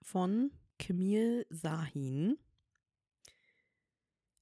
von 0.01 0.51
Camille 0.77 1.47
Sahin. 1.49 2.37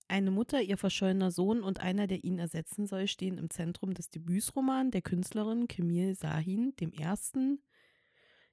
Eine 0.08 0.32
Mutter, 0.32 0.62
ihr 0.62 0.78
verschollener 0.78 1.32
Sohn 1.32 1.64
und 1.64 1.80
einer, 1.80 2.08
der 2.08 2.24
ihn 2.24 2.38
ersetzen 2.38 2.86
soll, 2.86 3.08
stehen 3.08 3.38
im 3.38 3.49
Zentrum 3.49 3.93
des 3.93 4.10
Debütsromans 4.10 4.91
der 4.91 5.01
Künstlerin 5.01 5.68
Camille 5.68 6.14
Sahin, 6.16 6.76
dem 6.80 6.91
ersten 6.93 7.60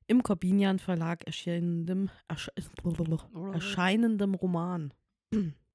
im 0.06 0.22
Corbinian 0.22 0.78
Verlag 0.78 1.24
erscheinendem, 1.26 2.10
ersche 2.28 2.52
erscheinendem 3.52 4.34
Roman. 4.34 4.92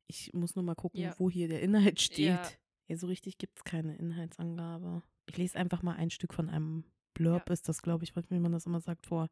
Ich 0.08 0.34
muss 0.34 0.56
nur 0.56 0.64
mal 0.64 0.76
gucken, 0.76 1.00
Ja. 1.02 1.14
wo 1.18 1.30
hier 1.30 1.48
der 1.48 1.62
Inhalt 1.62 2.02
steht. 2.02 2.28
Ja. 2.28 2.42
Ja, 2.88 2.98
so 2.98 3.08
richtig 3.08 3.38
gibt 3.38 3.58
es 3.58 3.64
keine 3.64 3.96
Inhaltsangabe. 3.98 5.02
Ich 5.28 5.38
lese 5.38 5.58
einfach 5.58 5.82
mal 5.82 5.96
ein 5.96 6.12
Stück 6.12 6.34
von 6.34 6.50
einem 6.50 6.84
Blurb, 7.16 7.50
ist 7.50 7.68
das, 7.70 7.82
glaube 7.82 8.04
ich, 8.04 8.14
wie 8.30 8.40
man 8.40 8.52
das 8.52 8.66
immer 8.66 8.82
sagt, 8.82 9.06
vor. 9.08 9.30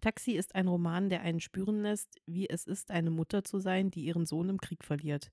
Taxi 0.00 0.32
ist 0.32 0.54
ein 0.54 0.68
Roman, 0.68 1.08
der 1.08 1.22
einen 1.22 1.40
spüren 1.40 1.80
lässt, 1.82 2.20
wie 2.26 2.48
es 2.48 2.66
ist, 2.66 2.90
eine 2.90 3.10
Mutter 3.10 3.44
zu 3.44 3.58
sein, 3.58 3.90
die 3.90 4.04
ihren 4.04 4.26
Sohn 4.26 4.48
im 4.48 4.60
Krieg 4.60 4.84
verliert. 4.84 5.30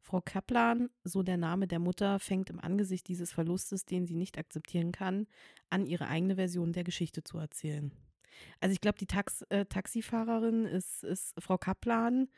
Frau 0.00 0.20
Kaplan, 0.20 0.90
so 1.04 1.22
der 1.22 1.36
Name 1.36 1.66
der 1.66 1.78
Mutter, 1.78 2.18
fängt 2.18 2.50
im 2.50 2.60
Angesicht 2.60 3.08
dieses 3.08 3.32
Verlustes, 3.32 3.84
den 3.84 4.06
sie 4.06 4.14
nicht 4.14 4.38
akzeptieren 4.38 4.92
kann, 4.92 5.26
an, 5.68 5.86
ihre 5.86 6.06
eigene 6.08 6.36
Version 6.36 6.72
der 6.72 6.84
Geschichte 6.84 7.24
zu 7.24 7.38
erzählen. 7.38 7.92
Also 8.60 8.72
ich 8.72 8.80
glaube, 8.80 8.98
die 8.98 9.06
Tax 9.06 9.42
äh, 9.48 9.64
Taxifahrerin 9.64 10.64
ist, 10.66 11.02
ist 11.02 11.34
Frau 11.38 11.58
Kaplan 11.58 12.28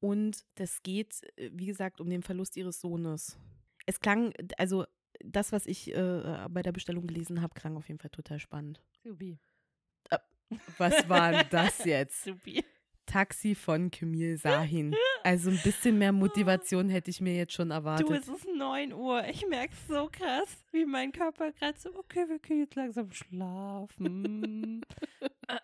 und 0.00 0.44
das 0.56 0.82
geht, 0.82 1.22
äh, 1.36 1.50
wie 1.52 1.66
gesagt, 1.66 2.00
um 2.00 2.10
den 2.10 2.22
Verlust 2.22 2.56
ihres 2.56 2.80
Sohnes. 2.80 3.38
Es 3.86 4.00
klang, 4.00 4.32
also 4.58 4.84
das, 5.24 5.52
was 5.52 5.66
ich 5.66 5.94
äh, 5.94 6.46
bei 6.50 6.62
der 6.62 6.72
Bestellung 6.72 7.06
gelesen 7.06 7.40
habe, 7.40 7.54
klang 7.54 7.76
auf 7.76 7.88
jeden 7.88 8.00
Fall 8.00 8.10
total 8.10 8.40
spannend. 8.40 8.82
Supi. 9.02 9.38
Was 10.78 11.08
war 11.08 11.32
denn 11.32 11.46
das 11.50 11.78
jetzt? 11.84 12.24
Supi. 12.24 12.64
Taxi 13.14 13.54
von 13.54 13.92
Camille 13.92 14.36
Sahin. 14.36 14.92
Also 15.22 15.48
ein 15.48 15.60
bisschen 15.62 15.98
mehr 15.98 16.10
Motivation 16.10 16.88
hätte 16.88 17.10
ich 17.10 17.20
mir 17.20 17.36
jetzt 17.36 17.52
schon 17.52 17.70
erwartet. 17.70 18.08
Du, 18.08 18.12
es 18.12 18.26
ist 18.26 18.44
9 18.44 18.92
Uhr. 18.92 19.24
Ich 19.28 19.46
merke 19.48 19.72
es 19.72 19.86
so 19.86 20.08
krass, 20.10 20.64
wie 20.72 20.84
mein 20.84 21.12
Körper 21.12 21.52
gerade 21.52 21.78
so, 21.78 21.96
okay, 21.96 22.28
wir 22.28 22.40
können 22.40 22.60
jetzt 22.60 22.74
langsam 22.74 23.10
schlafen. 23.12 24.84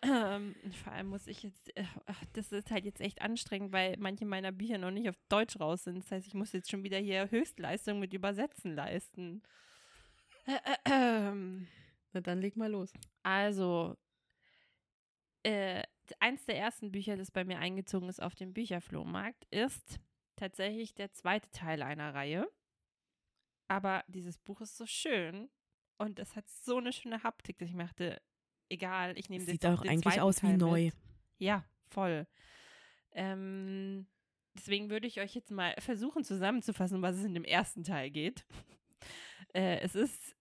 Ähm, 0.02 0.55
Vor 0.85 0.93
allem 0.93 1.09
muss 1.09 1.27
ich 1.27 1.43
jetzt, 1.43 1.74
äh, 1.74 1.85
ach, 2.05 2.22
das 2.35 2.52
ist 2.52 2.70
halt 2.70 2.85
jetzt 2.85 3.01
echt 3.01 3.22
anstrengend, 3.22 3.72
weil 3.72 3.97
manche 3.98 4.27
meiner 4.27 4.52
Bücher 4.52 4.77
noch 4.77 4.90
nicht 4.90 5.09
auf 5.09 5.16
Deutsch 5.31 5.59
raus 5.59 5.85
sind. 5.85 6.05
Das 6.05 6.10
heißt, 6.10 6.27
ich 6.27 6.35
muss 6.35 6.52
jetzt 6.52 6.70
schon 6.70 6.85
wieder 6.85 6.98
hier 6.98 7.31
Höchstleistung 7.31 7.98
mit 7.98 8.12
Übersetzen 8.12 8.74
leisten. 8.74 9.43
Na 10.86 11.32
dann 12.12 12.40
leg 12.43 12.56
mal 12.56 12.70
los. 12.70 12.93
Also, 13.22 13.97
äh, 15.44 15.82
eins 16.20 16.45
der 16.47 16.57
ersten 16.57 16.93
Bücher, 16.93 17.16
das 17.16 17.31
bei 17.31 17.45
mir 17.45 17.59
eingezogen 17.59 18.09
ist 18.09 18.23
auf 18.23 18.35
dem 18.35 18.53
Bücherflohmarkt, 18.53 19.47
ist 19.51 20.01
tatsächlich 20.37 20.95
der 20.95 21.12
zweite 21.12 21.51
Teil 21.51 21.82
einer 21.82 22.15
Reihe. 22.15 22.51
Aber 23.69 24.05
dieses 24.09 24.39
Buch 24.39 24.61
ist 24.61 24.77
so 24.77 24.87
schön 24.87 25.49
und 25.99 26.19
es 26.19 26.35
hat 26.35 26.49
so 26.49 26.78
eine 26.78 26.93
schöne 26.93 27.23
Haptik, 27.23 27.59
dass 27.59 27.69
ich 27.69 27.74
mir 27.74 27.85
dachte, 27.85 28.20
egal, 28.69 29.16
ich 29.19 29.28
nehme 29.28 29.45
Sieht 29.45 29.62
jetzt 29.62 29.66
auch 29.66 29.82
eigentlich 29.82 30.20
aus 30.20 30.43
wie 30.43 30.49
Teil 30.49 30.57
neu. 30.57 30.85
Mit. 30.87 30.95
Ja, 31.39 31.65
voll. 31.89 32.27
Ähm, 33.12 34.07
deswegen 34.55 34.91
würde 34.91 35.07
ich 35.07 35.20
euch 35.20 35.35
jetzt 35.35 35.51
mal 35.51 35.74
versuchen 35.78 36.24
zusammenzufassen, 36.24 37.03
was 37.03 37.16
es 37.16 37.24
in 37.24 37.35
dem 37.35 37.45
ersten 37.45 37.85
Teil 37.85 38.11
geht. 38.11 38.47
Äh, 39.53 39.81
es 39.81 39.97
ist 39.97 40.37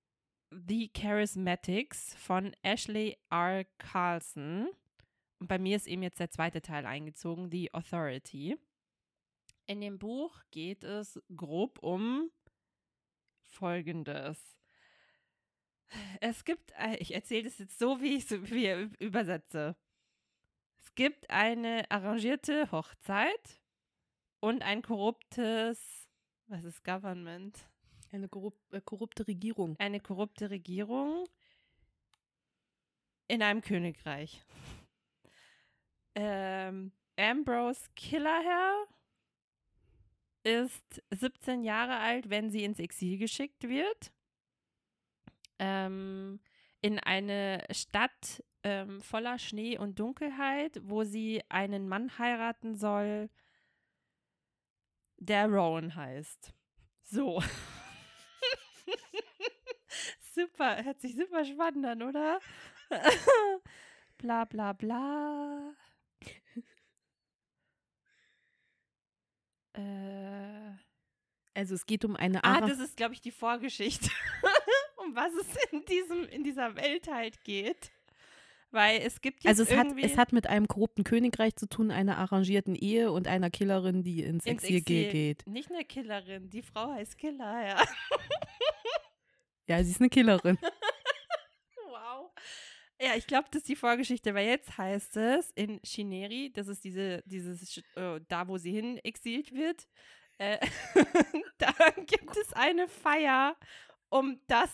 The 0.52 0.92
Charismatics 0.94 2.14
von 2.16 2.56
Ashley 2.62 3.18
R. 3.32 3.66
Carlson. 3.80 4.70
Und 5.40 5.48
bei 5.48 5.58
mir 5.58 5.76
ist 5.76 5.88
eben 5.88 6.04
jetzt 6.04 6.20
der 6.20 6.30
zweite 6.30 6.62
Teil 6.62 6.86
eingezogen, 6.86 7.50
The 7.50 7.74
Authority. 7.74 8.58
In 9.66 9.82
dem 9.82 9.98
Buch 10.00 10.42
geht 10.52 10.84
es 10.84 11.20
grob 11.36 11.80
um 11.80 12.30
Folgendes. 13.44 14.58
Es 16.22 16.44
gibt, 16.46 16.74
ich 17.00 17.14
erzähle 17.14 17.44
das 17.46 17.58
jetzt 17.58 17.80
so, 17.80 18.02
wie 18.02 18.16
ich 18.16 18.30
es 18.30 18.32
übersetze. 19.00 19.76
Es 20.78 20.94
gibt 20.96 21.30
eine 21.30 21.90
arrangierte 21.90 22.72
Hochzeit 22.72 23.62
und 24.40 24.62
ein 24.62 24.82
korruptes, 24.82 26.08
was 26.48 26.64
ist 26.64 26.84
Government? 26.84 27.58
Eine 28.12 28.28
korrup 28.28 28.56
äh, 28.72 28.82
korrupte 28.82 29.28
Regierung. 29.28 29.76
Eine 29.78 30.00
korrupte 30.00 30.50
Regierung 30.50 31.26
in 33.28 33.44
einem 33.44 33.62
Königreich. 33.62 34.44
Ähm, 36.22 36.92
Ambrose 37.16 37.88
Killerherr 37.96 38.86
ist 40.44 41.02
17 41.12 41.64
Jahre 41.64 41.96
alt, 41.96 42.30
wenn 42.30 42.50
sie 42.50 42.66
ins 42.66 42.80
Exil 42.80 43.18
geschickt 43.18 43.70
wird. 43.70 44.12
Ähm, 45.60 46.42
in 46.82 47.00
eine 47.00 47.64
Stadt 47.72 48.44
ähm, 48.64 49.00
voller 49.00 49.40
Schnee 49.40 49.78
und 49.78 49.98
Dunkelheit, 49.98 50.82
wo 50.84 51.06
sie 51.06 51.42
einen 51.48 51.88
Mann 51.88 52.18
heiraten 52.18 52.76
soll, 52.76 53.30
der 55.20 55.48
Rowan 55.48 55.96
heißt. 55.96 56.54
So. 57.04 57.42
super, 60.36 60.84
hört 60.84 61.00
sich 61.00 61.16
super 61.16 61.46
spannend 61.46 61.86
an, 61.86 62.02
oder? 62.02 62.42
bla 64.18 64.44
bla 64.44 64.74
bla. 64.74 65.76
Äh. 69.80 70.74
Also 71.54 71.76
es 71.76 71.86
geht 71.86 72.06
um 72.06 72.16
eine 72.16 72.44
Ara 72.44 72.66
Ah, 72.66 72.68
das 72.68 72.80
ist, 72.80 72.96
glaube 72.96 73.14
ich, 73.14 73.22
die 73.22 73.32
Vorgeschichte, 73.32 74.10
um 74.98 75.16
was 75.16 75.34
es 75.34 75.72
in, 75.72 75.84
diesem, 75.86 76.26
in 76.30 76.44
dieser 76.44 76.76
Welt 76.76 77.08
halt 77.12 77.44
geht. 77.44 77.92
Weil 78.72 79.02
es 79.02 79.22
gibt 79.22 79.44
jetzt 79.44 79.50
Also 79.50 79.64
es 79.64 79.76
hat, 79.76 79.88
es 80.00 80.16
hat 80.16 80.32
mit 80.32 80.46
einem 80.48 80.68
korrupten 80.68 81.04
Königreich 81.04 81.56
zu 81.56 81.68
tun, 81.68 81.90
einer 81.90 82.18
arrangierten 82.20 82.76
Ehe 82.76 83.12
und 83.12 83.28
einer 83.28 83.50
Killerin, 83.50 84.04
die 84.04 84.22
ins, 84.22 84.46
ins 84.46 84.64
Exil, 84.64 84.78
Exil, 84.78 85.12
geht. 85.12 85.48
Nicht 85.48 85.72
eine 85.72 85.84
Killerin, 85.84 86.50
die 86.50 86.62
Frau 86.62 86.92
heißt 86.92 87.18
Killer, 87.18 87.68
ja. 87.68 87.84
ja, 89.68 89.84
sie 89.84 89.92
ist 89.92 90.02
eine 90.02 90.10
Killerin. 90.10 90.60
Ja, 93.02 93.16
ich 93.16 93.28
glaube, 93.28 93.48
das 93.52 93.62
ist 93.62 93.70
die 93.70 93.78
Vorgeschichte, 93.78 94.34
weil 94.34 94.48
jetzt 94.48 94.78
heißt 94.78 95.16
es 95.18 95.52
in 95.52 95.80
Chineri, 95.84 96.52
das 96.54 96.68
ist 96.68 96.84
diese, 96.84 97.24
dieses, 97.26 97.78
äh, 97.96 98.20
da 98.28 98.48
wo 98.48 98.58
sie 98.58 98.72
hin 98.72 98.98
exiliert 98.98 99.54
wird, 99.54 99.88
äh, 100.38 100.58
da 101.58 101.74
gibt 102.06 102.36
es 102.36 102.52
eine 102.54 102.88
Feier, 102.90 103.56
um 104.10 104.42
das 104.48 104.70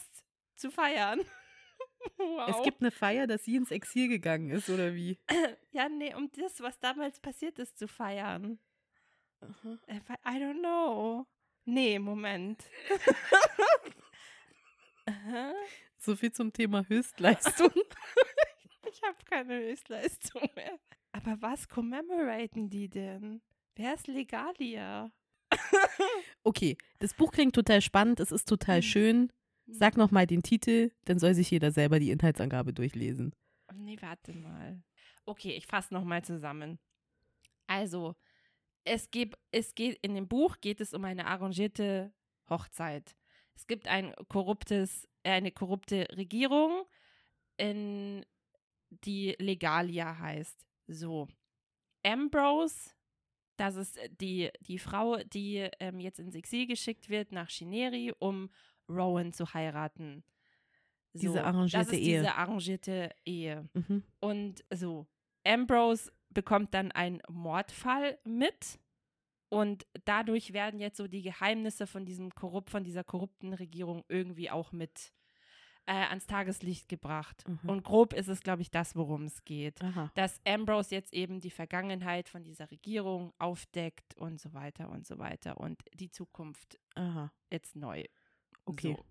zu 0.55 0.71
feiern. 0.71 1.21
Wow. 2.17 2.49
Es 2.49 2.61
gibt 2.63 2.81
eine 2.81 2.91
Feier, 2.91 3.25
dass 3.25 3.45
sie 3.45 3.55
ins 3.55 3.71
Exil 3.71 4.07
gegangen 4.07 4.51
ist, 4.51 4.69
oder 4.69 4.93
wie? 4.93 5.17
Ja, 5.71 5.89
nee, 5.89 6.13
um 6.13 6.31
das, 6.31 6.61
was 6.61 6.79
damals 6.79 7.19
passiert 7.19 7.57
ist, 7.57 7.79
zu 7.79 7.87
feiern. 7.87 8.59
Uh 9.41 9.77
I 10.23 10.37
don't 10.37 10.59
know. 10.59 11.25
Nee, 11.65 11.97
Moment. 11.97 12.63
so 16.05 16.15
viel 16.15 16.31
zum 16.31 16.53
Thema 16.53 16.87
Höchstleistung. 16.87 17.71
ich 18.89 19.01
habe 19.03 19.17
keine 19.25 19.57
Höchstleistung 19.59 20.49
mehr. 20.55 20.79
Aber 21.11 21.41
was 21.41 21.67
commemoraten 21.67 22.69
die 22.69 22.89
denn? 22.89 23.41
Wer 23.75 23.95
ist 23.95 24.07
Legalia? 24.07 25.11
okay, 26.43 26.77
das 26.99 27.13
Buch 27.13 27.31
klingt 27.31 27.55
total 27.55 27.81
spannend, 27.81 28.19
es 28.19 28.31
ist 28.31 28.47
total 28.47 28.77
hm. 28.77 28.83
schön. 28.83 29.31
Sag 29.67 29.97
nochmal 29.97 30.27
den 30.27 30.43
Titel, 30.43 30.91
dann 31.05 31.17
soll 31.17 31.33
sich 31.33 31.49
jeder 31.49 31.71
selber 31.71 31.99
die 31.99 32.11
Inhaltsangabe 32.11 32.71
durchlesen. 32.71 33.33
Nee, 33.73 33.97
warte 33.99 34.33
mal. 34.33 34.83
Okay, 35.25 35.53
ich 35.53 35.65
fasse 35.65 35.93
nochmal 35.93 36.23
zusammen. 36.23 36.77
Also, 37.65 38.15
es, 38.83 39.09
gibt, 39.09 39.39
es 39.51 39.73
geht 39.73 39.97
in 40.03 40.13
dem 40.13 40.27
Buch 40.27 40.57
geht 40.61 40.81
es 40.81 40.93
um 40.93 41.03
eine 41.03 41.25
arrangierte 41.25 42.13
Hochzeit. 42.47 43.15
Es 43.55 43.65
gibt 43.65 43.87
ein 43.87 44.13
korruptes, 44.27 45.07
eine 45.31 45.51
korrupte 45.51 46.07
Regierung, 46.15 46.85
in, 47.57 48.25
die 48.89 49.35
Legalia 49.39 50.17
heißt. 50.17 50.65
So. 50.87 51.27
Ambrose, 52.03 52.91
das 53.57 53.75
ist 53.75 53.99
die, 54.19 54.51
die 54.61 54.79
Frau, 54.79 55.17
die 55.17 55.69
ähm, 55.79 55.99
jetzt 55.99 56.19
ins 56.19 56.35
Exil 56.35 56.67
geschickt 56.67 57.09
wird 57.09 57.31
nach 57.31 57.49
Chineri, 57.49 58.13
um 58.19 58.49
Rowan 58.89 59.33
zu 59.33 59.53
heiraten. 59.53 60.23
So, 61.13 61.21
diese 61.21 61.43
arrangierte 61.43 61.85
das 61.85 61.93
ist 61.93 62.05
Ehe. 62.05 62.19
Diese 62.19 62.35
arrangierte 62.35 63.15
Ehe. 63.25 63.69
Mhm. 63.73 64.03
Und 64.19 64.65
so, 64.71 65.07
Ambrose 65.45 66.11
bekommt 66.29 66.73
dann 66.73 66.91
einen 66.91 67.21
Mordfall 67.29 68.19
mit. 68.25 68.79
Und 69.49 69.85
dadurch 70.05 70.53
werden 70.53 70.79
jetzt 70.79 70.97
so 70.97 71.07
die 71.07 71.21
Geheimnisse 71.21 71.87
von 71.87 72.05
diesem 72.05 72.33
korrupt, 72.33 72.69
von 72.69 72.83
dieser 72.83 73.03
korrupten 73.03 73.53
Regierung 73.53 74.03
irgendwie 74.07 74.49
auch 74.49 74.71
mit 74.71 75.13
äh, 75.85 75.91
ans 75.93 76.25
Tageslicht 76.25 76.89
gebracht. 76.89 77.47
Mhm. 77.47 77.69
Und 77.69 77.83
grob 77.83 78.13
ist 78.13 78.27
es, 78.27 78.41
glaube 78.41 78.63
ich, 78.63 78.71
das, 78.71 78.95
worum 78.95 79.25
es 79.25 79.43
geht. 79.45 79.81
Aha. 79.83 80.11
Dass 80.15 80.41
Ambrose 80.45 80.95
jetzt 80.95 81.13
eben 81.13 81.39
die 81.39 81.51
Vergangenheit 81.51 82.27
von 82.27 82.43
dieser 82.43 82.71
Regierung 82.71 83.33
aufdeckt 83.37 84.15
und 84.17 84.41
so 84.41 84.53
weiter 84.53 84.89
und 84.89 85.05
so 85.05 85.19
weiter 85.19 85.59
und 85.59 85.83
die 85.93 86.09
Zukunft 86.09 86.79
Aha. 86.95 87.31
jetzt 87.51 87.75
neu 87.75 88.03
Okay. 88.65 88.97
So. 88.97 89.05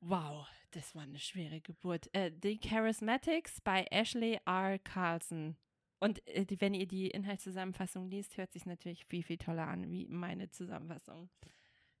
Wow, 0.00 0.46
das 0.72 0.94
war 0.94 1.02
eine 1.02 1.18
schwere 1.18 1.60
Geburt. 1.60 2.12
Äh, 2.14 2.32
The 2.42 2.58
Charismatics 2.58 3.60
bei 3.60 3.86
Ashley 3.90 4.40
R. 4.44 4.78
Carlson. 4.78 5.56
Und 6.00 6.26
äh, 6.28 6.44
die, 6.44 6.60
wenn 6.60 6.74
ihr 6.74 6.86
die 6.86 7.08
Inhaltszusammenfassung 7.08 8.08
liest, 8.08 8.36
hört 8.36 8.52
sich 8.52 8.66
natürlich 8.66 9.04
viel, 9.06 9.22
viel 9.22 9.38
toller 9.38 9.66
an 9.66 9.90
wie 9.90 10.06
meine 10.06 10.50
Zusammenfassung. 10.50 11.28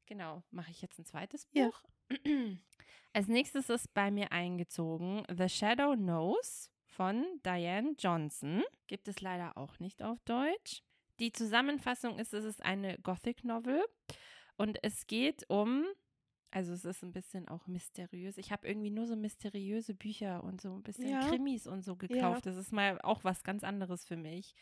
Genau, 0.06 0.42
mache 0.50 0.70
ich 0.70 0.80
jetzt 0.80 0.98
ein 0.98 1.04
zweites 1.04 1.46
Buch. 1.46 1.82
Ja. 2.10 2.18
Als 3.12 3.28
nächstes 3.28 3.68
ist 3.68 3.92
bei 3.94 4.10
mir 4.10 4.32
eingezogen 4.32 5.24
The 5.34 5.48
Shadow 5.48 5.94
Knows 5.94 6.70
von 6.84 7.24
Diane 7.44 7.94
Johnson. 7.98 8.62
Gibt 8.86 9.08
es 9.08 9.20
leider 9.20 9.56
auch 9.56 9.78
nicht 9.78 10.02
auf 10.02 10.18
Deutsch. 10.24 10.82
Die 11.18 11.32
Zusammenfassung 11.32 12.18
ist, 12.18 12.32
es 12.32 12.44
ist 12.44 12.64
eine 12.64 12.98
Gothic 13.00 13.44
Novel 13.44 13.84
und 14.56 14.78
es 14.82 15.06
geht 15.06 15.44
um 15.50 15.84
also 16.50 16.72
es 16.72 16.84
ist 16.84 17.02
ein 17.02 17.12
bisschen 17.12 17.48
auch 17.48 17.66
mysteriös. 17.66 18.38
Ich 18.38 18.52
habe 18.52 18.66
irgendwie 18.66 18.90
nur 18.90 19.06
so 19.06 19.16
mysteriöse 19.16 19.94
Bücher 19.94 20.42
und 20.44 20.60
so 20.60 20.74
ein 20.74 20.82
bisschen 20.82 21.08
ja. 21.08 21.28
Krimis 21.28 21.66
und 21.66 21.84
so 21.84 21.96
gekauft. 21.96 22.46
Ja. 22.46 22.52
Das 22.52 22.56
ist 22.56 22.72
mal 22.72 23.00
auch 23.02 23.24
was 23.24 23.42
ganz 23.42 23.64
anderes 23.64 24.04
für 24.04 24.16
mich. 24.16 24.54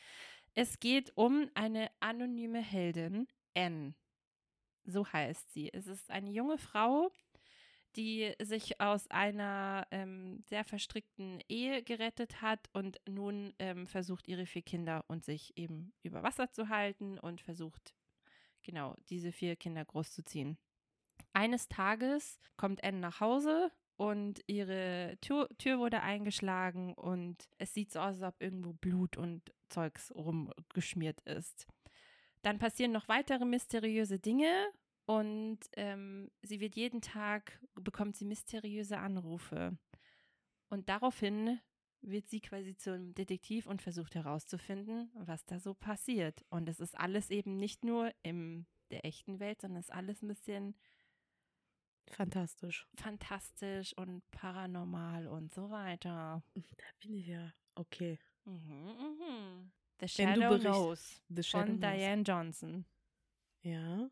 Es 0.55 0.81
geht 0.81 1.13
um 1.17 1.49
eine 1.55 1.91
anonyme 2.01 2.61
Heldin, 2.61 3.29
N. 3.55 3.95
So 4.85 5.07
heißt 5.07 5.53
sie. 5.53 5.73
Es 5.73 5.87
ist 5.87 6.11
eine 6.11 6.31
junge 6.31 6.59
Frau, 6.59 7.11
die 7.95 8.35
sich 8.41 8.81
aus 8.81 9.09
einer 9.11 9.87
ähm, 9.91 10.43
sehr 10.47 10.65
verstrickten 10.65 11.41
Ehe 11.49 11.83
gerettet 11.83 12.43
hat 12.43 12.69
und 12.73 13.01
nun 13.09 13.55
ähm, 13.59 13.87
versucht, 13.87 14.29
ihre 14.29 14.47
vier 14.47 14.63
Kinder 14.63 15.05
und 15.09 15.25
sich 15.25 15.57
eben 15.57 15.93
über 16.03 16.23
Wasser 16.23 16.51
zu 16.51 16.69
halten 16.69 17.19
und 17.19 17.41
versucht, 17.41 17.95
genau, 18.63 18.95
diese 19.09 19.33
vier 19.33 19.57
Kinder 19.57 19.85
großzuziehen. 19.85 20.59
Eines 21.37 21.69
Tages 21.69 22.41
kommt 22.57 22.83
Anne 22.83 22.99
nach 22.99 23.21
Hause 23.21 23.71
und 23.97 24.43
ihre 24.47 25.19
Tür, 25.21 25.51
Tür, 25.59 25.79
wurde 25.79 26.01
eingeschlagen 26.01 26.95
und 26.95 27.47
es 27.59 27.75
sieht 27.75 27.93
so 27.93 28.01
aus, 28.01 28.23
als 28.23 28.23
ob 28.23 28.43
irgendwo 28.43 28.73
Blut 28.73 29.19
und 29.19 29.53
Zeugs 29.69 30.11
rumgeschmiert 30.15 31.21
ist. 31.27 31.67
Dann 32.41 32.59
passieren 32.59 32.93
noch 32.93 33.09
weitere 33.09 33.45
mysteriöse 33.45 34.19
Dinge 34.19 34.51
und 35.05 35.59
ähm, 35.77 36.31
sie 36.41 36.59
wird 36.61 36.75
jeden 36.75 37.03
Tag, 37.03 37.61
bekommt 37.75 38.17
sie 38.17 38.25
mysteriöse 38.25 38.97
Anrufe. 38.97 39.77
Und 40.71 40.89
daraufhin 40.89 41.61
wird 42.01 42.31
sie 42.31 42.41
quasi 42.41 42.79
zum 42.79 43.13
Detektiv 43.13 43.67
und 43.67 43.83
versucht 43.83 44.15
herauszufinden, 44.15 45.11
was 45.13 45.45
da 45.45 45.61
so 45.61 45.75
passiert. 45.75 46.47
Und 46.49 46.67
es 46.67 46.81
ist 46.81 46.99
alles 46.99 47.29
eben 47.29 47.59
nicht 47.59 47.85
nur 47.85 48.11
in 48.23 48.65
der 48.91 49.05
echten 49.05 49.39
Welt, 49.39 49.61
sondern 49.61 49.81
es 49.81 49.89
ist 49.89 49.95
alles 49.95 50.23
ein 50.23 50.29
bisschen 50.29 50.75
Fantastisch. 52.11 52.87
Fantastisch 52.97 53.93
und 53.99 54.23
paranormal 54.31 55.27
und 55.27 55.53
so 55.53 55.71
weiter. 55.71 56.43
Da 56.55 56.85
bin 57.03 57.15
ich 57.15 57.27
ja. 57.27 57.53
Okay. 57.75 58.19
Mhm, 58.45 58.55
mhm. 58.55 59.73
The 60.01 60.09
Shadow 60.09 60.59
Knows 60.59 61.21
The 61.29 61.43
Shadow 61.43 61.67
von 61.67 61.79
Knows. 61.79 61.93
Diane 61.93 62.23
Johnson. 62.23 62.85
Ja. 63.63 64.11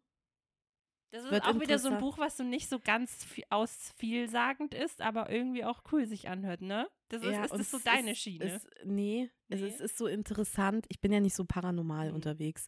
Das 1.13 1.25
ist 1.25 1.31
Wird 1.31 1.45
auch 1.45 1.61
wieder 1.61 1.79
so 1.79 1.91
ein. 1.91 1.99
Buch, 1.99 2.19
was 2.19 2.37
so 2.37 2.43
nicht 2.43 2.69
so 2.69 2.81
ganz 2.81 3.25
viel, 3.25 3.45
ausvielsagend 3.49 4.75
ist, 4.75 5.01
aber 5.01 5.31
irgendwie 5.31 5.65
auch 5.65 5.83
cool 5.93 6.07
sich 6.07 6.29
anhört, 6.29 6.61
ne? 6.61 6.91
Das 7.09 7.23
ist, 7.23 7.29
ist 7.29 7.53
und 7.53 7.59
das 7.61 7.71
so 7.71 7.79
deine 7.79 8.11
ist, 8.13 8.19
Schiene? 8.19 8.45
Ist, 8.47 8.69
nee, 8.85 9.31
Es, 9.49 9.61
Nee? 9.61 9.69
ist, 9.69 9.75
es 9.77 9.81
ist 9.93 9.99
so 9.99 10.09
interessant. 10.09 10.87
Ich 10.89 11.01
bin 11.01 11.13
ja 11.13 11.21
nicht 11.21 11.35
so 11.37 11.45
paranormal 11.45 12.09
Mhm. 12.09 12.17
unterwegs. 12.17 12.67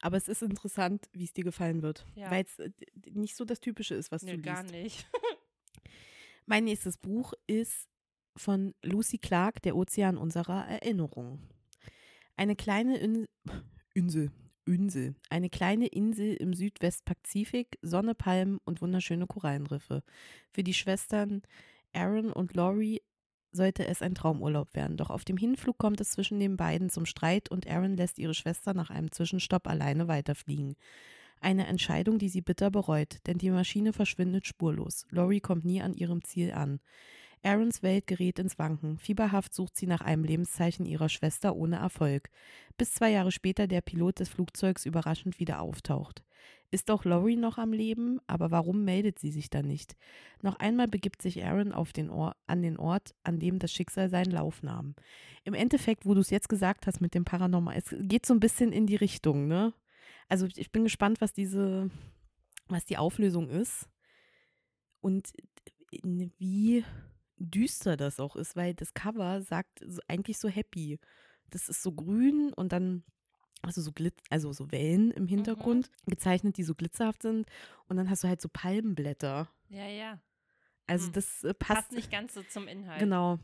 Aber 0.00 0.16
es 0.16 0.28
ist 0.28 0.42
interessant, 0.42 1.08
wie 1.12 1.24
es 1.24 1.32
dir 1.32 1.44
gefallen 1.44 1.82
wird. 1.82 2.06
Ja. 2.14 2.30
Weil 2.30 2.44
es 2.44 2.58
äh, 2.58 2.70
nicht 3.12 3.34
so 3.36 3.44
das 3.44 3.60
Typische 3.60 3.94
ist, 3.94 4.12
was 4.12 4.22
Nö, 4.22 4.30
du 4.32 4.36
liest. 4.36 4.46
gar 4.46 4.62
nicht. 4.64 5.08
Mein 6.46 6.64
nächstes 6.64 6.96
Buch 6.98 7.32
ist 7.46 7.88
von 8.36 8.74
Lucy 8.82 9.18
Clark, 9.18 9.60
Der 9.62 9.76
Ozean 9.76 10.16
unserer 10.16 10.66
Erinnerung. 10.68 11.40
Eine 12.36 12.54
kleine 12.56 12.96
In 12.98 13.26
Insel. 13.94 14.30
Insel. 14.64 15.14
Eine 15.30 15.48
kleine 15.50 15.86
Insel 15.86 16.34
im 16.34 16.52
Südwestpazifik, 16.54 17.78
Sonne, 17.82 18.14
Palmen 18.14 18.58
und 18.64 18.80
wunderschöne 18.82 19.26
Korallenriffe. 19.26 20.02
Für 20.52 20.62
die 20.62 20.74
Schwestern 20.74 21.42
Aaron 21.92 22.32
und 22.32 22.54
Laurie 22.54 23.00
sollte 23.52 23.86
es 23.86 24.02
ein 24.02 24.14
Traumurlaub 24.14 24.74
werden. 24.74 24.96
Doch 24.96 25.10
auf 25.10 25.24
dem 25.24 25.36
Hinflug 25.36 25.78
kommt 25.78 26.00
es 26.00 26.10
zwischen 26.10 26.38
den 26.40 26.56
beiden 26.56 26.90
zum 26.90 27.06
Streit 27.06 27.50
und 27.50 27.68
Aaron 27.68 27.96
lässt 27.96 28.18
ihre 28.18 28.34
Schwester 28.34 28.74
nach 28.74 28.90
einem 28.90 29.10
Zwischenstopp 29.12 29.66
alleine 29.66 30.08
weiterfliegen. 30.08 30.76
Eine 31.40 31.66
Entscheidung, 31.66 32.18
die 32.18 32.28
sie 32.28 32.40
bitter 32.40 32.70
bereut, 32.70 33.18
denn 33.26 33.38
die 33.38 33.50
Maschine 33.50 33.92
verschwindet 33.92 34.46
spurlos. 34.46 35.06
Laurie 35.10 35.40
kommt 35.40 35.64
nie 35.64 35.80
an 35.80 35.94
ihrem 35.94 36.24
Ziel 36.24 36.52
an. 36.52 36.80
Aarons 37.42 37.82
Welt 37.82 38.06
gerät 38.06 38.38
ins 38.38 38.58
Wanken. 38.58 38.98
Fieberhaft 38.98 39.54
sucht 39.54 39.76
sie 39.76 39.86
nach 39.86 40.00
einem 40.00 40.24
Lebenszeichen 40.24 40.86
ihrer 40.86 41.08
Schwester 41.08 41.54
ohne 41.56 41.76
Erfolg, 41.76 42.30
bis 42.76 42.92
zwei 42.92 43.10
Jahre 43.10 43.32
später 43.32 43.66
der 43.66 43.80
Pilot 43.80 44.20
des 44.20 44.28
Flugzeugs 44.28 44.86
überraschend 44.86 45.38
wieder 45.38 45.60
auftaucht. 45.60 46.22
Ist 46.70 46.90
auch 46.90 47.04
Laurie 47.04 47.36
noch 47.36 47.56
am 47.56 47.72
Leben? 47.72 48.20
Aber 48.26 48.50
warum 48.50 48.84
meldet 48.84 49.18
sie 49.18 49.30
sich 49.30 49.48
dann 49.48 49.66
nicht? 49.66 49.96
Noch 50.42 50.56
einmal 50.56 50.86
begibt 50.86 51.22
sich 51.22 51.42
Aaron 51.42 51.72
auf 51.72 51.92
den 51.92 52.10
Or 52.10 52.36
an 52.46 52.60
den 52.60 52.76
Ort, 52.76 53.14
an 53.22 53.38
dem 53.38 53.58
das 53.58 53.72
Schicksal 53.72 54.10
seinen 54.10 54.32
Lauf 54.32 54.62
nahm. 54.62 54.94
Im 55.44 55.54
Endeffekt, 55.54 56.04
wo 56.04 56.12
du 56.12 56.20
es 56.20 56.30
jetzt 56.30 56.50
gesagt 56.50 56.86
hast 56.86 57.00
mit 57.00 57.14
dem 57.14 57.24
Paranormal, 57.24 57.76
es 57.76 57.94
geht 58.00 58.26
so 58.26 58.34
ein 58.34 58.40
bisschen 58.40 58.72
in 58.72 58.86
die 58.86 58.96
Richtung, 58.96 59.48
ne? 59.48 59.72
Also 60.28 60.46
ich 60.56 60.70
bin 60.70 60.84
gespannt, 60.84 61.22
was 61.22 61.32
diese, 61.32 61.90
was 62.68 62.84
die 62.84 62.98
Auflösung 62.98 63.48
ist 63.48 63.88
und 65.00 65.32
in- 65.90 66.32
wie 66.36 66.84
düster 67.38 67.96
das 67.96 68.20
auch 68.20 68.36
ist, 68.36 68.56
weil 68.56 68.74
das 68.74 68.94
Cover 68.94 69.42
sagt 69.42 69.84
eigentlich 70.08 70.38
so 70.38 70.48
happy. 70.48 70.98
Das 71.50 71.68
ist 71.68 71.82
so 71.82 71.92
grün 71.92 72.52
und 72.52 72.72
dann 72.72 73.04
also 73.62 73.80
so 73.80 73.92
Glitz, 73.92 74.16
also 74.30 74.52
so 74.52 74.70
Wellen 74.70 75.10
im 75.10 75.26
Hintergrund 75.26 75.90
gezeichnet, 76.06 76.56
die 76.58 76.62
so 76.62 76.74
glitzerhaft 76.74 77.22
sind 77.22 77.48
und 77.88 77.96
dann 77.96 78.08
hast 78.08 78.22
du 78.22 78.28
halt 78.28 78.40
so 78.40 78.48
Palmenblätter. 78.48 79.48
Ja, 79.68 79.86
ja. 79.86 80.20
Also 80.86 81.06
Hm. 81.06 81.12
das 81.14 81.44
äh, 81.44 81.54
Passt 81.54 81.80
passt 81.80 81.92
nicht 81.92 82.10
ganz 82.10 82.34
so 82.34 82.42
zum 82.42 82.68
Inhalt. 82.68 83.00
Genau. 83.00 83.38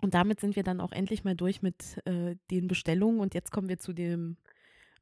Und 0.00 0.14
damit 0.14 0.40
sind 0.40 0.56
wir 0.56 0.64
dann 0.64 0.80
auch 0.80 0.92
endlich 0.92 1.24
mal 1.24 1.34
durch 1.34 1.62
mit 1.62 2.00
äh, 2.06 2.36
den 2.50 2.68
Bestellungen 2.68 3.20
und 3.20 3.34
jetzt 3.34 3.52
kommen 3.52 3.68
wir 3.68 3.78
zu 3.78 3.92
dem 3.92 4.36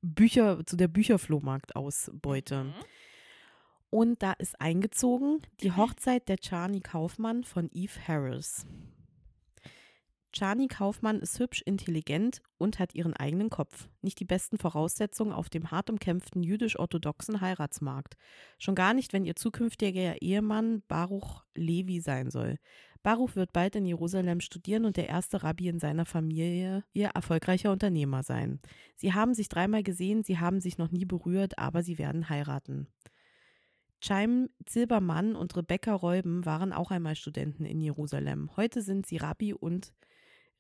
Bücher, 0.03 0.65
zu 0.67 0.77
der 0.77 0.89
Bücherflohmarktausbeute. 0.89 2.65
Mhm. 2.65 2.75
Und 3.95 4.23
da 4.23 4.33
ist 4.33 4.59
eingezogen 4.59 5.43
die 5.61 5.73
Hochzeit 5.73 6.27
der 6.31 6.39
Charnie 6.43 6.81
Kaufmann 6.81 7.45
von 7.45 7.69
Eve 7.75 8.01
Harris. 8.09 8.65
Charnie 10.35 10.69
Kaufmann 10.69 11.21
ist 11.21 11.39
hübsch, 11.39 11.61
intelligent 11.61 12.41
und 12.57 12.79
hat 12.79 12.95
ihren 12.95 13.13
eigenen 13.13 13.51
Kopf. 13.51 13.91
Nicht 14.01 14.19
die 14.19 14.25
besten 14.25 14.57
Voraussetzungen 14.57 15.35
auf 15.35 15.51
dem 15.51 15.71
hart 15.71 15.91
umkämpften 15.91 16.43
jüdisch-orthodoxen 16.43 17.43
Heiratsmarkt. 17.43 18.17
Schon 18.59 18.75
gar 18.75 18.95
nicht, 18.95 19.13
wenn 19.13 19.27
ihr 19.27 19.37
zukünftiger 19.37 20.23
Ehemann 20.23 20.83
Baruch 20.89 21.45
Levi 21.55 22.01
sein 22.01 22.31
soll. 22.31 22.57
Baruch 23.03 23.37
wird 23.37 23.53
bald 23.53 23.77
in 23.77 23.85
Jerusalem 23.85 24.41
studieren 24.41 24.87
und 24.87 24.97
der 24.97 25.11
erste 25.11 25.43
Rabbi 25.43 25.69
in 25.69 25.79
seiner 25.79 26.07
Familie, 26.07 26.83
ihr 26.95 27.09
erfolgreicher 27.09 27.71
Unternehmer 27.71 28.23
sein. 28.23 28.59
Sie 28.97 29.13
haben 29.13 29.35
sich 29.35 29.51
dreimal 29.51 29.83
gesehen, 29.83 30.25
sie 30.25 30.39
haben 30.39 30.63
sich 30.63 30.79
noch 30.79 30.91
nie 30.91 31.05
berührt, 31.05 31.59
aber 31.59 31.83
sie 31.83 31.99
werden 31.99 32.31
heiraten. 32.31 32.87
Chaim 34.05 34.51
Zilbermann 34.67 35.37
und 35.37 35.57
Rebecca 35.57 35.95
Reuben 35.95 36.45
waren 36.45 36.73
auch 36.73 36.91
einmal 36.91 37.15
Studenten 37.15 37.65
in 37.65 37.81
Jerusalem. 37.81 38.51
Heute 38.57 38.83
sind 38.83 39.07
sie 39.07 39.19
Rabbi 39.19 39.55
und 39.55 39.95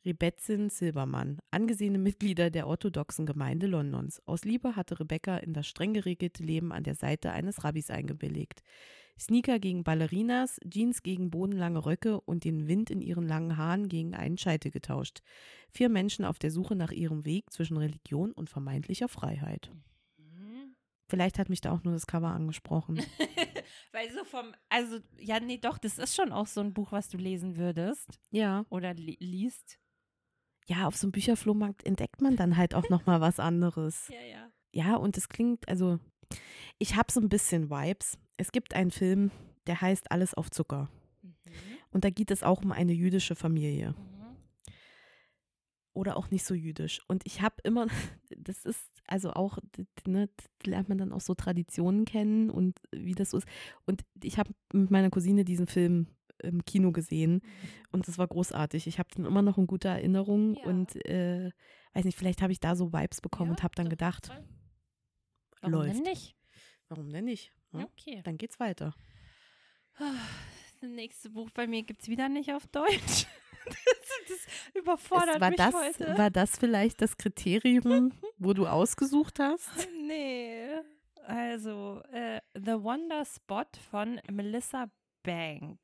Rebetzin 0.05 0.71
Silbermann, 0.71 1.41
angesehene 1.51 1.99
Mitglieder 1.99 2.51
der 2.51 2.69
orthodoxen 2.69 3.27
Gemeinde 3.27 3.67
Londons. 3.67 4.23
Aus 4.27 4.45
Liebe 4.45 4.77
hatte 4.77 5.01
Rebecca 5.01 5.39
in 5.39 5.55
das 5.55 5.67
streng 5.67 5.93
geregelte 5.93 6.45
Leben 6.45 6.71
an 6.71 6.85
der 6.85 6.95
Seite 6.95 7.33
eines 7.33 7.65
Rabbis 7.65 7.91
eingebilligt. 7.91 8.63
Sneaker 9.19 9.59
gegen 9.59 9.83
Ballerinas, 9.83 10.61
Jeans 10.69 11.03
gegen 11.03 11.31
bodenlange 11.31 11.85
Röcke 11.85 12.21
und 12.21 12.45
den 12.45 12.69
Wind 12.69 12.91
in 12.91 13.01
ihren 13.01 13.27
langen 13.27 13.57
Haaren 13.57 13.89
gegen 13.89 14.15
einen 14.15 14.39
Scheitel 14.39 14.71
getauscht. 14.71 15.21
Vier 15.69 15.89
Menschen 15.89 16.25
auf 16.25 16.39
der 16.39 16.53
Suche 16.53 16.77
nach 16.77 16.93
ihrem 16.93 17.25
Weg 17.25 17.53
zwischen 17.53 17.77
Religion 17.77 18.31
und 18.31 18.51
vermeintlicher 18.51 19.09
Freiheit. 19.09 19.73
Vielleicht 21.13 21.39
hat 21.39 21.51
mich 21.51 21.61
da 21.61 21.73
auch 21.73 21.85
nur 21.85 21.93
das 21.93 22.07
Cover 22.07 22.29
angesprochen. 22.29 22.97
Weil 23.93 24.11
so 24.13 24.25
vom, 24.25 24.55
also, 24.71 24.99
ja, 25.19 25.41
nee, 25.41 25.59
doch, 25.59 25.77
das 25.77 25.99
ist 25.99 26.17
schon 26.17 26.33
auch 26.33 26.47
so 26.47 26.63
ein 26.63 26.73
Buch, 26.73 26.91
was 26.91 27.11
du 27.11 27.19
lesen 27.19 27.59
würdest 27.59 28.19
ja. 28.31 28.65
oder 28.71 28.95
li 28.95 29.19
liest. 29.21 29.79
Ja, 30.65 30.87
auf 30.87 30.97
so 30.97 31.05
einem 31.05 31.13
Bücherflohmarkt 31.13 31.85
entdeckt 31.85 32.23
man 32.23 32.37
dann 32.37 32.57
halt 32.57 32.75
auch 32.75 32.89
noch 32.89 33.05
mal 33.05 33.21
was 33.21 33.39
anderes. 33.39 34.09
Ja, 34.11 34.23
ja. 34.23 34.53
Ja, 34.73 34.97
und 34.97 35.19
es 35.19 35.29
klingt, 35.29 35.69
also 35.69 35.99
ich 36.79 36.97
habe 36.97 37.13
so 37.13 37.21
ein 37.21 37.29
bisschen 37.29 37.69
Vibes. 37.69 38.17
Es 38.39 38.51
gibt 38.51 38.73
einen 38.73 38.91
Film, 38.91 39.31
der 39.67 39.83
heißt 39.83 40.11
Alles 40.11 40.33
auf 40.33 40.51
Zucker. 40.51 40.89
Mhm. 41.21 41.33
Und 41.91 42.05
da 42.05 42.09
geht 42.09 42.31
es 42.31 42.43
auch 42.43 42.63
um 42.63 42.73
eine 42.73 42.95
jüdische 42.95 43.35
Familie. 43.35 43.91
Mhm. 43.91 44.39
Oder 45.93 46.17
auch 46.17 46.31
nicht 46.31 46.47
so 46.47 46.55
jüdisch. 46.55 47.03
Und 47.07 47.27
ich 47.27 47.43
habe 47.43 47.57
immer, 47.65 47.89
das 48.31 48.65
ist 48.65 48.92
also 49.07 49.33
auch, 49.33 49.59
ne, 50.07 50.29
da 50.37 50.71
lernt 50.71 50.89
man 50.89 50.99
dann 50.99 51.13
auch 51.13 51.21
so 51.21 51.35
Traditionen 51.35 52.05
kennen 52.05 52.51
und 52.51 52.79
wie 52.95 53.15
das 53.15 53.31
so 53.31 53.39
ist. 53.39 53.49
Und 53.87 54.03
ich 54.23 54.39
habe 54.39 54.53
mit 54.73 54.91
meiner 54.91 55.11
Cousine 55.11 55.45
diesen 55.45 55.67
Film 55.67 56.07
im 56.43 56.65
Kino 56.65 56.91
gesehen 56.93 57.41
und 57.93 58.09
das 58.09 58.19
war 58.19 58.27
großartig. 58.27 58.87
Ich 58.87 58.99
habe 58.99 59.09
den 59.15 59.25
immer 59.27 59.43
noch 59.43 59.59
in 59.59 59.67
guter 59.67 59.91
Erinnerung 59.91 60.55
Ja. 60.57 60.65
und 60.65 60.97
äh, 61.07 61.51
weiß 61.95 62.05
nicht, 62.05 62.19
vielleicht 62.19 62.43
habe 62.43 62.53
ich 62.53 62.59
da 62.61 62.75
so 62.75 62.93
Vibes 62.93 63.21
bekommen 63.21 63.51
Ja, 63.51 63.57
und 63.57 63.63
habe 63.63 63.75
dann 63.77 63.89
gedacht. 63.89 64.31
Warum 65.61 65.73
läuft. 65.73 65.95
denn 65.97 66.03
nicht? 66.03 66.35
warum 66.89 67.11
denn 67.11 67.25
nicht? 67.25 67.53
Ja? 67.73 67.85
Okay. 67.85 68.21
Dann 68.25 68.37
geht's 68.39 68.59
weiter. 68.61 68.95
Das 70.83 70.91
nächste 70.91 71.31
Buch 71.31 71.49
bei 71.51 71.69
mir 71.69 71.85
gibt 71.85 72.03
es 72.03 72.09
wieder 72.09 72.29
nicht 72.29 72.53
auf 72.53 72.67
Deutsch. 72.67 73.27
das, 73.67 73.77
das 74.29 74.47
überfordert 74.75 75.37
Es- 75.37 75.41
war, 75.41 75.49
mich 75.51 75.57
das, 75.57 75.75
heute. 75.75 76.19
war 76.19 76.29
das 76.31 76.59
vielleicht 76.59 77.01
das 77.01 77.17
Kriterium, 77.17 78.13
wo 78.39 78.53
du 78.53 78.67
ausgesucht 78.67 79.39
hast? 79.39 79.71
nee. 80.09 80.67
Also, 81.25 82.03
äh, 82.11 82.41
The 82.55 82.83
Wonder 82.83 83.25
Spot 83.25 83.63
von 83.93 84.21
Melissa 84.29 84.91
Bank. 85.23 85.79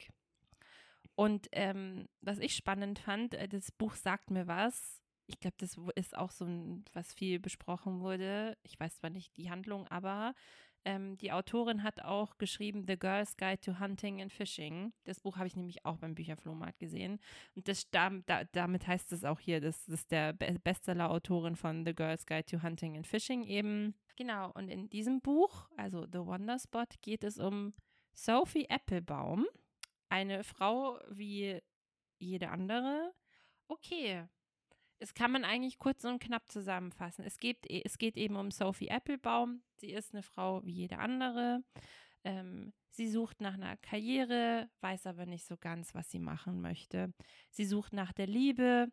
Und 1.15 1.47
ähm, 1.53 2.09
was 2.21 2.39
ich 2.41 2.55
spannend 2.57 2.99
fand, 2.99 3.35
äh, 3.35 3.47
das 3.47 3.71
Buch 3.71 3.95
sagt 3.95 4.31
mir 4.33 4.49
was. 4.49 5.01
Ich 5.27 5.39
glaube, 5.39 5.57
das 5.59 5.77
ist 5.95 6.17
auch 6.17 6.33
so 6.33 6.45
ein, 6.45 6.85
was 6.93 7.13
viel 7.15 7.39
besprochen 7.39 8.01
wurde. 8.01 8.57
Ich 8.65 8.81
weiß 8.81 8.97
zwar 8.97 9.11
nicht 9.11 9.37
die 9.37 9.49
Handlung, 9.49 9.87
aber 9.89 10.35
ähm, 10.85 11.17
die 11.19 11.33
Autorin 11.33 11.83
hat 11.83 12.03
auch 12.03 12.39
geschrieben 12.39 12.85
The 12.87 12.99
Girl's 12.99 13.37
Guide 13.37 13.61
to 13.61 13.79
Hunting 13.79 14.21
and 14.23 14.33
Fishing. 14.33 14.93
Das 15.05 15.21
Buch 15.21 15.37
habe 15.37 15.47
ich 15.47 15.57
nämlich 15.57 15.85
auch 15.85 15.99
beim 15.99 16.15
Bücherflohmarkt 16.15 16.79
gesehen. 16.79 17.19
Und 17.55 17.69
das 17.69 17.91
da, 17.91 18.11
damit 18.53 18.87
heißt 18.87 19.13
es 19.13 19.25
auch 19.25 19.41
hier, 19.41 19.61
das, 19.61 19.85
das 19.87 20.01
ist 20.01 20.11
der 20.11 20.33
Be 20.33 20.59
Bestseller-Autorin 20.63 21.57
von 21.57 21.85
The 21.85 21.95
Girl's 21.95 22.27
Guide 22.27 22.47
to 22.47 22.63
Hunting 22.63 22.97
and 22.97 23.07
Fishing 23.07 23.43
eben. 23.45 23.95
Genau, 24.17 24.51
und 24.53 24.69
in 24.69 24.89
diesem 24.89 25.21
Buch, 25.21 25.69
also 25.77 26.07
The 26.07 26.19
Wonder 26.19 26.59
Spot, 26.59 26.87
geht 27.03 27.25
es 27.25 27.39
um 27.39 27.75
Sophie 28.13 28.69
Applebaum, 28.69 29.47
eine 30.09 30.43
Frau 30.43 30.99
wie 31.11 31.61
jede 32.19 32.51
andere. 32.51 33.13
Okay, 33.69 34.27
das 34.99 35.15
kann 35.15 35.31
man 35.31 35.45
eigentlich 35.45 35.79
kurz 35.79 36.05
und 36.05 36.21
knapp 36.21 36.51
zusammenfassen. 36.51 37.25
Es 37.25 37.39
geht, 37.39 37.71
es 37.71 37.99
geht 37.99 38.17
eben 38.17 38.37
um 38.37 38.51
Sophie 38.51 38.89
Applebaum. 38.89 39.63
Sie 39.77 39.91
ist 39.91 40.13
eine 40.13 40.23
Frau 40.23 40.65
wie 40.65 40.73
jede 40.73 40.99
andere. 40.99 41.63
Ähm, 42.25 42.73
sie 42.91 43.09
sucht 43.09 43.41
nach 43.41 43.55
einer 43.55 43.77
Karriere, 43.77 44.69
weiß 44.81 45.07
aber 45.07 45.27
nicht 45.27 45.47
so 45.47 45.57
ganz, 45.57 45.95
was 45.95 46.11
sie 46.11 46.19
machen 46.19 46.61
möchte. 46.61 47.13
Sie 47.51 47.65
sucht 47.65 47.93
nach 47.93 48.13
der 48.13 48.27
Liebe, 48.27 48.91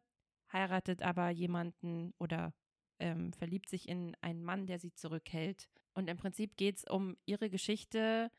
heiratet 0.53 1.01
aber 1.01 1.29
jemanden 1.31 2.13
oder 2.19 2.53
ähm, 2.99 3.33
verliebt 3.33 3.67
sich 3.67 3.89
in 3.89 4.15
einen 4.21 4.43
Mann, 4.43 4.67
der 4.67 4.79
sie 4.79 4.93
zurückhält. 4.93 5.67
Und 5.93 6.07
im 6.07 6.17
Prinzip 6.17 6.55
geht 6.55 6.77
es 6.77 6.83
um 6.83 7.17
ihre 7.25 7.49
Geschichte, 7.49 8.31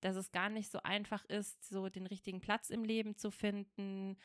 dass 0.00 0.16
es 0.16 0.30
gar 0.30 0.50
nicht 0.50 0.70
so 0.70 0.80
einfach 0.82 1.24
ist, 1.24 1.64
so 1.68 1.88
den 1.88 2.06
richtigen 2.06 2.40
Platz 2.40 2.70
im 2.70 2.84
Leben 2.84 3.16
zu 3.16 3.30
finden, 3.30 4.16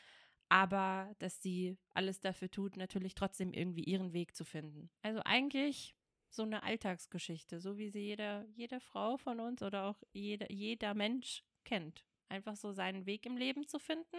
aber 0.48 1.14
dass 1.18 1.42
sie 1.42 1.76
alles 1.94 2.20
dafür 2.20 2.50
tut, 2.50 2.76
natürlich 2.76 3.14
trotzdem 3.14 3.52
irgendwie 3.52 3.84
ihren 3.84 4.12
Weg 4.12 4.34
zu 4.34 4.44
finden. 4.44 4.90
Also 5.02 5.20
eigentlich 5.24 5.94
so 6.30 6.42
eine 6.42 6.62
Alltagsgeschichte, 6.62 7.60
so 7.60 7.78
wie 7.78 7.88
sie 7.88 8.00
jeder, 8.00 8.46
jede 8.54 8.80
Frau 8.80 9.16
von 9.16 9.40
uns 9.40 9.62
oder 9.62 9.84
auch 9.84 10.02
jeder, 10.12 10.50
jeder 10.50 10.94
Mensch 10.94 11.42
kennt. 11.64 12.04
Einfach 12.28 12.56
so 12.56 12.72
seinen 12.72 13.06
Weg 13.06 13.24
im 13.26 13.36
Leben 13.36 13.66
zu 13.66 13.78
finden. 13.78 14.18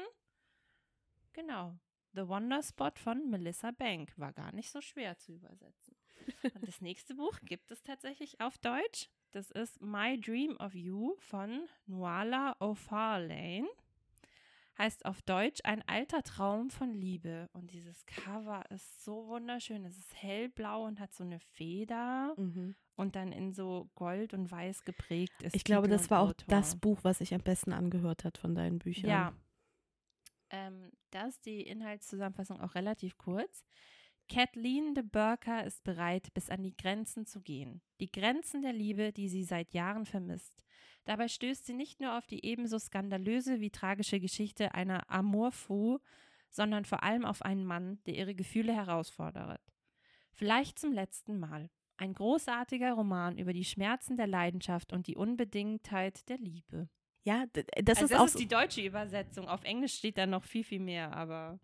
Genau. 1.33 1.77
The 2.13 2.27
Wonder 2.27 2.63
Spot 2.63 2.91
von 2.95 3.29
Melissa 3.29 3.69
Bank 3.71 4.13
war 4.17 4.33
gar 4.33 4.51
nicht 4.51 4.71
so 4.71 4.81
schwer 4.81 5.17
zu 5.17 5.33
übersetzen. 5.33 5.95
Und 6.55 6.67
das 6.67 6.81
nächste 6.81 7.13
Buch 7.13 7.37
gibt 7.43 7.71
es 7.71 7.83
tatsächlich 7.83 8.41
auf 8.41 8.57
Deutsch. 8.57 9.09
Das 9.31 9.51
ist 9.51 9.79
My 9.79 10.19
Dream 10.19 10.57
of 10.57 10.73
You 10.73 11.15
von 11.19 11.67
Nuala 11.85 12.55
O'Farlane. 12.59 13.67
Heißt 14.79 15.05
auf 15.05 15.21
Deutsch 15.23 15.59
ein 15.65 15.83
alter 15.87 16.23
Traum 16.23 16.69
von 16.69 16.93
Liebe. 16.93 17.49
Und 17.51 17.71
dieses 17.71 18.05
Cover 18.05 18.63
ist 18.69 19.03
so 19.03 19.27
wunderschön. 19.27 19.83
Es 19.83 19.97
ist 19.97 20.15
hellblau 20.21 20.85
und 20.85 20.99
hat 21.01 21.13
so 21.13 21.23
eine 21.25 21.39
Feder 21.39 22.33
Mhm. 22.37 22.75
und 22.95 23.15
dann 23.17 23.33
in 23.33 23.51
so 23.51 23.89
Gold 23.95 24.33
und 24.33 24.49
Weiß 24.49 24.85
geprägt 24.85 25.41
ist. 25.43 25.53
Ich 25.55 25.65
glaube, 25.65 25.87
Titel 25.89 25.97
das 25.97 26.09
war 26.09 26.21
auch 26.21 26.29
Autor. 26.29 26.47
das 26.47 26.77
Buch, 26.77 26.99
was 27.03 27.19
ich 27.19 27.33
am 27.33 27.41
besten 27.41 27.73
angehört 27.73 28.23
hat 28.23 28.37
von 28.37 28.55
deinen 28.55 28.79
Büchern. 28.79 29.09
Ja. 29.09 29.33
Ähm, 30.49 30.91
da 31.11 31.27
ist 31.27 31.45
die 31.45 31.61
Inhaltszusammenfassung 31.61 32.59
auch 32.61 32.73
relativ 32.73 33.17
kurz. 33.17 33.65
Kathleen 34.29 34.93
de 34.93 35.03
Burker 35.03 35.65
ist 35.65 35.83
bereit, 35.83 36.33
bis 36.33 36.49
an 36.49 36.63
die 36.63 36.77
Grenzen 36.77 37.25
zu 37.25 37.41
gehen. 37.41 37.81
Die 37.99 38.11
Grenzen 38.11 38.61
der 38.61 38.73
Liebe, 38.73 39.11
die 39.11 39.27
sie 39.27 39.43
seit 39.43 39.73
Jahren 39.73 40.05
vermisst. 40.05 40.63
Dabei 41.03 41.27
stößt 41.27 41.65
sie 41.65 41.73
nicht 41.73 41.99
nur 41.99 42.17
auf 42.17 42.27
die 42.27 42.45
ebenso 42.45 42.77
skandalöse 42.77 43.59
wie 43.59 43.71
tragische 43.71 44.19
Geschichte 44.19 44.75
einer 44.75 45.09
Amour 45.09 45.51
fou, 45.51 45.99
sondern 46.49 46.85
vor 46.85 47.03
allem 47.03 47.25
auf 47.25 47.41
einen 47.41 47.65
Mann, 47.65 47.99
der 48.05 48.15
ihre 48.15 48.35
Gefühle 48.35 48.73
herausfordert. 48.73 49.61
Vielleicht 50.31 50.79
zum 50.79 50.93
letzten 50.93 51.39
Mal. 51.39 51.69
Ein 51.97 52.13
großartiger 52.13 52.93
Roman 52.93 53.37
über 53.37 53.51
die 53.51 53.65
Schmerzen 53.65 54.15
der 54.15 54.27
Leidenschaft 54.27 54.93
und 54.93 55.07
die 55.07 55.17
Unbedingtheit 55.17 56.29
der 56.29 56.37
Liebe. 56.37 56.87
Ja, 57.23 57.45
das 57.51 57.65
also 57.75 58.05
ist 58.05 58.11
das 58.13 58.19
auch 58.19 58.25
ist 58.25 58.39
die 58.39 58.47
deutsche 58.47 58.81
Übersetzung. 58.81 59.49
Auf 59.49 59.63
Englisch 59.63 59.95
steht 59.95 60.17
da 60.17 60.25
noch 60.25 60.45
viel, 60.45 60.63
viel 60.63 60.79
mehr, 60.79 61.13
aber 61.13 61.59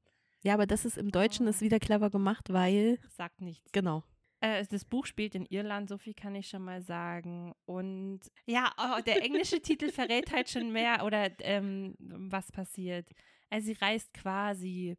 Ja, 0.46 0.54
aber 0.54 0.68
das 0.68 0.86
ist 0.86 0.98
im 0.98 1.12
Deutschen 1.12 1.48
ist 1.48 1.62
wieder 1.62 1.80
clever 1.80 2.12
gemacht, 2.12 2.54
weil 2.54 3.00
sagt 3.10 3.42
nichts. 3.42 3.72
genau. 3.72 4.04
Äh, 4.42 4.64
das 4.70 4.86
Buch 4.86 5.08
spielt 5.08 5.34
in 5.34 5.48
Irland, 5.48 5.90
so 5.90 5.98
viel 5.98 6.14
kann 6.14 6.36
ich 6.36 6.48
schon 6.48 6.64
mal 6.64 6.84
sagen. 6.84 7.54
Und 7.66 8.20
ja, 8.46 8.72
oh, 8.78 9.02
der 9.02 9.24
englische 9.24 9.60
Titel 9.60 9.90
verrät 9.90 10.32
halt 10.32 10.48
schon 10.48 10.72
mehr 10.72 11.04
oder 11.06 11.32
ähm, 11.40 11.96
was 11.98 12.52
passiert. 12.52 13.10
Also 13.50 13.66
sie 13.66 13.78
reist 13.82 14.14
quasi 14.14 14.98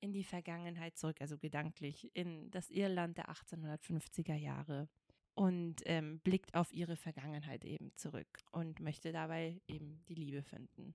in 0.00 0.12
die 0.12 0.24
Vergangenheit 0.24 0.96
zurück, 0.96 1.16
also 1.20 1.36
gedanklich, 1.36 2.10
in 2.14 2.50
das 2.50 2.70
Irland 2.70 3.18
der 3.18 3.28
1850er 3.28 4.36
Jahre 4.36 4.88
und 5.34 5.82
ähm, 5.84 6.20
blickt 6.20 6.54
auf 6.54 6.72
ihre 6.72 6.96
Vergangenheit 6.96 7.64
eben 7.66 7.94
zurück 7.94 8.38
und 8.52 8.80
möchte 8.80 9.12
dabei 9.12 9.60
eben 9.68 10.02
die 10.08 10.14
Liebe 10.14 10.42
finden. 10.42 10.94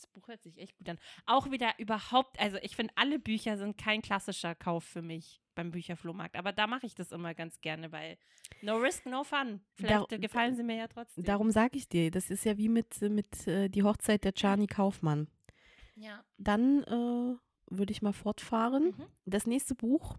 Das 0.00 0.06
Buch 0.10 0.28
hört 0.28 0.42
sich 0.42 0.56
echt 0.58 0.76
gut 0.78 0.88
an. 0.88 0.98
Auch 1.26 1.50
wieder 1.50 1.72
überhaupt, 1.78 2.38
also 2.40 2.56
ich 2.62 2.74
finde, 2.76 2.92
alle 2.96 3.18
Bücher 3.18 3.56
sind 3.58 3.76
kein 3.76 4.00
klassischer 4.02 4.54
Kauf 4.54 4.84
für 4.84 5.02
mich 5.02 5.40
beim 5.54 5.70
Bücherflohmarkt, 5.72 6.36
aber 6.36 6.52
da 6.52 6.66
mache 6.66 6.86
ich 6.86 6.94
das 6.94 7.12
immer 7.12 7.34
ganz 7.34 7.60
gerne, 7.60 7.92
weil 7.92 8.16
no 8.62 8.76
risk, 8.76 9.04
no 9.06 9.24
fun. 9.24 9.60
Vielleicht 9.74 10.12
Dar- 10.12 10.18
gefallen 10.18 10.54
sie 10.56 10.62
mir 10.62 10.76
ja 10.76 10.88
trotzdem. 10.88 11.24
Darum 11.24 11.50
sage 11.50 11.76
ich 11.76 11.88
dir, 11.88 12.10
das 12.10 12.30
ist 12.30 12.44
ja 12.44 12.56
wie 12.56 12.68
mit, 12.70 13.00
mit 13.02 13.46
äh, 13.46 13.68
die 13.68 13.82
Hochzeit 13.82 14.24
der 14.24 14.32
Czarny 14.32 14.66
Kaufmann. 14.66 15.28
Ja. 15.96 16.24
Dann 16.38 16.82
äh, 16.84 17.36
würde 17.70 17.92
ich 17.92 18.00
mal 18.00 18.12
fortfahren. 18.14 18.94
Mhm. 18.96 19.06
Das 19.26 19.46
nächste 19.46 19.74
Buch 19.74 20.16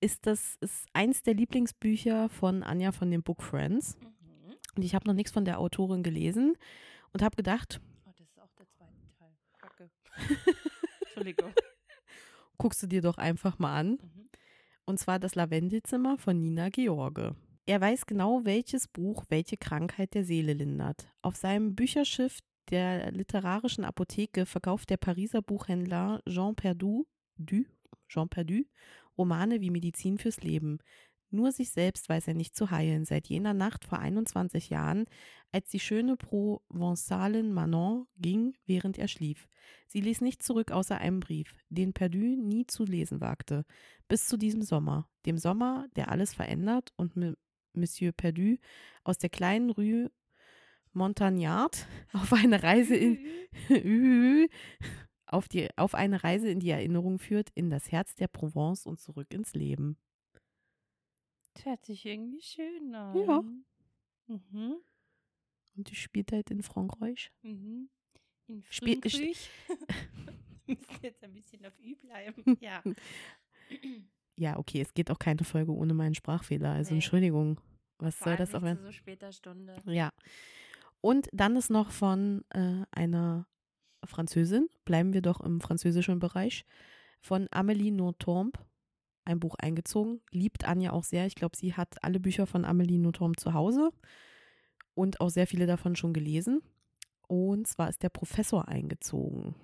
ist 0.00 0.26
das 0.26 0.56
ist 0.60 0.86
eins 0.92 1.22
der 1.22 1.34
Lieblingsbücher 1.34 2.28
von 2.28 2.62
Anja 2.62 2.92
von 2.92 3.10
den 3.10 3.22
Book 3.22 3.42
Friends. 3.42 3.96
Mhm. 4.00 4.54
Und 4.76 4.82
ich 4.84 4.94
habe 4.94 5.06
noch 5.08 5.14
nichts 5.14 5.32
von 5.32 5.44
der 5.44 5.58
Autorin 5.58 6.02
gelesen 6.04 6.56
und 7.12 7.22
habe 7.22 7.34
gedacht, 7.36 7.80
Oh, 8.06 8.10
das 8.16 8.20
ist 8.28 8.40
auch 8.40 8.52
der 8.58 8.68
zweite 8.70 8.92
Teil. 9.18 9.34
Kacke. 9.58 9.90
Entschuldigung. 11.00 11.52
guckst 12.62 12.80
du 12.80 12.86
dir 12.86 13.02
doch 13.02 13.18
einfach 13.18 13.58
mal 13.58 13.76
an. 13.76 13.90
Mhm. 13.90 14.28
Und 14.84 14.98
zwar 14.98 15.18
das 15.18 15.34
Lavendelzimmer 15.34 16.16
von 16.16 16.40
Nina 16.40 16.68
George. 16.68 17.34
Er 17.66 17.80
weiß 17.80 18.06
genau, 18.06 18.44
welches 18.44 18.88
Buch 18.88 19.24
welche 19.28 19.56
Krankheit 19.56 20.14
der 20.14 20.24
Seele 20.24 20.52
lindert. 20.52 21.08
Auf 21.22 21.36
seinem 21.36 21.74
Bücherschiff 21.74 22.38
der 22.70 23.10
literarischen 23.10 23.84
Apotheke 23.84 24.46
verkauft 24.46 24.90
der 24.90 24.96
Pariser 24.96 25.42
Buchhändler 25.42 26.20
Jean 26.28 26.54
Perdu, 26.54 27.06
du, 27.36 27.64
Jean 28.08 28.28
Perdu 28.28 28.62
Romane 29.18 29.60
wie 29.60 29.70
Medizin 29.70 30.18
fürs 30.18 30.42
Leben. 30.42 30.78
Nur 31.32 31.50
sich 31.50 31.70
selbst 31.70 32.10
weiß 32.10 32.28
er 32.28 32.34
nicht 32.34 32.54
zu 32.54 32.70
heilen, 32.70 33.06
seit 33.06 33.26
jener 33.26 33.54
Nacht 33.54 33.86
vor 33.86 33.98
21 33.98 34.68
Jahren, 34.68 35.06
als 35.50 35.70
die 35.70 35.80
schöne 35.80 36.16
Provençalin 36.16 37.52
Manon 37.52 38.06
ging, 38.18 38.54
während 38.66 38.98
er 38.98 39.08
schlief. 39.08 39.48
Sie 39.88 40.02
ließ 40.02 40.20
nichts 40.20 40.44
zurück 40.44 40.70
außer 40.72 40.98
einem 40.98 41.20
Brief, 41.20 41.54
den 41.70 41.94
Perdu 41.94 42.36
nie 42.36 42.66
zu 42.66 42.84
lesen 42.84 43.22
wagte. 43.22 43.64
Bis 44.08 44.26
zu 44.26 44.36
diesem 44.36 44.60
Sommer. 44.60 45.08
Dem 45.24 45.38
Sommer, 45.38 45.86
der 45.96 46.10
alles 46.10 46.34
verändert 46.34 46.92
und 46.96 47.16
M 47.16 47.34
Monsieur 47.74 48.12
Perdu 48.12 48.58
aus 49.02 49.16
der 49.16 49.30
kleinen 49.30 49.70
Rue 49.70 50.10
Montagnard 50.92 51.86
auf 52.12 52.34
eine 52.34 52.62
Reise 52.62 52.94
in 52.94 53.18
auf, 55.24 55.48
die, 55.48 55.68
auf 55.78 55.94
eine 55.94 56.22
Reise 56.22 56.50
in 56.50 56.60
die 56.60 56.68
Erinnerung 56.68 57.18
führt, 57.18 57.48
in 57.54 57.70
das 57.70 57.90
Herz 57.90 58.14
der 58.14 58.28
Provence 58.28 58.84
und 58.84 59.00
zurück 59.00 59.32
ins 59.32 59.54
Leben. 59.54 59.96
Das 61.54 61.64
hört 61.66 61.84
sich 61.84 62.04
irgendwie 62.06 62.40
schön 62.42 62.94
an. 62.94 63.16
Ja. 63.16 63.42
Mhm. 64.26 64.76
Und 65.76 65.90
die 65.90 65.94
spielt 65.94 66.32
halt 66.32 66.50
in 66.50 66.62
Frankreich. 66.62 67.30
Mhm. 67.42 67.88
In 68.48 68.62
Spiel- 68.70 69.00
Frankreich. 69.00 69.50
Wir 70.66 70.76
müssen 70.76 71.02
jetzt 71.02 71.22
ein 71.24 71.32
bisschen 71.32 71.64
auf 71.66 71.78
Ü 71.80 71.94
bleiben. 71.96 72.42
Ja. 72.60 72.82
Ja, 74.36 74.58
okay, 74.58 74.80
es 74.80 74.92
geht 74.94 75.10
auch 75.10 75.18
keine 75.18 75.44
Folge 75.44 75.72
ohne 75.72 75.94
meinen 75.94 76.14
Sprachfehler. 76.14 76.70
Also 76.72 76.90
Nee. 76.90 76.96
Entschuldigung. 76.98 77.60
Was 77.98 78.16
Vor 78.16 78.28
soll 78.28 78.36
das 78.36 78.54
auch 78.54 78.62
werden? 78.62 78.82
so 78.82 78.92
später 78.92 79.32
Stunde. 79.32 79.74
Ja. 79.86 80.10
Und 81.00 81.28
dann 81.32 81.56
ist 81.56 81.70
noch 81.70 81.90
von 81.90 82.44
äh, 82.50 82.84
einer 82.90 83.46
Französin, 84.04 84.68
bleiben 84.84 85.12
wir 85.12 85.22
doch 85.22 85.40
im 85.40 85.60
französischen 85.60 86.18
Bereich, 86.18 86.64
von 87.20 87.46
Amélie 87.48 87.92
Nothomb 87.92 88.58
ein 89.24 89.40
Buch 89.40 89.54
eingezogen. 89.56 90.20
Liebt 90.30 90.66
Anja 90.66 90.92
auch 90.92 91.04
sehr. 91.04 91.26
Ich 91.26 91.34
glaube, 91.34 91.56
sie 91.56 91.74
hat 91.74 92.02
alle 92.02 92.20
Bücher 92.20 92.46
von 92.46 92.64
Amélie 92.64 92.98
Nothomb 92.98 93.38
zu 93.38 93.54
Hause 93.54 93.90
und 94.94 95.20
auch 95.20 95.30
sehr 95.30 95.46
viele 95.46 95.66
davon 95.66 95.96
schon 95.96 96.12
gelesen. 96.12 96.62
Und 97.28 97.66
zwar 97.66 97.88
ist 97.88 98.02
der 98.02 98.10
Professor 98.10 98.68
eingezogen. 98.68 99.54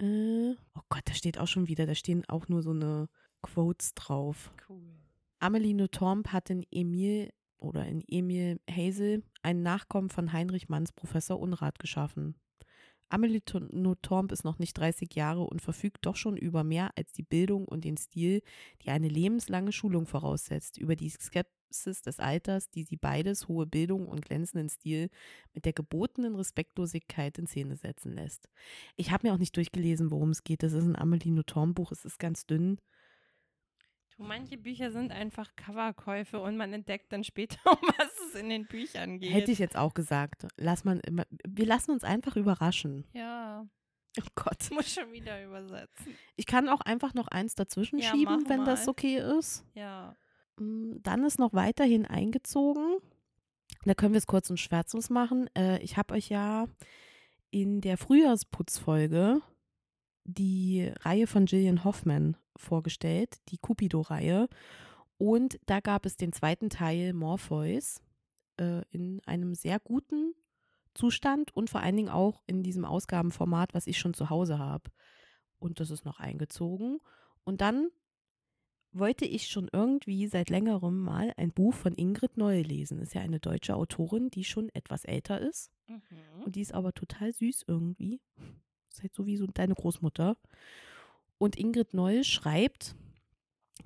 Äh, 0.00 0.54
oh 0.74 0.82
Gott, 0.88 1.02
da 1.04 1.14
steht 1.14 1.38
auch 1.38 1.46
schon 1.46 1.68
wieder, 1.68 1.86
da 1.86 1.94
stehen 1.94 2.24
auch 2.28 2.48
nur 2.48 2.62
so 2.62 2.70
eine 2.70 3.08
Quotes 3.42 3.94
drauf. 3.94 4.52
Cool. 4.68 4.82
Amelie 5.38 5.74
Nothomb 5.74 6.32
hat 6.32 6.50
in 6.50 6.64
Emil 6.70 7.30
oder 7.58 7.86
in 7.86 8.02
Emil 8.08 8.60
Hazel 8.68 9.22
einen 9.42 9.62
Nachkommen 9.62 10.10
von 10.10 10.32
Heinrich 10.32 10.68
Manns 10.68 10.92
Professor 10.92 11.38
Unrat 11.38 11.78
geschaffen. 11.78 12.36
Amelie 13.12 13.42
Nothomb 13.72 14.32
ist 14.32 14.42
noch 14.42 14.58
nicht 14.58 14.72
30 14.78 15.14
Jahre 15.14 15.42
und 15.42 15.60
verfügt 15.60 16.06
doch 16.06 16.16
schon 16.16 16.38
über 16.38 16.64
mehr 16.64 16.92
als 16.96 17.12
die 17.12 17.22
Bildung 17.22 17.66
und 17.66 17.84
den 17.84 17.98
Stil, 17.98 18.42
die 18.82 18.88
eine 18.88 19.08
lebenslange 19.08 19.72
Schulung 19.72 20.06
voraussetzt, 20.06 20.78
über 20.78 20.96
die 20.96 21.10
Skepsis 21.10 22.00
des 22.00 22.20
Alters, 22.20 22.70
die 22.70 22.84
sie 22.84 22.96
beides, 22.96 23.48
hohe 23.48 23.66
Bildung 23.66 24.08
und 24.08 24.24
glänzenden 24.24 24.70
Stil, 24.70 25.10
mit 25.52 25.66
der 25.66 25.74
gebotenen 25.74 26.34
Respektlosigkeit 26.36 27.36
in 27.36 27.46
Szene 27.46 27.76
setzen 27.76 28.14
lässt. 28.14 28.48
Ich 28.96 29.10
habe 29.10 29.26
mir 29.26 29.34
auch 29.34 29.38
nicht 29.38 29.56
durchgelesen, 29.58 30.10
worum 30.10 30.30
es 30.30 30.42
geht. 30.42 30.62
Das 30.62 30.72
ist 30.72 30.84
ein 30.84 30.96
Amelie 30.96 31.32
Nothomb 31.32 31.74
Buch, 31.74 31.92
es 31.92 32.06
ist 32.06 32.18
ganz 32.18 32.46
dünn. 32.46 32.78
Manche 34.22 34.56
Bücher 34.56 34.90
sind 34.92 35.12
einfach 35.12 35.54
Coverkäufe 35.56 36.40
und 36.40 36.56
man 36.56 36.72
entdeckt 36.72 37.12
dann 37.12 37.24
später, 37.24 37.58
um 37.70 37.78
was 37.98 38.08
es 38.28 38.34
in 38.40 38.48
den 38.48 38.66
Büchern 38.66 39.18
geht. 39.18 39.32
Hätte 39.32 39.52
ich 39.52 39.58
jetzt 39.58 39.76
auch 39.76 39.94
gesagt. 39.94 40.46
Lass 40.56 40.84
man, 40.84 41.00
immer- 41.00 41.26
wir 41.46 41.66
lassen 41.66 41.90
uns 41.90 42.04
einfach 42.04 42.36
überraschen. 42.36 43.04
Ja, 43.12 43.66
Oh 44.20 44.28
Gott. 44.34 44.58
ich 44.64 44.70
muss 44.72 44.92
schon 44.92 45.10
wieder 45.12 45.42
übersetzen. 45.44 46.14
Ich 46.36 46.44
kann 46.46 46.68
auch 46.68 46.80
einfach 46.82 47.14
noch 47.14 47.28
eins 47.28 47.54
dazwischen 47.54 47.98
Ja, 47.98 48.10
schieben, 48.10 48.48
wenn 48.48 48.64
das 48.64 48.84
mal. 48.86 48.90
okay 48.90 49.16
ist. 49.38 49.64
Ja. 49.74 50.14
Mm, 50.58 50.96
Dann 51.02 51.24
ist 51.24 51.38
noch 51.38 51.54
weiterhin 51.54 52.04
eingezogen. 52.06 52.98
Da 53.86 53.94
können 53.94 54.12
wir 54.12 54.18
es 54.18 54.26
kurz 54.26 54.50
und 54.50 54.58
schwärzlos 54.60 55.08
machen. 55.08 55.48
Äh, 55.56 55.78
ich 55.82 55.96
habe 55.96 56.12
euch 56.14 56.28
ja 56.28 56.66
in 57.50 57.80
der 57.80 57.96
Frühjahrsputzfolge 57.96 59.40
die 60.24 60.92
Reihe 61.00 61.26
von 61.26 61.46
Gillian 61.46 61.84
Hoffman 61.84 62.36
vorgestellt, 62.56 63.38
die 63.48 63.58
Cupido-Reihe. 63.58 64.48
Und 65.18 65.58
da 65.66 65.80
gab 65.80 66.06
es 66.06 66.16
den 66.16 66.32
zweiten 66.32 66.70
Teil 66.70 67.12
Morpheus 67.12 68.00
äh, 68.58 68.82
in 68.90 69.20
einem 69.26 69.54
sehr 69.54 69.78
guten 69.80 70.34
Zustand 70.94 71.54
und 71.56 71.70
vor 71.70 71.80
allen 71.80 71.96
Dingen 71.96 72.08
auch 72.08 72.42
in 72.46 72.62
diesem 72.62 72.84
Ausgabenformat, 72.84 73.74
was 73.74 73.86
ich 73.86 73.98
schon 73.98 74.14
zu 74.14 74.30
Hause 74.30 74.58
habe. 74.58 74.90
Und 75.58 75.80
das 75.80 75.90
ist 75.90 76.04
noch 76.04 76.18
eingezogen. 76.18 76.98
Und 77.44 77.60
dann 77.60 77.88
wollte 78.92 79.24
ich 79.24 79.48
schon 79.48 79.70
irgendwie 79.72 80.26
seit 80.26 80.50
längerem 80.50 81.00
mal 81.00 81.32
ein 81.36 81.52
Buch 81.52 81.72
von 81.72 81.94
Ingrid 81.94 82.36
Neu 82.36 82.60
lesen. 82.60 82.98
Ist 82.98 83.14
ja 83.14 83.22
eine 83.22 83.40
deutsche 83.40 83.74
Autorin, 83.74 84.28
die 84.28 84.44
schon 84.44 84.68
etwas 84.74 85.04
älter 85.04 85.40
ist. 85.40 85.70
Mhm. 85.88 86.00
Und 86.44 86.56
die 86.56 86.60
ist 86.60 86.74
aber 86.74 86.92
total 86.92 87.32
süß 87.32 87.64
irgendwie. 87.66 88.20
Ist 88.92 89.02
halt 89.02 89.14
so 89.14 89.26
wie 89.26 89.36
so 89.36 89.46
deine 89.46 89.74
Großmutter. 89.74 90.36
Und 91.38 91.56
Ingrid 91.56 91.94
Neu 91.94 92.22
schreibt 92.22 92.94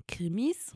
Krimis, 0.07 0.75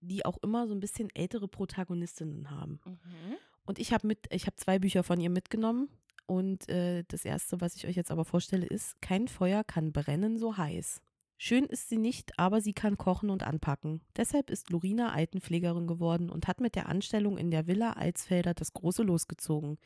die 0.00 0.24
auch 0.24 0.38
immer 0.42 0.66
so 0.66 0.74
ein 0.74 0.80
bisschen 0.80 1.10
ältere 1.14 1.48
Protagonistinnen 1.48 2.50
haben. 2.50 2.80
Mhm. 2.84 3.36
Und 3.66 3.78
ich 3.78 3.92
habe 3.92 4.06
mit, 4.06 4.20
ich 4.30 4.46
habe 4.46 4.56
zwei 4.56 4.78
Bücher 4.78 5.02
von 5.02 5.20
ihr 5.20 5.30
mitgenommen. 5.30 5.88
Und 6.26 6.68
äh, 6.68 7.04
das 7.08 7.24
erste, 7.24 7.60
was 7.60 7.76
ich 7.76 7.86
euch 7.86 7.96
jetzt 7.96 8.10
aber 8.10 8.24
vorstelle, 8.24 8.66
ist: 8.66 9.00
Kein 9.02 9.28
Feuer 9.28 9.64
kann 9.64 9.92
brennen 9.92 10.38
so 10.38 10.56
heiß. 10.56 11.02
Schön 11.36 11.64
ist 11.64 11.88
sie 11.88 11.98
nicht, 11.98 12.38
aber 12.38 12.60
sie 12.60 12.72
kann 12.72 12.96
kochen 12.96 13.28
und 13.28 13.42
anpacken. 13.42 14.00
Deshalb 14.16 14.50
ist 14.50 14.70
Lorina 14.70 15.12
Altenpflegerin 15.12 15.86
geworden 15.86 16.30
und 16.30 16.46
hat 16.46 16.60
mit 16.60 16.76
der 16.76 16.88
Anstellung 16.88 17.36
in 17.36 17.50
der 17.50 17.66
Villa 17.66 17.92
Alsfelder 17.94 18.54
das 18.54 18.72
große 18.72 19.02
losgezogen. 19.02 19.78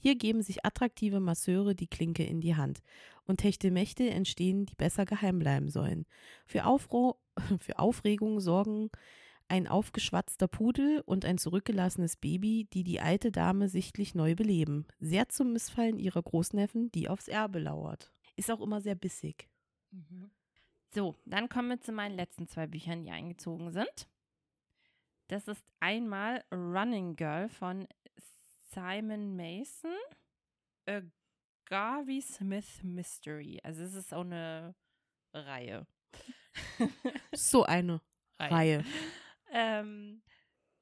Hier 0.00 0.16
geben 0.16 0.42
sich 0.42 0.64
attraktive 0.64 1.20
Masseure 1.20 1.74
die 1.74 1.86
Klinke 1.86 2.24
in 2.24 2.40
die 2.40 2.56
Hand. 2.56 2.80
Und 3.26 3.38
Techtelmächte 3.38 4.08
entstehen, 4.10 4.66
die 4.66 4.74
besser 4.74 5.04
geheim 5.04 5.38
bleiben 5.38 5.68
sollen. 5.68 6.06
Für, 6.46 6.66
Aufro 6.66 7.18
für 7.60 7.78
Aufregung 7.78 8.40
sorgen 8.40 8.90
ein 9.46 9.68
aufgeschwatzter 9.68 10.48
Pudel 10.48 11.02
und 11.04 11.26
ein 11.26 11.36
zurückgelassenes 11.36 12.16
Baby, 12.16 12.66
die 12.72 12.82
die 12.82 13.00
alte 13.00 13.30
Dame 13.30 13.68
sichtlich 13.68 14.14
neu 14.14 14.34
beleben. 14.34 14.86
Sehr 15.00 15.28
zum 15.28 15.52
Missfallen 15.52 15.98
ihrer 15.98 16.22
Großneffen, 16.22 16.90
die 16.92 17.10
aufs 17.10 17.28
Erbe 17.28 17.58
lauert. 17.58 18.10
Ist 18.36 18.50
auch 18.50 18.60
immer 18.60 18.80
sehr 18.80 18.94
bissig. 18.94 19.48
Mhm. 19.90 20.30
So, 20.94 21.16
dann 21.24 21.48
kommen 21.48 21.70
wir 21.70 21.80
zu 21.80 21.90
meinen 21.90 22.14
letzten 22.14 22.46
zwei 22.46 22.68
Büchern, 22.68 23.02
die 23.02 23.10
eingezogen 23.10 23.72
sind. 23.72 24.08
Das 25.26 25.48
ist 25.48 25.66
einmal 25.80 26.44
Running 26.52 27.16
Girl 27.16 27.48
von 27.48 27.88
Simon 28.70 29.34
Mason, 29.34 29.96
A 30.86 31.00
Garvey 31.64 32.20
Smith 32.20 32.84
Mystery. 32.84 33.58
Also 33.64 33.82
es 33.82 33.94
ist 33.94 34.14
auch 34.14 34.20
eine 34.20 34.76
Reihe. 35.32 35.86
So 37.32 37.64
eine 37.64 38.00
Reihe. 38.38 38.84
Ähm, 39.50 40.22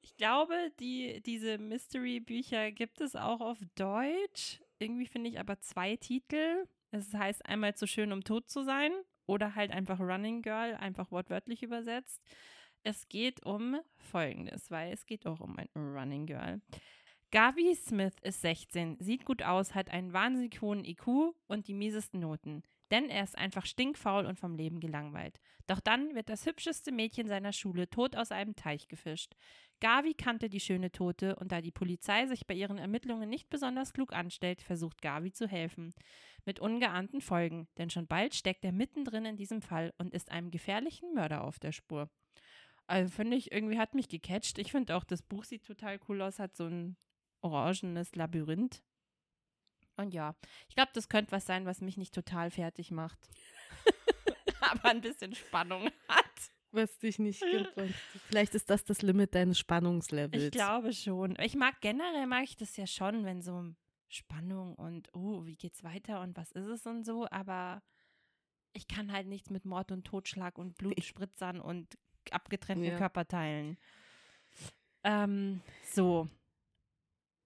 ich 0.01 0.15
glaube, 0.15 0.71
die, 0.79 1.23
diese 1.23 1.57
Mystery-Bücher 1.57 2.71
gibt 2.71 3.01
es 3.01 3.15
auch 3.15 3.41
auf 3.41 3.57
Deutsch. 3.73 4.61
Irgendwie 4.77 5.07
finde 5.07 5.31
ich 5.31 5.39
aber 5.39 5.59
zwei 5.61 5.95
Titel. 5.95 6.67
Es 6.91 7.11
heißt 7.15 7.43
einmal 7.47 7.73
zu 7.73 7.87
schön, 7.87 8.11
um 8.11 8.23
tot 8.23 8.51
zu 8.51 8.63
sein 8.63 8.91
oder 9.25 9.55
halt 9.55 9.71
einfach 9.71 9.99
Running 9.99 10.41
Girl, 10.41 10.75
einfach 10.75 11.11
wortwörtlich 11.11 11.63
übersetzt. 11.63 12.21
Es 12.83 13.07
geht 13.07 13.45
um 13.45 13.79
Folgendes, 13.97 14.69
weil 14.69 14.91
es 14.93 15.05
geht 15.05 15.25
auch 15.25 15.39
um 15.39 15.57
ein 15.57 15.69
Running 15.75 16.25
Girl. 16.25 16.61
Gavi 17.31 17.73
Smith 17.73 18.13
ist 18.21 18.41
16, 18.41 18.97
sieht 18.99 19.25
gut 19.25 19.41
aus, 19.41 19.73
hat 19.73 19.89
einen 19.89 20.13
wahnsinnig 20.13 20.61
hohen 20.61 20.85
IQ 20.85 21.33
und 21.47 21.67
die 21.67 21.73
miesesten 21.73 22.19
Noten. 22.19 22.61
Denn 22.91 23.09
er 23.09 23.23
ist 23.23 23.35
einfach 23.35 23.65
stinkfaul 23.65 24.27
und 24.27 24.37
vom 24.39 24.53
Leben 24.53 24.79
gelangweilt. 24.79 25.39
Doch 25.65 25.79
dann 25.79 26.13
wird 26.13 26.29
das 26.29 26.45
hübscheste 26.45 26.91
Mädchen 26.91 27.27
seiner 27.27 27.51
Schule 27.51 27.89
tot 27.89 28.15
aus 28.15 28.31
einem 28.31 28.55
Teich 28.55 28.87
gefischt. 28.87 29.33
Gavi 29.83 30.13
kannte 30.13 30.47
die 30.47 30.61
schöne 30.61 30.93
Tote 30.93 31.35
und 31.35 31.51
da 31.51 31.59
die 31.59 31.69
Polizei 31.69 32.25
sich 32.25 32.47
bei 32.47 32.53
ihren 32.53 32.77
Ermittlungen 32.77 33.29
nicht 33.29 33.49
besonders 33.49 33.91
klug 33.91 34.13
anstellt, 34.13 34.61
versucht 34.61 35.01
Gavi 35.01 35.33
zu 35.33 35.45
helfen. 35.45 35.93
Mit 36.45 36.61
ungeahnten 36.61 37.19
Folgen, 37.19 37.67
denn 37.77 37.89
schon 37.89 38.07
bald 38.07 38.33
steckt 38.33 38.63
er 38.63 38.71
mittendrin 38.71 39.25
in 39.25 39.35
diesem 39.35 39.61
Fall 39.61 39.93
und 39.97 40.13
ist 40.13 40.31
einem 40.31 40.51
gefährlichen 40.51 41.13
Mörder 41.13 41.43
auf 41.43 41.59
der 41.59 41.73
Spur. 41.73 42.09
Also 42.87 43.11
finde 43.11 43.35
ich, 43.35 43.51
irgendwie 43.51 43.77
hat 43.77 43.93
mich 43.93 44.07
gecatcht. 44.07 44.57
Ich 44.57 44.71
finde 44.71 44.95
auch, 44.95 45.03
das 45.03 45.21
Buch 45.21 45.43
sieht 45.43 45.65
total 45.65 45.99
cool 46.07 46.21
aus, 46.21 46.39
hat 46.39 46.55
so 46.55 46.65
ein 46.65 46.95
orangenes 47.41 48.15
Labyrinth. 48.15 48.81
Und 49.97 50.13
ja, 50.13 50.33
ich 50.69 50.75
glaube, 50.75 50.91
das 50.93 51.09
könnte 51.09 51.33
was 51.33 51.45
sein, 51.45 51.65
was 51.65 51.81
mich 51.81 51.97
nicht 51.97 52.13
total 52.13 52.51
fertig 52.51 52.89
macht. 52.89 53.19
Aber 54.61 54.85
ein 54.85 55.01
bisschen 55.01 55.35
Spannung 55.35 55.89
hat. 56.07 56.32
Was 56.73 56.97
dich 56.97 57.19
nicht 57.19 57.41
gibt. 57.41 57.71
Vielleicht 58.27 58.55
ist 58.55 58.69
das 58.69 58.83
das 58.83 59.03
Limit 59.03 59.35
deines 59.35 59.59
Spannungslevels. 59.59 60.45
Ich 60.45 60.51
glaube 60.51 60.91
schon. 60.91 61.37
Ich 61.39 61.55
mag 61.55 61.79
generell, 61.81 62.25
mag 62.25 62.43
ich 62.43 62.57
das 62.57 62.75
ja 62.77 62.87
schon, 62.87 63.25
wenn 63.25 63.41
so 63.43 63.73
Spannung 64.07 64.75
und, 64.75 65.09
oh, 65.13 65.45
wie 65.45 65.55
geht's 65.55 65.83
weiter 65.83 66.21
und 66.21 66.35
was 66.35 66.51
ist 66.51 66.65
es 66.67 66.85
und 66.85 67.03
so, 67.05 67.27
aber 67.29 67.83
ich 68.73 68.87
kann 68.87 69.11
halt 69.11 69.27
nichts 69.27 69.49
mit 69.49 69.65
Mord 69.65 69.91
und 69.91 70.03
Totschlag 70.05 70.57
und 70.57 70.77
Blutspritzern 70.77 71.61
und 71.61 71.97
abgetrennten 72.31 72.85
Ja. 72.85 72.97
Körperteilen. 72.97 73.77
Ähm, 75.03 75.61
so. 75.83 76.27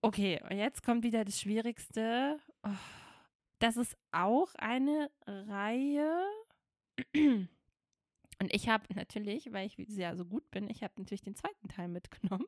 Okay, 0.01 0.41
und 0.49 0.57
jetzt 0.57 0.83
kommt 0.83 1.03
wieder 1.03 1.25
das 1.25 1.39
Schwierigste. 1.41 2.39
Oh, 2.63 2.69
das 3.59 3.75
ist 3.75 3.97
auch 4.11 4.53
eine 4.55 5.11
Reihe. 5.25 6.23
Und 8.39 8.53
ich 8.53 8.69
habe 8.69 8.85
natürlich, 8.93 9.51
weil 9.51 9.67
ich 9.67 9.77
ja 9.89 10.15
so 10.15 10.25
gut 10.25 10.49
bin, 10.51 10.69
ich 10.69 10.83
habe 10.83 10.93
natürlich 10.97 11.21
den 11.21 11.35
zweiten 11.35 11.67
Teil 11.67 11.87
mitgenommen. 11.87 12.45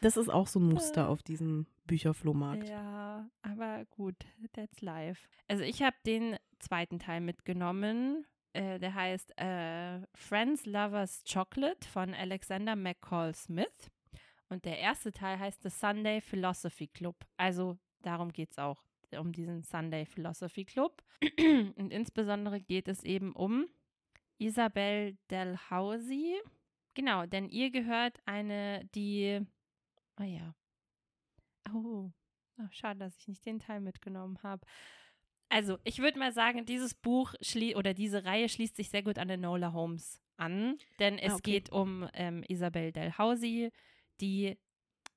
Das 0.00 0.16
ist 0.16 0.28
auch 0.28 0.48
so 0.48 0.58
ein 0.58 0.68
Muster 0.68 1.08
auf 1.08 1.22
diesem 1.22 1.66
Bücherflohmarkt. 1.86 2.68
Ja, 2.68 3.30
aber 3.42 3.84
gut, 3.86 4.16
that's 4.52 4.80
life. 4.80 5.28
Also 5.48 5.62
ich 5.62 5.82
habe 5.82 5.96
den 6.04 6.36
zweiten 6.58 6.98
Teil 6.98 7.20
mitgenommen. 7.20 8.26
Äh, 8.52 8.78
der 8.78 8.94
heißt 8.94 9.38
äh, 9.38 10.00
Friends 10.14 10.66
Lovers 10.66 11.22
Chocolate 11.30 11.88
von 11.88 12.14
Alexander 12.14 12.74
McCall 12.76 13.34
Smith. 13.34 13.90
Und 14.48 14.64
der 14.64 14.78
erste 14.78 15.12
Teil 15.12 15.38
heißt 15.38 15.62
The 15.62 15.70
Sunday 15.70 16.20
Philosophy 16.20 16.88
Club. 16.88 17.24
Also 17.36 17.78
darum 18.02 18.32
geht 18.32 18.50
es 18.50 18.58
auch, 18.58 18.82
um 19.16 19.32
diesen 19.32 19.62
Sunday 19.62 20.04
Philosophy 20.04 20.64
Club. 20.64 21.02
Und 21.76 21.90
insbesondere 21.90 22.60
geht 22.60 22.88
es 22.88 23.04
eben 23.04 23.32
um 23.32 23.66
Isabel 24.38 25.16
Delhousie. 25.30 26.36
Genau, 26.94 27.26
denn 27.26 27.48
ihr 27.48 27.70
gehört 27.70 28.18
eine, 28.26 28.84
die, 28.94 29.40
oh 30.20 30.24
ja, 30.24 30.54
oh, 31.72 32.10
oh 32.58 32.68
schade, 32.70 32.98
dass 33.00 33.16
ich 33.16 33.28
nicht 33.28 33.46
den 33.46 33.60
Teil 33.60 33.80
mitgenommen 33.80 34.38
habe. 34.42 34.66
Also, 35.48 35.78
ich 35.84 35.98
würde 35.98 36.18
mal 36.18 36.32
sagen, 36.32 36.64
dieses 36.64 36.94
Buch 36.94 37.34
oder 37.74 37.94
diese 37.94 38.24
Reihe 38.24 38.48
schließt 38.48 38.76
sich 38.76 38.88
sehr 38.90 39.02
gut 39.02 39.18
an 39.18 39.28
Enola 39.28 39.72
Holmes 39.72 40.20
an, 40.36 40.78
denn 40.98 41.18
es 41.18 41.32
Ah, 41.32 41.36
okay. 41.36 41.50
geht 41.52 41.70
um 41.72 42.08
ähm, 42.14 42.42
Isabel 42.48 42.90
Delhousie, 42.92 43.70
die 44.20 44.58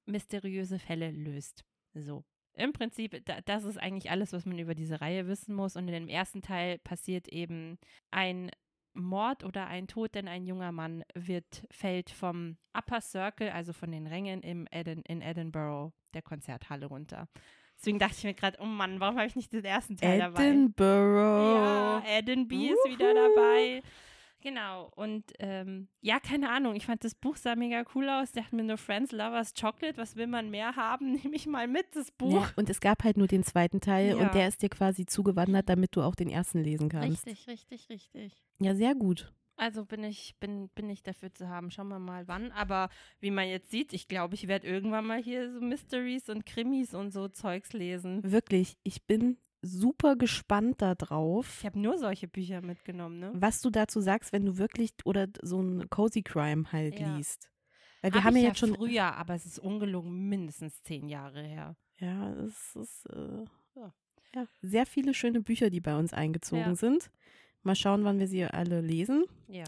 mysteriöse 0.05 0.77
Fälle 0.79 1.11
löst. 1.11 1.65
So. 1.93 2.23
Im 2.53 2.71
Prinzip, 2.73 3.25
da, 3.25 3.41
das 3.41 3.63
ist 3.65 3.77
eigentlich 3.77 4.11
alles, 4.11 4.31
was 4.31 4.45
man 4.45 4.57
über 4.59 4.75
diese 4.75 5.01
Reihe 5.01 5.27
wissen 5.27 5.55
muss. 5.55 5.75
Und 5.75 5.87
in 5.87 5.93
dem 5.93 6.07
ersten 6.07 6.41
Teil 6.41 6.79
passiert 6.79 7.27
eben 7.27 7.77
ein 8.11 8.49
Mord 8.95 9.43
oder 9.43 9.67
ein 9.67 9.88
Tod, 9.88 10.15
denn 10.15 10.27
ein 10.27 10.45
junger 10.45 10.72
Mann 10.72 11.03
wird, 11.13 11.65
fällt 11.72 12.09
vom 12.09 12.57
Upper 12.77 13.01
Circle, 13.01 13.49
also 13.49 13.73
von 13.73 13.91
den 13.91 14.07
Rängen 14.07 14.41
im 14.41 14.67
Edin, 14.72 15.01
in 15.07 15.22
Edinburgh, 15.22 15.93
der 16.13 16.22
Konzerthalle 16.22 16.88
runter. 16.88 17.27
Deswegen 17.77 17.99
dachte 17.99 18.15
ich 18.17 18.23
mir 18.23 18.34
gerade, 18.34 18.57
oh 18.61 18.65
Mann, 18.65 18.99
warum 18.99 19.17
habe 19.17 19.27
ich 19.27 19.35
nicht 19.35 19.51
den 19.51 19.65
ersten 19.65 19.97
Teil 19.97 20.19
dabei? 20.19 20.45
Edinburgh. 20.47 21.55
Ja, 21.55 22.03
Edinby 22.07 22.69
ist 22.69 22.89
wieder 22.89 23.13
dabei. 23.13 23.81
Genau. 24.45 24.91
Und 24.95 25.23
ähm, 25.39 25.88
ja, 26.01 26.19
keine 26.19 26.51
Ahnung. 26.51 26.76
Ich 26.76 26.85
fand 26.85 27.03
das 27.03 27.15
Buch 27.15 27.35
sah 27.35 27.55
mega 27.55 27.84
cool 27.95 28.07
aus. 28.07 28.31
Dachte 28.31 28.55
mir 28.55 28.63
nur 28.63 28.77
Friends, 28.77 29.11
Lovers, 29.11 29.55
Chocolate. 29.59 29.97
Was 29.97 30.15
will 30.15 30.27
man 30.27 30.51
mehr 30.51 30.76
haben? 30.76 31.13
Nehme 31.23 31.35
ich 31.35 31.47
mal 31.47 31.67
mit, 31.67 31.88
das 31.95 32.11
Buch. 32.11 32.43
Ja, 32.43 32.51
und 32.55 32.69
es 32.69 32.80
gab 32.80 33.03
halt 33.03 33.17
nur 33.17 33.26
den 33.26 33.43
zweiten 33.43 33.81
Teil 33.81 34.09
Ja. 34.09 34.17
und 34.17 34.35
der 34.35 34.47
ist 34.47 34.61
dir 34.61 34.69
quasi 34.69 35.07
zugewandert, 35.07 35.67
damit 35.67 35.95
du 35.95 36.03
auch 36.03 36.13
den 36.13 36.30
ersten 36.30 36.63
lesen 36.63 36.89
kannst. 36.89 37.26
Richtig, 37.26 37.47
richtig, 37.47 37.89
richtig. 37.89 38.34
Ja, 38.59 38.76
sehr 38.76 38.93
gut. 38.93 39.34
Also 39.57 39.84
bin 39.84 40.03
ich, 40.03 40.35
bin, 40.39 40.69
bin 40.76 40.91
ich 40.91 41.01
dafür 41.01 41.34
zu 41.34 41.49
haben. 41.49 41.72
Schauen 41.72 41.88
wir 41.88 41.97
mal 41.97 42.27
wann. 42.27 42.51
Aber 42.51 42.89
wie 43.22 43.31
man 43.31 43.47
jetzt 43.47 43.72
sieht, 43.72 43.93
ich 43.93 44.07
glaube, 44.07 44.35
ich 44.35 44.47
werde 44.47 44.67
irgendwann 44.67 45.07
mal 45.07 45.23
hier 45.23 45.51
so 45.51 45.59
Mysteries 45.59 46.30
und 46.30 46.45
Krimis 46.45 46.93
und 46.93 47.09
so 47.11 47.30
Zeugs 47.30 47.73
lesen. 47.73 48.22
Wirklich, 48.31 48.77
ich 48.84 49.07
bin 49.07 49.38
super 49.65 50.15
gespannt 50.15 50.81
darauf, 50.81 51.59
Ich 51.59 51.65
habe 51.65 51.79
nur 51.79 51.97
solche 51.97 52.27
Bücher 52.27 52.61
mitgenommen, 52.61 53.19
ne? 53.19 53.31
was 53.35 53.61
du 53.61 53.69
dazu 53.69 53.99
sagst, 53.99 54.31
wenn 54.33 54.45
du 54.45 54.57
wirklich 54.57 54.91
oder 55.03 55.27
so 55.41 55.61
ein 55.61 55.89
Cozy 55.89 56.21
Crime 56.23 56.71
halt 56.71 56.99
Ja. 56.99 57.15
liest. 57.17 57.49
Weil 58.01 58.13
wir 58.13 58.19
Hab 58.23 58.27
haben 58.27 58.35
ja 58.37 58.47
jetzt 58.49 58.59
schon. 58.59 58.75
früher, 58.75 59.15
aber 59.15 59.33
es 59.33 59.45
ist 59.45 59.57
ungelogen 59.59 60.27
mindestens 60.29 60.81
zehn 60.83 61.07
Jahre 61.07 61.41
her. 61.43 61.75
Ja, 61.97 62.33
es 62.35 62.75
ist 62.75 63.05
äh, 63.07 63.45
Ja. 63.75 63.93
ja, 64.35 64.45
sehr 64.61 64.85
viele 64.85 65.13
schöne 65.13 65.41
Bücher, 65.41 65.69
die 65.69 65.81
bei 65.81 65.97
uns 65.97 66.13
eingezogen 66.13 66.61
Ja. 66.63 66.75
sind. 66.75 67.09
Mal 67.63 67.75
schauen, 67.75 68.03
wann 68.03 68.19
wir 68.19 68.27
sie 68.27 68.45
alle 68.45 68.81
lesen. 68.81 69.25
Ja. 69.47 69.63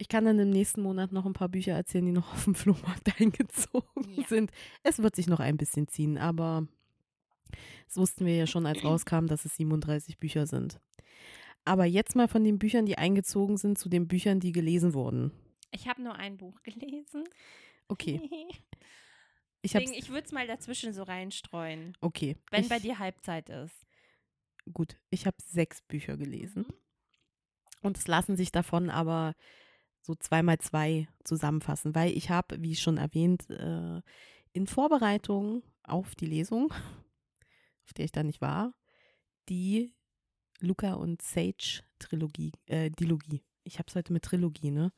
Ich 0.00 0.08
kann 0.08 0.24
dann 0.24 0.38
im 0.38 0.50
nächsten 0.50 0.80
Monat 0.82 1.10
noch 1.10 1.26
ein 1.26 1.32
paar 1.32 1.48
Bücher 1.48 1.72
erzählen, 1.72 2.06
die 2.06 2.12
noch 2.12 2.32
auf 2.32 2.44
dem 2.44 2.54
Flohmarkt 2.54 3.20
eingezogen 3.20 4.24
sind. 4.28 4.52
Es 4.84 5.02
wird 5.02 5.16
sich 5.16 5.26
noch 5.26 5.40
ein 5.40 5.56
bisschen 5.56 5.88
ziehen, 5.88 6.18
aber 6.18 6.68
das 7.86 7.96
wussten 7.96 8.26
wir 8.26 8.36
ja 8.36 8.46
schon, 8.46 8.66
als 8.66 8.84
rauskam, 8.84 9.26
dass 9.26 9.44
es 9.44 9.56
37 9.56 10.18
Bücher 10.18 10.46
sind. 10.46 10.80
Aber 11.64 11.84
jetzt 11.84 12.16
mal 12.16 12.28
von 12.28 12.44
den 12.44 12.58
Büchern, 12.58 12.86
die 12.86 12.96
eingezogen 12.96 13.56
sind, 13.56 13.78
zu 13.78 13.88
den 13.88 14.08
Büchern, 14.08 14.40
die 14.40 14.52
gelesen 14.52 14.94
wurden. 14.94 15.32
Ich 15.70 15.86
habe 15.86 16.02
nur 16.02 16.14
ein 16.14 16.36
Buch 16.36 16.62
gelesen. 16.62 17.24
Okay. 17.88 18.20
Ich 19.60 19.72
Deswegen, 19.72 19.92
ich 19.92 20.08
würde 20.08 20.24
es 20.24 20.30
mal 20.30 20.46
dazwischen 20.46 20.92
so 20.92 21.02
reinstreuen, 21.02 21.96
okay. 22.00 22.36
wenn 22.52 22.62
ich, 22.62 22.68
bei 22.68 22.78
dir 22.78 23.00
Halbzeit 23.00 23.48
ist. 23.48 23.74
Gut, 24.72 24.96
ich 25.10 25.26
habe 25.26 25.36
sechs 25.42 25.82
Bücher 25.82 26.16
gelesen. 26.16 26.62
Mhm. 26.68 26.74
Und 27.82 27.98
es 27.98 28.06
lassen 28.06 28.36
sich 28.36 28.52
davon 28.52 28.88
aber 28.88 29.34
so 30.00 30.14
zweimal 30.14 30.58
zwei 30.58 31.08
zusammenfassen, 31.24 31.94
weil 31.94 32.16
ich 32.16 32.30
habe, 32.30 32.62
wie 32.62 32.76
schon 32.76 32.98
erwähnt, 32.98 33.50
äh, 33.50 34.00
in 34.52 34.66
Vorbereitung 34.66 35.62
auf 35.82 36.14
die 36.14 36.26
Lesung, 36.26 36.72
auf 37.88 37.94
der 37.94 38.04
ich 38.04 38.12
da 38.12 38.22
nicht 38.22 38.40
war, 38.42 38.74
die 39.48 39.94
Luca 40.60 40.92
und 40.94 41.22
Sage 41.22 41.80
Trilogie, 41.98 42.52
äh, 42.66 42.90
Dilogie. 42.90 43.42
Ich 43.64 43.78
habe 43.78 43.86
es 43.88 43.94
heute 43.94 44.12
mit 44.12 44.24
Trilogie, 44.24 44.70
ne? 44.70 44.92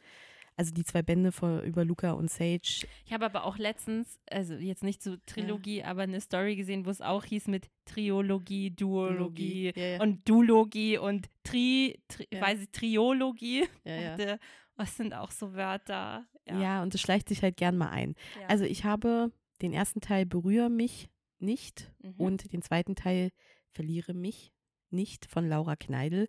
Also 0.56 0.72
die 0.74 0.84
zwei 0.84 1.00
Bände 1.02 1.30
vor, 1.32 1.60
über 1.60 1.84
Luca 1.84 2.10
und 2.12 2.30
Sage. 2.30 2.60
Ich 3.06 3.12
habe 3.12 3.24
aber 3.24 3.44
auch 3.44 3.56
letztens, 3.58 4.18
also 4.28 4.54
jetzt 4.54 4.82
nicht 4.82 5.02
so 5.02 5.16
Trilogie, 5.24 5.84
aber 5.84 6.02
eine 6.02 6.20
Story 6.20 6.56
gesehen, 6.56 6.84
wo 6.84 6.90
es 6.90 7.00
auch 7.00 7.24
hieß 7.24 7.46
mit 7.46 7.70
Triologie, 7.86 8.70
Duologie 8.70 9.72
Ja, 9.74 9.82
ja. 9.96 10.02
und 10.02 10.28
Dulogie 10.28 10.98
und 10.98 11.28
Tri, 11.44 12.02
Tri 12.08 12.26
Ja. 12.32 12.40
weiß 12.42 12.60
ich, 12.62 12.70
Triologie. 12.72 13.66
ja, 13.84 14.16
ja. 14.18 14.38
Was 14.76 14.96
sind 14.96 15.14
auch 15.14 15.30
so 15.30 15.54
Wörter? 15.54 16.26
ja, 16.46 16.82
und 16.82 16.94
es 16.94 17.00
schleicht 17.00 17.28
sich 17.28 17.42
halt 17.42 17.56
gern 17.56 17.76
mal 17.76 17.90
ein. 17.90 18.14
Ja. 18.40 18.48
Also 18.48 18.64
ich 18.64 18.84
habe 18.84 19.30
den 19.62 19.72
ersten 19.72 20.00
Teil 20.00 20.26
Berühre 20.26 20.68
mich 20.70 21.08
nicht 21.42 21.92
Mhm. 22.02 22.14
und 22.18 22.52
den 22.52 22.62
zweiten 22.62 22.94
Teil 22.94 23.30
Verliere 23.72 24.14
mich 24.14 24.52
nicht 24.90 25.26
von 25.26 25.48
Laura 25.48 25.76
Kneidel 25.76 26.26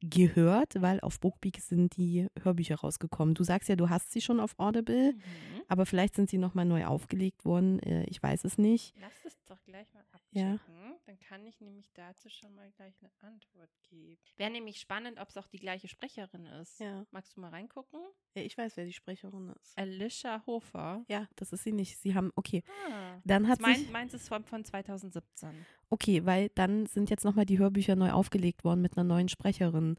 gehört, 0.00 0.80
weil 0.80 1.00
auf 1.00 1.18
Bookbeak 1.18 1.60
sind 1.60 1.96
die 1.96 2.28
Hörbücher 2.40 2.76
rausgekommen. 2.76 3.34
Du 3.34 3.42
sagst 3.42 3.68
ja, 3.68 3.74
du 3.76 3.88
hast 3.88 4.12
sie 4.12 4.20
schon 4.20 4.38
auf 4.40 4.54
Audible, 4.58 5.14
Mhm. 5.14 5.55
Aber 5.68 5.86
vielleicht 5.86 6.14
sind 6.14 6.30
sie 6.30 6.38
nochmal 6.38 6.64
neu 6.64 6.84
aufgelegt 6.86 7.44
worden. 7.44 7.78
Äh, 7.80 8.04
Ich 8.08 8.22
weiß 8.22 8.44
es 8.44 8.58
nicht. 8.58 8.94
Lass 9.00 9.24
es 9.24 9.36
doch 9.46 9.62
gleich 9.64 9.92
mal 9.94 10.04
Ja. 10.32 10.52
abchecken. 10.54 10.76
Dann 11.06 11.18
kann 11.20 11.46
ich 11.46 11.60
nämlich 11.60 11.88
dazu 11.94 12.28
schon 12.28 12.52
mal 12.54 12.68
gleich 12.72 12.94
eine 13.00 13.10
Antwort 13.20 13.70
geben. 13.88 14.18
Wäre 14.36 14.50
nämlich 14.50 14.80
spannend, 14.80 15.20
ob 15.20 15.28
es 15.28 15.36
auch 15.36 15.46
die 15.46 15.58
gleiche 15.58 15.86
Sprecherin 15.88 16.46
ist. 16.46 16.80
Ja. 16.80 17.06
Magst 17.12 17.36
du 17.36 17.40
mal 17.40 17.50
reingucken? 17.50 18.00
Ich 18.34 18.58
weiß, 18.58 18.76
wer 18.76 18.84
die 18.84 18.92
Sprecherin 18.92 19.52
ist. 19.62 19.78
Alicia 19.78 20.42
Hofer. 20.46 21.04
Ja, 21.08 21.28
das 21.36 21.52
ist 21.52 21.62
sie 21.64 21.72
nicht. 21.72 21.98
Sie 21.98 22.14
haben, 22.14 22.32
okay. 22.34 22.62
Ah. 22.90 23.18
Dann 23.24 23.46
hat 23.48 23.60
Mein, 23.60 23.76
sich, 23.76 23.90
meins 23.90 24.14
ist 24.14 24.28
von, 24.28 24.44
von 24.44 24.64
2017. 24.64 25.50
okay, 25.90 26.24
weil 26.26 26.48
dann 26.56 26.86
sind 26.86 27.08
jetzt 27.08 27.24
nochmal 27.24 27.46
die 27.46 27.58
Hörbücher 27.58 27.94
neu 27.96 28.10
aufgelegt 28.10 28.64
worden 28.64 28.82
mit 28.82 28.96
einer 28.96 29.04
neuen 29.04 29.28
Sprecherin. 29.28 29.90
Mhm. 29.90 29.96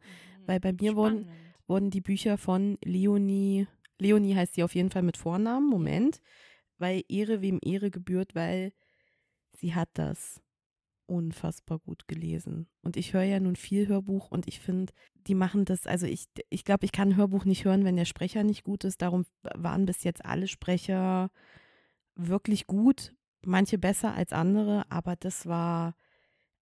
Weil 0.47 0.59
bei 0.59 0.73
mir 0.73 0.95
wurden, 0.97 1.29
wurden 1.67 1.89
die 1.89 2.01
Bücher 2.01 2.37
von 2.37 2.77
Leonie, 2.83 3.67
Leonie 3.99 4.35
heißt 4.35 4.55
sie 4.55 4.63
auf 4.63 4.75
jeden 4.75 4.89
Fall 4.89 5.03
mit 5.03 5.17
Vornamen, 5.17 5.69
Moment, 5.69 6.21
weil 6.77 7.03
Ehre 7.09 7.41
wem 7.41 7.59
Ehre 7.63 7.91
gebührt, 7.91 8.35
weil 8.35 8.73
sie 9.53 9.73
hat 9.73 9.89
das 9.93 10.41
unfassbar 11.07 11.79
gut 11.79 12.07
gelesen. 12.07 12.67
Und 12.81 12.97
ich 12.97 13.13
höre 13.13 13.23
ja 13.23 13.39
nun 13.39 13.55
viel 13.55 13.87
Hörbuch 13.87 14.29
und 14.29 14.47
ich 14.47 14.59
finde, 14.59 14.93
die 15.27 15.35
machen 15.35 15.65
das, 15.65 15.87
also 15.87 16.05
ich, 16.05 16.27
ich 16.49 16.65
glaube, 16.65 16.85
ich 16.85 16.91
kann 16.91 17.15
Hörbuch 17.15 17.45
nicht 17.45 17.65
hören, 17.65 17.85
wenn 17.85 17.95
der 17.95 18.05
Sprecher 18.05 18.43
nicht 18.43 18.63
gut 18.63 18.83
ist. 18.83 19.01
Darum 19.01 19.25
waren 19.55 19.85
bis 19.85 20.03
jetzt 20.03 20.23
alle 20.25 20.47
Sprecher 20.47 21.31
wirklich 22.15 22.67
gut, 22.67 23.13
manche 23.45 23.77
besser 23.77 24.13
als 24.13 24.33
andere, 24.33 24.89
aber 24.89 25.15
das 25.15 25.45
war, 25.45 25.95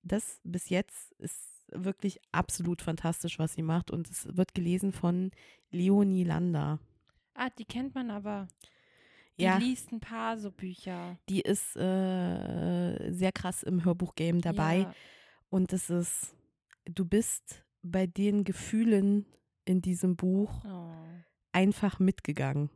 das 0.03 0.39
bis 0.43 0.69
jetzt 0.69 1.11
ist 1.13 1.55
wirklich 1.71 2.19
absolut 2.31 2.81
fantastisch, 2.81 3.39
was 3.39 3.53
sie 3.53 3.63
macht. 3.63 3.89
Und 3.91 4.09
es 4.09 4.27
wird 4.35 4.53
gelesen 4.53 4.91
von 4.91 5.31
Leonie 5.71 6.23
Lander. 6.23 6.79
Ah, 7.35 7.49
die 7.49 7.65
kennt 7.65 7.93
man 7.95 8.09
aber. 8.09 8.47
Die 9.37 9.43
Ja, 9.43 9.57
liest 9.57 9.91
ein 9.91 9.99
paar 9.99 10.37
so 10.37 10.49
Bücher. 10.51 11.17
die 11.29 11.41
ist 11.41 11.75
äh, 11.75 13.11
sehr 13.11 13.31
krass 13.33 13.63
im 13.63 13.83
Hörbuchgame 13.83 14.39
dabei. 14.41 14.77
Ja. 14.79 14.95
Und 15.49 15.73
es 15.73 15.89
ist, 15.89 16.35
du 16.85 17.05
bist 17.05 17.63
bei 17.81 18.07
den 18.07 18.43
Gefühlen 18.45 19.25
in 19.65 19.81
diesem 19.81 20.15
Buch 20.15 20.63
Oh. 20.65 20.93
einfach 21.51 21.99
mitgegangen. 21.99 22.69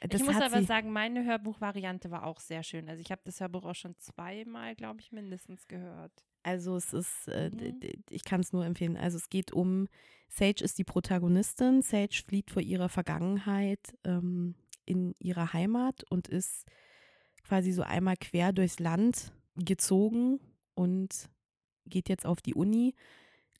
Das 0.00 0.20
ich 0.20 0.26
muss 0.26 0.36
aber 0.40 0.62
sagen, 0.64 0.90
meine 0.90 1.24
Hörbuchvariante 1.24 2.10
war 2.10 2.26
auch 2.26 2.40
sehr 2.40 2.64
schön. 2.64 2.88
Also 2.88 3.00
ich 3.00 3.12
habe 3.12 3.22
das 3.24 3.40
Hörbuch 3.40 3.64
auch 3.64 3.74
schon 3.74 3.96
zweimal, 3.98 4.74
glaube 4.74 5.00
ich, 5.00 5.12
mindestens 5.12 5.68
gehört. 5.68 6.24
Also 6.42 6.76
es 6.76 6.92
ist, 6.92 7.28
äh, 7.28 7.50
Mhm. 7.50 7.80
ich 8.10 8.24
kann 8.24 8.40
es 8.40 8.52
nur 8.52 8.64
empfehlen. 8.64 8.96
Also 8.96 9.16
es 9.16 9.28
geht 9.28 9.52
um, 9.52 9.88
Sage 10.28 10.64
ist 10.64 10.78
die 10.78 10.84
Protagonistin. 10.84 11.82
Sage 11.82 12.22
flieht 12.26 12.50
vor 12.50 12.62
ihrer 12.62 12.88
Vergangenheit 12.88 13.96
ähm, 14.04 14.54
in 14.84 15.14
ihrer 15.18 15.52
Heimat 15.52 16.04
und 16.10 16.28
ist 16.28 16.66
quasi 17.44 17.72
so 17.72 17.82
einmal 17.82 18.16
quer 18.16 18.52
durchs 18.52 18.78
Land 18.78 19.32
gezogen 19.56 20.40
und 20.74 21.28
geht 21.86 22.08
jetzt 22.08 22.26
auf 22.26 22.40
die 22.40 22.54
Uni, 22.54 22.94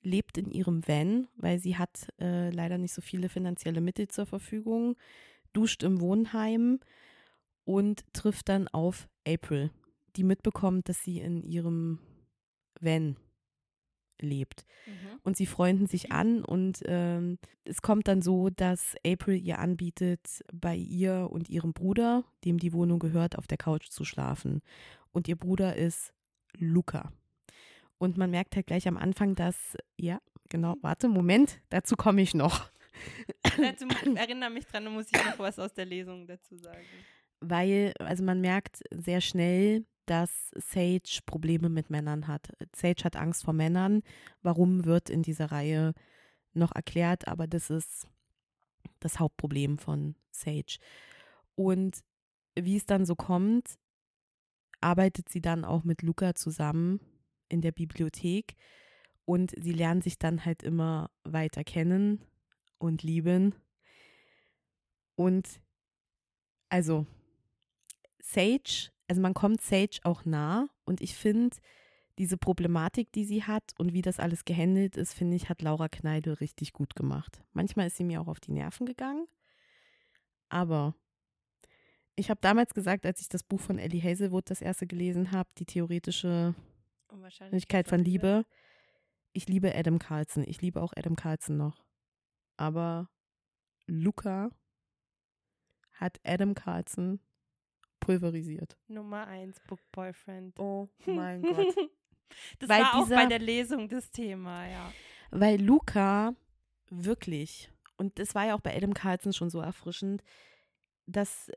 lebt 0.01 0.37
in 0.37 0.51
ihrem 0.51 0.85
Van, 0.87 1.27
weil 1.35 1.59
sie 1.59 1.77
hat 1.77 2.07
äh, 2.19 2.49
leider 2.49 2.77
nicht 2.77 2.93
so 2.93 3.01
viele 3.01 3.29
finanzielle 3.29 3.81
Mittel 3.81 4.07
zur 4.07 4.25
Verfügung, 4.25 4.95
duscht 5.53 5.83
im 5.83 6.01
Wohnheim 6.01 6.79
und 7.63 8.03
trifft 8.13 8.49
dann 8.49 8.67
auf 8.67 9.07
April, 9.27 9.71
die 10.15 10.23
mitbekommt, 10.23 10.89
dass 10.89 11.03
sie 11.03 11.19
in 11.19 11.43
ihrem 11.43 11.99
Van 12.83 13.15
lebt. 14.19 14.65
Mhm. 14.85 15.19
Und 15.23 15.37
sie 15.37 15.45
freunden 15.45 15.87
sich 15.87 16.11
an 16.11 16.43
und 16.43 16.81
ähm, 16.85 17.37
es 17.63 17.81
kommt 17.81 18.07
dann 18.07 18.21
so, 18.21 18.49
dass 18.49 18.95
April 19.05 19.41
ihr 19.41 19.59
anbietet, 19.59 20.43
bei 20.53 20.75
ihr 20.75 21.29
und 21.31 21.49
ihrem 21.49 21.73
Bruder, 21.73 22.23
dem 22.45 22.57
die 22.57 22.73
Wohnung 22.73 22.99
gehört, 22.99 23.37
auf 23.37 23.47
der 23.47 23.57
Couch 23.57 23.89
zu 23.89 24.05
schlafen. 24.05 24.61
Und 25.11 25.27
ihr 25.27 25.35
Bruder 25.35 25.75
ist 25.75 26.13
Luca. 26.57 27.11
Und 27.97 28.17
man 28.17 28.31
merkt 28.31 28.55
halt 28.55 28.67
gleich 28.67 28.87
am 28.87 28.97
Anfang, 28.97 29.35
dass, 29.35 29.77
ja, 29.97 30.19
genau, 30.49 30.75
warte, 30.81 31.07
Moment, 31.07 31.61
dazu 31.69 31.95
komme 31.95 32.21
ich 32.21 32.33
noch. 32.33 32.69
dazu 33.57 33.87
erinnere 34.15 34.49
mich 34.49 34.65
dran, 34.65 34.85
da 34.85 34.91
muss 34.91 35.07
ich 35.11 35.25
noch 35.25 35.39
was 35.39 35.59
aus 35.59 35.73
der 35.73 35.85
Lesung 35.85 36.27
dazu 36.27 36.57
sagen. 36.57 36.83
weil, 37.39 37.93
also 37.99 38.23
man 38.23 38.41
merkt 38.41 38.81
sehr 38.91 39.21
schnell, 39.21 39.85
dass 40.05 40.51
Sage 40.55 41.19
Probleme 41.25 41.69
mit 41.69 41.89
Männern 41.89 42.27
hat. 42.27 42.51
Sage 42.75 43.03
hat 43.03 43.15
Angst 43.15 43.43
vor 43.43 43.53
Männern. 43.53 44.01
Warum 44.41 44.85
wird 44.85 45.09
in 45.09 45.23
dieser 45.23 45.51
Reihe 45.51 45.93
noch 46.53 46.73
erklärt, 46.73 47.27
aber 47.27 47.47
das 47.47 47.69
ist 47.69 48.07
das 48.99 49.19
Hauptproblem 49.19 49.77
von 49.77 50.15
Sage. 50.31 50.77
Und 51.55 51.99
wie 52.55 52.75
es 52.75 52.85
dann 52.85 53.05
so 53.05 53.15
kommt, 53.15 53.77
arbeitet 54.81 55.29
sie 55.29 55.41
dann 55.41 55.65
auch 55.65 55.83
mit 55.83 56.01
Luca 56.01 56.35
zusammen 56.35 56.99
in 57.49 57.61
der 57.61 57.71
Bibliothek 57.71 58.55
und 59.25 59.51
sie 59.57 59.71
lernen 59.71 60.01
sich 60.01 60.17
dann 60.17 60.45
halt 60.45 60.63
immer 60.63 61.09
weiter 61.23 61.63
kennen 61.63 62.21
und 62.77 63.03
lieben. 63.03 63.55
Und 65.15 65.61
also 66.69 67.05
Sage, 68.19 68.89
also 69.07 69.21
man 69.21 69.33
kommt 69.33 69.61
Sage 69.61 69.99
auch 70.03 70.25
nah 70.25 70.67
und 70.85 71.01
ich 71.01 71.15
finde, 71.15 71.55
diese 72.17 72.37
Problematik, 72.37 73.11
die 73.11 73.25
sie 73.25 73.43
hat 73.43 73.73
und 73.77 73.93
wie 73.93 74.01
das 74.01 74.19
alles 74.19 74.45
gehandelt 74.45 74.97
ist, 74.97 75.13
finde 75.13 75.35
ich, 75.35 75.49
hat 75.49 75.61
Laura 75.61 75.89
Kneidel 75.89 76.33
richtig 76.35 76.73
gut 76.73 76.95
gemacht. 76.95 77.41
Manchmal 77.53 77.87
ist 77.87 77.97
sie 77.97 78.03
mir 78.03 78.21
auch 78.21 78.27
auf 78.27 78.39
die 78.39 78.51
Nerven 78.51 78.85
gegangen, 78.85 79.27
aber 80.49 80.93
ich 82.15 82.29
habe 82.29 82.39
damals 82.41 82.73
gesagt, 82.73 83.05
als 83.05 83.21
ich 83.21 83.29
das 83.29 83.43
Buch 83.43 83.59
von 83.59 83.79
Ellie 83.79 84.01
Hazelwood 84.01 84.49
das 84.49 84.61
erste 84.61 84.85
gelesen 84.85 85.31
habe, 85.31 85.49
die 85.57 85.65
theoretische 85.65 86.53
Wahrscheinlichkeit 87.09 87.87
von 87.87 88.03
Liebe, 88.03 88.45
ich 89.33 89.47
liebe 89.47 89.73
Adam 89.75 89.97
Carlson. 89.97 90.43
Ich 90.47 90.61
liebe 90.61 90.81
auch 90.81 90.93
Adam 90.95 91.15
Carlson 91.15 91.57
noch. 91.57 91.83
Aber 92.55 93.09
Luca 93.87 94.51
hat 95.93 96.19
Adam 96.23 96.53
Carlson 96.53 97.19
pulverisiert. 98.05 98.77
Nummer 98.87 99.27
eins, 99.27 99.59
Book 99.67 99.79
Boyfriend. 99.91 100.59
Oh 100.59 100.89
mein 101.05 101.41
Gott. 101.41 101.75
Das 102.59 102.69
Weil 102.69 102.81
war 102.81 102.95
auch 102.95 103.03
dieser- 103.03 103.15
bei 103.15 103.25
der 103.27 103.39
Lesung 103.39 103.87
das 103.89 104.11
Thema, 104.11 104.67
ja. 104.67 104.91
Weil 105.31 105.61
Luca 105.61 106.35
wirklich, 106.89 107.71
und 107.97 108.17
das 108.19 108.35
war 108.35 108.45
ja 108.45 108.55
auch 108.55 108.61
bei 108.61 108.75
Adam 108.75 108.93
Carlson 108.93 109.33
schon 109.33 109.49
so 109.49 109.59
erfrischend, 109.61 110.23
dass 111.05 111.51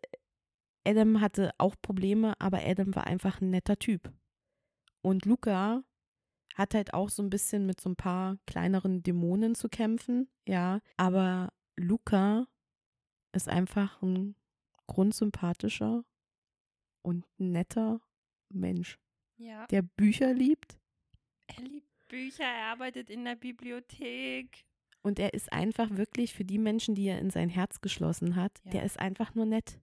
Adam 0.87 1.21
hatte 1.21 1.53
auch 1.59 1.75
Probleme, 1.83 2.35
aber 2.41 2.59
Adam 2.65 2.95
war 2.95 3.07
einfach 3.07 3.41
ein 3.41 3.51
netter 3.51 3.79
Typ. 3.79 4.13
Und 5.03 5.25
Luca 5.25 5.83
hat 6.55 6.75
halt 6.75 6.95
auch 6.95 7.11
so 7.11 7.23
ein 7.23 7.31
bisschen 7.31 7.67
mit 7.67 7.81
so 7.81 7.91
ein 7.91 7.97
paar 7.97 8.39
kleineren 8.47 9.03
Dämonen 9.03 9.55
zu 9.55 9.69
kämpfen, 9.69 10.29
ja. 10.47 10.81
Aber 10.97 11.53
Luca 11.77 12.47
ist 13.33 13.49
einfach 13.49 14.01
ein 14.01 14.35
grundsympathischer 14.87 16.05
und 17.07 17.25
netter 17.39 18.01
Mensch, 18.49 18.99
Ja. 19.37 19.67
der 19.69 19.83
Bücher 19.83 20.35
liebt 20.35 20.79
Er 21.47 21.63
liebt 21.63 21.87
Bücher, 22.09 22.45
er 22.45 22.67
arbeitet 22.73 23.09
in 23.11 23.25
der 23.25 23.37
Bibliothek. 23.37 24.65
Und 25.03 25.19
er 25.21 25.33
ist 25.35 25.53
einfach 25.53 25.91
wirklich 25.97 26.35
für 26.35 26.45
die 26.45 26.59
Menschen, 26.59 26.95
die 26.97 27.07
er 27.07 27.21
in 27.21 27.31
sein 27.31 27.49
Herz 27.49 27.81
geschlossen 27.81 28.35
hat, 28.37 28.61
Ja. 28.65 28.71
der 28.73 28.83
ist 28.85 28.99
einfach 28.99 29.35
nur 29.35 29.47
nett. 29.47 29.79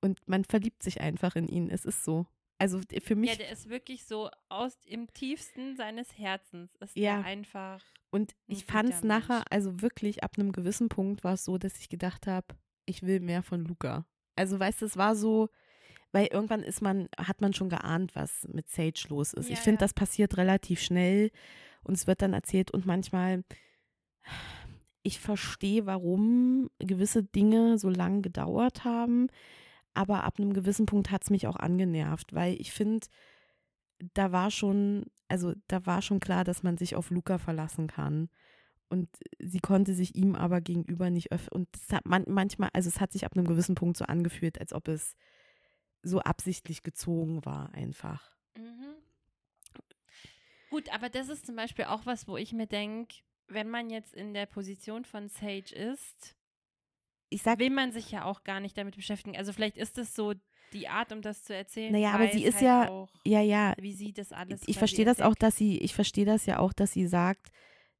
Und 0.00 0.18
man 0.26 0.44
verliebt 0.44 0.82
sich 0.82 1.00
einfach 1.00 1.36
in 1.36 1.46
ihn. 1.48 1.70
Es 1.70 1.84
ist 1.84 2.02
so. 2.04 2.26
Also 2.58 2.80
für 3.02 3.14
mich 3.16 3.30
Ja, 3.30 3.36
der 3.36 3.50
ist 3.50 3.68
wirklich 3.68 4.04
so 4.04 4.30
aus 4.48 4.76
im 4.84 5.12
tiefsten 5.12 5.76
seines 5.76 6.16
Herzens 6.18 6.74
ist 6.76 6.96
Ja. 6.96 7.20
einfach. 7.20 7.82
Und 8.10 8.34
ich 8.46 8.64
fand 8.64 8.90
es 8.90 9.02
nachher, 9.02 9.44
also 9.50 9.80
wirklich 9.82 10.22
ab 10.22 10.32
einem 10.36 10.52
gewissen 10.52 10.88
Punkt 10.88 11.24
war 11.24 11.34
es 11.34 11.44
so, 11.44 11.58
dass 11.58 11.78
ich 11.78 11.88
gedacht 11.88 12.26
habe, 12.26 12.46
ich 12.86 13.02
will 13.02 13.20
mehr 13.20 13.42
von 13.42 13.64
Luca. 13.64 14.04
Also 14.36 14.58
weißt 14.58 14.82
du, 14.82 14.86
es 14.86 14.96
war 14.96 15.14
so, 15.16 15.48
weil 16.12 16.26
irgendwann 16.26 16.62
ist 16.62 16.82
man, 16.82 17.08
hat 17.18 17.40
man 17.40 17.54
schon 17.54 17.70
geahnt, 17.70 18.14
was 18.14 18.46
mit 18.52 18.68
Sage 18.68 19.06
los 19.08 19.32
ist. 19.32 19.48
Ja, 19.48 19.54
ich 19.54 19.60
finde, 19.60 19.80
ja. 19.80 19.86
das 19.86 19.94
passiert 19.94 20.36
relativ 20.36 20.80
schnell 20.80 21.30
und 21.82 21.94
es 21.94 22.06
wird 22.06 22.22
dann 22.22 22.34
erzählt 22.34 22.70
und 22.70 22.86
manchmal, 22.86 23.44
ich 25.02 25.18
verstehe, 25.18 25.86
warum 25.86 26.70
gewisse 26.78 27.24
Dinge 27.24 27.78
so 27.78 27.88
lange 27.88 28.20
gedauert 28.20 28.84
haben, 28.84 29.28
aber 29.94 30.24
ab 30.24 30.38
einem 30.38 30.52
gewissen 30.52 30.86
Punkt 30.86 31.10
hat 31.10 31.24
es 31.24 31.30
mich 31.30 31.46
auch 31.46 31.56
angenervt, 31.56 32.34
weil 32.34 32.54
ich 32.60 32.72
finde, 32.72 33.06
da 34.14 34.32
war 34.32 34.50
schon, 34.50 35.06
also 35.28 35.54
da 35.68 35.84
war 35.86 36.02
schon 36.02 36.20
klar, 36.20 36.44
dass 36.44 36.62
man 36.62 36.76
sich 36.78 36.94
auf 36.96 37.10
Luca 37.10 37.38
verlassen 37.38 37.86
kann. 37.86 38.28
Und 38.88 39.08
sie 39.38 39.60
konnte 39.60 39.94
sich 39.94 40.14
ihm 40.16 40.34
aber 40.34 40.60
gegenüber 40.60 41.08
nicht 41.08 41.32
öffnen. 41.32 41.62
Und 41.62 41.68
es 41.74 41.92
hat 41.94 42.04
man, 42.04 42.24
manchmal, 42.28 42.68
also 42.74 42.90
es 42.90 43.00
hat 43.00 43.12
sich 43.12 43.24
ab 43.24 43.34
einem 43.34 43.46
gewissen 43.46 43.74
Punkt 43.74 43.96
so 43.96 44.04
angefühlt, 44.04 44.60
als 44.60 44.74
ob 44.74 44.88
es 44.88 45.16
so 46.02 46.20
absichtlich 46.20 46.82
gezogen 46.82 47.44
war, 47.44 47.72
einfach. 47.74 48.36
Mhm. 48.56 48.94
Gut, 50.70 50.88
aber 50.92 51.08
das 51.10 51.28
ist 51.28 51.46
zum 51.46 51.56
Beispiel 51.56 51.84
auch 51.86 52.06
was, 52.06 52.26
wo 52.26 52.36
ich 52.36 52.52
mir 52.52 52.66
denke, 52.66 53.16
wenn 53.48 53.68
man 53.68 53.90
jetzt 53.90 54.14
in 54.14 54.32
der 54.32 54.46
Position 54.46 55.04
von 55.04 55.28
Sage 55.28 55.74
ist, 55.74 56.34
Ich 57.28 57.42
sag, 57.42 57.58
will 57.58 57.70
man 57.70 57.92
sich 57.92 58.10
ja 58.10 58.24
auch 58.24 58.42
gar 58.44 58.60
nicht 58.60 58.76
damit 58.78 58.96
beschäftigen. 58.96 59.36
Also 59.36 59.52
vielleicht 59.52 59.76
ist 59.76 59.98
es 59.98 60.14
so 60.14 60.32
die 60.72 60.88
Art, 60.88 61.12
um 61.12 61.20
das 61.20 61.44
zu 61.44 61.54
erzählen. 61.54 61.92
Naja, 61.92 62.12
aber 62.12 62.28
sie 62.28 62.44
ist 62.44 62.54
halt 62.54 62.64
ja- 62.64 62.88
auch, 62.88 63.10
ja, 63.24 63.42
ja, 63.42 63.74
wie 63.78 63.92
sie 63.92 64.12
das 64.14 64.32
alles. 64.32 64.62
ich 64.66 64.78
verstehe 64.78 65.04
das 65.04 65.20
auch, 65.20 65.34
dass 65.34 65.56
sie, 65.56 65.78
ich 65.78 65.94
verstehe 65.94 66.24
das 66.24 66.46
ja 66.46 66.58
auch, 66.58 66.72
dass 66.72 66.92
sie 66.92 67.06
sagt, 67.06 67.50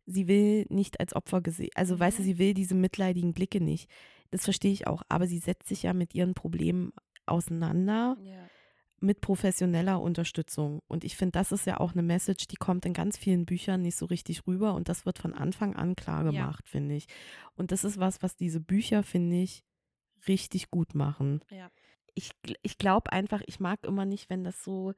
sie 0.06 0.26
will 0.26 0.64
nicht 0.70 0.98
als 0.98 1.14
Opfer 1.14 1.42
gesehen, 1.42 1.70
also 1.74 1.98
weißt 1.98 2.18
du, 2.18 2.22
Mhm. 2.22 2.26
sie 2.26 2.38
will 2.38 2.54
diese 2.54 2.74
mitleidigen 2.74 3.34
Blicke 3.34 3.60
nicht. 3.60 3.90
Das 4.30 4.44
verstehe 4.44 4.72
ich 4.72 4.86
auch, 4.86 5.02
aber 5.10 5.26
sie 5.26 5.38
setzt 5.38 5.68
sich 5.68 5.82
ja 5.82 5.92
mit 5.92 6.14
ihren 6.14 6.32
Problemen 6.32 6.92
auseinander 7.26 8.16
Ja. 8.20 8.48
mit 9.00 9.20
professioneller 9.20 10.00
Unterstützung. 10.00 10.80
Und 10.88 11.02
ich 11.04 11.16
finde, 11.16 11.32
das 11.32 11.50
ist 11.52 11.66
ja 11.66 11.80
auch 11.80 11.92
eine 11.92 12.02
Message, 12.02 12.46
die 12.46 12.56
kommt 12.56 12.86
in 12.86 12.92
ganz 12.92 13.16
vielen 13.18 13.46
Büchern 13.46 13.82
nicht 13.82 13.96
so 13.96 14.06
richtig 14.06 14.46
rüber 14.46 14.74
und 14.74 14.88
das 14.88 15.06
wird 15.06 15.18
von 15.18 15.34
Anfang 15.34 15.74
an 15.74 15.96
klar 15.96 16.24
Ja. 16.24 16.30
gemacht, 16.30 16.68
finde 16.68 16.94
ich. 16.94 17.06
Und 17.54 17.72
das 17.72 17.84
ist 17.84 17.98
was, 17.98 18.22
was 18.22 18.36
diese 18.36 18.60
Bücher, 18.60 19.02
finde 19.02 19.36
ich, 19.42 19.64
richtig 20.28 20.70
gut 20.70 20.94
machen. 20.94 21.40
Ja. 21.50 21.70
Ich, 22.14 22.30
ich 22.62 22.78
glaube 22.78 23.10
einfach, 23.12 23.42
ich 23.46 23.58
mag 23.58 23.84
immer 23.84 24.04
nicht, 24.04 24.30
wenn 24.30 24.44
das 24.44 24.62
so 24.62 24.92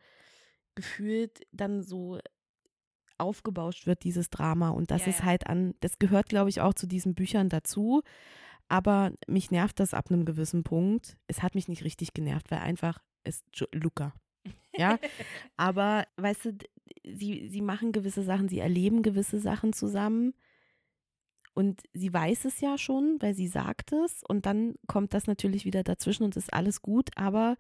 gefühlt 0.75 1.41
dann 1.53 1.83
so 1.83 2.19
aufgebauscht 3.17 3.87
wird, 3.87 4.03
dieses 4.05 4.29
Drama. 4.29 4.71
Und 4.71 4.91
das 4.91 5.03
Ja, 5.03 5.11
ist 5.11 5.19
ja. 5.21 5.25
halt 5.27 5.47
an, 5.47 5.75
das 5.81 5.99
gehört, 5.99 6.29
glaube 6.29 6.51
ich, 6.51 6.61
auch 6.61 6.75
zu 6.75 6.87
diesen 6.87 7.15
Büchern 7.15 7.49
dazu. 7.49 8.03
Aber 8.69 9.13
mich 9.27 9.51
nervt 9.51 9.79
das 9.81 9.95
ab 9.95 10.11
einem 10.11 10.25
gewissen 10.25 10.65
Punkt. 10.65 11.17
Es 11.27 11.43
hat 11.43 11.55
mich 11.55 11.69
nicht 11.69 11.85
richtig 11.85 12.15
genervt, 12.15 12.51
weil 12.51 12.61
einfach 12.61 13.03
ist 13.25 13.45
Luca. 13.73 14.15
Ja, 14.77 14.99
aber 15.57 16.07
weißt 16.17 16.47
du, 16.47 16.57
sie, 17.05 17.49
sie 17.49 17.61
machen 17.61 17.93
gewisse 17.93 18.23
Sachen, 18.23 18.49
sie 18.49 18.59
erleben 18.59 19.03
gewisse 19.03 19.39
Sachen 19.39 19.73
zusammen. 19.73 20.35
Und 21.55 21.83
sie 21.93 22.13
weiß 22.13 22.47
es 22.47 22.61
ja 22.61 22.77
schon, 22.77 23.19
weil 23.21 23.35
sie 23.35 23.47
sagt 23.47 23.93
es. 23.93 24.23
Und 24.27 24.45
dann 24.45 24.75
kommt 24.89 25.15
das 25.15 25.29
natürlich 25.29 25.65
wieder 25.65 25.85
dazwischen 25.85 26.25
und 26.25 26.37
ist 26.37 26.53
alles 26.53 26.83
gut. 26.83 27.11
Aber 27.17 27.57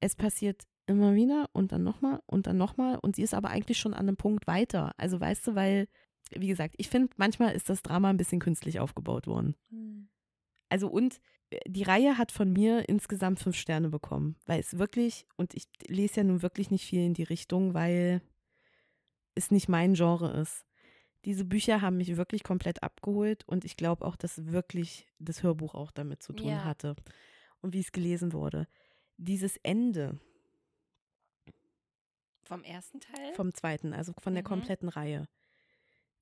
es 0.00 0.16
passiert 0.16 0.64
immer 0.86 1.14
wieder 1.14 1.48
und 1.52 1.72
dann 1.72 1.84
nochmal 1.84 2.20
und 2.26 2.46
dann 2.46 2.56
nochmal. 2.56 2.98
Und 3.00 3.16
sie 3.16 3.22
ist 3.22 3.34
aber 3.34 3.50
eigentlich 3.50 3.78
schon 3.78 3.94
an 3.94 4.08
einem 4.08 4.16
Punkt 4.16 4.46
weiter. 4.48 4.92
Also 4.96 5.20
weißt 5.20 5.46
du, 5.46 5.54
weil, 5.54 5.88
wie 6.32 6.48
gesagt, 6.48 6.74
ich 6.76 6.88
finde, 6.88 7.12
manchmal 7.16 7.54
ist 7.54 7.70
das 7.70 7.82
Drama 7.82 8.10
ein 8.10 8.16
bisschen 8.16 8.40
künstlich 8.40 8.80
aufgebaut 8.80 9.28
worden. 9.28 9.54
Hm. 9.70 10.08
Also 10.68 10.88
und 10.88 11.20
äh, 11.50 11.60
die 11.66 11.82
Reihe 11.82 12.18
hat 12.18 12.32
von 12.32 12.52
mir 12.52 12.88
insgesamt 12.88 13.40
fünf 13.40 13.56
Sterne 13.56 13.88
bekommen, 13.90 14.36
weil 14.46 14.60
es 14.60 14.78
wirklich, 14.78 15.26
und 15.36 15.54
ich 15.54 15.64
lese 15.86 16.18
ja 16.18 16.24
nun 16.24 16.42
wirklich 16.42 16.70
nicht 16.70 16.84
viel 16.86 17.04
in 17.04 17.14
die 17.14 17.22
Richtung, 17.22 17.74
weil 17.74 18.22
es 19.34 19.50
nicht 19.50 19.68
mein 19.68 19.94
Genre 19.94 20.30
ist. 20.40 20.64
Diese 21.24 21.44
Bücher 21.44 21.80
haben 21.80 21.96
mich 21.96 22.16
wirklich 22.16 22.42
komplett 22.44 22.82
abgeholt 22.82 23.44
und 23.48 23.64
ich 23.64 23.76
glaube 23.76 24.04
auch, 24.04 24.16
dass 24.16 24.46
wirklich 24.46 25.06
das 25.18 25.42
Hörbuch 25.42 25.74
auch 25.74 25.90
damit 25.90 26.22
zu 26.22 26.32
tun 26.34 26.50
Ja. 26.50 26.64
hatte 26.64 26.96
und 27.62 27.72
wie 27.72 27.80
es 27.80 27.92
gelesen 27.92 28.32
wurde. 28.32 28.68
Dieses 29.16 29.56
Ende 29.58 30.20
Vom 32.42 32.62
ersten 32.62 33.00
Teil? 33.00 33.32
vom 33.34 33.54
zweiten, 33.54 33.94
also 33.94 34.12
von 34.20 34.34
der 34.34 34.42
Mhm. 34.42 34.48
kompletten 34.48 34.88
Reihe, 34.90 35.26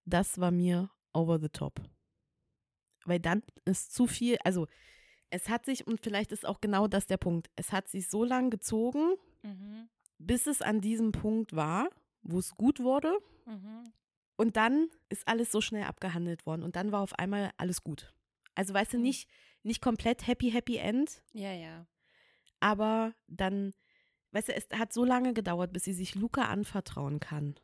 das 0.04 0.38
war 0.38 0.52
mir 0.52 0.88
over 1.12 1.40
the 1.40 1.48
top. 1.48 1.80
Weil 3.04 3.20
dann 3.20 3.42
ist 3.64 3.92
zu 3.94 4.06
viel, 4.06 4.38
also 4.44 4.66
es 5.30 5.48
hat 5.48 5.64
sich, 5.64 5.86
und 5.86 6.00
vielleicht 6.00 6.32
ist 6.32 6.46
auch 6.46 6.60
genau 6.60 6.86
das 6.88 7.06
der 7.06 7.16
Punkt, 7.16 7.50
es 7.56 7.72
hat 7.72 7.88
sich 7.88 8.08
so 8.08 8.22
lang 8.24 8.50
gezogen, 8.50 9.14
mhm. 9.42 9.88
bis 10.18 10.46
es 10.46 10.62
an 10.62 10.80
diesem 10.80 11.12
Punkt 11.12 11.54
war, 11.56 11.88
wo 12.22 12.38
es 12.38 12.54
gut 12.54 12.80
wurde. 12.80 13.16
Mhm. 13.46 13.92
Und 14.36 14.56
dann 14.56 14.88
ist 15.08 15.26
alles 15.28 15.50
so 15.52 15.60
schnell 15.60 15.84
abgehandelt 15.84 16.46
worden. 16.46 16.62
Und 16.62 16.76
dann 16.76 16.92
war 16.92 17.00
auf 17.00 17.18
einmal 17.18 17.52
alles 17.56 17.82
gut. 17.82 18.14
Also 18.54 18.74
weißt 18.74 18.92
du, 18.94 18.96
Mhm. 18.98 19.02
nicht, 19.04 19.28
nicht 19.62 19.80
komplett 19.80 20.26
happy, 20.26 20.50
happy 20.50 20.76
end, 20.76 21.22
Ja, 21.32 21.52
ja. 21.52 21.86
aber 22.60 23.14
dann, 23.26 23.72
weißt 24.32 24.48
du, 24.48 24.54
es 24.54 24.68
hat 24.74 24.92
so 24.92 25.04
lange 25.04 25.32
gedauert, 25.32 25.72
bis 25.72 25.84
sie 25.84 25.92
sich 25.92 26.14
Luca 26.14 26.42
anvertrauen 26.44 27.20
kann. 27.20 27.54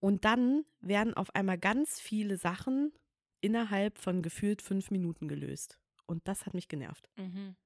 Und 0.00 0.24
dann 0.24 0.64
werden 0.80 1.14
auf 1.14 1.34
einmal 1.34 1.58
ganz 1.58 2.00
viele 2.00 2.36
Sachen 2.36 2.92
innerhalb 3.40 3.98
von 3.98 4.22
gefühlt 4.22 4.62
fünf 4.62 4.90
Minuten 4.90 5.28
gelöst. 5.28 5.78
Und 6.06 6.26
das 6.26 6.46
hat 6.46 6.54
mich 6.54 6.68
genervt. 6.68 7.08
Mhm. 7.16 7.56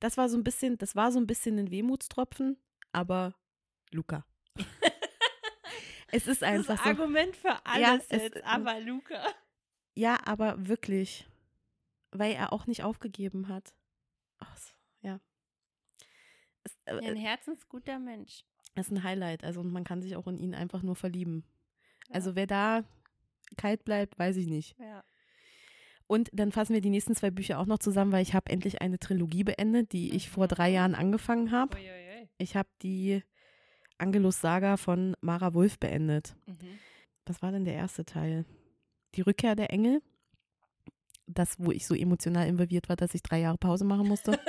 Das 0.00 0.16
war 0.16 0.28
so 0.28 0.36
ein 0.36 0.44
bisschen, 0.44 0.78
das 0.78 0.96
war 0.96 1.12
so 1.12 1.18
ein 1.18 1.26
bisschen 1.26 1.58
ein 1.58 1.70
Wehmutstropfen, 1.70 2.58
aber 2.92 3.34
Luca. 3.92 4.24
es 6.12 6.26
ist 6.26 6.42
Das 6.42 6.48
einfach 6.48 6.74
ist 6.74 6.82
so. 6.84 6.88
Argument 6.90 7.36
für 7.36 7.48
Ja, 7.48 7.60
alles 7.64 8.06
es- 8.08 8.22
jetzt, 8.22 8.44
aber 8.44 8.80
Luca. 8.80 9.24
Ja, 9.94 10.18
aber 10.26 10.68
wirklich. 10.68 11.26
Weil 12.12 12.32
er 12.32 12.52
auch 12.52 12.66
nicht 12.66 12.82
aufgegeben 12.82 13.48
hat. 13.48 13.74
Ach, 14.38 14.56
so, 14.56 14.72
ja. 15.02 15.20
Es, 16.64 16.76
äh, 16.86 16.94
Ja, 17.04 17.10
ein 17.10 17.16
herzensguter 17.16 17.98
Mensch. 17.98 18.44
es 18.74 18.86
ist 18.86 18.92
ein 18.92 19.02
Highlight. 19.04 19.44
Also 19.44 19.62
man 19.62 19.84
kann 19.84 20.02
sich 20.02 20.16
auch 20.16 20.26
in 20.26 20.38
ihn 20.38 20.54
einfach 20.54 20.82
nur 20.82 20.96
verlieben. 20.96 21.44
Ja. 22.08 22.14
Also 22.16 22.34
wer 22.34 22.46
da 22.46 22.84
kalt 23.56 23.84
bleibt, 23.84 24.18
weiß 24.18 24.36
ich 24.36 24.46
nicht. 24.46 24.76
Ja. 24.78 25.02
Und 26.06 26.28
dann 26.32 26.50
fassen 26.52 26.74
wir 26.74 26.80
die 26.80 26.90
nächsten 26.90 27.14
zwei 27.14 27.30
Bücher 27.30 27.58
auch 27.60 27.66
noch 27.66 27.78
zusammen, 27.78 28.10
weil 28.12 28.22
ich 28.22 28.34
habe 28.34 28.50
endlich 28.50 28.80
eine 28.82 28.98
Trilogie 28.98 29.44
beendet, 29.44 29.92
die 29.92 30.14
ich 30.14 30.28
vor 30.28 30.44
Mhm. 30.44 30.48
drei 30.48 30.70
Jahren 30.70 30.94
angefangen 30.94 31.52
habe. 31.52 31.76
Ich 32.38 32.56
habe 32.56 32.68
die 32.82 33.22
Angelus 33.98 34.40
Saga 34.40 34.76
von 34.76 35.14
Mara 35.20 35.54
Wolf 35.54 35.78
beendet. 35.78 36.34
Mhm. 36.46 36.56
Was 37.26 37.42
war 37.42 37.52
denn 37.52 37.64
der 37.64 37.74
erste 37.74 38.04
Teil? 38.04 38.44
Die 39.14 39.20
Rückkehr 39.20 39.54
der 39.54 39.70
Engel. 39.72 40.02
Das, 41.26 41.60
wo 41.60 41.70
ich 41.70 41.86
so 41.86 41.94
emotional 41.94 42.48
involviert 42.48 42.88
war, 42.88 42.96
dass 42.96 43.14
ich 43.14 43.22
drei 43.22 43.40
Jahre 43.40 43.58
Pause 43.58 43.84
machen 43.84 44.08
musste. 44.08 44.32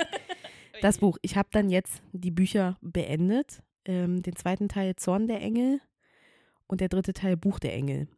Das. 0.80 0.98
Buch. 0.98 1.16
Ich 1.22 1.36
habe 1.36 1.48
dann 1.52 1.70
jetzt 1.70 2.02
die 2.12 2.32
Bücher 2.32 2.76
beendet. 2.80 3.62
Ähm, 3.84 4.20
den 4.22 4.34
zweiten 4.34 4.68
Teil 4.68 4.96
Zorn 4.96 5.28
der 5.28 5.40
Engel 5.40 5.80
und 6.66 6.80
der 6.80 6.88
dritte 6.88 7.12
Teil 7.12 7.36
Buch 7.36 7.60
der 7.60 7.72
Engel. 7.74 8.08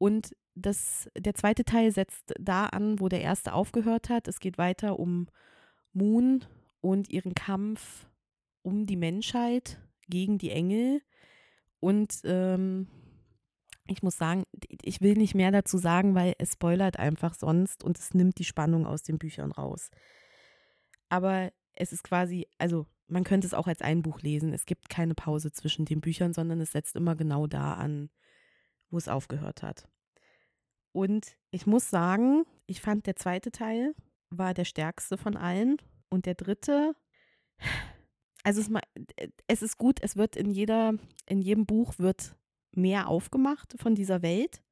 Und 0.00 0.34
das, 0.54 1.10
der 1.14 1.34
zweite 1.34 1.62
Teil 1.62 1.92
setzt 1.92 2.32
da 2.40 2.66
an, 2.66 3.00
wo 3.00 3.10
der 3.10 3.20
erste 3.20 3.52
aufgehört 3.52 4.08
hat. 4.08 4.28
Es 4.28 4.40
geht 4.40 4.56
weiter 4.56 4.98
um 4.98 5.28
Moon 5.92 6.42
und 6.80 7.10
ihren 7.10 7.34
Kampf 7.34 8.08
um 8.62 8.86
die 8.86 8.96
Menschheit 8.96 9.78
gegen 10.08 10.38
die 10.38 10.52
Engel. 10.52 11.02
Und 11.80 12.22
ähm, 12.24 12.88
ich 13.88 14.02
muss 14.02 14.16
sagen, 14.16 14.44
ich 14.80 15.02
will 15.02 15.18
nicht 15.18 15.34
mehr 15.34 15.50
dazu 15.50 15.76
sagen, 15.76 16.14
weil 16.14 16.32
es 16.38 16.54
spoilert 16.54 16.98
einfach 16.98 17.34
sonst 17.34 17.84
und 17.84 17.98
es 17.98 18.14
nimmt 18.14 18.38
die 18.38 18.44
Spannung 18.44 18.86
aus 18.86 19.02
den 19.02 19.18
Büchern 19.18 19.52
raus. 19.52 19.90
Aber 21.10 21.52
es 21.74 21.92
ist 21.92 22.04
quasi, 22.04 22.48
also 22.56 22.86
man 23.06 23.24
könnte 23.24 23.46
es 23.46 23.52
auch 23.52 23.66
als 23.66 23.82
ein 23.82 24.00
Buch 24.00 24.22
lesen. 24.22 24.54
Es 24.54 24.64
gibt 24.64 24.88
keine 24.88 25.14
Pause 25.14 25.52
zwischen 25.52 25.84
den 25.84 26.00
Büchern, 26.00 26.32
sondern 26.32 26.58
es 26.62 26.72
setzt 26.72 26.96
immer 26.96 27.16
genau 27.16 27.46
da 27.46 27.74
an, 27.74 28.08
wo 28.90 28.98
es 28.98 29.08
aufgehört 29.08 29.62
hat. 29.62 29.88
Und 30.92 31.36
ich 31.50 31.66
muss 31.66 31.90
sagen, 31.90 32.44
ich 32.66 32.80
fand 32.80 33.06
der 33.06 33.16
zweite 33.16 33.50
Teil 33.52 33.94
war 34.30 34.54
der 34.54 34.64
stärkste 34.64 35.16
von 35.16 35.36
allen 35.36 35.76
und 36.08 36.26
der 36.26 36.34
dritte, 36.34 36.94
also 38.44 38.60
es, 38.60 38.70
es 39.46 39.62
ist 39.62 39.76
gut, 39.76 39.98
es 40.02 40.16
wird 40.16 40.36
in 40.36 40.50
jeder, 40.50 40.94
in 41.26 41.42
jedem 41.42 41.66
Buch 41.66 41.98
wird 41.98 42.36
mehr 42.72 43.08
aufgemacht 43.08 43.74
von 43.80 43.94
dieser 43.94 44.22
Welt, 44.22 44.62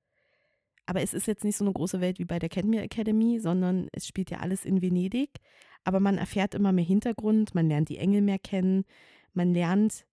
Aber 0.88 1.02
es 1.02 1.12
ist 1.12 1.26
jetzt 1.26 1.44
nicht 1.44 1.58
so 1.58 1.64
eine 1.66 1.74
große 1.74 2.00
Welt 2.00 2.18
wie 2.18 2.24
bei 2.24 2.38
der 2.38 2.48
Cadmere 2.48 2.82
Academy, 2.82 3.40
sondern 3.40 3.88
es 3.92 4.06
spielt 4.08 4.30
ja 4.30 4.38
alles 4.38 4.64
in 4.64 4.80
Venedig. 4.80 5.38
Aber 5.84 6.00
man 6.00 6.16
erfährt 6.16 6.54
immer 6.54 6.72
mehr 6.72 6.84
Hintergrund, 6.84 7.54
man 7.54 7.68
lernt 7.68 7.90
die 7.90 7.98
Engel 7.98 8.22
mehr 8.22 8.38
kennen, 8.38 8.86
man 9.34 9.52
lernt 9.52 10.06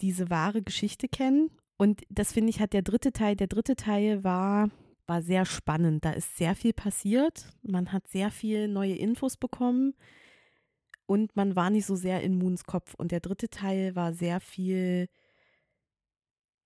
diese 0.00 0.28
wahre 0.28 0.60
Geschichte 0.62 1.06
kennen. 1.06 1.50
Und 1.78 2.02
das 2.10 2.32
finde 2.32 2.50
ich 2.50 2.60
hat 2.60 2.74
der 2.74 2.82
dritte 2.82 3.12
Teil. 3.12 3.36
Der 3.36 3.46
dritte 3.46 3.76
Teil 3.76 4.24
war, 4.24 4.68
war 5.06 5.22
sehr 5.22 5.46
spannend. 5.46 6.04
Da 6.04 6.10
ist 6.10 6.36
sehr 6.36 6.54
viel 6.54 6.72
passiert. 6.72 7.48
Man 7.62 7.92
hat 7.92 8.08
sehr 8.08 8.30
viel 8.30 8.68
neue 8.68 8.96
Infos 8.96 9.36
bekommen. 9.36 9.94
Und 11.06 11.34
man 11.36 11.56
war 11.56 11.70
nicht 11.70 11.86
so 11.86 11.96
sehr 11.96 12.20
in 12.22 12.36
Moons 12.36 12.64
Kopf. 12.64 12.94
Und 12.94 13.12
der 13.12 13.20
dritte 13.20 13.48
Teil 13.48 13.96
war 13.96 14.12
sehr 14.12 14.40
viel 14.40 15.08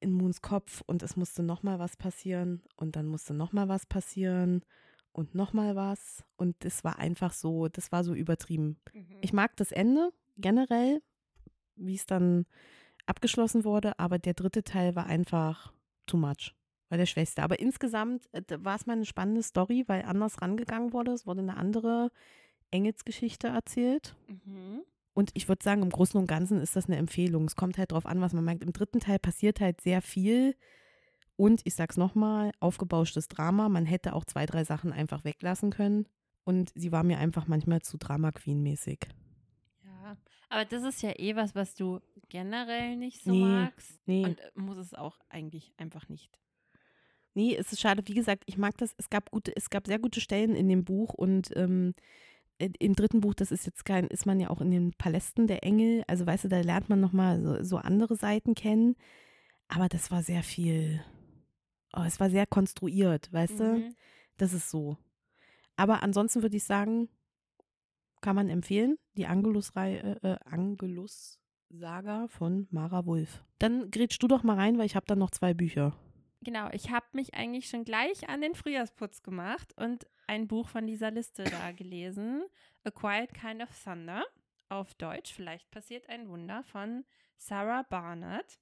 in 0.03 0.13
Moons 0.13 0.43
Kopf 0.43 0.83
und 0.87 1.03
es 1.03 1.17
musste 1.17 1.43
nochmal 1.43 1.79
was 1.79 1.97
passieren 1.97 2.63
und 2.77 2.97
dann 2.97 3.07
musste 3.07 3.35
nochmal 3.35 3.69
was 3.69 3.87
passieren 3.87 4.65
und 5.13 5.35
nochmal 5.35 5.77
was. 5.77 6.25
Und 6.37 6.57
das 6.61 6.85
war 6.85 6.99
einfach 6.99 7.33
so, 7.33 7.69
das 7.69 7.93
war 7.93 8.03
so 8.03 8.13
übertrieben. 8.13 8.79
Mhm. 8.93 9.19
Ich 9.21 9.33
mag 9.33 9.57
das 9.57 9.73
Ende 9.73 10.11
generell, 10.37 11.01
wie 11.77 11.95
es 11.95 12.07
dann 12.07 12.47
abgeschlossen 13.07 13.65
wurde, 13.65 13.99
aber 13.99 14.19
der 14.19 14.35
dritte 14.35 14.63
Teil 14.63 14.95
war 14.97 15.07
einfach 15.07 15.73
too 16.07 16.17
much. 16.17 16.55
War 16.89 16.99
der 16.99 17.07
schwächste. 17.07 17.43
Aber 17.43 17.59
insgesamt 17.59 18.29
äh, 18.33 18.43
war 18.59 18.77
es 18.77 18.87
mal 18.87 18.95
eine 18.95 19.07
spannende 19.07 19.43
Story, 19.43 19.85
weil 19.87 20.03
anders 20.03 20.43
rangegangen 20.43 20.93
wurde. 20.93 21.13
Es 21.13 21.27
wurde 21.27 21.41
eine 21.41 21.57
andere 21.57 22.11
Engelsgeschichte 22.71 23.49
erzählt. 23.49 24.15
Mhm. 24.29 24.83
Und 25.15 25.31
ich 25.35 25.49
würde 25.49 25.63
sagen, 25.63 25.83
im 25.83 25.91
Großen 25.91 26.19
und 26.19 26.27
Ganzen 26.27 26.61
ist 26.61 26.77
das 26.77 26.87
eine 26.87 26.97
Empfehlung. 26.97 27.45
Es 27.45 27.57
kommt 27.57 27.79
halt 27.79 27.93
drauf 27.93 28.07
an, 28.07 28.21
was 28.21 28.33
man 28.33 28.45
merkt. 28.45 28.63
Im 28.63 28.73
dritten 28.73 29.01
Teil 29.01 29.19
passiert 29.19 29.61
halt 29.61 29.81
sehr 29.81 30.03
viel. 30.03 30.57
Und 31.37 31.63
ich 31.65 31.75
sag's 31.75 31.97
nochmal, 31.97 32.53
aufgebauschtes 32.61 33.29
Drama. 33.29 33.69
Man 33.69 33.85
hätte 33.85 34.15
auch 34.15 34.25
zwei, 34.25 34.47
drei 34.47 34.65
Sachen 34.65 34.93
einfach 34.93 35.25
weglassen 35.25 35.71
können. 35.71 36.07
Und 36.45 36.73
sie 36.75 36.93
war 36.93 37.05
mir 37.05 37.19
einfach 37.19 37.47
manchmal 37.47 37.83
zu 37.83 37.99
Drama 37.99 38.33
Queen-mäßig. 38.33 39.09
Ja, 39.85 40.17
aber 40.49 40.65
das 40.65 40.83
ist 40.83 41.03
ja 41.03 41.13
eh 41.19 41.37
was, 41.37 41.55
was 41.55 41.75
du 41.75 42.01
generell 42.33 42.97
nicht 42.97 43.23
so 43.23 43.31
nee, 43.31 43.45
magst. 43.45 44.01
Nee. 44.07 44.25
Und 44.25 44.41
äh, 44.41 44.51
muss 44.55 44.79
es 44.79 44.95
auch 44.95 45.21
eigentlich 45.29 45.75
einfach 45.77 46.09
nicht. 46.09 46.39
Nee, 47.35 47.55
es 47.55 47.73
ist 47.73 47.81
schade. 47.81 48.03
Wie 48.07 48.15
gesagt, 48.15 48.45
ich 48.47 48.57
mag 48.57 48.77
das. 48.79 48.95
Es 48.97 49.11
gab 49.11 49.31
gute, 49.31 49.55
es 49.55 49.69
gab 49.69 49.87
sehr 49.87 49.99
gute 49.99 50.21
Stellen 50.21 50.57
in 50.57 50.69
dem 50.69 50.83
Buch 50.85 51.13
und 51.13 51.55
ähm, 51.57 51.95
im 52.59 52.95
dritten 52.95 53.21
Buch, 53.21 53.35
das 53.35 53.51
ist 53.51 53.67
jetzt 53.67 53.85
kein, 53.85 54.07
ist 54.07 54.25
man 54.25 54.41
ja 54.41 54.49
auch 54.49 54.61
in 54.61 54.71
den 54.71 54.93
Palästen 54.93 55.47
der 55.47 55.65
Engel, 55.65 56.05
also 56.07 56.27
weißt 56.27 56.45
du, 56.45 56.49
da 56.49 56.61
lernt 56.61 56.89
man 56.89 57.01
nochmal 57.01 57.43
so, 57.43 57.63
so 57.63 57.77
andere 57.77 58.17
Seiten 58.17 58.55
kennen. 58.55 58.95
Aber 59.69 59.89
das 59.89 60.11
war 60.11 60.23
sehr 60.23 60.43
viel, 60.43 61.03
oh, 61.93 62.03
es 62.07 62.21
war 62.21 62.31
sehr 62.31 62.47
konstruiert, 62.47 63.33
weißt 63.33 63.59
mhm. 63.59 63.59
du? 63.59 63.95
Das 64.37 64.53
ist 64.53 64.71
so. 64.71 64.97
Aber 65.77 66.03
ansonsten 66.03 66.43
würde 66.43 66.57
ich 66.57 66.65
sagen, 66.65 67.09
kann 68.21 68.37
man 68.37 68.49
empfehlen, 68.49 68.97
die 69.17 69.27
Angelus-Reihe, 69.27 70.21
äh, 70.23 70.33
äh 70.33 70.39
Angelus-Saga 71.73 72.29
von 72.29 72.67
Mara 72.71 73.07
Wulf. 73.07 73.43
Dann 73.59 73.91
grätsch 73.91 74.19
du 74.19 74.29
doch 74.29 74.43
mal 74.43 74.57
rein, 74.57 74.79
weil 74.79 74.87
ich 74.87 74.97
habe 74.97 75.07
da 75.07 75.17
noch 75.17 75.31
zwei 75.31 75.55
Bücher. 75.55 75.97
Genau, 76.43 76.69
ich 76.73 76.91
habe 76.91 77.07
mich 77.13 77.35
eigentlich 77.35 77.69
schon 77.69 77.85
gleich 77.85 78.29
an 78.29 78.41
den 78.41 78.55
Frühjahrsputz 78.55 79.23
gemacht 79.23 79.73
und 79.77 80.07
ein 80.27 80.49
Buch 80.49 80.69
von 80.69 80.87
dieser 80.87 81.11
Liste 81.11 81.45
da 81.45 81.73
gelesen. 81.73 82.45
A 82.85 82.91
Quiet 82.91 83.33
Kind 83.33 83.63
of 83.63 83.71
Thunder 83.83 84.25
auf 84.69 84.95
Deutsch. 84.95 85.33
Vielleicht 85.33 85.71
passiert 85.71 86.09
ein 86.09 86.29
Wunder 86.29 86.63
von 86.65 87.05
Sarah 87.37 87.83
Barnett. 87.83 88.59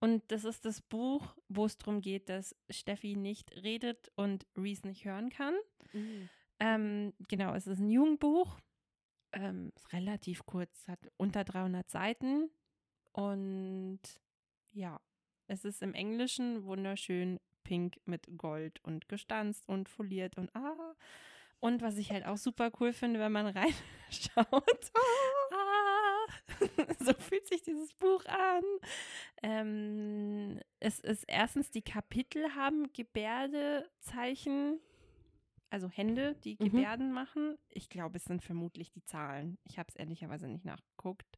Und 0.00 0.22
das 0.28 0.44
ist 0.44 0.64
das 0.64 0.80
Buch, 0.80 1.36
wo 1.48 1.66
es 1.66 1.78
darum 1.78 2.00
geht, 2.00 2.28
dass 2.28 2.56
Steffi 2.68 3.16
nicht 3.16 3.52
redet 3.62 4.10
und 4.16 4.46
Reese 4.56 4.86
nicht 4.86 5.04
hören 5.04 5.30
kann. 5.30 5.54
Mhm. 5.92 6.28
Ähm, 6.58 7.12
genau, 7.28 7.54
es 7.54 7.66
ist 7.66 7.80
ein 7.80 7.90
Jugendbuch. 7.90 8.58
Ähm, 9.34 9.72
relativ 9.92 10.46
kurz, 10.46 10.88
hat 10.88 11.00
unter 11.16 11.44
300 11.44 11.90
Seiten. 11.90 12.50
Und 13.12 14.00
ja, 14.72 15.00
es 15.46 15.64
ist 15.64 15.82
im 15.82 15.94
Englischen 15.94 16.64
wunderschön 16.64 17.40
pink 17.64 18.00
mit 18.04 18.26
Gold 18.38 18.82
und 18.84 19.08
gestanzt 19.08 19.68
und 19.68 19.88
foliert 19.88 20.36
und 20.36 20.54
ah. 20.54 20.94
Und 21.60 21.80
was 21.80 21.96
ich 21.96 22.12
halt 22.12 22.26
auch 22.26 22.36
super 22.36 22.70
cool 22.78 22.92
finde, 22.92 23.20
wenn 23.20 23.32
man 23.32 23.46
reinschaut. 23.56 24.92
Ah, 25.52 26.26
so 27.00 27.14
fühlt 27.14 27.46
sich 27.46 27.62
dieses 27.62 27.92
Buch 27.94 28.24
an. 28.26 28.62
Ähm, 29.42 30.60
es 30.80 31.00
ist 31.00 31.24
erstens, 31.26 31.70
die 31.70 31.82
Kapitel 31.82 32.54
haben 32.54 32.92
Gebärdezeichen, 32.92 34.80
also 35.74 35.88
Hände, 35.88 36.36
die 36.44 36.56
mhm. 36.58 36.66
Gebärden 36.66 37.12
machen. 37.12 37.58
Ich 37.68 37.88
glaube, 37.88 38.16
es 38.16 38.24
sind 38.24 38.42
vermutlich 38.42 38.92
die 38.92 39.04
Zahlen. 39.04 39.58
Ich 39.64 39.76
habe 39.76 39.88
es 39.88 39.96
ehrlicherweise 39.96 40.46
nicht 40.46 40.64
nachgeguckt. 40.64 41.36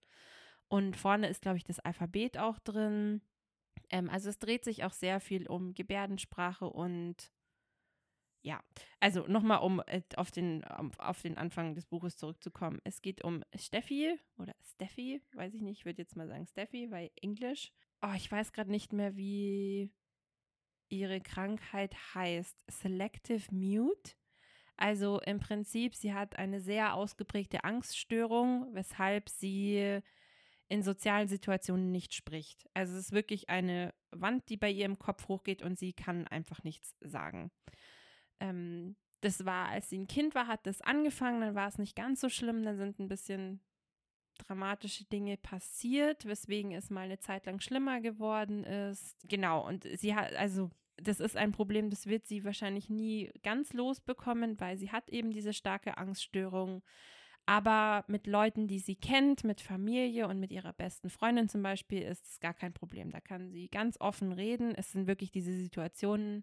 Und 0.69 0.95
vorne 0.97 1.29
ist, 1.29 1.41
glaube 1.41 1.57
ich, 1.57 1.65
das 1.65 1.79
Alphabet 1.79 2.37
auch 2.37 2.59
drin. 2.59 3.23
Ähm, 3.89 4.11
also 4.11 4.29
es 4.29 4.39
dreht 4.39 4.63
sich 4.63 4.85
auch 4.85 4.93
sehr 4.93 5.21
viel 5.21 5.47
um 5.47 5.73
Gebärdensprache 5.73 6.69
und 6.69 7.33
ja, 8.43 8.63
also 9.01 9.27
nochmal, 9.27 9.61
um 9.61 9.83
äh, 9.87 10.03
auf 10.17 10.31
den, 10.31 10.63
um, 10.79 10.93
auf 10.99 11.23
den 11.23 11.39
Anfang 11.39 11.75
des 11.75 11.87
Buches 11.87 12.17
zurückzukommen. 12.17 12.79
Es 12.85 13.01
geht 13.01 13.25
um 13.25 13.43
Steffi 13.55 14.21
oder 14.37 14.55
Steffi, 14.61 15.23
weiß 15.33 15.55
ich 15.55 15.63
nicht, 15.63 15.79
ich 15.79 15.85
würde 15.87 16.03
jetzt 16.03 16.15
mal 16.15 16.29
sagen 16.29 16.47
Steffi, 16.47 16.91
weil 16.91 17.11
Englisch. 17.23 17.73
Oh, 18.03 18.13
ich 18.15 18.31
weiß 18.31 18.53
gerade 18.53 18.71
nicht 18.71 18.93
mehr, 18.93 19.17
wie 19.17 19.91
ihre 20.89 21.21
Krankheit 21.21 21.95
heißt. 22.15 22.65
Selective 22.69 23.53
Mute. 23.55 24.13
Also 24.77 25.21
im 25.21 25.41
Prinzip, 25.41 25.95
sie 25.95 26.13
hat 26.13 26.37
eine 26.39 26.61
sehr 26.61 26.95
ausgeprägte 26.95 27.65
Angststörung, 27.65 28.69
weshalb 28.73 29.29
sie 29.29 30.01
in 30.69 30.83
sozialen 30.83 31.29
Situationen 31.29 31.91
nicht 31.91 32.15
spricht. 32.15 32.69
Also 32.75 32.95
es 32.95 33.07
ist 33.07 33.13
wirklich 33.13 33.49
eine 33.49 33.95
Wand, 34.11 34.49
die 34.49 34.57
bei 34.57 34.71
ihr 34.71 34.85
im 34.85 34.99
Kopf 34.99 35.29
hochgeht 35.29 35.63
und 35.63 35.79
sie 35.79 35.93
kann 35.93 36.27
einfach 36.27 36.65
nichts 36.65 36.95
sagen. 37.01 37.51
Ähm, 38.41 38.97
das 39.21 39.45
war, 39.45 39.69
als 39.69 39.89
sie 39.89 39.99
ein 39.99 40.09
Kind 40.09 40.35
war, 40.35 40.47
hat 40.47 40.67
das 40.67 40.81
angefangen, 40.83 41.41
dann 41.41 41.55
war 41.55 41.69
es 41.69 41.79
nicht 41.79 41.97
ganz 41.97 42.21
so 42.21 42.29
schlimm, 42.29 42.63
dann 42.63 42.77
sind 42.77 42.99
ein 42.99 43.09
bisschen 43.09 43.61
dramatische 44.39 45.05
Dinge 45.05 45.37
passiert, 45.37 46.27
weswegen 46.27 46.73
es 46.73 46.91
mal 46.91 47.03
eine 47.03 47.19
Zeit 47.19 47.47
lang 47.47 47.61
schlimmer 47.61 48.01
geworden 48.01 48.65
ist. 48.65 49.17
Genau, 49.27 49.67
und 49.67 49.85
sie 49.99 50.15
hat, 50.15 50.35
also 50.35 50.71
das 50.97 51.21
ist 51.21 51.37
ein 51.37 51.53
Problem, 51.53 51.91
das 51.91 52.07
wird 52.07 52.27
sie 52.27 52.45
wahrscheinlich 52.45 52.89
nie 52.89 53.31
ganz 53.43 53.73
losbekommen, 53.73 54.61
weil 54.61 54.79
sie 54.79 54.91
hat 54.91 55.11
eben 55.11 55.31
diese 55.31 55.53
starke 55.53 55.99
Angststörung. 55.99 56.83
Aber 57.45 58.05
mit 58.09 58.27
Leuten, 58.27 58.67
die 58.67 58.81
sie 58.81 58.97
kennt, 58.97 59.45
mit 59.45 59.61
Familie 59.61 60.27
und 60.27 60.41
mit 60.41 60.51
ihrer 60.51 60.73
besten 60.73 61.11
Freundin 61.11 61.49
zum 61.49 61.63
Beispiel, 61.63 62.03
ist 62.03 62.27
es 62.27 62.41
gar 62.41 62.55
kein 62.55 62.73
Problem. 62.73 63.11
Da 63.13 63.21
kann 63.21 63.51
sie 63.51 63.69
ganz 63.69 64.01
offen 64.01 64.33
reden. 64.33 64.75
Es 64.75 64.91
sind 64.91 65.07
wirklich 65.07 65.31
diese 65.31 65.53
Situationen, 65.53 66.43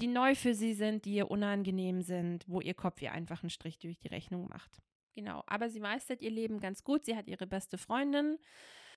die 0.00 0.06
neu 0.06 0.34
für 0.34 0.54
sie 0.54 0.74
sind, 0.74 1.06
die 1.06 1.14
ihr 1.14 1.30
unangenehm 1.30 2.02
sind, 2.02 2.44
wo 2.46 2.60
ihr 2.60 2.74
Kopf 2.74 3.00
ihr 3.00 3.12
einfach 3.12 3.42
einen 3.42 3.50
Strich 3.50 3.78
durch 3.78 3.98
die 3.98 4.08
Rechnung 4.08 4.48
macht. 4.48 4.82
Genau, 5.14 5.42
aber 5.46 5.70
sie 5.70 5.80
meistert 5.80 6.20
ihr 6.20 6.30
Leben 6.30 6.60
ganz 6.60 6.84
gut. 6.84 7.06
Sie 7.06 7.16
hat 7.16 7.26
ihre 7.26 7.46
beste 7.46 7.78
Freundin. 7.78 8.38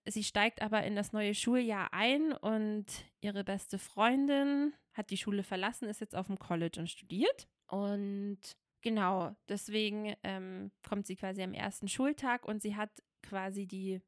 Sie 0.06 0.24
steigt 0.24 0.62
aber 0.62 0.84
in 0.84 0.96
das 0.96 1.14
neue 1.14 1.36
Schuljahr 1.36 1.94
ein 1.94 2.34
und 2.34 2.86
ihre 3.22 3.44
beste 3.44 3.78
Freundin 3.78 4.74
hat 4.94 5.10
die 5.10 5.18
Schule 5.18 5.44
verlassen, 5.44 5.88
ist 5.88 6.02
jetzt 6.02 6.16
auf 6.16 6.28
dem 6.28 6.40
College 6.40 6.80
und 6.80 6.90
studiert. 6.90 7.48
Und 7.68 8.40
Genau, 8.82 9.36
deswegen 9.48 10.16
ähm, 10.24 10.72
kommt 10.88 11.06
sie 11.06 11.16
quasi 11.16 11.44
am 11.44 11.54
ersten 11.54 11.88
Schultag 11.88 12.46
und 12.46 12.62
sie 12.62 12.76
hat 12.76 12.90
quasi 13.22 13.68
die, 13.68 14.02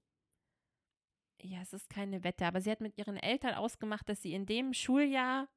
ja, 1.39 1.61
es 1.61 1.73
ist 1.73 1.89
keine 1.89 2.23
Wette, 2.23 2.47
aber 2.47 2.59
sie 2.59 2.71
hat 2.71 2.81
mit 2.81 2.97
ihren 2.97 3.17
Eltern 3.17 3.53
ausgemacht, 3.53 4.09
dass 4.09 4.23
sie 4.23 4.33
in 4.33 4.47
dem 4.47 4.73
Schuljahr 4.73 5.47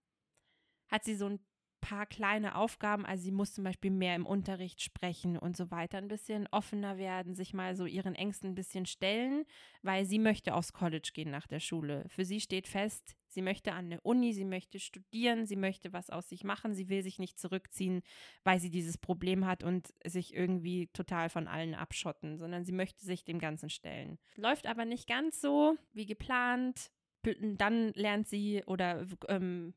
hat 0.89 1.05
sie 1.05 1.15
so 1.15 1.27
ein 1.27 1.41
paar 1.87 2.07
kleine 2.07 2.57
Aufgaben. 2.57 3.07
Also 3.07 3.23
sie 3.25 3.31
muss 3.31 3.55
zum 3.55 3.63
Beispiel 3.63 3.93
mehr 3.93 4.17
im 4.17 4.27
Unterricht 4.27 4.83
sprechen 4.83 5.39
und 5.39 5.57
so 5.57 5.71
weiter, 5.71 5.99
ein 5.99 6.09
bisschen 6.09 6.49
offener 6.51 6.99
werden, 6.99 7.37
sich 7.37 7.55
mal 7.55 7.77
so 7.77 7.87
ihren 7.87 8.17
Ängsten 8.17 8.51
ein 8.51 8.55
bisschen 8.57 8.87
stellen, 8.87 9.45
weil 9.83 10.05
sie 10.05 10.19
möchte 10.19 10.55
aufs 10.55 10.73
College 10.73 11.11
gehen 11.15 11.31
nach 11.31 11.47
der 11.47 11.61
Schule. 11.61 12.05
Für 12.09 12.25
sie 12.25 12.41
steht 12.41 12.67
fest, 12.67 13.15
sie 13.29 13.41
möchte 13.41 13.73
an 13.73 13.91
der 13.91 14.05
Uni, 14.05 14.33
sie 14.33 14.45
möchte 14.45 14.81
studieren, 14.81 15.47
sie 15.47 15.55
möchte 15.55 15.93
was 15.93 16.11
aus 16.11 16.29
sich 16.29 16.43
machen, 16.43 16.75
sie 16.75 16.89
will 16.89 17.05
sich 17.05 17.21
nicht 17.21 17.39
zurückziehen, 17.39 18.03
weil 18.43 18.59
sie 18.59 18.71
dieses 18.71 18.99
Problem 18.99 19.47
hat 19.47 19.63
und 19.63 19.95
sich 20.05 20.35
irgendwie 20.35 20.89
total 20.89 21.29
von 21.29 21.47
allen 21.47 21.77
abschotten, 21.77 22.37
sondern 22.37 22.65
sie 22.65 22.73
möchte 22.73 23.05
sich 23.05 23.25
dem 23.25 23.39
Ganzen 23.39 23.71
stellen. 23.71 24.19
Läuft 24.35 24.67
aber 24.67 24.87
nicht 24.87 25.07
ganz 25.07 25.41
so 25.41 25.77
wie 25.93 26.07
geplant. 26.07 26.91
Dann 27.23 27.93
lernt 27.95 28.27
sie 28.27 28.63
oder 28.67 29.07
ähm, 29.29 29.75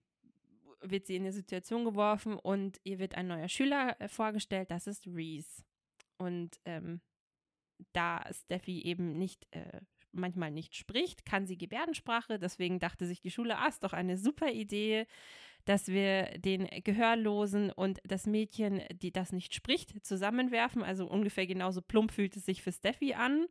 wird 0.82 1.06
sie 1.06 1.16
in 1.16 1.24
eine 1.24 1.32
Situation 1.32 1.86
geworfen 1.86 2.34
und 2.38 2.80
ihr 2.84 3.00
wird 3.00 3.16
ein 3.16 3.28
neuer 3.28 3.50
Schüler 3.50 3.96
äh, 4.00 4.08
vorgestellt, 4.08 4.72
das 4.72 4.88
ist 4.88 5.08
Reese. 5.08 5.64
Und 6.18 6.60
ähm, 6.66 7.02
da 7.94 8.24
Steffi 8.32 8.82
eben 8.84 9.18
nicht, 9.18 9.48
äh, 9.52 9.82
manchmal 10.12 10.52
nicht 10.52 10.76
spricht, 10.76 11.26
kann 11.26 11.46
sie 11.46 11.58
Gebärdensprache. 11.58 12.40
Deswegen 12.40 12.80
dachte 12.80 13.06
sich 13.06 13.22
die 13.22 13.32
Schule, 13.32 13.58
ah, 13.58 13.68
ist 13.68 13.84
doch 13.84 13.94
eine 13.94 14.18
super 14.18 14.52
Idee, 14.52 15.06
dass 15.66 15.88
wir 15.88 16.38
den 16.40 16.68
Gehörlosen 16.84 17.72
und 17.72 18.00
das 18.04 18.26
Mädchen, 18.26 18.82
die 18.92 19.12
das 19.12 19.32
nicht 19.32 19.54
spricht, 19.54 20.06
zusammenwerfen. 20.06 20.84
Also 20.84 21.08
ungefähr 21.08 21.48
genauso 21.48 21.82
plump 21.82 22.12
fühlt 22.12 22.36
es 22.36 22.46
sich 22.46 22.62
für 22.62 22.72
Steffi 22.72 23.14
an. 23.14 23.46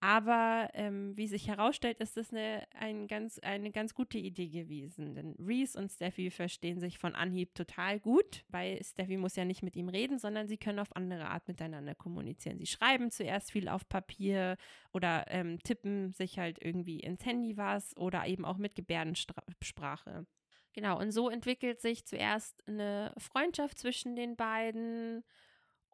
Aber 0.00 0.68
ähm, 0.74 1.16
wie 1.16 1.26
sich 1.26 1.48
herausstellt, 1.48 2.00
ist 2.00 2.18
das 2.18 2.30
eine, 2.30 2.66
ein 2.78 3.08
ganz, 3.08 3.38
eine 3.38 3.70
ganz 3.70 3.94
gute 3.94 4.18
Idee 4.18 4.48
gewesen. 4.48 5.14
Denn 5.14 5.34
Reese 5.38 5.78
und 5.78 5.90
Steffi 5.90 6.30
verstehen 6.30 6.80
sich 6.80 6.98
von 6.98 7.14
Anhieb 7.14 7.54
total 7.54 7.98
gut, 7.98 8.44
weil 8.48 8.82
Steffi 8.84 9.16
muss 9.16 9.36
ja 9.36 9.46
nicht 9.46 9.62
mit 9.62 9.74
ihm 9.74 9.88
reden, 9.88 10.18
sondern 10.18 10.48
sie 10.48 10.58
können 10.58 10.80
auf 10.80 10.94
andere 10.94 11.28
Art 11.28 11.48
miteinander 11.48 11.94
kommunizieren. 11.94 12.58
Sie 12.58 12.66
schreiben 12.66 13.10
zuerst 13.10 13.50
viel 13.50 13.68
auf 13.68 13.88
Papier 13.88 14.58
oder 14.92 15.24
ähm, 15.28 15.58
tippen 15.60 16.12
sich 16.12 16.38
halt 16.38 16.58
irgendwie 16.62 17.00
ins 17.00 17.24
Handy 17.24 17.56
was 17.56 17.96
oder 17.96 18.26
eben 18.26 18.44
auch 18.44 18.58
mit 18.58 18.74
Gebärdensprache. 18.74 20.26
Genau, 20.74 21.00
und 21.00 21.10
so 21.10 21.30
entwickelt 21.30 21.80
sich 21.80 22.04
zuerst 22.04 22.62
eine 22.68 23.14
Freundschaft 23.16 23.78
zwischen 23.78 24.14
den 24.14 24.36
beiden 24.36 25.24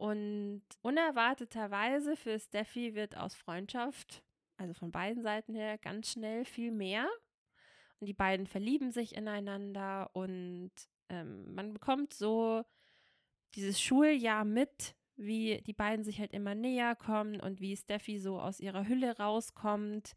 und 0.03 0.63
unerwarteterweise 0.81 2.17
für 2.17 2.37
Steffi 2.37 2.97
wird 2.97 3.17
aus 3.17 3.37
Freundschaft, 3.37 4.25
also 4.57 4.75
von 4.75 4.91
beiden 4.91 5.23
Seiten 5.23 5.55
her, 5.55 5.79
ganz 5.79 6.11
schnell 6.11 6.45
viel 6.45 6.73
mehr. 6.73 7.09
Und 8.01 8.09
die 8.09 8.13
beiden 8.13 8.49
verlieben 8.49 8.91
sich 8.91 9.15
ineinander 9.15 10.11
und 10.13 10.73
ähm, 11.09 11.55
man 11.55 11.73
bekommt 11.73 12.15
so 12.15 12.65
dieses 13.55 13.81
Schuljahr 13.81 14.45
mit, 14.45 14.97
wie 15.15 15.63
die 15.69 15.73
beiden 15.73 16.05
sich 16.05 16.19
halt 16.19 16.33
immer 16.33 16.57
näher 16.57 16.97
kommen 16.97 17.39
und 17.39 17.61
wie 17.61 17.77
Steffi 17.77 18.19
so 18.19 18.41
aus 18.41 18.59
ihrer 18.59 18.89
Hülle 18.89 19.17
rauskommt. 19.19 20.17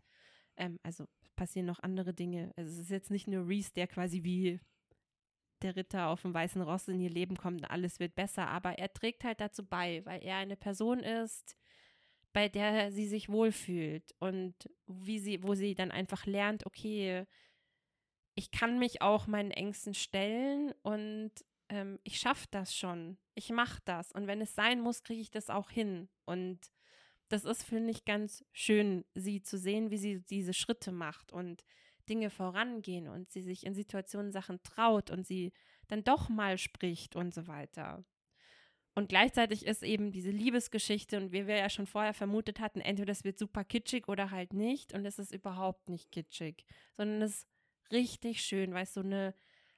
Ähm, 0.58 0.80
also 0.82 1.06
passieren 1.36 1.68
noch 1.68 1.84
andere 1.84 2.16
Dinge. 2.16 2.52
Also 2.56 2.72
es 2.72 2.80
ist 2.80 2.90
jetzt 2.90 3.12
nicht 3.12 3.28
nur 3.28 3.48
Reese, 3.48 3.72
der 3.76 3.86
quasi 3.86 4.24
wie 4.24 4.60
der 5.66 5.76
Ritter 5.76 6.08
auf 6.08 6.22
dem 6.22 6.34
weißen 6.34 6.62
Ross 6.62 6.88
in 6.88 7.00
ihr 7.00 7.10
Leben 7.10 7.36
kommt 7.36 7.62
und 7.62 7.70
alles 7.70 8.00
wird 8.00 8.16
besser, 8.16 8.48
aber 8.48 8.78
er 8.80 8.94
trägt 8.94 9.24
halt 9.24 9.42
dazu 9.42 9.66
bei, 9.66 10.06
weil 10.06 10.24
er 10.24 10.38
eine 10.38 10.56
Person 10.56 11.00
ist, 11.00 11.58
bei 12.32 12.48
der 12.50 12.92
sie 12.92 13.08
sich 13.08 13.30
wohlfühlt 13.30 14.14
und 14.20 14.54
wie 14.88 15.20
sie, 15.20 15.44
wo 15.44 15.56
sie 15.56 15.76
dann 15.76 15.92
einfach 15.92 16.26
lernt, 16.26 16.66
okay, 16.66 17.26
ich 18.36 18.52
kann 18.52 18.80
mich 18.80 19.02
auch 19.02 19.28
meinen 19.28 19.52
Ängsten 19.52 19.94
stellen 19.94 20.74
und 20.84 21.32
ähm, 21.70 22.00
ich 22.04 22.20
schaffe 22.20 22.48
das 22.52 22.76
schon. 22.76 23.18
Ich 23.34 23.50
mache 23.50 23.80
das. 23.86 24.12
Und 24.12 24.28
wenn 24.28 24.42
es 24.42 24.54
sein 24.54 24.82
muss, 24.82 25.04
kriege 25.04 25.22
ich 25.22 25.32
das 25.32 25.50
auch 25.50 25.70
hin. 25.70 26.10
Und 26.26 26.60
das 27.30 27.46
ist, 27.46 27.64
finde 27.64 27.92
ich, 27.92 28.06
ganz 28.06 28.46
schön, 28.52 29.06
sie 29.16 29.42
zu 29.42 29.58
sehen, 29.58 29.90
wie 29.90 29.98
sie 29.98 30.22
diese 30.22 30.54
Schritte 30.54 30.92
macht 30.92 31.32
und 31.32 31.64
Dinge 32.10 32.30
vorangehen 32.30 33.08
und 33.08 33.30
sie 33.32 33.42
sich 33.42 33.66
in 33.66 33.74
Situationen 33.74 34.32
Sachen 34.32 34.62
traut 34.64 35.12
und 35.12 35.26
sie 35.26 35.54
dann 35.88 36.04
doch 36.04 36.30
mal 36.30 36.58
spricht 36.58 37.16
und 37.16 37.34
so 37.34 37.48
weiter. 37.48 38.04
Und 38.96 39.10
gleichzeitig 39.10 39.66
ist 39.66 39.84
eben 39.84 40.12
diese 40.12 40.32
Liebesgeschichte 40.32 41.18
und 41.18 41.34
wie 41.34 41.48
wir 41.48 41.58
ja 41.58 41.70
schon 41.70 41.86
vorher 41.86 42.14
vermutet 42.14 42.62
hatten, 42.62 42.80
entweder 42.80 43.08
das 43.08 43.26
wird 43.26 43.38
super 43.38 43.66
kitschig 43.66 44.08
oder 44.08 44.32
halt 44.32 44.54
nicht. 44.54 44.94
Und 44.94 45.06
es 45.06 45.20
ist 45.20 45.34
überhaupt 45.34 45.90
nicht 45.90 46.14
kitschig, 46.14 46.66
sondern 46.96 47.22
es 47.22 47.40
ist 47.40 47.48
richtig 47.92 48.42
schön, 48.42 48.74
weil 48.74 48.84
es 48.84 48.94
so 48.94 49.02
eine 49.02 49.36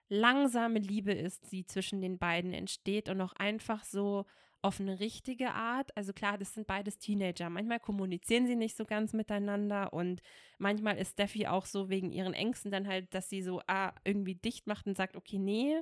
langsame 0.08 0.80
Liebe 0.80 1.14
ist, 1.14 1.52
die 1.52 1.66
zwischen 1.66 2.00
den 2.00 2.20
beiden 2.20 2.54
entsteht 2.54 3.10
und 3.10 3.20
auch 3.20 3.34
einfach 3.34 3.84
so 3.84 4.26
auf 4.62 4.80
eine 4.80 5.00
richtige 5.00 5.52
Art. 5.52 5.96
Also 5.96 6.14
klar, 6.14 6.38
das 6.38 6.54
sind 6.54 6.68
beides 6.68 6.98
Teenager. 6.98 7.50
Manchmal 7.50 7.80
kommunizieren 7.80 8.48
sie 8.48 8.56
nicht 8.56 8.76
so 8.76 8.86
ganz 8.86 9.14
miteinander 9.14 9.94
und 9.94 10.22
manchmal 10.58 10.98
ist 10.98 11.14
Steffi 11.14 11.48
auch 11.48 11.66
so 11.66 11.90
wegen 11.90 12.12
ihren 12.12 12.34
Ängsten 12.34 12.72
dann 12.72 12.88
halt, 12.88 13.14
dass 13.14 13.30
sie 13.30 13.42
so 13.42 13.62
ah, 13.68 13.94
irgendwie 14.04 14.36
dicht 14.36 14.68
macht 14.68 14.88
und 14.88 14.98
sagt, 14.98 15.16
okay, 15.16 15.38
nee. 15.40 15.80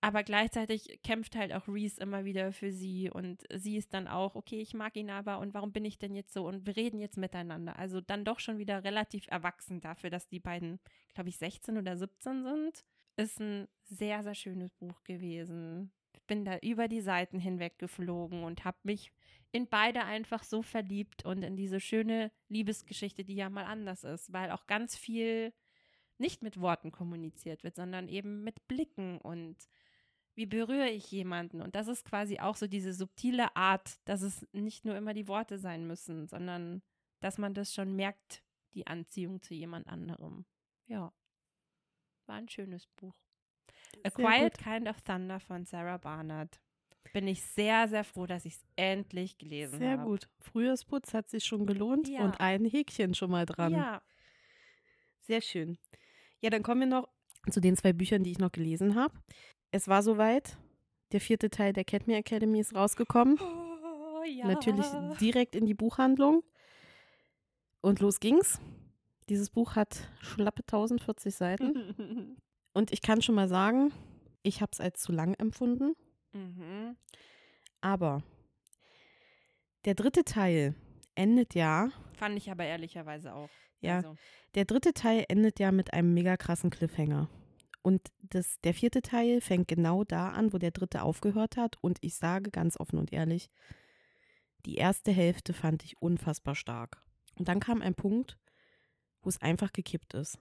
Aber 0.00 0.22
gleichzeitig 0.22 1.00
kämpft 1.02 1.34
halt 1.34 1.52
auch 1.52 1.66
Reese 1.66 2.00
immer 2.00 2.24
wieder 2.24 2.52
für 2.52 2.70
sie 2.70 3.10
und 3.10 3.42
sie 3.52 3.76
ist 3.76 3.92
dann 3.94 4.06
auch, 4.06 4.36
okay, 4.36 4.60
ich 4.60 4.72
mag 4.72 4.94
ihn 4.96 5.10
aber 5.10 5.40
und 5.40 5.54
warum 5.54 5.72
bin 5.72 5.84
ich 5.84 5.98
denn 5.98 6.14
jetzt 6.14 6.32
so 6.32 6.46
und 6.46 6.66
wir 6.66 6.76
reden 6.76 7.00
jetzt 7.00 7.16
miteinander. 7.16 7.78
Also 7.78 8.00
dann 8.00 8.24
doch 8.24 8.38
schon 8.38 8.58
wieder 8.58 8.84
relativ 8.84 9.26
erwachsen 9.28 9.80
dafür, 9.80 10.10
dass 10.10 10.28
die 10.28 10.38
beiden, 10.38 10.78
glaube 11.14 11.30
ich, 11.30 11.38
16 11.38 11.78
oder 11.78 11.96
17 11.96 12.44
sind. 12.44 12.84
Ist 13.16 13.40
ein 13.40 13.66
sehr, 13.82 14.22
sehr 14.22 14.36
schönes 14.36 14.72
Buch 14.74 15.02
gewesen 15.02 15.90
bin 16.28 16.44
da 16.44 16.58
über 16.58 16.86
die 16.86 17.00
Seiten 17.00 17.40
hinweg 17.40 17.78
geflogen 17.80 18.44
und 18.44 18.64
habe 18.64 18.78
mich 18.84 19.10
in 19.50 19.66
beide 19.66 20.04
einfach 20.04 20.44
so 20.44 20.62
verliebt 20.62 21.24
und 21.24 21.42
in 21.42 21.56
diese 21.56 21.80
schöne 21.80 22.30
Liebesgeschichte, 22.48 23.24
die 23.24 23.34
ja 23.34 23.50
mal 23.50 23.64
anders 23.64 24.04
ist, 24.04 24.32
weil 24.32 24.52
auch 24.52 24.66
ganz 24.68 24.96
viel 24.96 25.52
nicht 26.18 26.42
mit 26.42 26.60
Worten 26.60 26.92
kommuniziert 26.92 27.64
wird, 27.64 27.74
sondern 27.74 28.08
eben 28.08 28.44
mit 28.44 28.68
Blicken 28.68 29.18
und 29.18 29.56
wie 30.34 30.46
berühre 30.46 30.88
ich 30.88 31.10
jemanden. 31.10 31.60
Und 31.62 31.74
das 31.74 31.88
ist 31.88 32.04
quasi 32.04 32.38
auch 32.38 32.54
so 32.54 32.68
diese 32.68 32.92
subtile 32.92 33.56
Art, 33.56 33.98
dass 34.04 34.22
es 34.22 34.46
nicht 34.52 34.84
nur 34.84 34.96
immer 34.96 35.14
die 35.14 35.26
Worte 35.26 35.58
sein 35.58 35.86
müssen, 35.86 36.28
sondern 36.28 36.82
dass 37.20 37.38
man 37.38 37.54
das 37.54 37.74
schon 37.74 37.96
merkt, 37.96 38.44
die 38.74 38.86
Anziehung 38.86 39.42
zu 39.42 39.54
jemand 39.54 39.88
anderem. 39.88 40.44
Ja, 40.86 41.12
war 42.26 42.36
ein 42.36 42.48
schönes 42.48 42.86
Buch. 42.86 43.16
A 44.04 44.10
Quiet 44.10 44.54
gut. 44.54 44.64
Kind 44.64 44.88
of 44.88 45.00
Thunder 45.02 45.40
von 45.40 45.64
Sarah 45.64 45.98
Barnard. 45.98 46.60
Bin 47.12 47.26
ich 47.26 47.42
sehr, 47.42 47.88
sehr 47.88 48.04
froh, 48.04 48.26
dass 48.26 48.44
ich 48.44 48.54
es 48.54 48.64
endlich 48.76 49.38
gelesen 49.38 49.74
habe. 49.74 49.84
Sehr 49.84 49.98
hab. 49.98 50.06
gut. 50.06 50.28
Frühjahrsputz 50.40 51.14
hat 51.14 51.28
sich 51.28 51.44
schon 51.44 51.66
gelohnt 51.66 52.08
ja. 52.08 52.20
und 52.20 52.40
ein 52.40 52.64
Häkchen 52.64 53.14
schon 53.14 53.30
mal 53.30 53.46
dran. 53.46 53.72
Ja. 53.72 54.02
Sehr 55.20 55.40
schön. 55.40 55.78
Ja, 56.40 56.50
dann 56.50 56.62
kommen 56.62 56.80
wir 56.80 56.86
noch 56.86 57.08
zu 57.50 57.60
den 57.60 57.76
zwei 57.76 57.92
Büchern, 57.92 58.24
die 58.24 58.32
ich 58.32 58.38
noch 58.38 58.52
gelesen 58.52 58.94
habe. 58.94 59.14
Es 59.70 59.88
war 59.88 60.02
soweit. 60.02 60.58
Der 61.12 61.20
vierte 61.22 61.48
Teil 61.48 61.72
der 61.72 61.84
Catme 61.84 62.16
Academy 62.16 62.60
ist 62.60 62.74
rausgekommen. 62.74 63.38
Oh, 63.40 64.22
ja. 64.24 64.46
Natürlich 64.46 64.86
direkt 65.20 65.54
in 65.54 65.64
die 65.64 65.72
Buchhandlung. 65.72 66.42
Und 67.80 68.00
los 68.00 68.20
ging's. 68.20 68.60
Dieses 69.30 69.48
Buch 69.48 69.74
hat 69.74 70.10
schlappe 70.20 70.62
1040 70.62 71.34
Seiten. 71.34 72.36
Und 72.78 72.92
ich 72.92 73.02
kann 73.02 73.22
schon 73.22 73.34
mal 73.34 73.48
sagen, 73.48 73.92
ich 74.44 74.60
habe 74.60 74.70
es 74.72 74.78
als 74.78 75.00
zu 75.00 75.10
lang 75.10 75.34
empfunden. 75.34 75.96
Mhm. 76.32 76.96
Aber 77.80 78.22
der 79.84 79.96
dritte 79.96 80.22
Teil 80.22 80.76
endet 81.16 81.56
ja. 81.56 81.90
Fand 82.12 82.36
ich 82.36 82.52
aber 82.52 82.62
ehrlicherweise 82.62 83.34
auch. 83.34 83.50
Ja. 83.80 83.96
Also. 83.96 84.16
Der 84.54 84.64
dritte 84.64 84.94
Teil 84.94 85.24
endet 85.28 85.58
ja 85.58 85.72
mit 85.72 85.92
einem 85.92 86.14
mega 86.14 86.36
krassen 86.36 86.70
Cliffhanger. 86.70 87.28
Und 87.82 88.12
das, 88.20 88.60
der 88.60 88.74
vierte 88.74 89.02
Teil 89.02 89.40
fängt 89.40 89.66
genau 89.66 90.04
da 90.04 90.28
an, 90.28 90.52
wo 90.52 90.58
der 90.58 90.70
dritte 90.70 91.02
aufgehört 91.02 91.56
hat. 91.56 91.78
Und 91.80 91.98
ich 92.00 92.14
sage 92.14 92.52
ganz 92.52 92.78
offen 92.78 93.00
und 93.00 93.12
ehrlich, 93.12 93.50
die 94.66 94.76
erste 94.76 95.10
Hälfte 95.10 95.52
fand 95.52 95.82
ich 95.82 96.00
unfassbar 96.00 96.54
stark. 96.54 97.02
Und 97.34 97.48
dann 97.48 97.58
kam 97.58 97.82
ein 97.82 97.96
Punkt, 97.96 98.38
wo 99.22 99.30
es 99.30 99.42
einfach 99.42 99.72
gekippt 99.72 100.14
ist 100.14 100.38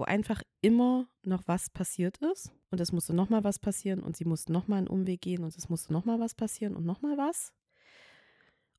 wo 0.00 0.04
einfach 0.04 0.42
immer 0.62 1.06
noch 1.24 1.42
was 1.46 1.68
passiert 1.68 2.16
ist 2.32 2.54
und 2.70 2.80
es 2.80 2.90
musste 2.90 3.12
nochmal 3.12 3.44
was 3.44 3.58
passieren 3.58 4.00
und 4.00 4.16
sie 4.16 4.24
mussten 4.24 4.50
nochmal 4.50 4.78
einen 4.78 4.88
Umweg 4.88 5.20
gehen 5.20 5.44
und 5.44 5.54
es 5.54 5.68
musste 5.68 5.92
nochmal 5.92 6.18
was 6.18 6.34
passieren 6.34 6.74
und 6.74 6.86
nochmal 6.86 7.18
was. 7.18 7.52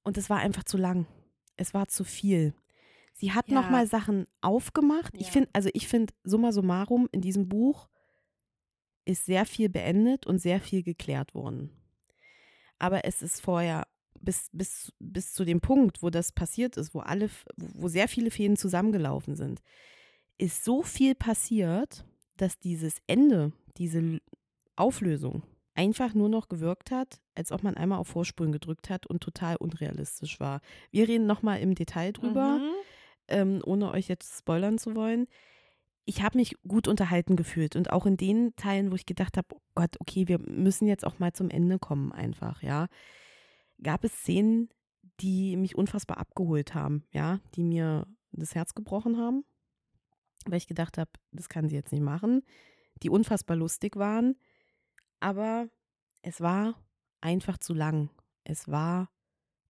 Und 0.01 0.17
es 0.17 0.31
war 0.31 0.39
einfach 0.39 0.63
zu 0.63 0.77
lang. 0.77 1.05
Es 1.57 1.75
war 1.75 1.87
zu 1.87 2.03
viel. 2.03 2.55
Sie 3.13 3.33
hat 3.33 3.49
ja. 3.49 3.61
nochmal 3.61 3.85
Sachen 3.85 4.25
aufgemacht. 4.41 5.13
Ja. 5.13 5.21
Ich 5.21 5.27
finde, 5.27 5.51
also 5.53 5.69
ich 5.73 5.87
finde, 5.87 6.11
summa 6.23 6.51
summarum, 6.51 7.07
in 7.11 7.21
diesem 7.21 7.47
Buch 7.47 7.87
ist 9.05 9.27
sehr 9.27 9.45
viel 9.45 9.69
beendet 9.69 10.25
und 10.25 10.39
sehr 10.39 10.59
viel 10.59 10.81
geklärt 10.81 11.35
worden. 11.35 11.69
Aber 12.79 13.05
es 13.05 13.21
ist 13.21 13.41
vorher 13.41 13.85
bis, 14.19 14.49
bis, 14.53 14.91
bis 14.97 15.33
zu 15.33 15.45
dem 15.45 15.61
Punkt, 15.61 16.01
wo 16.01 16.09
das 16.09 16.31
passiert 16.31 16.77
ist, 16.77 16.95
wo 16.95 17.01
alle, 17.01 17.29
wo 17.57 17.89
sehr 17.89 18.07
viele 18.07 18.31
Fäden 18.31 18.57
zusammengelaufen 18.57 19.35
sind, 19.35 19.61
ist 20.41 20.65
so 20.65 20.81
viel 20.81 21.13
passiert, 21.13 22.03
dass 22.37 22.57
dieses 22.59 22.97
Ende, 23.05 23.53
diese 23.77 24.19
Auflösung 24.75 25.43
einfach 25.75 26.15
nur 26.15 26.29
noch 26.29 26.49
gewirkt 26.49 26.89
hat, 26.89 27.21
als 27.35 27.51
ob 27.51 27.63
man 27.63 27.77
einmal 27.77 27.99
auf 27.99 28.07
Vorspulen 28.07 28.51
gedrückt 28.51 28.89
hat 28.89 29.05
und 29.05 29.21
total 29.21 29.55
unrealistisch 29.57 30.39
war. 30.39 30.61
Wir 30.89 31.07
reden 31.07 31.27
nochmal 31.27 31.59
im 31.59 31.75
Detail 31.75 32.11
drüber, 32.11 32.57
mhm. 32.57 32.71
ähm, 33.27 33.61
ohne 33.63 33.91
euch 33.91 34.07
jetzt 34.07 34.39
spoilern 34.39 34.79
zu 34.79 34.95
wollen. 34.95 35.27
Ich 36.05 36.23
habe 36.23 36.39
mich 36.39 36.57
gut 36.67 36.87
unterhalten 36.87 37.35
gefühlt 37.35 37.75
und 37.75 37.91
auch 37.91 38.07
in 38.07 38.17
den 38.17 38.55
Teilen, 38.55 38.91
wo 38.91 38.95
ich 38.95 39.05
gedacht 39.05 39.37
habe, 39.37 39.47
oh 39.53 39.61
Gott, 39.75 39.95
okay, 39.99 40.27
wir 40.27 40.39
müssen 40.39 40.87
jetzt 40.87 41.05
auch 41.05 41.19
mal 41.19 41.31
zum 41.33 41.51
Ende 41.51 41.77
kommen 41.77 42.11
einfach, 42.11 42.63
ja, 42.63 42.87
gab 43.81 44.03
es 44.03 44.11
Szenen, 44.11 44.69
die 45.19 45.55
mich 45.55 45.75
unfassbar 45.75 46.17
abgeholt 46.17 46.73
haben, 46.73 47.03
ja, 47.11 47.39
die 47.55 47.63
mir 47.63 48.07
das 48.31 48.55
Herz 48.55 48.73
gebrochen 48.73 49.17
haben 49.17 49.45
weil 50.49 50.57
ich 50.57 50.67
gedacht 50.67 50.97
habe, 50.97 51.11
das 51.31 51.49
kann 51.49 51.69
sie 51.69 51.75
jetzt 51.75 51.91
nicht 51.91 52.03
machen, 52.03 52.43
die 53.03 53.09
unfassbar 53.09 53.57
lustig 53.57 53.95
waren, 53.95 54.35
aber 55.19 55.69
es 56.21 56.41
war 56.41 56.75
einfach 57.19 57.57
zu 57.57 57.73
lang. 57.73 58.09
Es 58.43 58.67
war 58.67 59.09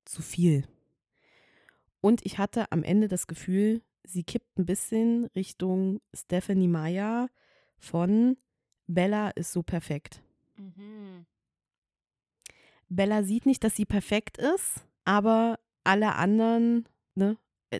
zu 0.05 0.21
viel. 0.21 0.67
Und 2.01 2.25
ich 2.25 2.37
hatte 2.37 2.71
am 2.71 2.83
Ende 2.83 3.07
das 3.07 3.27
Gefühl, 3.27 3.81
sie 4.03 4.23
kippt 4.23 4.57
ein 4.57 4.65
bisschen 4.65 5.25
Richtung 5.35 6.01
Stephanie 6.13 6.67
Meyer 6.67 7.29
von 7.77 8.37
Bella 8.87 9.29
ist 9.29 9.51
so 9.51 9.63
perfekt. 9.63 10.21
Mhm. 10.57 11.25
Bella 12.89 13.23
sieht 13.23 13.45
nicht, 13.45 13.63
dass 13.63 13.75
sie 13.75 13.85
perfekt 13.85 14.37
ist, 14.37 14.85
aber 15.05 15.59
alle 15.83 16.15
anderen, 16.15 16.87
ne? 17.15 17.37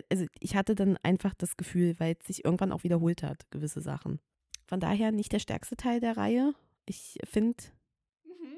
Also 0.10 0.26
ich 0.40 0.56
hatte 0.56 0.74
dann 0.76 0.98
einfach 1.04 1.34
das 1.34 1.58
Gefühl, 1.58 1.96
weil 2.00 2.16
es 2.20 2.28
sich 2.28 2.46
irgendwann 2.46 2.72
auch 2.72 2.84
wiederholt 2.84 3.24
hat, 3.24 3.50
gewisse 3.52 3.82
Sachen. 3.82 4.20
Von 4.68 4.80
daher 4.80 5.12
nicht 5.12 5.32
der 5.34 5.40
stärkste 5.40 5.76
Teil 5.76 6.00
der 6.00 6.16
Reihe. 6.18 6.54
Ich 6.86 7.18
finde, 7.26 7.62
Mhm. 8.24 8.58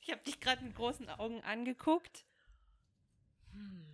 Ich 0.00 0.10
habe 0.10 0.22
dich 0.24 0.40
gerade 0.40 0.64
mit 0.64 0.74
großen 0.74 1.08
Augen 1.10 1.40
angeguckt. 1.42 2.24
Hm. 3.52 3.84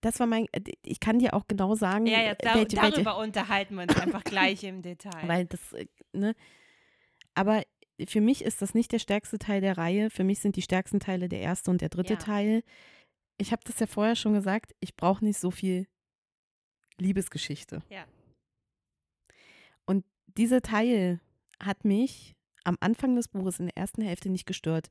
das 0.00 0.18
war 0.20 0.26
mein, 0.26 0.46
äh, 0.52 0.60
ich 0.82 0.98
kann 1.00 1.18
dir 1.18 1.34
auch 1.34 1.46
genau 1.46 1.74
sagen, 1.74 2.06
Ja, 2.06 2.22
ja, 2.22 2.30
äh, 2.32 2.36
da, 2.40 2.54
welche, 2.54 2.76
welche, 2.76 2.92
darüber 2.92 3.18
unterhalten 3.18 3.74
wir 3.76 3.82
uns 3.82 3.96
einfach 3.96 4.24
gleich 4.24 4.64
im 4.64 4.82
Detail. 4.82 5.28
weil 5.28 5.46
das, 5.46 5.72
äh, 5.72 5.86
ne? 6.12 6.34
Aber 7.34 7.62
für 8.08 8.20
mich 8.20 8.42
ist 8.42 8.62
das 8.62 8.74
nicht 8.74 8.92
der 8.92 8.98
stärkste 8.98 9.38
Teil 9.38 9.60
der 9.60 9.76
Reihe. 9.78 10.08
Für 10.10 10.24
mich 10.24 10.40
sind 10.40 10.56
die 10.56 10.62
stärksten 10.62 11.00
Teile 11.00 11.28
der 11.28 11.40
erste 11.40 11.70
und 11.70 11.80
der 11.82 11.90
dritte 11.90 12.14
Ja. 12.14 12.18
Teil. 12.18 12.62
Ich 13.40 13.52
habe 13.52 13.62
das 13.64 13.80
ja 13.80 13.86
vorher 13.86 14.16
schon 14.16 14.34
gesagt, 14.34 14.74
ich 14.80 14.96
brauche 14.96 15.24
nicht 15.24 15.38
so 15.38 15.50
viel 15.50 15.86
Liebesgeschichte. 16.98 17.82
Ja. 17.88 18.04
Und 19.86 20.04
dieser 20.26 20.60
Teil 20.60 21.20
hat 21.58 21.86
mich 21.86 22.36
am 22.64 22.76
Anfang 22.80 23.16
des 23.16 23.28
Buches 23.28 23.58
in 23.58 23.66
der 23.66 23.78
ersten 23.78 24.02
Hälfte 24.02 24.28
nicht 24.28 24.44
gestört. 24.44 24.90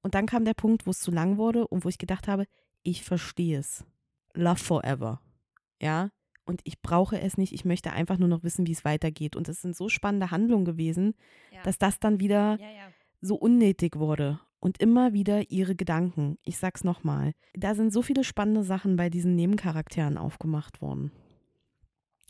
Und 0.00 0.14
dann 0.14 0.24
kam 0.24 0.46
der 0.46 0.54
Punkt, 0.54 0.86
wo 0.86 0.92
es 0.92 1.00
zu 1.00 1.10
lang 1.10 1.36
wurde 1.36 1.68
und 1.68 1.84
wo 1.84 1.90
ich 1.90 1.98
gedacht 1.98 2.26
habe, 2.26 2.46
ich 2.82 3.04
verstehe 3.04 3.58
es. 3.58 3.84
Love 4.32 4.56
forever. 4.56 5.20
Ja. 5.80 6.10
Und 6.46 6.62
ich 6.64 6.80
brauche 6.80 7.20
es 7.20 7.36
nicht. 7.36 7.52
Ich 7.52 7.66
möchte 7.66 7.92
einfach 7.92 8.16
nur 8.16 8.28
noch 8.28 8.42
wissen, 8.42 8.66
wie 8.66 8.72
es 8.72 8.86
weitergeht. 8.86 9.36
Und 9.36 9.46
es 9.50 9.60
sind 9.60 9.76
so 9.76 9.90
spannende 9.90 10.30
Handlungen 10.30 10.64
gewesen, 10.64 11.14
ja. 11.52 11.62
dass 11.64 11.76
das 11.76 12.00
dann 12.00 12.18
wieder 12.18 12.56
ja, 12.58 12.70
ja. 12.70 12.92
so 13.20 13.34
unnötig 13.34 13.96
wurde. 13.96 14.40
Und 14.64 14.80
immer 14.80 15.12
wieder 15.12 15.50
ihre 15.50 15.76
Gedanken. 15.76 16.38
Ich 16.42 16.56
sag's 16.56 16.84
nochmal. 16.84 17.34
Da 17.52 17.74
sind 17.74 17.92
so 17.92 18.00
viele 18.00 18.24
spannende 18.24 18.64
Sachen 18.64 18.96
bei 18.96 19.10
diesen 19.10 19.34
Nebencharakteren 19.34 20.16
aufgemacht 20.16 20.80
worden. 20.80 21.12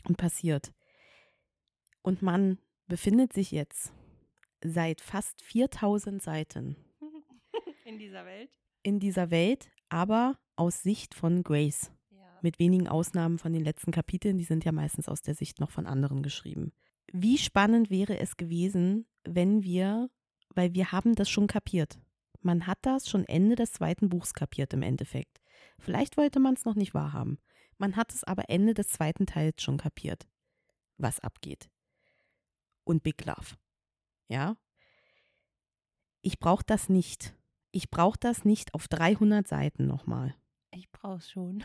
Und 0.05 0.17
passiert. 0.17 0.73
Und 2.01 2.21
man 2.21 2.57
befindet 2.87 3.31
sich 3.31 3.51
jetzt 3.51 3.93
seit 4.61 4.99
fast 4.99 5.41
4000 5.43 6.21
Seiten 6.21 6.75
In 7.85 7.99
dieser 7.99 8.25
Welt. 8.25 8.49
in 8.83 8.99
dieser 8.99 9.31
Welt, 9.31 9.69
aber 9.87 10.37
aus 10.57 10.83
Sicht 10.83 11.13
von 11.13 11.41
Grace. 11.41 11.89
Ja. 12.11 12.17
Mit 12.41 12.59
wenigen 12.59 12.89
Ausnahmen 12.89 13.39
von 13.39 13.53
den 13.53 13.63
letzten 13.63 13.91
Kapiteln, 13.91 14.37
die 14.37 14.43
sind 14.43 14.65
ja 14.65 14.73
meistens 14.73 15.07
aus 15.07 15.21
der 15.21 15.35
Sicht 15.35 15.61
noch 15.61 15.71
von 15.71 15.85
anderen 15.85 16.21
geschrieben. 16.21 16.73
Wie 17.13 17.37
spannend 17.37 17.89
wäre 17.89 18.19
es 18.19 18.35
gewesen, 18.35 19.07
wenn 19.23 19.63
wir, 19.63 20.09
weil 20.53 20.73
wir 20.73 20.91
haben 20.91 21.15
das 21.15 21.29
schon 21.29 21.47
kapiert. 21.47 21.97
Man 22.45 22.67
hat 22.67 22.77
das 22.83 23.09
schon 23.09 23.25
Ende 23.25 23.55
des 23.55 23.71
zweiten 23.71 24.07
Buchs 24.07 24.35
kapiert 24.35 24.71
im 24.73 24.83
Endeffekt. 24.83 25.41
Vielleicht 25.79 26.15
wollte 26.15 26.39
man 26.39 26.53
es 26.53 26.63
noch 26.63 26.75
nicht 26.75 26.93
wahrhaben. 26.93 27.39
Man 27.79 27.95
hat 27.95 28.13
es 28.13 28.23
aber 28.23 28.51
Ende 28.51 28.75
des 28.75 28.89
zweiten 28.89 29.25
Teils 29.25 29.63
schon 29.63 29.77
kapiert, 29.77 30.27
was 30.99 31.19
abgeht. 31.19 31.71
Und 32.83 33.01
Big 33.01 33.25
Love. 33.25 33.55
Ja? 34.27 34.57
Ich 36.21 36.37
brauche 36.37 36.63
das 36.63 36.87
nicht. 36.87 37.35
Ich 37.71 37.89
brauche 37.89 38.19
das 38.19 38.45
nicht 38.45 38.75
auf 38.75 38.87
300 38.89 39.47
Seiten 39.47 39.87
nochmal. 39.87 40.35
Ich 40.69 40.91
brauch's 40.91 41.31
schon. 41.31 41.63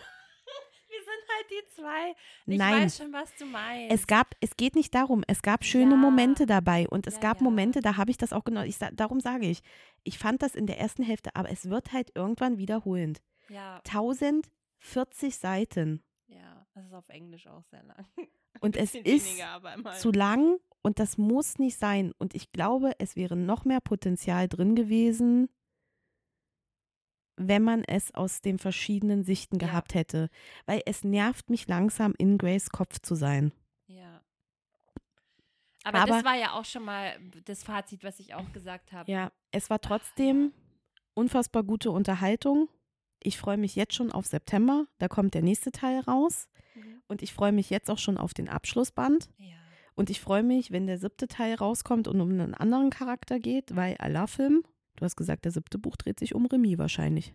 Die 1.51 1.69
zwei. 1.75 2.15
Ich 2.47 2.59
Nein. 2.59 2.85
weiß 2.85 2.97
schon, 2.99 3.13
was 3.13 3.35
du 3.37 3.45
meinst. 3.45 3.93
Es 3.93 4.07
gab, 4.07 4.35
es 4.41 4.57
geht 4.57 4.77
nicht 4.77 4.95
darum, 4.95 5.25
es 5.27 5.43
gab 5.43 5.65
schöne 5.65 5.93
Ja. 5.93 5.97
Momente 5.97 6.47
dabei 6.47 6.89
und 6.89 7.07
es 7.07 7.15
Ja, 7.17 7.21
gab 7.21 7.39
ja. 7.39 7.43
Momente, 7.45 7.81
da 7.81 7.97
habe 7.97 8.11
ich 8.11 8.17
das 8.19 8.33
auch 8.33 8.45
genau, 8.45 8.63
ich, 8.63 8.79
darum 8.93 9.21
sage 9.21 9.47
ich, 9.47 9.61
ich 10.05 10.19
fand 10.19 10.43
das 10.43 10.55
in 10.55 10.67
der 10.67 10.79
ersten 10.79 11.03
Hälfte, 11.03 11.35
aber 11.35 11.51
es 11.51 11.69
wird 11.69 11.93
halt 11.93 12.13
irgendwann 12.15 12.59
wiederholend. 12.59 13.21
ja, 13.49 13.81
1040 13.87 15.37
Seiten 15.37 16.03
ja, 16.29 16.65
das 16.75 16.87
ist 16.87 16.93
auf 16.95 17.09
Englisch 17.09 17.47
auch 17.49 17.65
sehr 17.65 17.83
lang. 17.83 18.07
und 18.61 18.77
es 18.77 18.95
ist 18.95 19.05
weniger, 19.05 19.61
zu 19.99 20.13
lang 20.13 20.59
und 20.83 20.99
das 21.01 21.19
muss 21.19 21.59
nicht 21.59 21.77
sein 21.79 22.13
und 22.19 22.35
ich 22.35 22.53
glaube, 22.53 22.93
es 22.99 23.17
wäre 23.17 23.37
noch 23.37 23.65
mehr 23.65 23.81
Potenzial 23.81 24.47
drin 24.49 24.77
gewesen, 24.77 25.49
wenn 27.37 27.63
man 27.63 27.85
es 27.85 28.15
aus 28.15 28.41
den 28.43 28.59
verschiedenen 28.59 29.25
Sichten 29.25 29.59
Ja. 29.61 29.67
gehabt 29.69 29.95
hätte, 29.95 30.29
weil 30.67 30.83
es 30.87 31.05
nervt 31.05 31.51
mich 31.51 31.67
langsam 31.69 32.15
in 32.19 32.39
Grace 32.39 32.71
Kopf 32.71 32.99
zu 33.01 33.15
sein. 33.15 33.53
Ja. 33.87 34.21
Aber, 35.85 36.01
das 36.07 36.11
Aber- 36.19 36.25
war 36.25 36.37
ja 36.37 36.53
auch 36.53 36.65
schon 36.65 36.85
mal 36.85 37.13
das 37.47 37.63
Fazit, 37.63 38.05
was 38.05 38.21
ich 38.21 38.35
auch 38.35 38.53
gesagt 38.53 38.93
habe. 38.93 39.11
Ja, 39.11 39.33
es 39.51 39.71
war 39.71 39.81
trotzdem 39.81 40.53
unfassbar 41.15 41.63
gute 41.65 41.91
Unterhaltung. 41.91 42.69
Ich 43.23 43.39
freue 43.39 43.57
mich 43.59 43.77
jetzt 43.77 43.95
schon 43.95 44.13
auf 44.13 44.27
September. 44.27 44.87
Da 44.99 45.09
kommt 45.09 45.35
der 45.35 45.43
nächste 45.43 45.73
Teil 45.73 46.01
raus. 46.01 46.49
Mhm. 46.75 47.03
Und 47.09 47.23
ich 47.23 47.33
freue 47.33 47.53
mich 47.53 47.71
jetzt 47.71 47.91
auch 47.91 47.99
schon 47.99 48.19
auf 48.19 48.35
den 48.35 48.49
Abschlussband. 48.49 49.29
Ja. 49.39 49.57
Und 49.95 50.09
ich 50.11 50.21
freue 50.21 50.43
mich, 50.43 50.71
wenn 50.71 50.87
der 50.87 50.99
siebte 50.99 51.29
Teil 51.29 51.55
rauskommt 51.55 52.09
und 52.09 52.21
um 52.21 52.31
einen 52.31 52.55
anderen 52.55 52.91
Charakter 52.91 53.39
geht, 53.39 53.75
weil 53.77 53.97
Allah-Film, 53.99 54.63
du 55.01 55.05
hast 55.07 55.17
gesagt, 55.17 55.45
der 55.45 55.53
siebte 55.53 55.79
Buch 55.79 55.97
dreht 55.97 56.19
sich 56.21 56.35
um 56.35 56.47
Remy 56.47 56.79
wahrscheinlich. 56.79 57.35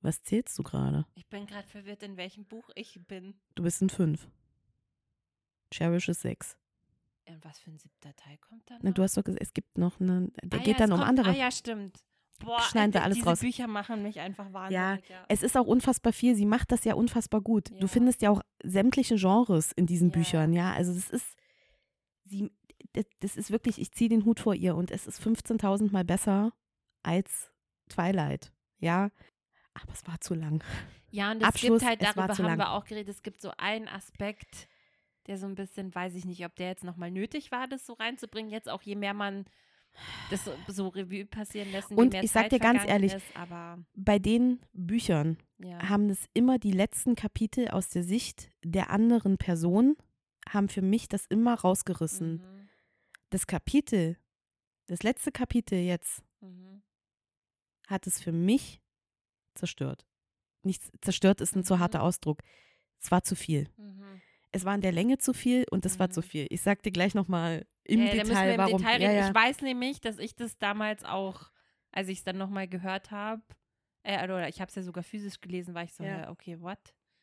Was 0.00 0.22
zählst 0.22 0.58
du 0.58 0.62
gerade? 0.62 1.04
Ich 1.14 1.26
bin 1.28 1.44
gerade 1.46 1.68
verwirrt, 1.68 2.02
in 2.02 2.16
welchem 2.16 2.46
Buch 2.46 2.70
ich 2.74 2.98
bin. 3.06 3.34
Du 3.54 3.62
bist 3.64 3.82
ein 3.82 3.90
Fünf. 3.90 4.28
Cherish 5.72 6.08
ist 6.08 6.22
sechs. 6.22 6.56
Und 7.28 7.44
was 7.44 7.58
für 7.60 7.70
ein 7.70 7.78
siebter 7.78 8.14
Teil 8.16 8.38
kommt 8.38 8.68
dann? 8.70 8.78
Na, 8.82 8.90
du 8.90 9.02
hast 9.02 9.16
doch 9.16 9.22
gesagt, 9.22 9.42
es 9.42 9.52
gibt 9.52 9.78
noch 9.78 10.00
einen, 10.00 10.32
der 10.42 10.58
Ah, 10.60 10.62
geht 10.62 10.78
ja, 10.78 10.86
dann 10.86 10.92
um 10.92 10.98
kommt, 10.98 11.08
andere. 11.10 11.30
Ah 11.30 11.34
ja, 11.34 11.50
stimmt. 11.50 11.98
Boah, 12.40 12.60
Schneiden 12.62 12.94
wir 12.94 13.02
alles 13.04 13.16
diese 13.18 13.28
raus. 13.28 13.40
Bücher 13.40 13.66
machen 13.68 14.02
mich 14.02 14.18
einfach 14.18 14.50
wahnsinnig. 14.52 15.08
Ja, 15.10 15.24
Es 15.28 15.42
ist 15.42 15.56
auch 15.58 15.66
unfassbar 15.66 16.12
viel. 16.14 16.34
Sie 16.34 16.46
macht 16.46 16.72
das 16.72 16.84
ja 16.84 16.94
unfassbar 16.94 17.42
gut. 17.42 17.70
Ja. 17.70 17.78
Du 17.80 17.86
findest 17.86 18.22
ja 18.22 18.30
auch 18.30 18.40
sämtliche 18.64 19.16
Genres 19.16 19.72
in 19.72 19.84
diesen 19.86 20.08
Ja. 20.08 20.14
Büchern, 20.16 20.52
ja. 20.54 20.72
Also 20.72 20.94
das 20.94 21.10
ist, 21.10 21.36
sie, 22.24 22.50
das, 22.94 23.04
das 23.20 23.36
ist 23.36 23.50
wirklich, 23.50 23.78
ich 23.78 23.92
ziehe 23.92 24.08
den 24.08 24.24
Hut 24.24 24.40
vor 24.40 24.54
ihr 24.54 24.74
und 24.74 24.90
es 24.90 25.06
ist 25.06 25.20
15.000 25.20 25.92
Mal 25.92 26.04
besser 26.06 26.52
als 27.02 27.50
Twilight, 27.88 28.52
ja. 28.78 29.10
Aber 29.74 29.92
es 29.92 30.06
war 30.06 30.20
zu 30.20 30.34
lang. 30.34 30.62
Ja, 31.10 31.32
und 31.32 31.38
es 31.38 31.48
Abschluss, 31.48 31.80
gibt 31.80 31.90
halt, 31.90 32.02
darüber 32.02 32.28
haben 32.28 32.44
lang. 32.44 32.58
wir 32.58 32.70
auch 32.70 32.84
geredet, 32.84 33.08
es 33.08 33.22
gibt 33.22 33.40
so 33.40 33.52
einen 33.56 33.88
Aspekt, 33.88 34.68
der 35.26 35.38
so 35.38 35.46
ein 35.46 35.54
bisschen, 35.54 35.94
weiß 35.94 36.14
ich 36.14 36.24
nicht, 36.24 36.44
ob 36.44 36.54
der 36.56 36.68
jetzt 36.68 36.84
nochmal 36.84 37.10
nötig 37.10 37.50
war, 37.50 37.68
das 37.68 37.86
so 37.86 37.94
reinzubringen. 37.94 38.50
Jetzt 38.50 38.68
auch 38.68 38.82
je 38.82 38.96
mehr 38.96 39.14
man 39.14 39.44
das 40.30 40.44
so, 40.44 40.52
so 40.68 40.88
Revue 40.88 41.26
passieren 41.26 41.72
lässt, 41.72 41.90
je 41.90 41.96
Und 41.96 42.12
mehr 42.12 42.22
ich 42.22 42.30
sag 42.30 42.44
Zeit 42.44 42.52
dir 42.52 42.58
ganz 42.60 42.84
ehrlich, 42.86 43.14
ist, 43.14 43.26
Bei 43.94 44.18
den 44.18 44.60
Büchern 44.72 45.36
ja. 45.58 45.88
haben 45.88 46.08
es 46.10 46.28
immer 46.32 46.58
die 46.58 46.72
letzten 46.72 47.16
Kapitel 47.16 47.68
aus 47.68 47.88
der 47.88 48.04
Sicht 48.04 48.50
der 48.62 48.90
anderen 48.90 49.36
Person, 49.36 49.96
haben 50.48 50.68
für 50.68 50.82
mich 50.82 51.08
das 51.08 51.26
immer 51.26 51.54
rausgerissen. 51.54 52.34
Mhm. 52.34 52.68
Das 53.30 53.46
Kapitel, 53.46 54.16
das 54.86 55.02
letzte 55.02 55.32
Kapitel 55.32 55.78
jetzt, 55.78 56.22
Mhm. 56.40 56.69
Hat 57.90 58.06
es 58.06 58.20
für 58.22 58.32
mich 58.32 58.80
zerstört. 59.54 60.06
Nicht 60.62 60.82
zerstört 61.02 61.40
ist 61.40 61.56
ein 61.56 61.64
zu 61.64 61.74
Mhm. 61.76 61.80
harter 61.80 62.02
Ausdruck. 62.02 62.40
Es 63.00 63.10
war 63.10 63.22
zu 63.22 63.34
viel. 63.34 63.68
Mhm. 63.76 64.20
Es 64.52 64.64
war 64.64 64.74
in 64.74 64.80
der 64.80 64.92
Länge 64.92 65.18
zu 65.18 65.32
viel 65.32 65.64
und 65.70 65.86
es 65.86 65.98
war 65.98 66.08
Mhm. 66.08 66.12
zu 66.12 66.22
viel. 66.22 66.46
Ich 66.50 66.62
sag 66.62 66.82
dir 66.82 66.92
gleich 66.92 67.14
nochmal 67.14 67.66
im 67.84 68.00
ja, 68.02 68.12
Detail, 68.12 68.52
im 68.52 68.58
warum. 68.58 68.78
Detail 68.78 69.00
ja, 69.02 69.08
reden. 69.08 69.20
ja. 69.20 69.28
Ich 69.28 69.34
weiß 69.34 69.62
nämlich, 69.62 70.00
dass 70.00 70.18
ich 70.18 70.34
das 70.34 70.58
damals 70.58 71.04
auch, 71.04 71.50
als 71.92 72.08
ich 72.08 72.18
es 72.18 72.24
dann 72.24 72.36
nochmal 72.38 72.68
gehört 72.68 73.10
habe, 73.10 73.42
äh, 74.02 74.22
oder 74.24 74.48
ich 74.48 74.60
habe 74.60 74.68
es 74.68 74.74
ja 74.74 74.82
sogar 74.82 75.02
physisch 75.02 75.40
gelesen, 75.40 75.74
war 75.74 75.82
ich 75.84 75.92
so, 75.94 76.04
okay, 76.28 76.60
what? 76.60 76.78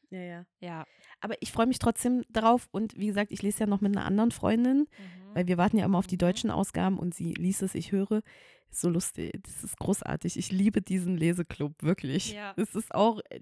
ja, 0.10 0.20
ja. 0.22 0.46
Ja. 0.62 0.86
Aber 1.20 1.36
ich 1.42 1.52
freue 1.52 1.68
mich 1.68 1.80
trotzdem 1.80 2.24
drauf 2.30 2.70
und 2.72 2.98
wie 2.98 3.08
gesagt, 3.08 3.30
ich 3.32 3.42
lese 3.42 3.62
ja 3.62 3.66
noch 3.68 3.82
mit 3.82 3.96
einer 3.96 4.06
anderen 4.06 4.32
Freundin, 4.32 4.80
Mhm. 4.88 5.36
weil 5.36 5.48
wir 5.48 5.58
warten 5.58 5.78
ja 5.78 5.84
immer 5.86 5.98
auf 5.98 6.08
die 6.08 6.16
Mhm. 6.16 6.20
deutschen 6.20 6.50
Ausgaben 6.50 6.98
und 6.98 7.14
sie 7.14 7.34
liest 7.34 7.62
es, 7.62 7.76
ich 7.76 7.92
höre. 7.92 8.22
So 8.70 8.90
lustig, 8.90 9.32
das 9.44 9.64
ist 9.64 9.78
großartig. 9.80 10.38
Ich 10.38 10.52
liebe 10.52 10.82
diesen 10.82 11.18
Leseclub, 11.18 11.82
wirklich. 11.82 12.34
Ja. 12.34 12.54
Es 12.58 12.76
ist 12.76 12.94
auch, 12.94 13.20
äh, 13.30 13.40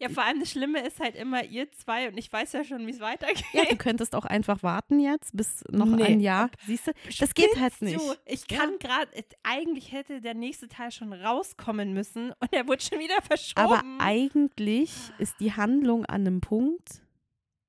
Ja, 0.00 0.08
vor 0.10 0.22
allem 0.24 0.38
das 0.40 0.50
Schlimme 0.50 0.84
ist 0.86 0.98
halt 1.00 1.14
immer 1.16 1.44
ihr 1.44 1.70
zwei 1.72 2.08
und 2.08 2.18
ich 2.18 2.30
weiß 2.32 2.52
ja 2.52 2.62
schon, 2.64 2.86
wie 2.86 2.90
es 2.90 3.00
weitergeht. 3.00 3.44
ja, 3.52 3.64
du 3.64 3.76
könntest 3.76 4.14
auch 4.14 4.24
einfach 4.24 4.62
warten 4.62 4.98
jetzt 5.00 5.34
bis 5.36 5.64
noch 5.70 5.86
Nee. 5.86 6.02
ein 6.04 6.20
Jahr. 6.20 6.50
Siehst 6.66 6.88
du, 6.88 6.92
das 7.20 7.32
geht 7.34 7.58
halt 7.58 7.80
nicht. 7.80 7.96
Du? 7.96 8.14
Ich 8.26 8.44
Ja. 8.50 8.58
kann 8.58 8.78
gerade, 8.78 9.08
eigentlich 9.42 9.92
hätte 9.92 10.20
der 10.20 10.34
nächste 10.34 10.68
Teil 10.68 10.90
schon 10.90 11.12
rauskommen 11.12 11.92
müssen 11.94 12.32
und 12.40 12.52
er 12.52 12.66
wurde 12.66 12.82
schon 12.82 12.98
wieder 12.98 13.20
verschoben. 13.22 13.60
Aber 13.60 13.82
eigentlich 13.98 14.92
ist 15.18 15.38
die 15.40 15.52
Handlung 15.52 16.04
an 16.06 16.26
einem 16.26 16.40
Punkt, 16.40 17.02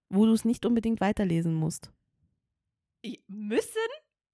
wo 0.09 0.25
du 0.25 0.33
es 0.33 0.45
nicht 0.45 0.65
unbedingt 0.65 0.99
weiterlesen 0.99 1.53
musst. 1.53 1.91
Müssen 3.27 3.91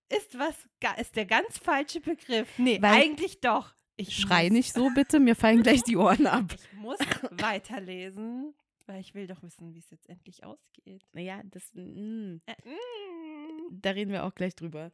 ist 0.10 0.38
was, 0.38 0.56
ist 0.99 1.15
der 1.15 1.26
ganz 1.26 1.57
falsche 1.57 2.02
Begriff. 2.02 2.48
Nee, 2.57 2.81
Weil- 2.81 3.02
eigentlich 3.02 3.40
doch. 3.41 3.73
Ich 3.95 4.15
Schrei 4.15 4.44
muss, 4.45 4.52
nicht 4.53 4.73
so 4.73 4.90
bitte, 4.95 5.19
mir 5.19 5.36
fallen 5.36 5.61
gleich 5.61 5.84
die 5.84 5.98
Ohren 5.98 6.26
ab. 6.26 6.56
Ich 6.56 6.73
muss 6.80 6.99
weiterlesen, 7.31 8.53
weil 8.86 9.02
ich 9.02 9.14
will 9.14 9.27
doch 9.27 9.44
wissen, 9.44 9.73
wie 9.73 9.80
es 9.80 9.90
jetzt 9.90 10.07
endlich 10.10 10.44
ausgeht. 10.45 11.03
Naja, 11.11 11.41
das, 11.44 11.69
mm, 11.73 12.38
Äh, 12.45 12.56
mm. 12.69 13.81
da 13.81 13.90
reden 13.91 14.11
wir 14.11 14.23
auch 14.26 14.34
gleich 14.36 14.56
drüber. 14.56 14.91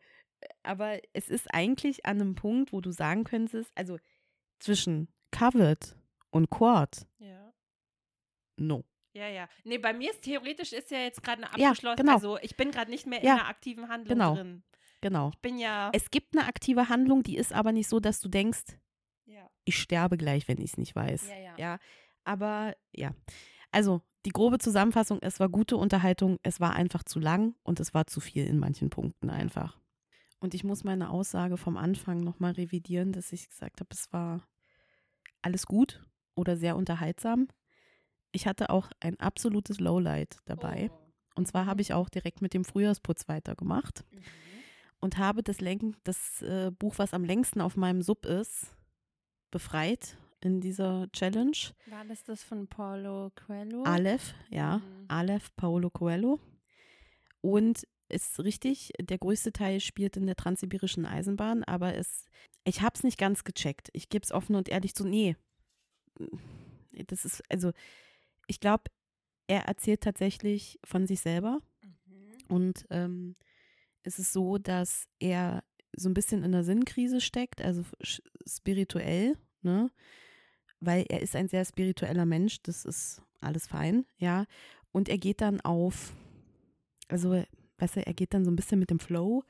aber 0.63 0.99
es 1.13 1.29
ist 1.29 1.53
eigentlich 1.53 2.05
an 2.05 2.19
einem 2.21 2.35
Punkt, 2.35 2.73
wo 2.73 2.81
du 2.81 2.91
sagen 2.91 3.23
könntest, 3.23 3.71
also 3.75 3.97
zwischen 4.59 5.07
Covered 5.31 5.95
und 6.31 6.49
Quad, 6.49 7.07
Ja. 7.19 7.53
no. 8.57 8.83
Ja, 9.13 9.27
ja. 9.29 9.47
Nee, 9.63 9.77
bei 9.77 9.93
mir 9.93 10.11
ist 10.11 10.23
theoretisch 10.23 10.73
ist 10.73 10.91
ja 10.91 10.99
jetzt 10.99 11.23
gerade 11.23 11.43
eine 11.47 11.59
Ja, 11.61 11.69
abgeschlossene, 11.69 11.95
genau. 12.03 12.13
also 12.15 12.37
ich 12.41 12.57
bin 12.57 12.71
gerade 12.71 12.91
nicht 12.91 13.05
mehr 13.07 13.21
in 13.21 13.27
Ja, 13.27 13.33
einer 13.35 13.47
aktiven 13.47 13.87
Handlung 13.87 14.17
genau. 14.17 14.35
drin. 14.35 14.63
Genau. 15.01 15.29
Ich 15.33 15.39
bin 15.41 15.57
ja, 15.57 15.89
Es 15.93 16.09
gibt 16.09 16.35
eine 16.37 16.47
aktive 16.47 16.89
Handlung, 16.89 17.23
die 17.23 17.37
ist 17.37 17.53
aber 17.53 17.71
nicht 17.71 17.87
so, 17.87 17.99
dass 17.99 18.19
du 18.21 18.29
denkst, 18.29 18.77
ja, 19.25 19.49
ich 19.65 19.79
sterbe 19.79 20.17
gleich, 20.17 20.47
wenn 20.47 20.59
ich 20.59 20.71
es 20.71 20.77
nicht 20.77 20.95
weiß. 20.95 21.29
ja, 21.29 21.37
ja. 21.37 21.57
Ja, 21.57 21.79
aber 22.23 22.75
ja. 22.95 23.11
Also, 23.71 24.01
die 24.25 24.31
grobe 24.31 24.57
Zusammenfassung, 24.57 25.19
es 25.21 25.39
war 25.39 25.49
gute 25.49 25.77
Unterhaltung, 25.77 26.39
es 26.43 26.59
war 26.59 26.73
einfach 26.73 27.03
zu 27.03 27.19
lang 27.19 27.55
und 27.63 27.79
es 27.79 27.93
war 27.93 28.07
zu 28.07 28.19
viel 28.19 28.45
in 28.47 28.57
manchen 28.57 28.89
Punkten 28.89 29.29
einfach. 29.29 29.79
Und 30.39 30.53
ich 30.53 30.63
muss 30.63 30.83
meine 30.83 31.09
Aussage 31.09 31.57
vom 31.57 31.77
Anfang 31.77 32.19
nochmal 32.23 32.53
revidieren, 32.53 33.11
dass 33.11 33.31
ich 33.31 33.47
gesagt 33.49 33.79
habe, 33.79 33.89
es 33.91 34.11
war 34.11 34.47
alles 35.41 35.65
gut 35.65 36.03
oder 36.35 36.57
sehr 36.57 36.75
unterhaltsam. 36.75 37.47
Ich 38.31 38.47
hatte 38.47 38.69
auch 38.69 38.89
ein 38.99 39.19
absolutes 39.19 39.79
Lowlight 39.79 40.37
dabei. 40.45 40.89
Oh. 40.91 40.97
Und 41.35 41.47
zwar 41.47 41.63
Mhm. 41.65 41.67
habe 41.69 41.81
ich 41.81 41.93
auch 41.93 42.09
direkt 42.09 42.41
mit 42.41 42.53
dem 42.53 42.63
Frühjahrsputz 42.65 43.27
weitergemacht 43.27 44.03
Mhm. 44.11 44.21
Und 45.05 45.19
habe 45.19 45.43
das, 45.43 45.61
Lenk 45.61 45.95
das 46.03 46.41
äh, 46.41 46.71
Buch, 46.71 46.95
was 46.97 47.13
am 47.13 47.23
längsten 47.23 47.61
auf 47.61 47.77
meinem 47.77 48.01
Sub 48.01 48.25
ist, 48.25 48.75
befreit 49.51 50.17
in 50.41 50.61
dieser 50.61 51.07
Challenge. 51.11 51.55
War 51.85 52.03
das 52.05 52.23
das 52.23 52.43
von 52.43 52.67
Paulo 52.67 53.31
Coelho? 53.35 53.83
Aleph, 53.83 54.33
ja, 54.49 54.79
Mhm. 54.79 55.05
Aleph 55.07 55.55
Paolo 55.55 55.91
Coelho. 55.91 56.39
Und 57.41 57.87
ist 58.09 58.39
richtig, 58.39 58.93
der 58.99 59.19
größte 59.19 59.53
Teil 59.53 59.79
spielt 59.79 60.17
in 60.17 60.25
der 60.25 60.35
transsibirischen 60.35 61.05
Eisenbahn, 61.05 61.63
aber 61.63 61.93
es, 61.93 62.25
ich 62.63 62.81
habe 62.81 62.95
es 62.95 63.03
nicht 63.03 63.19
ganz 63.19 63.43
gecheckt. 63.43 63.89
Ich 63.93 64.09
gebe 64.09 64.23
es 64.23 64.31
offen 64.31 64.55
und 64.55 64.69
ehrlich 64.69 64.95
zu, 64.95 65.05
nee. 65.07 65.35
Das 67.07 67.25
ist, 67.25 67.43
also, 67.51 67.73
ich 68.47 68.59
glaube, 68.59 68.85
er 69.45 69.65
erzählt 69.67 70.01
tatsächlich 70.01 70.79
von 70.83 71.05
sich 71.05 71.19
selber. 71.19 71.59
Mhm. 71.83 72.55
Und 72.55 72.85
ähm, 72.89 73.35
es 74.05 74.19
ist 74.19 74.31
so, 74.31 74.57
dass 74.57 75.07
er 75.19 75.63
so 75.95 76.07
ein 76.09 76.13
bisschen 76.13 76.43
in 76.43 76.53
einer 76.53 76.63
Sinnkrise 76.63 77.21
steckt, 77.21 77.61
also 77.61 77.83
spirituell, 78.45 79.37
ne? 79.61 79.89
Weil 80.79 81.05
er 81.09 81.21
ist 81.21 81.35
ein 81.35 81.47
sehr 81.47 81.65
spiritueller 81.65 82.25
Mensch, 82.25 82.61
das 82.61 82.85
ist 82.85 83.21
alles 83.41 83.67
fein, 83.67 84.05
ja. 84.17 84.45
Und 84.91 85.09
er 85.09 85.17
geht 85.17 85.41
dann 85.41 85.59
auf, 85.61 86.13
also, 87.07 87.43
weißt 87.79 87.95
du, 87.97 88.05
er 88.05 88.13
geht 88.13 88.33
dann 88.33 88.45
so 88.45 88.51
ein 88.51 88.55
bisschen 88.55 88.79
mit 88.79 88.91
dem 88.91 88.99
Flow 88.99 89.43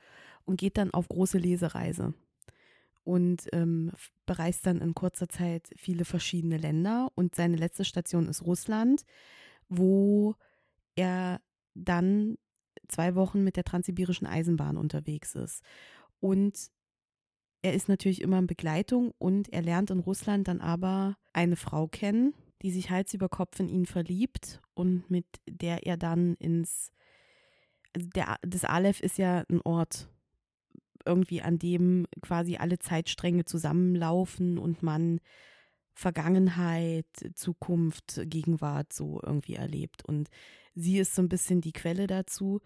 und 0.44 0.58
geht 0.58 0.78
dann 0.78 0.92
auf 0.92 1.08
große 1.08 1.38
Lesereise. 1.38 2.14
Und 3.04 3.46
ähm, 3.52 3.92
bereist 4.24 4.66
dann 4.66 4.80
in 4.80 4.94
kurzer 4.94 5.28
Zeit 5.28 5.70
viele 5.76 6.04
verschiedene 6.04 6.56
Länder. 6.56 7.12
Und 7.14 7.36
seine 7.36 7.56
letzte 7.56 7.84
Station 7.84 8.28
ist 8.28 8.44
Russland, 8.44 9.04
wo 9.68 10.34
er 10.96 11.40
dann 11.74 12.36
zwei 12.88 13.14
Wochen 13.14 13.44
mit 13.44 13.56
der 13.56 13.64
transsibirischen 13.64 14.26
Eisenbahn 14.26 14.76
unterwegs 14.76 15.34
ist. 15.34 15.62
Und 16.20 16.70
er 17.62 17.74
ist 17.74 17.88
natürlich 17.88 18.20
immer 18.20 18.38
in 18.38 18.46
Begleitung 18.46 19.12
und 19.18 19.52
er 19.52 19.62
lernt 19.62 19.90
in 19.90 19.98
Russland 19.98 20.48
dann 20.48 20.60
aber 20.60 21.16
eine 21.32 21.56
Frau 21.56 21.88
kennen, 21.88 22.34
die 22.62 22.70
sich 22.70 22.90
Hals 22.90 23.12
über 23.14 23.28
Kopf 23.28 23.58
in 23.60 23.68
ihn 23.68 23.86
verliebt 23.86 24.60
und 24.74 25.10
mit 25.10 25.26
der 25.48 25.86
er 25.86 25.96
dann 25.96 26.34
ins, 26.34 26.92
also 27.92 28.08
der, 28.14 28.36
das 28.42 28.64
Aleph 28.64 29.00
ist 29.00 29.18
ja 29.18 29.44
ein 29.50 29.60
Ort 29.62 30.08
irgendwie, 31.04 31.42
an 31.42 31.58
dem 31.58 32.06
quasi 32.20 32.56
alle 32.56 32.78
Zeitstränge 32.78 33.44
zusammenlaufen 33.44 34.58
und 34.58 34.82
man 34.82 35.20
Vergangenheit, 35.94 37.06
Zukunft, 37.34 38.20
Gegenwart 38.24 38.92
so 38.92 39.20
irgendwie 39.24 39.54
erlebt. 39.54 40.04
Und 40.04 40.28
sie 40.76 40.98
ist 40.98 41.14
so 41.14 41.22
ein 41.22 41.28
bisschen 41.28 41.60
die 41.60 41.72
Quelle 41.72 42.06
dazu. 42.06 42.60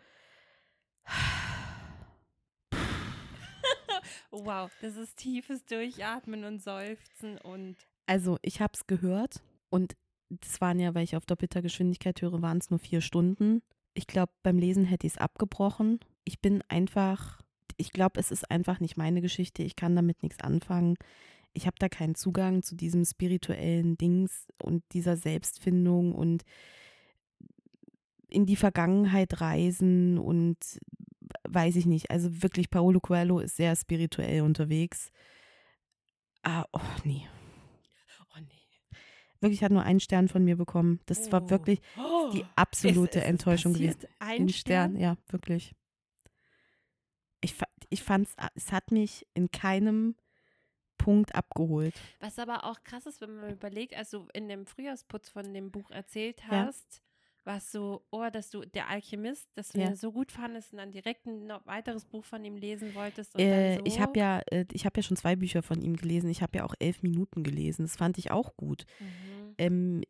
Wow, 4.30 4.70
das 4.80 4.96
ist 4.96 5.16
tiefes 5.16 5.64
Durchatmen 5.64 6.44
und 6.44 6.62
Seufzen 6.62 7.38
und 7.38 7.76
Also 8.06 8.38
ich 8.42 8.60
habe 8.60 8.72
es 8.74 8.86
gehört 8.86 9.42
und 9.70 9.96
das 10.28 10.60
waren 10.60 10.78
ja, 10.78 10.94
weil 10.94 11.02
ich 11.04 11.16
auf 11.16 11.26
doppelter 11.26 11.62
Geschwindigkeit 11.62 12.22
höre, 12.22 12.40
waren 12.40 12.58
es 12.58 12.70
nur 12.70 12.78
vier 12.78 13.00
Stunden. 13.00 13.62
Ich 13.94 14.06
glaube, 14.06 14.32
beim 14.44 14.58
Lesen 14.58 14.84
hätte 14.84 15.06
ich 15.06 15.14
es 15.14 15.18
abgebrochen. 15.18 15.98
Ich 16.24 16.40
bin 16.40 16.62
einfach, 16.68 17.42
ich 17.76 17.90
glaube, 17.92 18.20
es 18.20 18.30
ist 18.30 18.48
einfach 18.50 18.78
nicht 18.78 18.96
meine 18.96 19.20
Geschichte. 19.20 19.64
Ich 19.64 19.74
kann 19.74 19.96
damit 19.96 20.22
nichts 20.22 20.40
anfangen. 20.40 20.96
Ich 21.52 21.66
habe 21.66 21.76
da 21.80 21.88
keinen 21.88 22.14
Zugang 22.14 22.62
zu 22.62 22.76
diesem 22.76 23.04
spirituellen 23.04 23.98
Dings 23.98 24.46
und 24.62 24.84
dieser 24.92 25.16
Selbstfindung 25.16 26.14
und 26.14 26.44
in 28.30 28.46
die 28.46 28.56
Vergangenheit 28.56 29.40
reisen 29.40 30.18
und 30.18 30.56
weiß 31.48 31.76
ich 31.76 31.86
nicht. 31.86 32.10
Also 32.10 32.42
wirklich, 32.42 32.70
Paolo 32.70 33.00
Coelho 33.00 33.38
ist 33.40 33.56
sehr 33.56 33.74
spirituell 33.76 34.42
unterwegs. 34.42 35.10
Ah, 36.42 36.64
oh 36.72 36.80
nee. 37.04 37.26
oh 38.34 38.38
nee. 38.40 38.98
Wirklich 39.40 39.62
hat 39.62 39.72
nur 39.72 39.82
einen 39.82 40.00
Stern 40.00 40.28
von 40.28 40.44
mir 40.44 40.56
bekommen. 40.56 41.00
Das 41.06 41.30
war 41.32 41.42
Oh. 41.44 41.50
wirklich 41.50 41.80
Oh, 41.98 42.30
die 42.32 42.44
absolute 42.56 43.18
ist 43.18 43.24
es 43.24 43.30
Enttäuschung 43.30 43.74
gewesen. 43.74 44.06
Ein 44.18 44.48
Stern? 44.48 44.92
Stern, 44.92 44.96
ja, 44.96 45.16
wirklich. 45.28 45.74
Ich, 47.42 47.54
ich 47.88 48.02
fand's, 48.02 48.34
es 48.54 48.70
hat 48.72 48.90
mich 48.90 49.26
in 49.34 49.50
keinem 49.50 50.14
Punkt 50.98 51.34
abgeholt. 51.34 51.94
Was 52.20 52.38
aber 52.38 52.64
auch 52.64 52.82
krass 52.84 53.06
ist, 53.06 53.22
wenn 53.22 53.34
man 53.36 53.52
überlegt, 53.52 53.94
als 53.96 54.10
du 54.10 54.28
in 54.34 54.48
dem 54.48 54.66
Frühjahrsputz 54.66 55.30
von 55.30 55.54
dem 55.54 55.70
Buch 55.70 55.90
erzählt 55.90 56.42
Ja. 56.50 56.70
Was 57.44 57.72
so, 57.72 58.04
oh, 58.10 58.28
dass 58.30 58.50
du 58.50 58.60
der 58.60 58.88
Alchemist, 58.88 59.48
dass 59.56 59.70
du 59.70 59.78
Ja. 59.80 59.88
ihn 59.88 59.96
so 59.96 60.12
gut 60.12 60.30
fandest 60.30 60.72
und 60.72 60.78
dann 60.78 60.90
direkt 60.90 61.26
ein 61.26 61.46
noch 61.46 61.64
weiteres 61.66 62.04
Buch 62.04 62.24
von 62.24 62.44
ihm 62.44 62.56
lesen 62.56 62.94
wolltest. 62.94 63.34
Und 63.34 63.40
Äh, 63.40 63.76
dann 63.76 63.78
so, 63.78 63.84
Ich 63.86 64.00
habe 64.00 64.18
ja, 64.18 64.40
äh, 64.50 64.66
ich 64.72 64.84
habe 64.84 64.98
ja 64.98 65.02
schon 65.02 65.16
zwei 65.16 65.36
Bücher 65.36 65.62
von 65.62 65.80
ihm 65.80 65.96
gelesen. 65.96 66.28
Ich 66.30 66.42
habe 66.42 66.58
ja 66.58 66.64
auch 66.64 66.74
elf 66.78 67.02
Minuten 67.02 67.42
gelesen. 67.42 67.82
Das 67.82 67.96
fand 67.96 68.18
ich 68.18 68.30
auch 68.30 68.56
gut. 68.56 68.84
Mhm. 68.98 69.54
Ähm, 69.58 70.02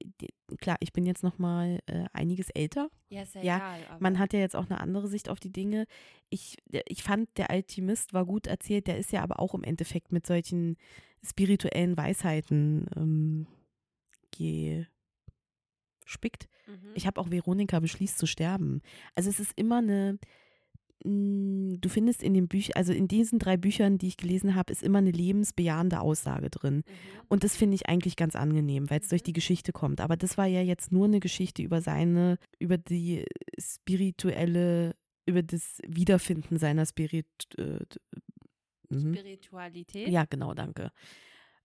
klar, 0.59 0.77
ich 0.81 0.93
bin 0.93 1.07
jetzt 1.07 1.23
noch 1.23 1.39
mal 1.39 1.79
äh, 1.87 2.05
einiges 2.13 2.51
älter. 2.51 2.91
Ja, 3.09 3.23
ist 3.23 3.35
ja, 3.35 3.43
ja, 3.43 3.57
egal. 3.79 3.97
Man 4.01 4.19
hat 4.19 4.33
ja 4.33 4.39
jetzt 4.41 4.55
auch 4.57 4.69
eine 4.69 4.81
andere 4.81 5.09
Sicht 5.09 5.29
auf 5.29 5.41
die 5.41 5.53
Dinge. 5.53 5.87
Ich, 6.29 6.57
ich 6.89 7.03
fand, 7.03 7.29
der 7.39 7.51
Alchemist 7.51 8.13
war 8.13 8.25
gut 8.27 8.47
erzählt. 8.47 8.87
Der 8.87 8.99
ist 8.99 9.13
ja 9.13 9.23
aber 9.23 9.41
auch 9.41 9.55
im 9.55 9.65
Endeffekt 9.65 10.13
mit 10.13 10.27
solchen 10.27 10.77
spirituellen 11.23 11.97
Weisheiten 11.97 12.87
ähm, 12.97 13.47
gespickt. 16.11 16.49
Mhm. 16.67 16.91
Ich 16.95 17.07
habe 17.07 17.21
auch 17.21 17.31
Veronika 17.31 17.79
beschließt 17.79 18.19
zu 18.19 18.27
sterben. 18.27 18.83
Also 19.15 19.31
es 19.31 19.39
ist 19.39 19.53
immer 19.57 19.79
eine, 19.79 20.19
mh, 21.05 21.77
du 21.81 21.89
findest 21.89 22.23
in 22.23 22.35
den 22.35 22.49
Büchern, 22.49 22.73
also 22.75 22.93
in 22.93 23.07
diesen 23.07 23.39
drei 23.39 23.57
Büchern, 23.57 23.97
die 23.97 24.09
ich 24.09 24.17
gelesen 24.17 24.57
habe, 24.57 24.73
ist 24.73 24.83
immer 24.83 24.99
eine 24.99 25.13
lebensbejahende 25.13 26.01
Aussage 26.01 26.51
drin. 26.51 26.77
Mhm. 26.77 26.83
Und 27.29 27.45
das 27.45 27.57
finde 27.57 27.77
ich 27.77 27.89
eigentlich 27.89 28.17
ganz 28.17 28.35
angenehm, 28.35 28.91
weil 28.91 29.01
es 29.01 29.09
durch 29.09 29.23
die 29.23 29.33
Geschichte 29.33 29.73
kommt. 29.73 30.01
Aber 30.01 30.17
das 30.17 30.37
war 30.37 30.47
ja 30.47 30.63
jetzt 30.63 30.91
nur 30.91 31.05
eine 31.05 31.21
Geschichte 31.21 31.63
über 31.63 31.81
seine, 31.81 32.39
über 32.59 32.77
die 32.77 33.25
spirituelle, 33.59 34.97
über 35.27 35.43
das 35.43 35.81
Wiederfinden 35.87 36.59
seiner 36.59 36.87
Spirit. 36.87 37.27
Äh, 37.57 37.79
mhm. 38.89 39.15
Spiritualität. 39.15 40.09
Ja, 40.09 40.25
genau, 40.25 40.55
danke. 40.55 40.91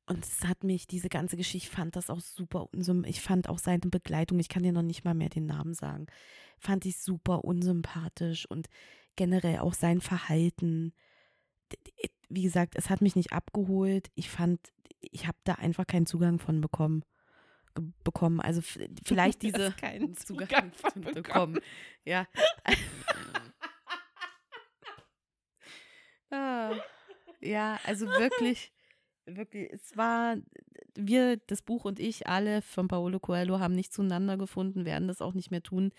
Und 0.07 0.23
es 0.23 0.45
hat 0.45 0.64
mich, 0.64 0.86
diese 0.86 1.10
ganze 1.10 1.36
Geschichte, 1.36 1.68
ich 1.68 1.76
fand 1.76 1.95
das 1.95 2.10
auch 2.10 2.19
super 2.19 2.68
unsym 2.72 3.03
Ich 3.06 3.22
fand 3.22 3.49
auch 3.49 3.57
seine 3.57 3.80
Begleitung, 3.80 4.40
ich 4.40 4.49
kann 4.49 4.61
dir 4.64 4.72
noch 4.72 4.84
nicht 4.84 5.03
mal 5.03 5.15
mehr 5.15 5.30
den 5.30 5.48
Namen 5.48 5.73
sagen, 5.73 6.06
fand 6.60 6.86
ich 6.86 6.98
super 6.99 7.44
unsympathisch 7.44 8.45
und 8.49 8.68
generell 9.15 9.60
auch 9.60 9.73
sein 9.73 10.02
Verhalten. 10.02 10.94
Wie 12.30 12.44
gesagt, 12.44 12.76
es 12.76 12.90
hat 12.90 13.02
mich 13.02 13.15
nicht 13.15 13.34
abgeholt. 13.34 14.11
Ich 14.14 14.30
fand, 14.30 14.60
ich 15.02 15.26
habe 15.26 15.38
da 15.44 15.56
einfach 15.56 15.88
keinen 15.88 16.06
Zugang 16.06 16.38
von 16.40 16.61
bekommen. 16.61 17.03
bekommen. 18.03 18.40
Also 18.41 18.61
vielleicht 18.61 19.41
diese 19.41 19.72
keinen 19.72 20.15
Zugang 20.15 20.72
von 20.73 21.02
bekommen. 21.02 21.60
Ja. 22.03 22.27
Ah, 26.30 26.73
ja, 27.41 27.80
also 27.84 28.07
wirklich, 28.07 28.72
wirklich, 29.26 29.72
es 29.72 29.95
war, 29.97 30.38
wir, 30.95 31.38
das 31.38 31.61
Buch 31.61 31.85
und 31.85 31.99
ich, 31.99 32.27
alle 32.27 32.61
von 32.61 32.88
Paolo 32.88 33.19
Coelho, 33.19 33.60
haben 33.60 33.73
nicht 33.76 33.93
zueinander 33.93 34.38
gefunden, 34.38 34.85
werden 34.85 35.07
das 35.07 35.22
auch 35.22 35.34
nicht 35.34 35.52
mehr 35.52 35.64
tun. 35.64 35.91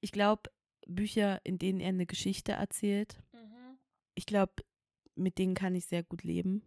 Ich 0.00 0.12
glaube, 0.12 0.50
Bücher, 0.86 1.40
in 1.44 1.58
denen 1.58 1.80
er 1.80 1.88
eine 1.88 2.06
Geschichte 2.06 2.52
erzählt, 2.52 3.22
Mhm. 3.32 3.78
ich 4.14 4.26
glaube, 4.26 4.52
mit 5.14 5.38
denen 5.38 5.54
kann 5.54 5.74
ich 5.74 5.86
sehr 5.86 6.02
gut 6.02 6.24
leben. 6.24 6.62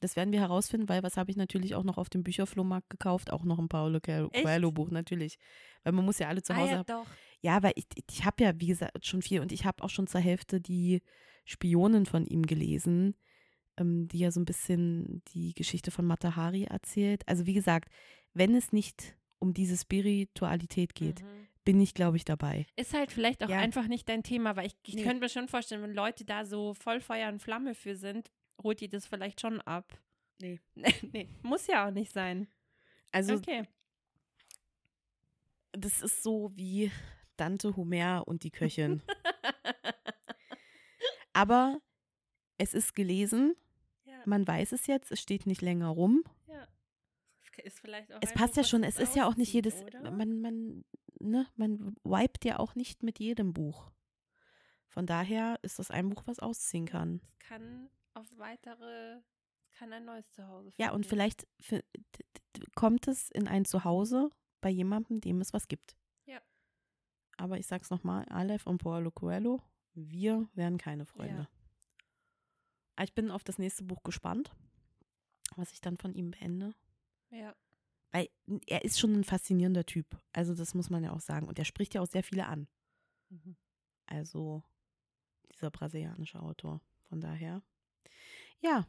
Das 0.00 0.14
werden 0.14 0.30
wir 0.30 0.40
herausfinden, 0.40 0.88
weil 0.90 1.02
was 1.02 1.16
habe 1.16 1.30
ich 1.30 1.36
natürlich 1.36 1.74
auch 1.74 1.82
noch 1.82 1.96
auf 1.96 2.10
dem 2.10 2.22
Bücherflohmarkt 2.22 2.90
gekauft? 2.90 3.32
Auch 3.32 3.44
noch 3.44 3.58
ein 3.58 3.68
Paolo 3.68 3.98
Echt? 3.98 4.44
Coelho 4.44 4.70
Buch, 4.70 4.90
natürlich. 4.90 5.38
Weil 5.82 5.94
man 5.94 6.04
muss 6.04 6.18
ja 6.18 6.28
alle 6.28 6.42
zu 6.42 6.52
ah, 6.52 6.56
Hause 6.56 6.70
ja, 6.70 6.78
haben. 6.78 6.86
doch. 6.86 7.06
Ja, 7.40 7.62
weil 7.62 7.72
ich, 7.76 7.86
ich 8.08 8.24
habe 8.24 8.44
ja, 8.44 8.52
wie 8.60 8.66
gesagt, 8.66 9.06
schon 9.06 9.22
viel 9.22 9.40
und 9.40 9.52
ich 9.52 9.64
habe 9.64 9.82
auch 9.82 9.88
schon 9.88 10.06
zur 10.06 10.20
Hälfte 10.20 10.60
die 10.60 11.00
Spionen 11.46 12.04
von 12.04 12.26
ihm 12.26 12.42
gelesen, 12.42 13.16
ähm, 13.76 14.08
die 14.08 14.18
ja 14.18 14.30
so 14.30 14.40
ein 14.40 14.44
bisschen 14.44 15.22
die 15.34 15.54
Geschichte 15.54 15.90
von 15.90 16.04
Matahari 16.06 16.64
erzählt. 16.64 17.26
Also 17.28 17.46
wie 17.46 17.54
gesagt, 17.54 17.90
wenn 18.34 18.54
es 18.54 18.72
nicht 18.72 19.16
um 19.38 19.52
diese 19.54 19.76
Spiritualität 19.76 20.94
geht, 20.94 21.22
Mhm. 21.22 21.46
bin 21.64 21.80
ich, 21.80 21.94
glaube 21.94 22.16
ich, 22.16 22.24
dabei. 22.24 22.66
Ist 22.76 22.94
halt 22.94 23.10
vielleicht 23.12 23.42
auch 23.44 23.48
Ja. 23.48 23.58
einfach 23.58 23.88
nicht 23.88 24.08
dein 24.08 24.22
Thema, 24.22 24.56
weil 24.56 24.66
ich, 24.68 24.76
ich 24.86 24.94
Nee. 24.94 25.02
könnte 25.02 25.20
mir 25.20 25.28
schon 25.28 25.48
vorstellen, 25.48 25.82
wenn 25.82 25.94
Leute 25.94 26.24
da 26.24 26.44
so 26.44 26.74
voll 26.74 27.00
Feuer 27.00 27.28
und 27.28 27.40
Flamme 27.42 27.74
für 27.74 27.96
sind, 27.96 28.30
holt 28.62 28.80
die 28.80 28.88
das 28.88 29.06
vielleicht 29.06 29.40
schon 29.40 29.60
ab. 29.62 29.98
Nee. 30.40 30.60
nee, 31.12 31.28
muss 31.42 31.66
ja 31.66 31.86
auch 31.86 31.90
nicht 31.90 32.12
sein. 32.12 32.48
Also 33.12 33.34
Okay. 33.34 33.64
das 35.72 36.00
ist 36.02 36.22
so 36.22 36.52
wie 36.54 36.90
Dante, 37.36 37.76
Homer 37.76 38.22
und 38.26 38.42
die 38.44 38.50
Köchin. 38.50 39.02
Aber 41.32 41.80
es 42.58 42.74
ist 42.74 42.94
gelesen, 42.94 43.54
man 44.26 44.46
weiß 44.46 44.72
es 44.72 44.86
jetzt, 44.86 45.10
es 45.12 45.20
steht 45.20 45.46
nicht 45.46 45.62
länger 45.62 45.88
rum. 45.88 46.22
ja. 46.48 46.66
Ist 47.64 47.80
vielleicht 47.80 48.12
auch 48.12 48.18
Es 48.20 48.34
passt 48.34 48.56
ja 48.58 48.64
schon, 48.64 48.84
es 48.84 48.98
ist 48.98 49.16
ja 49.16 49.26
auch 49.26 49.36
nicht 49.36 49.50
jedes, 49.52 49.82
oder? 49.82 50.10
man, 50.10 50.40
man, 50.42 50.84
ne, 51.18 51.46
man 51.56 51.96
wiped 52.04 52.44
ja 52.44 52.58
auch 52.58 52.74
nicht 52.74 53.02
mit 53.02 53.18
jedem 53.18 53.54
Buch. 53.54 53.90
Von 54.88 55.06
daher 55.06 55.58
ist 55.62 55.78
das 55.78 55.90
ein 55.90 56.10
Buch, 56.10 56.22
was 56.26 56.38
ausziehen 56.38 56.84
kann. 56.84 57.22
Es 57.40 57.48
kann 57.48 57.88
auf 58.12 58.26
weitere, 58.36 59.16
es 59.64 59.70
kann 59.78 59.90
ein 59.94 60.04
neues 60.04 60.30
Zuhause 60.32 60.70
Ja, 60.76 60.90
und 60.92 61.06
finden. 61.06 61.08
vielleicht 61.08 61.46
kommt 62.74 63.08
es 63.08 63.30
in 63.30 63.48
ein 63.48 63.64
Zuhause 63.64 64.30
bei 64.60 64.68
jemandem, 64.68 65.20
dem 65.22 65.40
es 65.40 65.54
was 65.54 65.66
gibt. 65.66 65.96
Ja. 66.26 66.40
Aber 67.38 67.58
ich 67.58 67.66
sag's 67.66 67.88
nochmal, 67.88 68.26
Aleph 68.28 68.66
und 68.66 68.78
Paulo 68.78 69.10
Coelho, 69.10 69.62
wir 69.94 70.46
werden 70.54 70.76
keine 70.76 71.06
Freunde. 71.06 71.48
Ah, 71.50 71.55
Ich 73.02 73.14
bin 73.14 73.30
auf 73.30 73.44
das 73.44 73.58
nächste 73.58 73.84
Buch 73.84 74.02
gespannt, 74.02 74.50
was 75.56 75.72
ich 75.72 75.80
dann 75.80 75.98
von 75.98 76.14
ihm 76.14 76.30
beende. 76.30 76.74
Ja. 77.30 77.54
Weil 78.12 78.28
er 78.66 78.84
ist 78.84 78.98
schon 78.98 79.12
ein 79.12 79.24
faszinierender 79.24 79.84
Typ. 79.84 80.06
Also 80.32 80.54
das 80.54 80.74
muss 80.74 80.90
man 80.90 81.04
ja 81.04 81.12
auch 81.12 81.20
sagen. 81.20 81.46
Und 81.48 81.58
er 81.58 81.64
spricht 81.64 81.94
ja 81.94 82.00
auch 82.00 82.06
sehr 82.06 82.22
viele 82.22 82.46
an. 82.46 82.68
Mhm. 83.28 83.56
Also 84.06 84.62
dieser 85.52 85.70
brasilianische 85.70 86.40
Autor. 86.40 86.80
Von 87.08 87.20
daher. 87.20 87.62
Ja. 88.60 88.86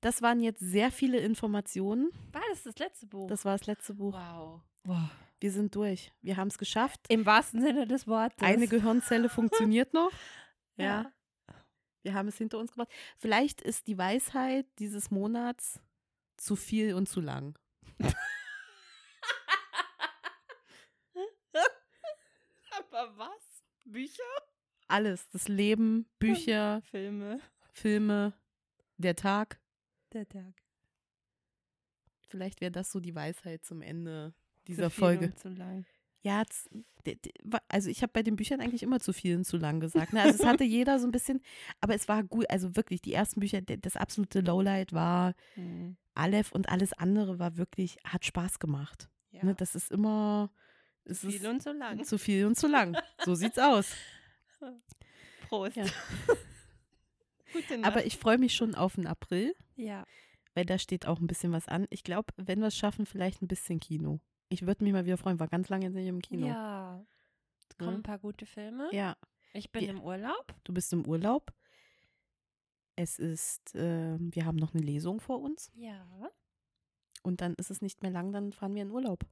Das 0.00 0.22
waren 0.22 0.40
jetzt 0.40 0.60
sehr 0.60 0.90
viele 0.90 1.18
Informationen. 1.18 2.10
War 2.32 2.42
das 2.50 2.62
das 2.62 2.78
letzte 2.78 3.06
Buch? 3.06 3.28
Das 3.28 3.44
war 3.44 3.56
das 3.56 3.66
letzte 3.66 3.94
Buch. 3.94 4.14
wow. 4.14 4.62
wow. 4.84 5.10
Wir 5.40 5.50
sind 5.50 5.74
durch. 5.74 6.12
Wir 6.20 6.36
haben 6.36 6.48
es 6.48 6.58
geschafft. 6.58 7.00
Im 7.08 7.24
wahrsten 7.24 7.62
Sinne 7.62 7.86
des 7.86 8.06
Wortes. 8.06 8.42
Eine 8.42 8.68
Gehirnzelle 8.68 9.30
funktioniert 9.30 9.94
noch. 9.94 10.10
ja. 10.76 10.84
Ja. 10.84 11.12
Wir 12.02 12.14
haben 12.14 12.28
es 12.28 12.38
hinter 12.38 12.58
uns 12.58 12.72
gebracht. 12.72 12.90
Vielleicht 13.18 13.60
ist 13.60 13.86
die 13.86 13.98
Weisheit 13.98 14.66
dieses 14.78 15.10
Monats 15.10 15.80
zu 16.36 16.56
viel 16.56 16.94
und 16.94 17.08
zu 17.08 17.20
lang. 17.20 17.58
Aber 22.70 23.18
was? 23.18 23.64
Bücher? 23.84 24.22
Alles. 24.88 25.28
Das 25.30 25.48
Leben, 25.48 26.06
Bücher, 26.18 26.80
Filme. 26.90 27.40
Filme, 27.72 28.32
der 28.96 29.16
Tag. 29.16 29.60
Der 30.12 30.28
Tag. 30.28 30.54
Vielleicht 32.28 32.60
wäre 32.60 32.72
das 32.72 32.90
so 32.90 33.00
die 33.00 33.14
Weisheit 33.14 33.64
zum 33.64 33.82
Ende 33.82 34.34
Zu 34.60 34.64
dieser 34.66 34.90
viel 34.90 34.98
Folge. 35.00 35.34
Zu. 36.22 36.24
Ja, 36.24 36.42
also 37.68 37.88
ich 37.88 38.02
habe 38.02 38.12
bei 38.12 38.22
den 38.22 38.36
Büchern 38.36 38.60
eigentlich 38.60 38.82
immer 38.82 39.00
zu 39.00 39.12
viel 39.12 39.36
und 39.36 39.44
zu 39.44 39.56
lang 39.56 39.80
gesagt. 39.80 40.12
Ne? 40.12 40.20
Also 40.20 40.42
es 40.42 40.46
hatte 40.46 40.64
jeder 40.64 40.98
so 40.98 41.06
ein 41.06 41.12
bisschen, 41.12 41.40
aber 41.80 41.94
es 41.94 42.08
war 42.08 42.22
gut. 42.22 42.48
Also 42.50 42.76
wirklich, 42.76 43.00
die 43.00 43.14
ersten 43.14 43.40
Bücher, 43.40 43.62
das 43.62 43.96
absolute 43.96 44.40
Lowlight 44.40 44.92
war 44.92 45.34
Hm. 45.54 45.96
Aleph 46.14 46.52
und 46.52 46.68
alles 46.68 46.92
andere 46.92 47.38
war 47.38 47.56
wirklich, 47.56 47.96
hat 48.04 48.24
Spaß 48.24 48.58
gemacht. 48.58 49.08
Ja. 49.30 49.44
Ne? 49.44 49.54
Das 49.54 49.74
ist 49.74 49.90
immer, 49.90 50.50
es 51.04 51.20
viel 51.20 51.34
ist 51.36 51.46
und 51.46 51.62
zu 51.62 51.72
lang. 51.72 52.04
zu 52.04 52.18
viel 52.18 52.46
und 52.46 52.56
zu 52.56 52.68
lang. 52.68 52.96
So 53.24 53.34
sieht's 53.34 53.58
aus. 53.58 53.94
Prost. 55.48 55.76
Ja. 55.76 55.84
Aber 57.82 58.04
ich 58.06 58.16
freue 58.18 58.38
mich 58.38 58.54
schon 58.54 58.74
auf 58.74 58.94
den 58.94 59.06
April, 59.06 59.54
ja. 59.74 60.06
weil 60.54 60.64
da 60.64 60.78
steht 60.78 61.06
auch 61.06 61.18
ein 61.18 61.26
bisschen 61.26 61.52
was 61.52 61.66
an. 61.66 61.86
Ich 61.90 62.04
glaube, 62.04 62.32
wenn 62.36 62.60
wir 62.60 62.68
es 62.68 62.76
schaffen, 62.76 63.06
vielleicht 63.06 63.42
ein 63.42 63.48
bisschen 63.48 63.80
Kino. 63.80 64.20
Ich 64.50 64.66
würde 64.66 64.84
mich 64.84 64.92
mal 64.92 65.04
wieder 65.06 65.16
freuen, 65.16 65.38
war 65.40 65.48
ganz 65.48 65.68
lange 65.68 65.86
jetzt 65.86 65.94
nicht 65.94 66.06
im 66.08 66.20
Kino. 66.20 66.46
Ja. 66.46 67.02
Es 67.68 67.78
kommen 67.78 67.90
Ne? 67.92 67.96
ein 67.98 68.02
paar 68.02 68.18
gute 68.18 68.44
Filme. 68.46 68.88
ja. 68.92 69.16
Ich 69.52 69.72
bin 69.72 69.82
Ja. 69.82 69.90
im 69.90 70.00
Urlaub. 70.00 70.54
Du 70.62 70.72
bist 70.72 70.92
im 70.92 71.04
Urlaub. 71.06 71.52
Es 72.96 73.18
ist, 73.18 73.74
äh, 73.74 74.16
wir 74.20 74.44
haben 74.44 74.56
noch 74.56 74.74
eine 74.74 74.82
Lesung 74.84 75.20
vor 75.20 75.40
uns 75.40 75.72
Ja. 75.74 76.06
und 77.22 77.40
dann 77.40 77.54
ist 77.54 77.70
es 77.70 77.80
nicht 77.82 78.02
mehr 78.02 78.10
lang, 78.12 78.32
dann 78.32 78.52
fahren 78.52 78.74
wir 78.74 78.82
in 78.82 78.90
Urlaub. 78.90 79.24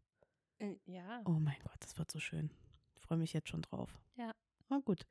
Äh, 0.59 0.77
Ja. 0.87 1.23
Oh 1.25 1.39
mein 1.39 1.59
Gott, 1.63 1.77
das 1.81 1.99
wird 1.99 2.11
so 2.11 2.19
schön. 2.19 2.51
Ich 2.97 3.03
freue 3.03 3.19
mich 3.19 3.33
jetzt 3.33 3.49
schon 3.49 3.63
drauf. 3.63 3.99
Ja. 4.17 4.33
Na 4.71 4.79
gut. 4.81 5.07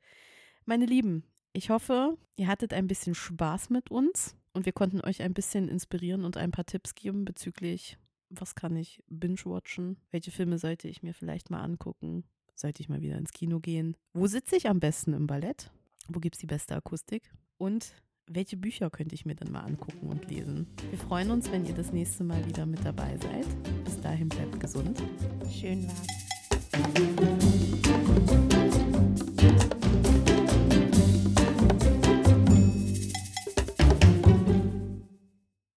Meine 0.66 0.84
Lieben, 0.86 1.24
ich 1.52 1.70
hoffe, 1.70 2.18
ihr 2.36 2.46
hattet 2.48 2.74
ein 2.74 2.86
bisschen 2.86 3.14
Spaß 3.14 3.70
mit 3.70 3.90
uns 3.90 4.36
und 4.52 4.66
wir 4.66 4.72
konnten 4.72 5.00
euch 5.00 5.22
ein 5.22 5.32
bisschen 5.34 5.68
inspirieren 5.68 6.24
und 6.24 6.36
ein 6.36 6.50
paar 6.50 6.66
Tipps 6.66 6.94
geben 6.94 7.24
bezüglich, 7.24 7.96
was 8.30 8.54
kann 8.54 8.76
ich 8.76 9.02
binge-watchen, 9.08 9.96
welche 10.10 10.30
Filme 10.30 10.58
sollte 10.58 10.88
ich 10.88 11.02
mir 11.02 11.14
vielleicht 11.14 11.50
mal 11.50 11.62
angucken, 11.62 12.24
sollte 12.54 12.82
ich 12.82 12.88
mal 12.88 13.02
wieder 13.02 13.16
ins 13.16 13.32
Kino 13.32 13.60
gehen, 13.60 13.96
wo 14.12 14.26
sitze 14.26 14.56
ich 14.56 14.68
am 14.68 14.80
besten 14.80 15.12
im 15.12 15.26
Ballett, 15.26 15.70
wo 16.08 16.20
gibt 16.20 16.36
es 16.36 16.40
die 16.40 16.46
beste 16.46 16.74
Akustik 16.76 17.32
und 17.56 17.94
welche 18.30 18.56
Bücher 18.56 18.90
könnte 18.90 19.14
ich 19.14 19.24
mir 19.24 19.34
dann 19.34 19.52
mal 19.52 19.62
angucken 19.62 20.08
und 20.08 20.28
lesen. 20.30 20.66
Wir 20.90 20.98
freuen 20.98 21.30
uns, 21.30 21.50
wenn 21.50 21.64
ihr 21.64 21.74
das 21.74 21.92
nächste 21.92 22.24
Mal 22.24 22.46
wieder 22.46 22.66
mit 22.66 22.84
dabei 22.84 23.16
seid. 23.16 23.46
Bis 23.84 24.00
dahin 24.00 24.28
bleibt 24.28 24.60
gesund. 24.60 25.02
Schön 25.50 25.86
war's. 25.88 26.06